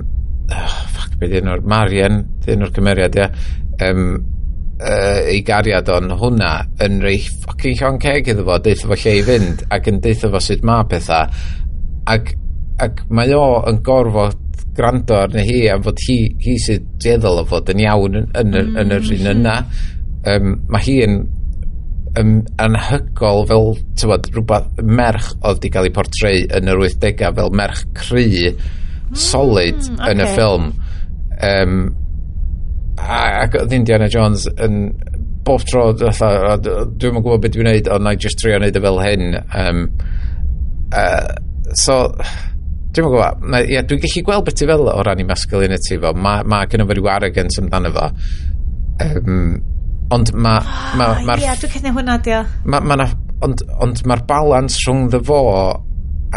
[0.45, 3.31] oh, fuck beth dyn o'r Marian dyn nhw'r cymeriad ia
[3.89, 4.05] um,
[4.81, 6.51] uh, ei gariad o'n hwnna
[6.85, 10.31] yn rei ffocin llon ceg iddo fo, deitha fo lle i fynd ac yn deitha
[10.33, 11.43] fo sut mae pethau
[12.11, 12.33] ac,
[12.81, 14.39] ac mae o yn gorfod
[14.75, 18.55] gwrando arni hi am fod hi, hi sydd dieddol o fod yn iawn yn, yn,
[18.55, 18.81] mm.
[18.81, 19.31] yn yr un mm.
[19.35, 19.55] yna
[20.33, 21.17] um, mae hi yn
[22.19, 27.57] um, anhygol fel tywod, rhywbeth merch oedd di cael ei portreu yn yr 80au fel
[27.61, 28.69] merch cry mm,
[29.27, 30.13] solid mm, okay.
[30.15, 30.71] yn y ffilm
[31.51, 31.81] um,
[32.99, 34.83] ac oedd Indiana Jones yn
[35.45, 38.77] bob tro fatha, dwi'm yn gwybod beth dwi'n neud ond na i just trio neud
[38.77, 39.83] y fel hyn um,
[40.93, 41.31] uh,
[41.77, 41.97] so
[42.91, 45.97] dwi'n yn gwybod na, yeah, dwi'n gallu gweld beth i fel o ran i masculinity
[46.03, 48.09] fo mae ma gynnu fo ryw arrogance amdano fo
[49.07, 49.55] um,
[50.11, 50.61] ond mae
[50.99, 53.09] ma, ma, ma, yeah, dwi'n cynnig hwnna dio ma, ma na,
[53.47, 55.41] ond, ond mae'r balans rhwng ddyfo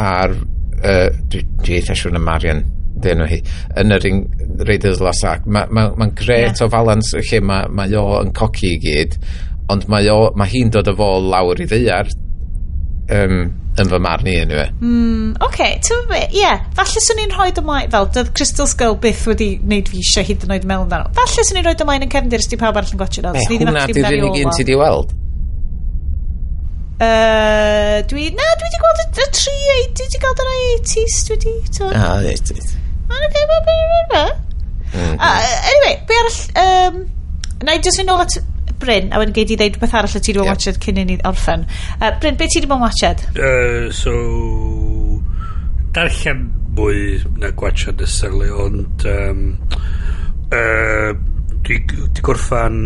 [0.00, 2.64] a'r uh, dwi, dwi eitha siwr na Marian
[3.02, 3.40] dyn nhw hi,
[3.80, 4.20] yn yr un
[4.68, 5.46] Raiders Lost Ark.
[5.46, 6.62] Mae'n ma, ma, ma gret yeah.
[6.66, 9.18] o falans lle mae ma o yn coci i gyd,
[9.72, 12.10] ond mae, o, mae hi'n dod o fo lawr i ddeiar
[13.10, 13.38] um,
[13.80, 14.68] yn fy marn i anyway.
[14.70, 14.84] E.
[14.84, 16.52] Mm, OK, ti'n fe, ie.
[16.78, 20.46] Falle swn i'n rhoi ymlaen, fel, dydd Crystal Skull byth wedi wneud fi eisiau hyd
[20.46, 21.10] yn oed mewn dan.
[21.18, 23.44] Falle swn i'n rhoi ymlaen yn cefndir os di pawb arall yn gotio nhw.
[23.50, 25.12] hwnna di'r unig un ti di weld?
[26.94, 29.58] Uh, dwi, na, dwi wedi gweld y, y tri,
[29.98, 31.54] dwi wedi gweld yr 80s, dwi wedi...
[31.90, 32.74] Ah, 80s
[33.28, 34.24] okay, ma, ma, ma, ma.
[34.94, 36.40] Uh, anyway, be arall...
[36.64, 36.98] Um,
[37.64, 38.36] na i jyst yn ôl at
[38.82, 41.00] Bryn, a wedyn gei di ddeud beth arall y ti wedi bod yn watched cyn
[41.00, 41.64] i ni orffen.
[42.00, 43.24] Uh, Bryn, be ti wedi bod yn watched?
[43.38, 44.12] Uh, so,
[45.96, 49.44] darllen mwy na gwachod necessarily, ond um,
[50.50, 51.14] uh,
[51.64, 52.80] dwi, dwi gorffan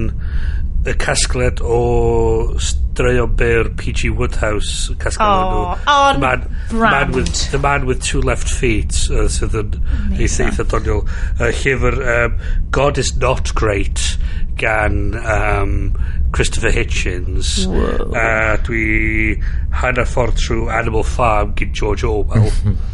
[0.88, 4.10] y casgled o straeon byr P.G.
[4.10, 8.96] Woodhouse casgled oh, nhw the man, the man, with, the man with Two Left Feet
[9.12, 9.76] uh, sydd yn
[10.16, 11.04] eitha eitha doniol.
[11.38, 12.38] Uh, llyfr um,
[12.74, 14.16] God is Not Great
[14.58, 15.94] gan um,
[16.32, 17.66] Christopher Hitchens.
[17.68, 18.10] Whoa.
[18.12, 19.38] uh, dwi
[19.82, 22.52] hanner ffordd trwy Animal Farm gyn George Orwell.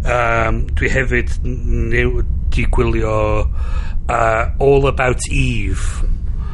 [0.00, 6.08] Um, dwi hefyd di gwylio uh, All About Eve.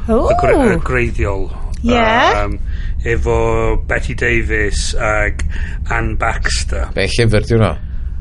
[0.06, 0.28] Ww!
[0.30, 0.82] Y gre- y oh.
[0.86, 1.46] greiddiol.
[1.86, 2.44] Ie.
[2.44, 2.58] Um,
[3.06, 3.36] efo
[3.86, 5.42] Betty Davis ag
[5.92, 6.88] Anne Baxter.
[6.96, 7.74] Be llyfr diw'n o?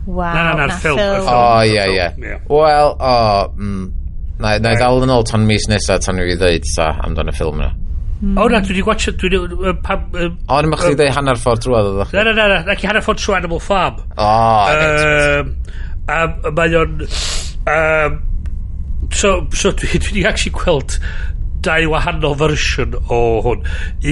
[0.05, 1.30] Wow, Na, na, na'r ffilm, y ffilm.
[1.31, 2.09] O, ie, ie.
[2.22, 2.35] Ie.
[2.51, 3.15] Wel, o,
[3.57, 3.85] mm,
[4.43, 7.35] na i ddal yn ôl tan mis nesaf tan i fi ddeud sa amdan y
[7.38, 7.72] ffilm yna.
[8.19, 8.38] Hmm.
[8.39, 9.57] O na, dwi wedi watch dwi wedi...
[9.57, 12.35] Uh, pam- yy, O, ni'n chdi i ddeud hanner ffordd drwodd oedd Na, na, na,
[12.35, 13.97] na, na, na, hanner ffordd trwy Animal Farm.
[14.14, 14.30] O,
[14.69, 14.93] ie.
[15.41, 15.51] um,
[16.05, 17.03] a mae o'n...
[17.65, 18.23] Um,
[19.14, 20.95] So, so dwi, dwi wedi actually gweld
[21.66, 23.66] dau wahanol fersiwn o hwn.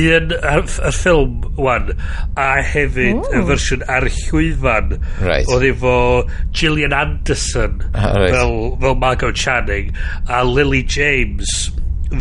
[0.04, 1.94] Un, yr, yr ffilm, wan,
[2.40, 3.46] a hefyd y hmm.
[3.50, 4.98] fersiwn ar llwyfan.
[5.22, 5.50] Right.
[5.54, 5.96] Oedd efo
[6.56, 8.34] Gillian Anderson ah, right.
[8.36, 9.94] fel, fel Margot Channing
[10.28, 11.72] a Lily James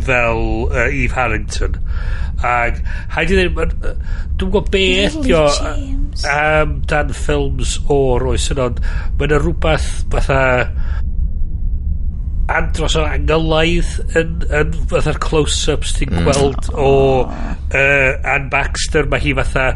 [0.00, 1.78] fel uh, Eve Harrington.
[2.42, 2.80] Ac
[3.14, 5.44] haid i ddim, dwi'n gwybod be eithio
[6.32, 8.70] am dan ffilms o'r oes yno,
[9.18, 10.40] mae yna rhywbeth fatha
[12.50, 16.24] andros o angylaidd yn, yn fatha'r close-ups ti'n mm.
[16.26, 16.90] gweld o
[17.22, 19.68] uh, Anne Baxter mae hi fatha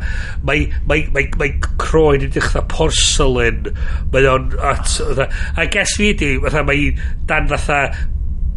[0.47, 3.71] mae, mae, mae, mae croen yn dechrau porcelain
[4.13, 6.91] mae o'n I guess fi di fatha mae
[7.31, 7.81] dan fatha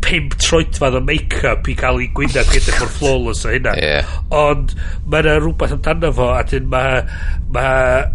[0.04, 4.16] pimp troedfad o make-up i cael ei gwyna ac edrych mor flawless o hynna yeah.
[4.34, 4.74] ond
[5.06, 7.04] mae yna rhywbeth amdano fo a dyn mae
[7.54, 8.08] mae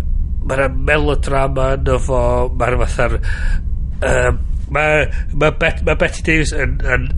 [0.49, 2.25] ma, ma melodrama yno fo
[2.59, 4.43] mae'r fatha'r um,
[4.73, 7.09] Mae ma Bet, ma Betty Davis yn, yn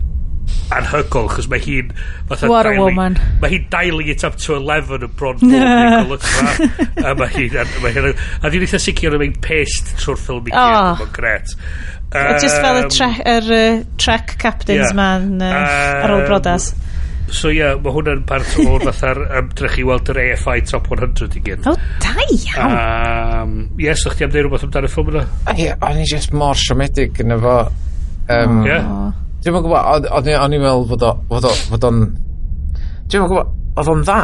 [0.73, 1.91] anhygol, chos mae hi'n...
[2.27, 3.17] What daily, a woman.
[3.41, 6.01] Mae hi'n daily it up to 11 yn bron bob yeah.
[6.01, 6.55] yn golygfa.
[7.07, 7.55] a mae hi'n...
[7.83, 10.59] Ma hi'n a dwi'n eitha sicr yn mynd pest trwy'r ffilm i gyd.
[10.59, 10.91] Oh.
[11.03, 11.55] Mae'n gret.
[12.07, 14.95] Um, Just fel y trec, er, uh, trek captains yeah.
[14.95, 16.71] man uh, ar ôl brodas.
[16.73, 16.96] Um,
[17.27, 21.35] So ie, yeah, mae hwnna'n part o'r fatha'r ymdrech i weld yr AFI Top 100
[21.35, 21.65] i gyd.
[21.67, 21.73] O,
[22.03, 22.75] da iawn.
[22.77, 25.23] Um, ie, so chdi am ddeud rhywbeth amdano'r ffilm yna?
[25.53, 27.57] Ie, o'n i just mor siomedig yn efo.
[28.31, 28.79] Um, ie.
[29.43, 31.99] Dwi'n mwyn gwybod, o'n i'n meddwl fod o'n...
[33.07, 34.21] Dwi'n mwyn gwybod, oedd o'n dda.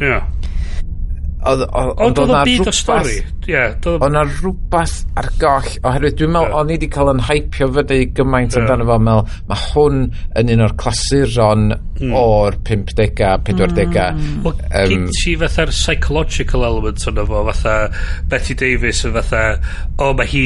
[0.00, 0.20] Ie.
[1.40, 3.14] Oedd oedd oedd byd o stori.
[3.48, 8.00] Oedd na rhywbeth ar goll, oherwydd dwi'n meddwl, o'n i wedi cael yn haipio fyny
[8.16, 8.66] gymaint yeah.
[8.66, 10.02] amdano fo, meddwl, mae hwn
[10.40, 12.12] yn un o'r clasuron mm.
[12.20, 14.06] o'r 50a, 40a.
[14.18, 14.42] Mm.
[14.44, 17.76] Wel, um, ti fatha'r psychological element yna fo, fatha
[18.28, 19.44] Betty Davis yn fatha,
[19.96, 20.44] o, mae hi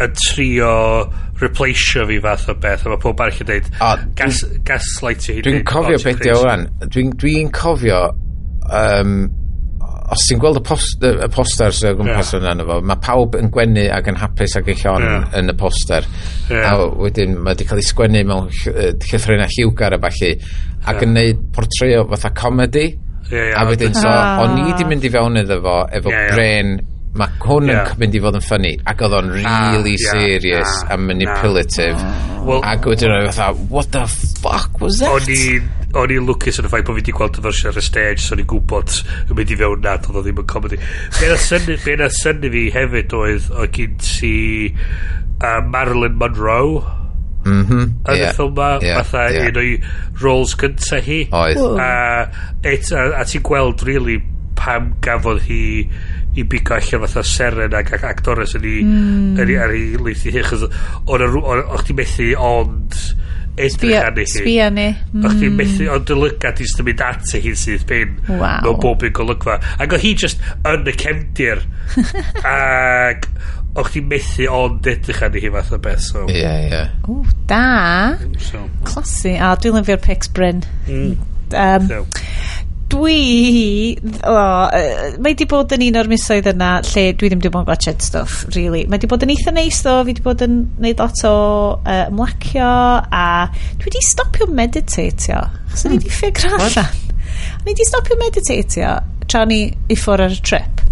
[0.00, 0.72] yn trio
[1.40, 3.68] replaceio fi fath o beth, a mae pob arall yn dweud,
[4.64, 5.36] gaslight hi.
[5.44, 8.00] Dwi'n cofio beth di o'n, dwi'n dwi cofio
[8.70, 9.14] um,
[10.10, 12.48] os ti'n gweld y, post, y posters o gwmpas yeah.
[12.50, 15.28] yna fo, mae pawb yn gwenu ac yn hapus ac eich on yeah.
[15.38, 16.08] yn y poster.
[16.50, 16.66] Yeah.
[16.66, 21.04] A wedyn mae wedi cael ei sgwennu mewn llythryn a lliwgar a falle ac yeah.
[21.06, 22.88] yn neud portreo fatha comedy.
[23.30, 24.40] Yeah, yeah, a wedyn so, ah.
[24.42, 26.34] o'n i wedi mynd i fewn iddo fo efo yeah, yeah.
[26.34, 26.72] bren
[27.18, 27.88] mae hwn yeah.
[27.90, 30.94] yn mynd i fod yn ffynnu ac oedd o'n ah, really ah, serious yeah, nah,
[30.94, 31.98] and manipulative.
[31.98, 32.44] Nah.
[32.46, 34.04] well, ac wedyn o'n fatha what the
[34.42, 35.10] fuck was that?
[35.10, 37.80] O'n i o'n i'n lwcus yn y ffaith bod fi wedi gweld y fersiwn ar
[37.80, 40.48] y stage so o'n i'n gwybod yn mynd i fewn nad oedd o ddim yn
[40.54, 40.78] comedy.
[41.18, 44.34] Be na syni fi hefyd oedd o gyn ti
[44.70, 46.80] uh, Marilyn Monroe.
[47.40, 49.46] Mm yn yeah, y ffilm ma yeah, fatha yeah.
[49.48, 49.76] un o'i
[50.22, 51.22] roles cynta hi.
[51.32, 51.58] Oedd.
[51.80, 52.28] A,
[52.68, 54.18] a, a ti'n gweld really
[54.60, 55.62] pam gafodd hi
[56.38, 59.40] i bigo allan fatha seren ac, ac actores yn ei mm.
[59.40, 60.66] yn ei, ar ei leithi hi chos
[61.10, 62.98] o'n o'ch ti methu ond
[63.60, 65.24] edrych arni hi sbia ni mm.
[65.24, 65.56] o'ch ti hmm.
[65.58, 68.60] methu ond dylyga ti yn mynd at hi sydd pin wow.
[68.64, 71.64] mewn bob un golygfa ac o hi just yn y cefndir
[72.54, 73.26] ac
[73.80, 76.24] o'ch ti methu ond edrych arni hi fath o beth so.
[76.28, 77.10] ie yeah, ie yeah.
[77.10, 77.64] o da
[78.50, 78.64] so.
[78.86, 81.12] classy a dwi'n lyfio'r pics Bryn mm.
[81.50, 82.04] um, so
[83.00, 83.96] dwi...
[84.24, 87.64] O, uh, mae di bod yn un o'r misoedd yna lle dwi ddim wedi bod
[87.64, 88.84] yn gwachod stuff, really.
[88.90, 91.34] Mae di bod yn eitha neis ddo, fi di bod yn neud lot o
[91.78, 92.72] uh, ymlacio
[93.20, 93.24] a
[93.80, 95.40] dwi di stopio meditatio.
[95.70, 95.96] Chos hmm.
[95.96, 97.08] ni di ffigur allan.
[97.64, 98.94] Ni di stopio meditatio
[99.30, 100.84] tra ni i ffwrdd ar y trip.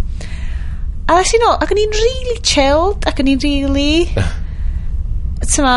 [1.08, 4.08] A ddys i'n ôl, ac o'n i'n really chilled, ac o'n i'n really...
[5.48, 5.74] Tyma,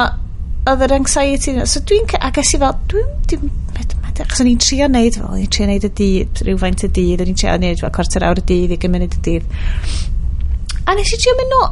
[0.68, 1.56] oedd yr anxiety...
[1.69, 2.10] So dwi'n...
[2.19, 3.51] Ac es i fel, dwi'n
[4.20, 7.24] achos o'n i'n trio neud fel, o'n i'n trio neud y dydd, rhywfaint y dydd,
[7.24, 9.46] o'n i'n trio neud fel cwarter awr y dydd, i munud y dydd.
[10.86, 11.68] A nes i trio mynd nôl,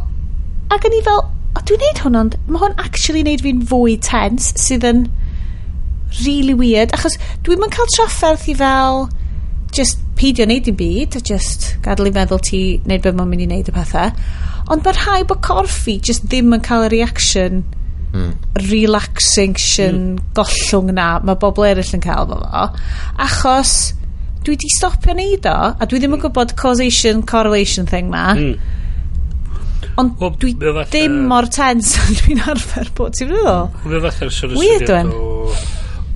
[0.76, 1.24] ac o'n i fel,
[1.58, 5.08] o dwi'n neud hwn ond, mae hwn actually neud fi'n fwy tense, sydd yn
[6.26, 9.08] really weird, achos dwi'n mynd cael trafferth i fel,
[9.76, 13.50] just peidio neud dim byd, just gadael i meddwl ti neud beth mae'n mynd i
[13.53, 14.14] neud y pethau,
[14.69, 17.64] ond mae rhai bod corff fi just ddim yn cael y reaction
[18.69, 20.33] relaxation mm.
[20.38, 22.65] gollwng na mae bobl eraill yn cael fo fo
[23.27, 23.73] achos
[24.45, 26.25] dwi di stopio neud o a dwi ddim yn mm.
[26.25, 28.55] gwybod causation correlation thing ma mm.
[30.01, 34.33] ond well, dwi fatha, ddim mor tens a dwi'n arfer bod ti'n meddwl mae fatha'r
[34.39, 35.53] sôn ysgrifennu o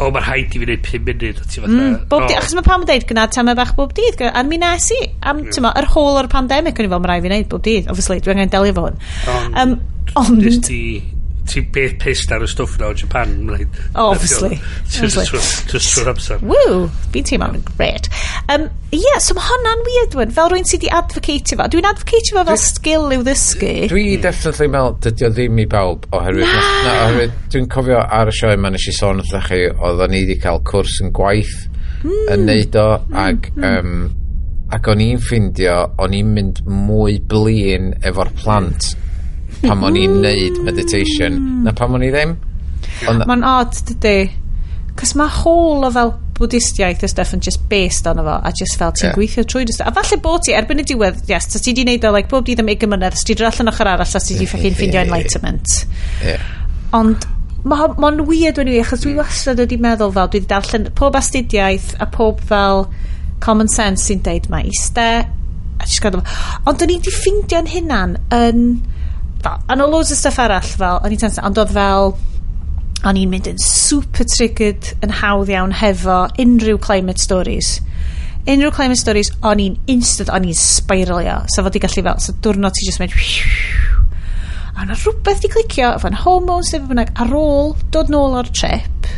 [0.02, 2.30] o mae'r rhaid i fi wneud 5 munud o ti fatha mm, bob oh.
[2.30, 5.02] di, achos mae pam yn deud gyna tama bach bob dydd a mi nes i
[5.22, 5.70] am mm.
[5.70, 8.34] yr whole o'r pandemic o'n i fel mae rhaid fi wneud bob dydd obviously dwi
[8.34, 8.98] angen delio fo hwn
[9.36, 9.76] ond um,
[10.24, 10.48] ond
[11.50, 14.60] ti beth pissed ar y stwff na o Japan oh, like, obviously.
[14.90, 16.40] just, like, just, just trwy'r amser.
[16.48, 18.08] woo fi'n teimlo yn great
[18.54, 21.68] um, yeah so mae hwnna'n weird one fel rwy'n sydd wedi advocate fo.
[21.74, 23.74] Dwi'n advocate fo fel skill i'w ddysgu.
[23.92, 26.64] Dwi definitely fel dydy o ddim i bawb oherwydd, na.
[26.88, 30.24] Na, oherwydd dwi'n cofio ar y sioe mae nes i sôn wrthych chi oedden ni
[30.26, 31.56] wedi cael cwrs yn gwaith
[32.04, 32.48] yn hmm.
[32.50, 32.88] neud o
[33.24, 33.96] ac um,
[34.74, 39.03] ac o'n i'n ffeindio o'n i'n mynd mwy blin efo'r plant mm
[39.64, 40.24] pam o'n i'n mm.
[40.28, 41.40] neud meditation.
[41.64, 41.78] Na mm.
[41.80, 42.38] pam o'n i ddim.
[43.10, 43.28] Ond...
[43.30, 44.18] mae'n odd dydy
[45.00, 48.78] cos mae whole o fel bwdistiaeth y stuff yn just based on fo a just
[48.80, 49.16] fel ti'n yeah.
[49.18, 52.06] gweithio trwy dy a falle bod ti erbyn y diwedd yes ta ti di neud
[52.10, 54.38] o like bob dydd am 20 mynedd os ti dod allan ochr arall os ti
[54.38, 55.78] di ffachi'n ffindio enlightenment.
[56.26, 56.46] Yeah.
[56.98, 57.26] ond
[57.64, 59.22] mae'n ma weird wedyn ni achos dwi mm.
[59.22, 62.88] wastad wedi meddwl fel dwi wedi darllen pob astudiaeth a pob fel
[63.44, 68.18] common sense sy'n deud mae iste a just gadw ond dyn ni wedi ffindio'n hunan
[68.36, 68.66] yn
[69.44, 72.14] fel, a no loads o stuff arall fel, o'n i'n tense, ond oedd fel,
[73.04, 77.76] o'n i'n mynd yn super triggered yn hawdd iawn hefo unrhyw climate stories.
[78.48, 81.42] Unrhyw climate stories, o'n i'n instant, o'n i'n spiralio.
[81.52, 83.18] So fod i gallu fel, so diwrnod ti'n just mynd,
[84.74, 89.12] a na rhywbeth di clicio, fan hormones, neu bynnag, ar ôl dod nôl o'r trip,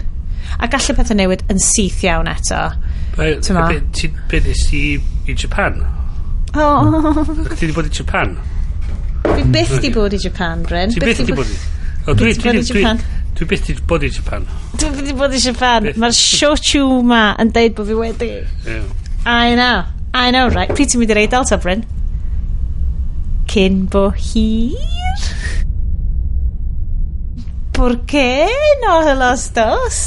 [0.59, 2.65] a gallu pethau newid yn syth iawn eto.
[3.15, 3.69] Ti'n ma?
[5.29, 5.79] I Japan?
[6.55, 6.91] Oh.
[7.53, 8.35] Ti wedi bod i Japan?
[9.25, 10.93] Dwi byth di bod i Japan, Bryn.
[10.93, 11.57] Ti byth di bod i...
[12.05, 13.01] Dwi byth di bod i Japan.
[13.35, 14.45] Dwi byth di bod i Japan.
[14.75, 15.89] Dwi byth di bod i Japan.
[16.03, 18.31] Mae'r shochu ma yn deud bod fi wedi.
[18.67, 18.85] Yeah.
[19.25, 19.83] I know.
[20.13, 20.71] I know, right.
[20.71, 21.81] Pryd ti'n mynd i reid Delta, Bryn?
[23.51, 24.77] Cyn bo hir?
[27.75, 28.47] ¿Por qué
[28.85, 29.97] no los dos?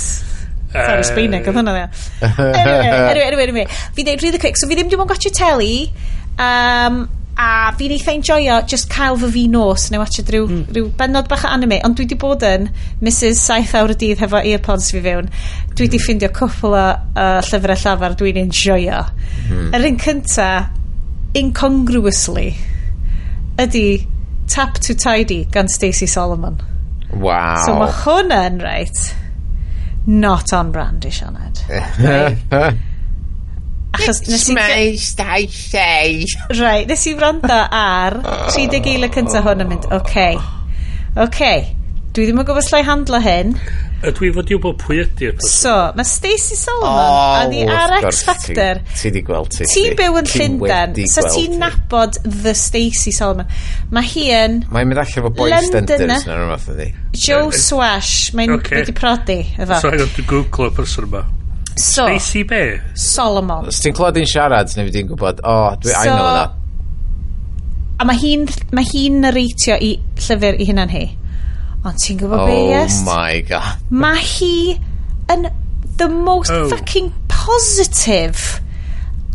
[0.72, 1.84] Sorry, Sbeineg, oedd hwnna dda.
[2.28, 3.66] Anyway, anyway, anyway.
[3.96, 5.88] Fi ddeud really quick, so fi ddim dim ond gotio teli,
[6.40, 7.02] um,
[7.38, 10.30] a fi'n eitha enjoyo just cael fy fi nos neu watcha hmm.
[10.34, 10.62] rhyw, mm.
[10.74, 12.66] rhyw benod bach o anime ond dwi di bod yn
[12.98, 15.28] Mrs 7 awr y dydd hefo earpods fi fewn
[15.76, 16.04] dwi di hmm.
[16.04, 19.70] ffindio cwpl o uh, llyfrau llafar dwi'n enjoyo mm.
[19.78, 20.48] yr un cynta
[21.38, 22.50] incongruously
[23.62, 23.86] ydy
[24.48, 26.58] Tap to Tidy gan Stacey Solomon
[27.12, 29.14] wow so mae hwnna'n right
[30.08, 31.62] not on brand i Sianed
[32.02, 32.86] right?
[33.96, 34.58] Achos nes i...
[34.92, 36.26] It's my stay
[36.58, 38.20] Right, nes i wrando ar
[38.52, 40.00] 30 eiliad cyntaf hwn yn mynd, oce.
[40.02, 40.38] Okay.
[40.38, 41.26] Oce.
[41.28, 41.66] Okay.
[42.18, 43.52] Dwi ddim yn gwybod slai handlo hyn.
[44.02, 45.50] Dwi fod i wybod pwy ydy'r person.
[45.52, 48.80] So, mae Stacey Solomon oh, a ni ar X Factor.
[48.90, 49.68] Ti di gweld ti.
[49.70, 53.46] Ti'n byw yn Llundain, so ti'n nabod the Stacey Solomon.
[53.94, 54.60] Mae hi yn...
[54.74, 56.90] Mae'n mynd allan fo boys denders na'n rhywbeth ydi.
[57.14, 58.80] Joe Swash, mae'n okay.
[58.80, 59.78] wedi prodi efo.
[59.78, 61.26] So, hang on, dwi'n google y person yma.
[61.78, 62.62] So, Spacey be?
[62.98, 63.68] Solomon.
[63.70, 66.56] Os ti'n clod i'n siarad, neu fi'n gwybod, o, oh, dwi so, I know that.
[67.98, 71.06] A mae hi'n ma hi narratio i llyfr i hynna'n hi.
[71.86, 73.00] Ond ti'n gwybod oh be, yes?
[73.02, 73.86] Oh my god.
[73.90, 74.52] Mae hi
[75.34, 75.48] yn
[75.98, 76.68] the most oh.
[76.70, 78.60] fucking positive,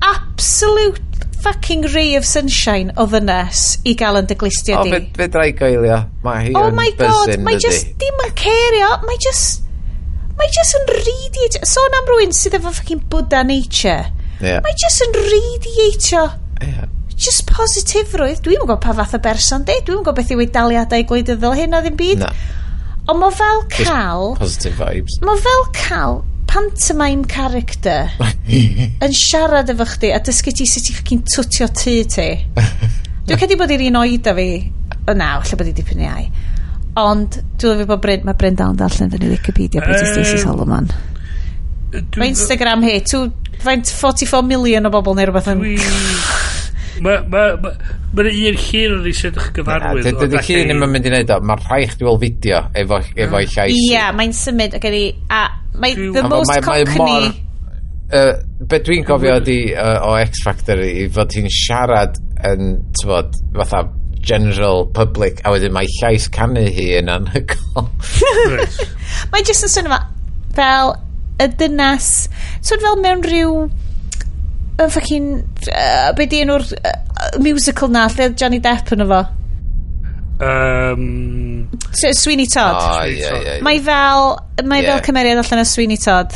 [0.01, 0.99] absolute
[1.43, 4.93] fucking ray of sunshine o ddynes i gael yn dyglistiau di.
[4.93, 5.99] O, fe, fe drai goelio.
[6.23, 8.93] Mae hi oh my god, mae just dim yn cerio.
[9.07, 9.67] Mae just
[10.39, 14.09] mae just yn radiate sôn am rwy'n sydd efo fucking Buddha nature.
[14.43, 14.59] Yeah.
[14.65, 16.25] mae just yn radiatio
[16.63, 16.89] yeah.
[17.15, 18.41] just positifrwydd.
[18.43, 19.77] Dwi'n gwybod pa fath o berson di.
[19.85, 22.25] Dwi'n gwybod beth yw daliadau gwleidyddol hyn o ddim byd.
[22.25, 22.33] Na.
[23.11, 25.17] Ond mae fel cael just positive vibes.
[25.27, 28.13] mae fel cael pantomime character
[29.03, 32.29] yn siarad efo chdi a dysgu ti sut i ffocin twtio tu ti.
[33.27, 34.49] Dwi'n cedi bod i'r un oed a fi.
[35.03, 36.25] O na, allai bod i dipyn i ai.
[36.99, 40.41] Ond dwi'n meddwl bod Bryn, mae Bryn dal yn darllen fyny Wikipedia beth uh, Stacey
[40.43, 40.91] Solomon.
[42.19, 42.99] Mae Instagram hi,
[43.63, 45.63] faint 44 million o bobl neu rhywbeth yn...
[47.03, 47.71] Mae'n ma, ma,
[48.13, 50.11] ma un llun o'n eisiau ddech gyfarwydd.
[50.19, 53.17] Dydy llun ddim yn mynd i wneud o, mae'n rhai chdi weld fideo efo, mm.
[53.25, 53.79] efo ei llais.
[53.79, 55.01] Ie, mae'n symud ac ydi...
[55.33, 55.41] A
[55.81, 57.33] mae the most cockney...
[58.13, 58.35] Uh,
[58.69, 63.87] be dwi'n gofio ydi uh, o X Factor i fod hi'n siarad yn, tybod, fatha
[64.23, 67.89] general public a wedyn mae llais canu hi yn anhygol
[69.33, 70.01] mae jyst yn swnio
[70.57, 70.95] fel
[71.43, 72.09] y dynas
[72.63, 73.55] swn fel mewn rhyw
[74.83, 75.31] yn ffocin
[75.69, 76.97] uh, be di enw'r uh,
[77.43, 79.23] musical na lle Johnny Depp yn efo
[80.43, 82.75] um, Sweeney Todd.
[82.79, 83.61] Oh, yeah, yeah, yeah.
[83.61, 84.95] mae fel mae yeah.
[84.95, 86.33] fel cymeriad allan o Sweeney Todd.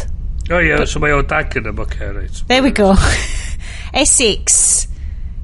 [0.50, 2.44] Oh yeah But, so mae o dag yn efo okay, right.
[2.48, 2.94] there we go.
[3.94, 4.87] Essex.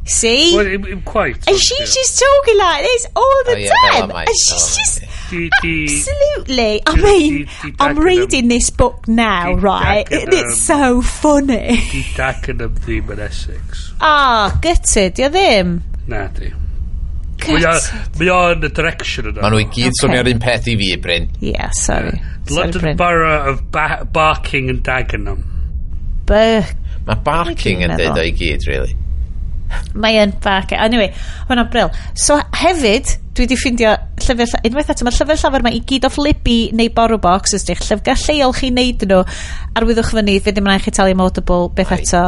[0.05, 1.47] See Well, im, im quite.
[1.47, 4.77] And she's just talking like this all the Oh, yeah, time yma, And she's fel
[4.77, 6.81] just yma, Di, di, Absolutely.
[6.85, 10.05] I mean, di- di I'm reading this book now, right?
[10.11, 11.77] And it's so funny.
[11.91, 13.93] di dag yn ym ddim yn Essex.
[14.01, 15.71] Ah, gutted, di o ddim?
[16.11, 16.51] Na di.
[17.47, 18.19] Mae o- Gutted.
[18.19, 19.41] mae o yn y direction yna.
[19.41, 20.01] Mae nhw i gyd Okay.
[20.03, 21.29] swnio'r un peth i fi, Bryn.
[21.39, 22.19] Yeah, sorry.
[22.19, 22.97] Sorry, London Bryn.
[22.99, 25.41] Borough of ba Barking and Dagenham.
[26.27, 26.67] Buh.
[27.07, 28.93] Mae barking Dwi'n yn deud o i gyd, really.
[29.93, 31.11] mae yn bac e- anyway
[31.49, 31.91] hwnna'n bril
[32.25, 36.19] so hefyd dwi di ffindio llyfr, unwaith eto, mae'r llyfr llawer mae i gyd off
[36.21, 39.21] Libby neu borrow box, ysdych, llyfrgell lleol chi wneud nhw,
[39.79, 42.21] arwyddwch fyny, fe ddim yn eich talu Audible, beth eto.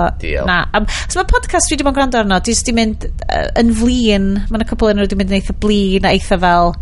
[0.50, 0.58] Na.
[0.76, 3.72] Am, so mae podcast dwi wedi bod yn gwrando arno, dwi ddim mynd uh, yn
[3.78, 6.74] flin, mae'n y cwpl yn wedi mynd yn eitha blin a eitha fel,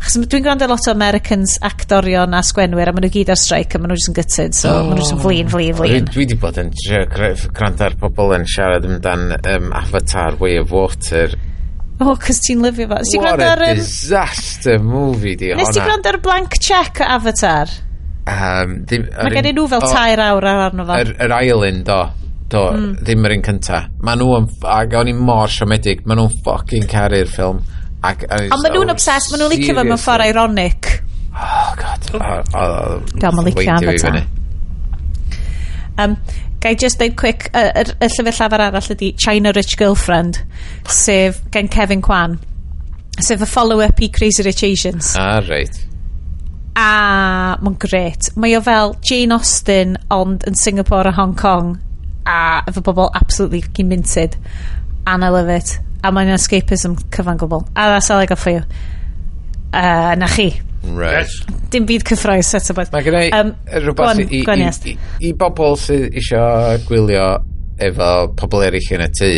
[0.00, 3.78] achos dwi'n gwrando lot o Americans, actorion a sgwenwyr, a maen nhw gyd ar strike,
[3.78, 4.82] a maen nhw jyst yn gytid, so oh.
[4.90, 6.10] maen nhw jyst yn flin, flin, flin.
[6.10, 6.74] Dwi wedi bod yn
[7.56, 11.32] gwrando ar pobl yn siarad amdan um, Avatar Way of Water,
[12.00, 12.98] O, cos ti'n lyfio fo.
[13.04, 13.62] Ti'n What gwrando ar...
[13.66, 15.60] a disaster movie di honna.
[15.60, 17.72] Nes ti'n gwrando ar Blank Check Avatar?
[18.30, 20.96] Um, ddim, Mae gen i nhw fel tair awr ar arno fo.
[21.02, 22.00] Yr, yr ail un, do.
[22.50, 22.94] Do, mm.
[23.04, 23.82] ddim yr un cynta.
[24.06, 24.48] Ma nhw yn...
[24.78, 26.02] Ac o'n i mor siomedig.
[26.08, 27.60] Ma nhw'n ffocin caru'r ffilm.
[28.00, 29.34] Ac, Ond ma nhw'n oh, obsessed.
[29.34, 30.92] Ma nhw'n licio fo mewn ffordd ironic.
[31.30, 32.08] Oh, god.
[32.16, 34.22] Oh, oh, Dwi'n licio Avatar.
[36.00, 36.16] Um,
[36.60, 40.42] Gai just dweud quick, y, y, y llyfr llafar arall ydy China Rich Girlfriend,
[40.84, 42.36] sef gen Kevin Kwan,
[43.16, 45.14] sef y follow-up i Crazy Rich Asians.
[45.16, 45.86] Ah, reit.
[46.76, 48.30] A mae'n gret.
[48.36, 51.78] Mae o fel Jane Austen, ond yn Singapore a Hong Kong,
[52.28, 54.36] a efo bobl absolutely fucking minted.
[55.06, 55.78] And I love it.
[56.04, 57.64] A mae'n escapism cyfan gwbl.
[57.72, 58.62] A that's all I got for you.
[59.72, 60.60] Uh, na chi.
[60.82, 61.28] Right.
[61.70, 62.90] Dim byd cyffroes set o bod.
[62.94, 63.52] Mae gennau um,
[63.84, 64.96] rhywbeth i, i, i,
[65.28, 67.26] i, bobl sydd eisiau gwylio
[67.80, 69.30] efo pobl eraill yn y tŷ,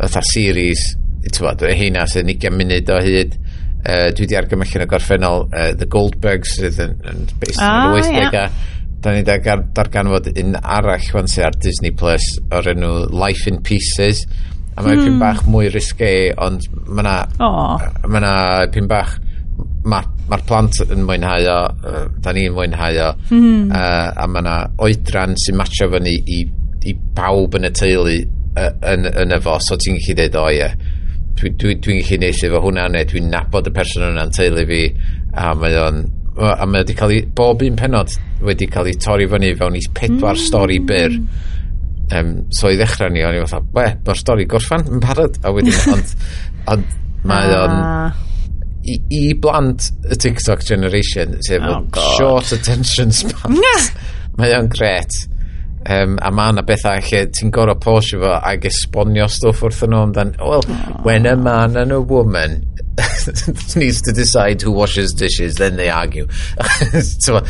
[0.00, 0.86] fatha series,
[1.26, 3.36] ti'n bod, heina sy'n 20 munud o hyd,
[3.84, 7.90] uh, dwi di argymell yn y gorffennol uh, The Goldbergs sydd yn, yn based ah,
[7.90, 8.36] yn yr 80au.
[8.36, 8.76] Yeah.
[9.00, 14.26] Da ni darganfod un arall wan sy'n ar Disney Plus o'r enw Life in Pieces.
[14.76, 15.06] A mae'n mm.
[15.06, 16.10] pyn bach mwy risque,
[16.40, 17.16] ond mae yna
[18.12, 18.34] ma
[18.72, 19.16] pyn bach
[19.88, 21.58] map mae'r plant yn mwynhau o,
[21.90, 23.70] uh, da ni'n mwynhau o, mm.
[23.70, 26.40] uh, a mae yna oedran sy'n matcho fyny i,
[26.86, 30.70] i bawb yn y teulu uh, yn, yn efo, so ti'n gallu dweud, o ie,
[31.40, 34.80] dwi'n dwi, dwi gallu neud efo hwnna neu dwi'n nabod y person yna'n teulu fi.
[35.40, 36.02] A mae o'n
[36.40, 38.12] a mae wedi cael ei, bob un penod
[38.46, 40.44] wedi cael ei torri fyny fewn i pedwar mm.
[40.46, 41.16] stori byr.
[42.16, 45.38] Um, so i ddechrau ni o'n i fatha, we, mae'r stori gorffan yn barod.
[45.44, 46.16] A wedyn ond,
[46.74, 48.26] ond mae o'n ah
[48.84, 51.84] i, i blant y TikTok generation sef oh,
[52.16, 53.58] short attention span
[54.40, 55.12] mae o'n gret.
[55.90, 60.02] Um, a mae yna bethau lle ti'n gorau posio fo ag esbonio stwff wrthyn nhw
[60.06, 60.34] amdan.
[60.40, 61.00] Well oh.
[61.06, 62.66] when a man and a woman
[63.76, 66.28] needs to decide who washes dishes then they argue.
[67.24, 67.40] So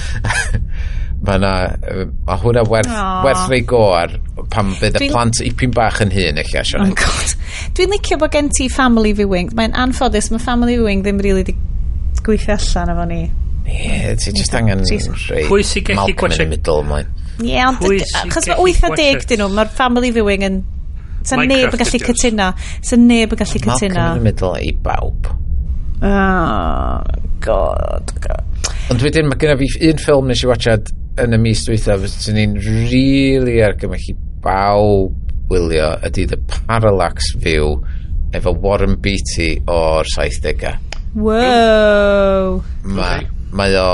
[1.20, 1.52] mae yna
[2.26, 3.24] mae hwnna werth, Aww.
[3.26, 4.14] werth rei gor
[4.52, 6.80] pan bydd y plant ipyn bach yn hun eich asio.
[6.80, 7.34] Oh god.
[7.76, 9.52] Dwi'n licio bod gen ti family viewing.
[9.56, 11.56] Mae'n anffodus, mae family viewing ddim really di
[12.24, 13.22] gweithio allan efo ni.
[13.70, 16.48] Ie, yeah, ti just angen rei Pwy sy'n gallu gwachio?
[16.48, 17.10] middle mlaen.
[17.40, 20.62] Ie, yeah, ond chos mae 80 dyn nhw, mae'r family viewing yn...
[21.28, 22.48] Sa neb yn gallu cytuno.
[22.80, 23.76] Sa neb yn gallu cytuno.
[23.76, 25.28] Malcolm in the middle i bawb.
[26.00, 27.04] Oh,
[27.44, 28.64] god, god.
[28.90, 30.88] Ond wedyn, mae gen fi un ffilm nes i watchad
[31.24, 35.16] yn y mis dwythaf, fyddwn ni'n really argymell i bawb
[35.50, 37.74] wylio ydy The Parallax View
[38.36, 40.76] efo Warren Beatty o'r 70au.
[41.18, 42.62] Wow!
[42.86, 43.86] Mae okay mae o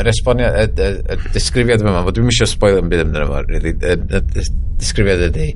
[0.00, 3.42] yr esbonio y, y, y disgrifiad yma fod dwi'n eisiau spoil yn byd amdano fo
[3.46, 4.46] really, y, y
[4.78, 5.46] disgrifiad ydy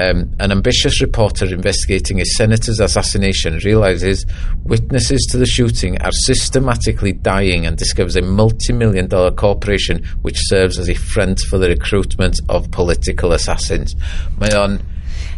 [0.00, 4.24] um, an ambitious reporter investigating a senator's assassination realizes
[4.64, 10.78] witnesses to the shooting are systematically dying and discovers a multi-million dollar corporation which serves
[10.78, 13.94] as a front for the recruitment of political assassins.
[14.40, 14.80] Mae o'n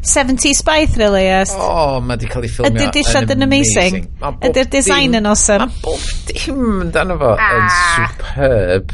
[0.04, 1.54] 70 spy thriller, yes.
[1.56, 3.96] Oh, mae di cael ei ffilmio Ydy'r dillad yn amazing.
[4.20, 4.42] amazing.
[4.50, 5.68] Ydy'r design yn awesome.
[5.70, 7.94] Mae bob dim amdano fo yn ah.
[7.96, 8.92] superb.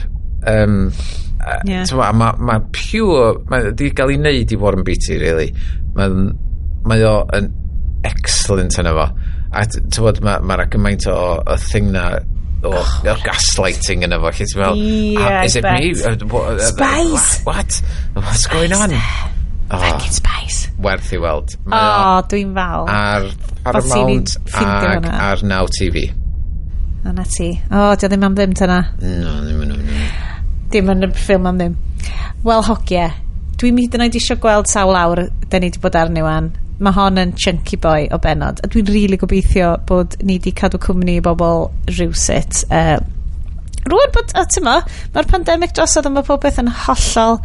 [0.50, 0.76] Um,
[1.66, 1.86] yeah.
[1.98, 5.50] Mae ma, ma pure, mae di gael ei wneud i Warren Beatty, really.
[5.98, 6.14] Mae
[6.86, 7.50] ma o yn
[8.06, 9.08] excellent yn efo.
[9.50, 12.06] A ti'n bod mae'r ma, ma gymaint o, o thing na
[12.62, 14.30] o, oh, o gaslighting yn efo.
[14.30, 14.86] Lle ti'n meddwl,
[15.18, 15.82] yeah, is it bet.
[15.82, 16.62] me?
[16.70, 17.42] Spies!
[17.48, 17.82] What?
[18.14, 18.94] What's going on?
[18.94, 19.39] There?
[19.70, 20.68] Oh, fucking spice.
[20.82, 21.54] Werth i weld.
[21.66, 22.88] O, oh, dwi'n fal.
[22.90, 23.28] Ar
[23.62, 26.08] Paramount ag ar Now TV.
[27.04, 27.52] O, na ti.
[27.70, 28.80] O, oh, di o ddim am ddim tyna.
[29.00, 30.08] No, ddim yn ddim.
[30.74, 31.76] Dim yn y ffilm am ddim.
[32.46, 33.06] Wel, hogie.
[33.60, 36.50] Dwi'n mynd yn oed eisiau gweld sawl awr, da ni wedi bod arni wan
[36.80, 40.52] mae hon yn chunky boy o benod a dwi'n rili really gobeithio bod ni wedi
[40.56, 42.96] cadw cwmni i bobl rhywsit uh,
[43.84, 44.78] rwy'n bod, a tyma
[45.12, 47.36] mae'r pandemig drosodd a mae popeth yn hollol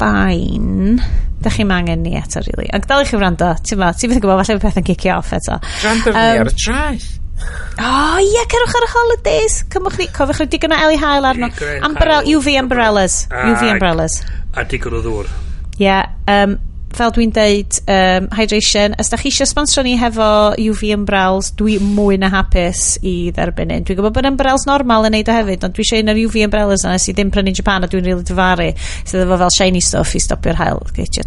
[0.00, 1.00] bain
[1.44, 2.70] da chi'n angen ni eto really.
[2.72, 5.18] ac dal i chi wrando ti'n ma ti'n fydd yn gwybod falle bydd yn cicio
[5.18, 8.88] off eto Rando um, ni ar y traeth O oh, ie, yeah, cerwch ar y
[8.92, 9.56] holidays.
[9.72, 11.48] Cymwch ni, cofiwch chi digon o Eli Hael arno.
[11.88, 13.16] Umbrella, UV umbrellas.
[13.34, 14.20] UV umbrellas.
[14.54, 15.32] A digon o ddŵr.
[15.74, 16.54] Ie, yeah, um,
[16.98, 20.28] fel dwi'n deud, um, hydration, os da chi eisiau sponsro ni hefo
[20.60, 23.86] UV umbrellas, dwi mwy na hapus i dderbyn un.
[23.86, 26.38] Dwi'n gwybod bod umbrellas normal yn neud o hefyd, ond dwi eisiau un o'r UV
[26.46, 28.70] umbrellas yna sydd ddim prynu Japan a dwi'n rili really dyfaru,
[29.02, 30.82] sydd efo fel shiny stuff i stopio'r hael.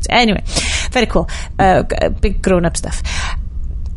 [0.10, 0.44] Anyway,
[0.94, 1.28] very cool.
[1.60, 1.84] Uh,
[2.22, 3.04] big grown-up stuff.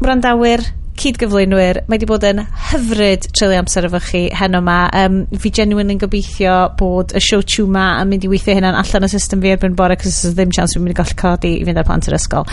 [0.01, 0.65] Wrandawyr,
[1.01, 4.79] cydgyflwynwyr, mae wedi bod yn hyfryd treulio amser efo chi heno yma.
[5.01, 8.79] Um, fi genuine yn gobeithio bod y show tiw ma yn mynd i weithio hynna'n
[8.81, 11.55] allan y system fi erbyn bore, cos oes ddim chance fi'n mynd i gallu codi
[11.59, 12.49] i fynd ar plant yr ysgol.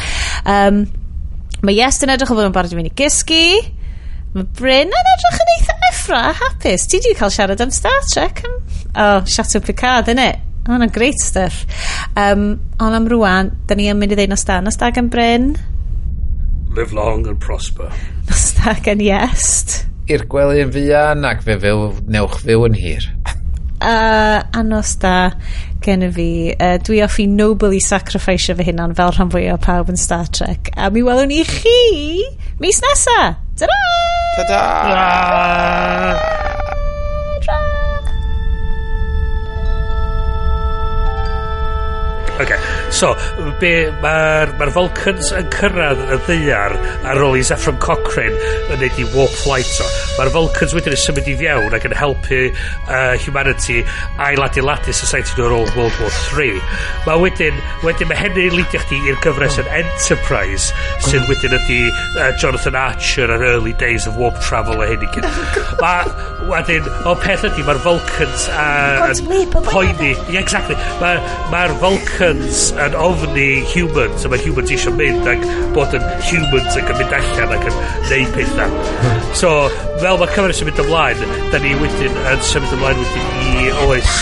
[0.45, 0.85] Um,
[1.61, 3.43] mae Yes yn edrych o fod yn barod i fynd i gysgu.
[4.38, 6.90] Mae Bryn yn edrych yn eitha effro a hapus.
[6.90, 8.43] Ti di cael siarad am Star Trek?
[8.95, 10.43] Oh, Chateau Picard, innit?
[10.67, 11.64] Hwna'n oh, no, great stuff.
[12.19, 14.59] Um, ond am rwan, da ni yn mynd i ddeunos da.
[14.61, 15.53] Nos da gan Bryn?
[16.78, 17.90] live long and prosper.
[18.30, 19.82] Nostag yn iest.
[20.08, 23.10] I'r gwely'n fuan ac fe fyw, newch fyw yn hir.
[23.78, 25.32] Uh, anos da
[25.86, 26.30] gen i fi.
[26.54, 30.72] Uh, dwi off i nobly sacrifice fy hunan fel rhan fwyaf pawb yn Star Trek.
[30.78, 31.78] A mi welwn ni chi
[32.62, 33.20] mis nesa.
[33.58, 33.84] Ta-da!
[34.40, 36.36] Ta-da!
[42.38, 42.57] Okay.
[42.93, 43.16] So,
[43.61, 46.75] be, mae'r ma Vulcans yn cyrraedd y ddeiar
[47.07, 48.38] ar ôl i Zefram Cochrane
[48.74, 49.88] yn neud i warp flight o.
[50.19, 53.80] Mae'r Vulcans wedyn yn symud i fiewn ac yn helpu uh, humanity
[54.22, 56.61] ail-adeiladu society nhw ar ôl World War 3.
[57.07, 60.69] Mae wedyn, wedyn mae hynny'n leidio chdi i'r gyfres yn Enterprise
[61.07, 65.11] sydd wedyn ydy uh, Jonathan Archer ar early days of warp travel a hyn i
[65.16, 65.25] gyd.
[65.82, 66.06] Mae
[66.48, 70.14] wedyn, o peth ydy, mae'r Vulcans uh, yn poeni.
[70.30, 70.77] Yeah, exactly.
[71.01, 76.04] Mae'r ma Vulcans Americans yn ofni humans a mae humans eisiau mynd ac bod yn
[76.28, 77.78] humans ac yn mynd allan ac yn
[78.10, 78.76] neud pethau
[79.42, 79.54] so
[80.02, 81.24] fel mae cyfres yn mynd ymlaen
[81.54, 84.20] da ni wedyn yn symud ymlaen wedyn i oes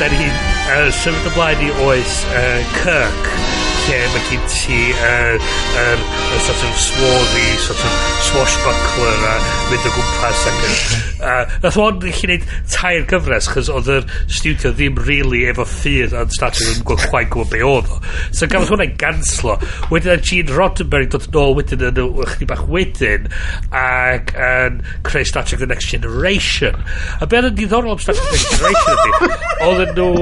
[0.00, 3.51] da ni yn symud ymlaen i oes uh, Kirk
[3.86, 5.46] lle mae gen ti yr er,
[5.84, 6.04] er,
[6.46, 7.96] sort of swarthy sort of
[8.28, 9.34] swashbuckler a
[9.70, 10.76] mynd o gwmpas ac yn
[11.22, 16.14] a nath o'n chi wneud tair gyfres chos oedd yr studio ddim really efo ffydd
[16.18, 17.98] ond statio yn gwybod chwaith gwybod be oedd o.
[18.34, 19.56] So gafodd hwnna'n ganslo.
[19.92, 23.28] Wedyn a Gene Roddenberry dod yn ôl wedyn yn ychydig bach wedyn
[23.82, 26.78] ac yn creu Star Trek The Next Generation.
[27.20, 30.12] A be oedd yn diddorol am Star Trek The Next Generation ydy Oedd nhw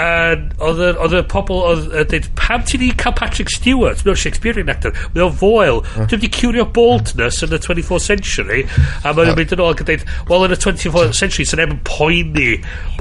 [0.00, 4.94] oedd y pobl oedd yn dweud pam ti'n di cael Patrick Stewart mae'n Shakespearean actor
[5.14, 6.06] mae o'n foel uh.
[6.10, 8.64] dwi'n di curio baldness yn y 24th century
[9.02, 9.36] a mae'n uh.
[9.38, 12.50] mynd yn ôl ac yn dweud well yn y 24th century sy'n so efo'n poeni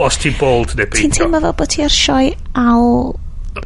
[0.06, 2.88] os ti'n bold neu ti'n teimlo fel bod ti ar sioe al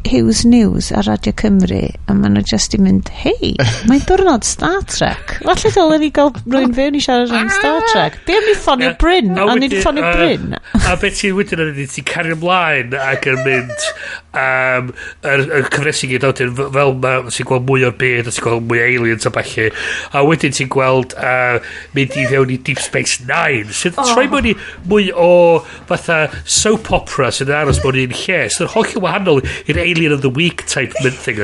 [0.06, 3.54] Hughes News a Radio Cymru a maen nhw just i mynd hei
[3.90, 5.38] mae'n diwrnod Star Trek.
[5.44, 7.56] Falle dylen ni gael rwy'n fewn i siarad am ah!
[7.58, 8.20] Star Trek.
[8.28, 9.34] Be am ni ffonio Bryn?
[9.38, 10.58] A ni ffonio Bryn?
[10.84, 13.86] a beth ti'n wedyn yn ydy ti'n cario ymlaen ac yn mynd
[14.34, 14.90] um,
[15.30, 18.68] yr, yr cyfresu gyd awdyn fel mae ti'n gweld mwy o'r byd a ti'n gweld
[18.70, 19.70] mwy aliens a falle
[20.14, 21.60] a wedyn ti'n gweld uh,
[21.96, 24.10] mynd i fewn i Deep Space Nine sydd oh.
[24.12, 24.56] troi mwy,
[24.90, 25.32] mwy o
[25.90, 30.16] fatha soap opera sydd yn aros mewn un lle sydd yn holl wahanol i'r Alien
[30.16, 31.44] of the Week type mynd thing.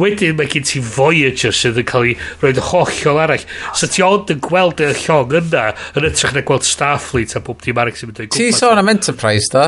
[0.00, 3.46] Wedyn mae gen ti Voyager sydd yn cael ei roed hollol arall.
[3.74, 7.62] So ti ond yn gweld y llong yna yn ytrach na gweld Starfleet a bob
[7.66, 8.40] dim arall sy'n mynd o'i gwmpas.
[8.40, 9.66] Ti sôn am Enterprise, do?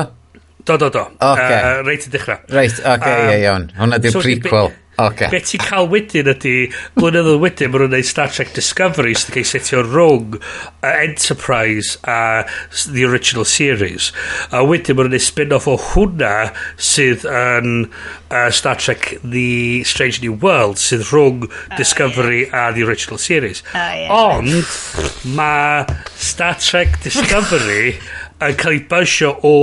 [0.63, 1.03] Do, do, do.
[1.19, 1.59] Okay.
[1.59, 2.39] Uh, reit i dechrau.
[2.47, 3.67] Reit, oce, okay, um, yeah, iawn.
[3.75, 4.71] Hwna di'r so prequel.
[4.71, 5.29] Be, Okay.
[5.31, 6.67] Be ti'n cael wedyn ydy,
[6.99, 12.45] blynyddoedd wedyn, maen nhw'n gwneud Star Trek Discovery sydd wedi setio rhwng uh, Enterprise a
[12.93, 14.11] the original series.
[14.53, 17.87] A wedyn maen nhw'n gwneud spin-off o hwnna sydd yn
[18.29, 22.69] uh, Star Trek The Strange New World sydd rhwng Discovery yeah.
[22.69, 23.63] a the original series.
[23.73, 24.13] Oh, yeah.
[24.13, 27.97] Ond mae Star Trek Discovery
[28.43, 29.55] yn cael ei bwysio o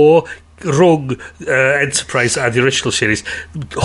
[0.65, 3.23] rhwng uh, Enterprise a The Original Series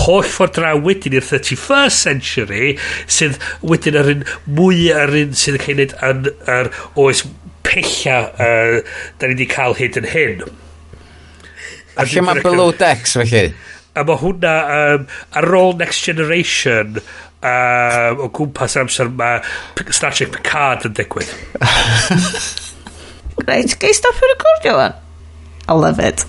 [0.05, 2.75] holl ffordd draw wedyn i'r 31st Century
[3.05, 4.25] sydd wedyn ar un
[4.59, 6.71] mwy ar un sydd yn cael ei wneud yn yr
[7.03, 7.23] oes
[7.67, 8.77] pella uh,
[9.19, 10.45] da ni wedi cael hyd yn hyn
[11.97, 13.49] a lle mae Below Decks felly?
[13.97, 15.07] a mae hwnna um,
[15.41, 19.41] ar ôl Next Generation um, o gwmpas amser mae
[19.89, 21.33] Star Trek Picard yn digwydd
[23.47, 24.95] Reit, geis stop y recordio wan?
[25.69, 26.25] I love it.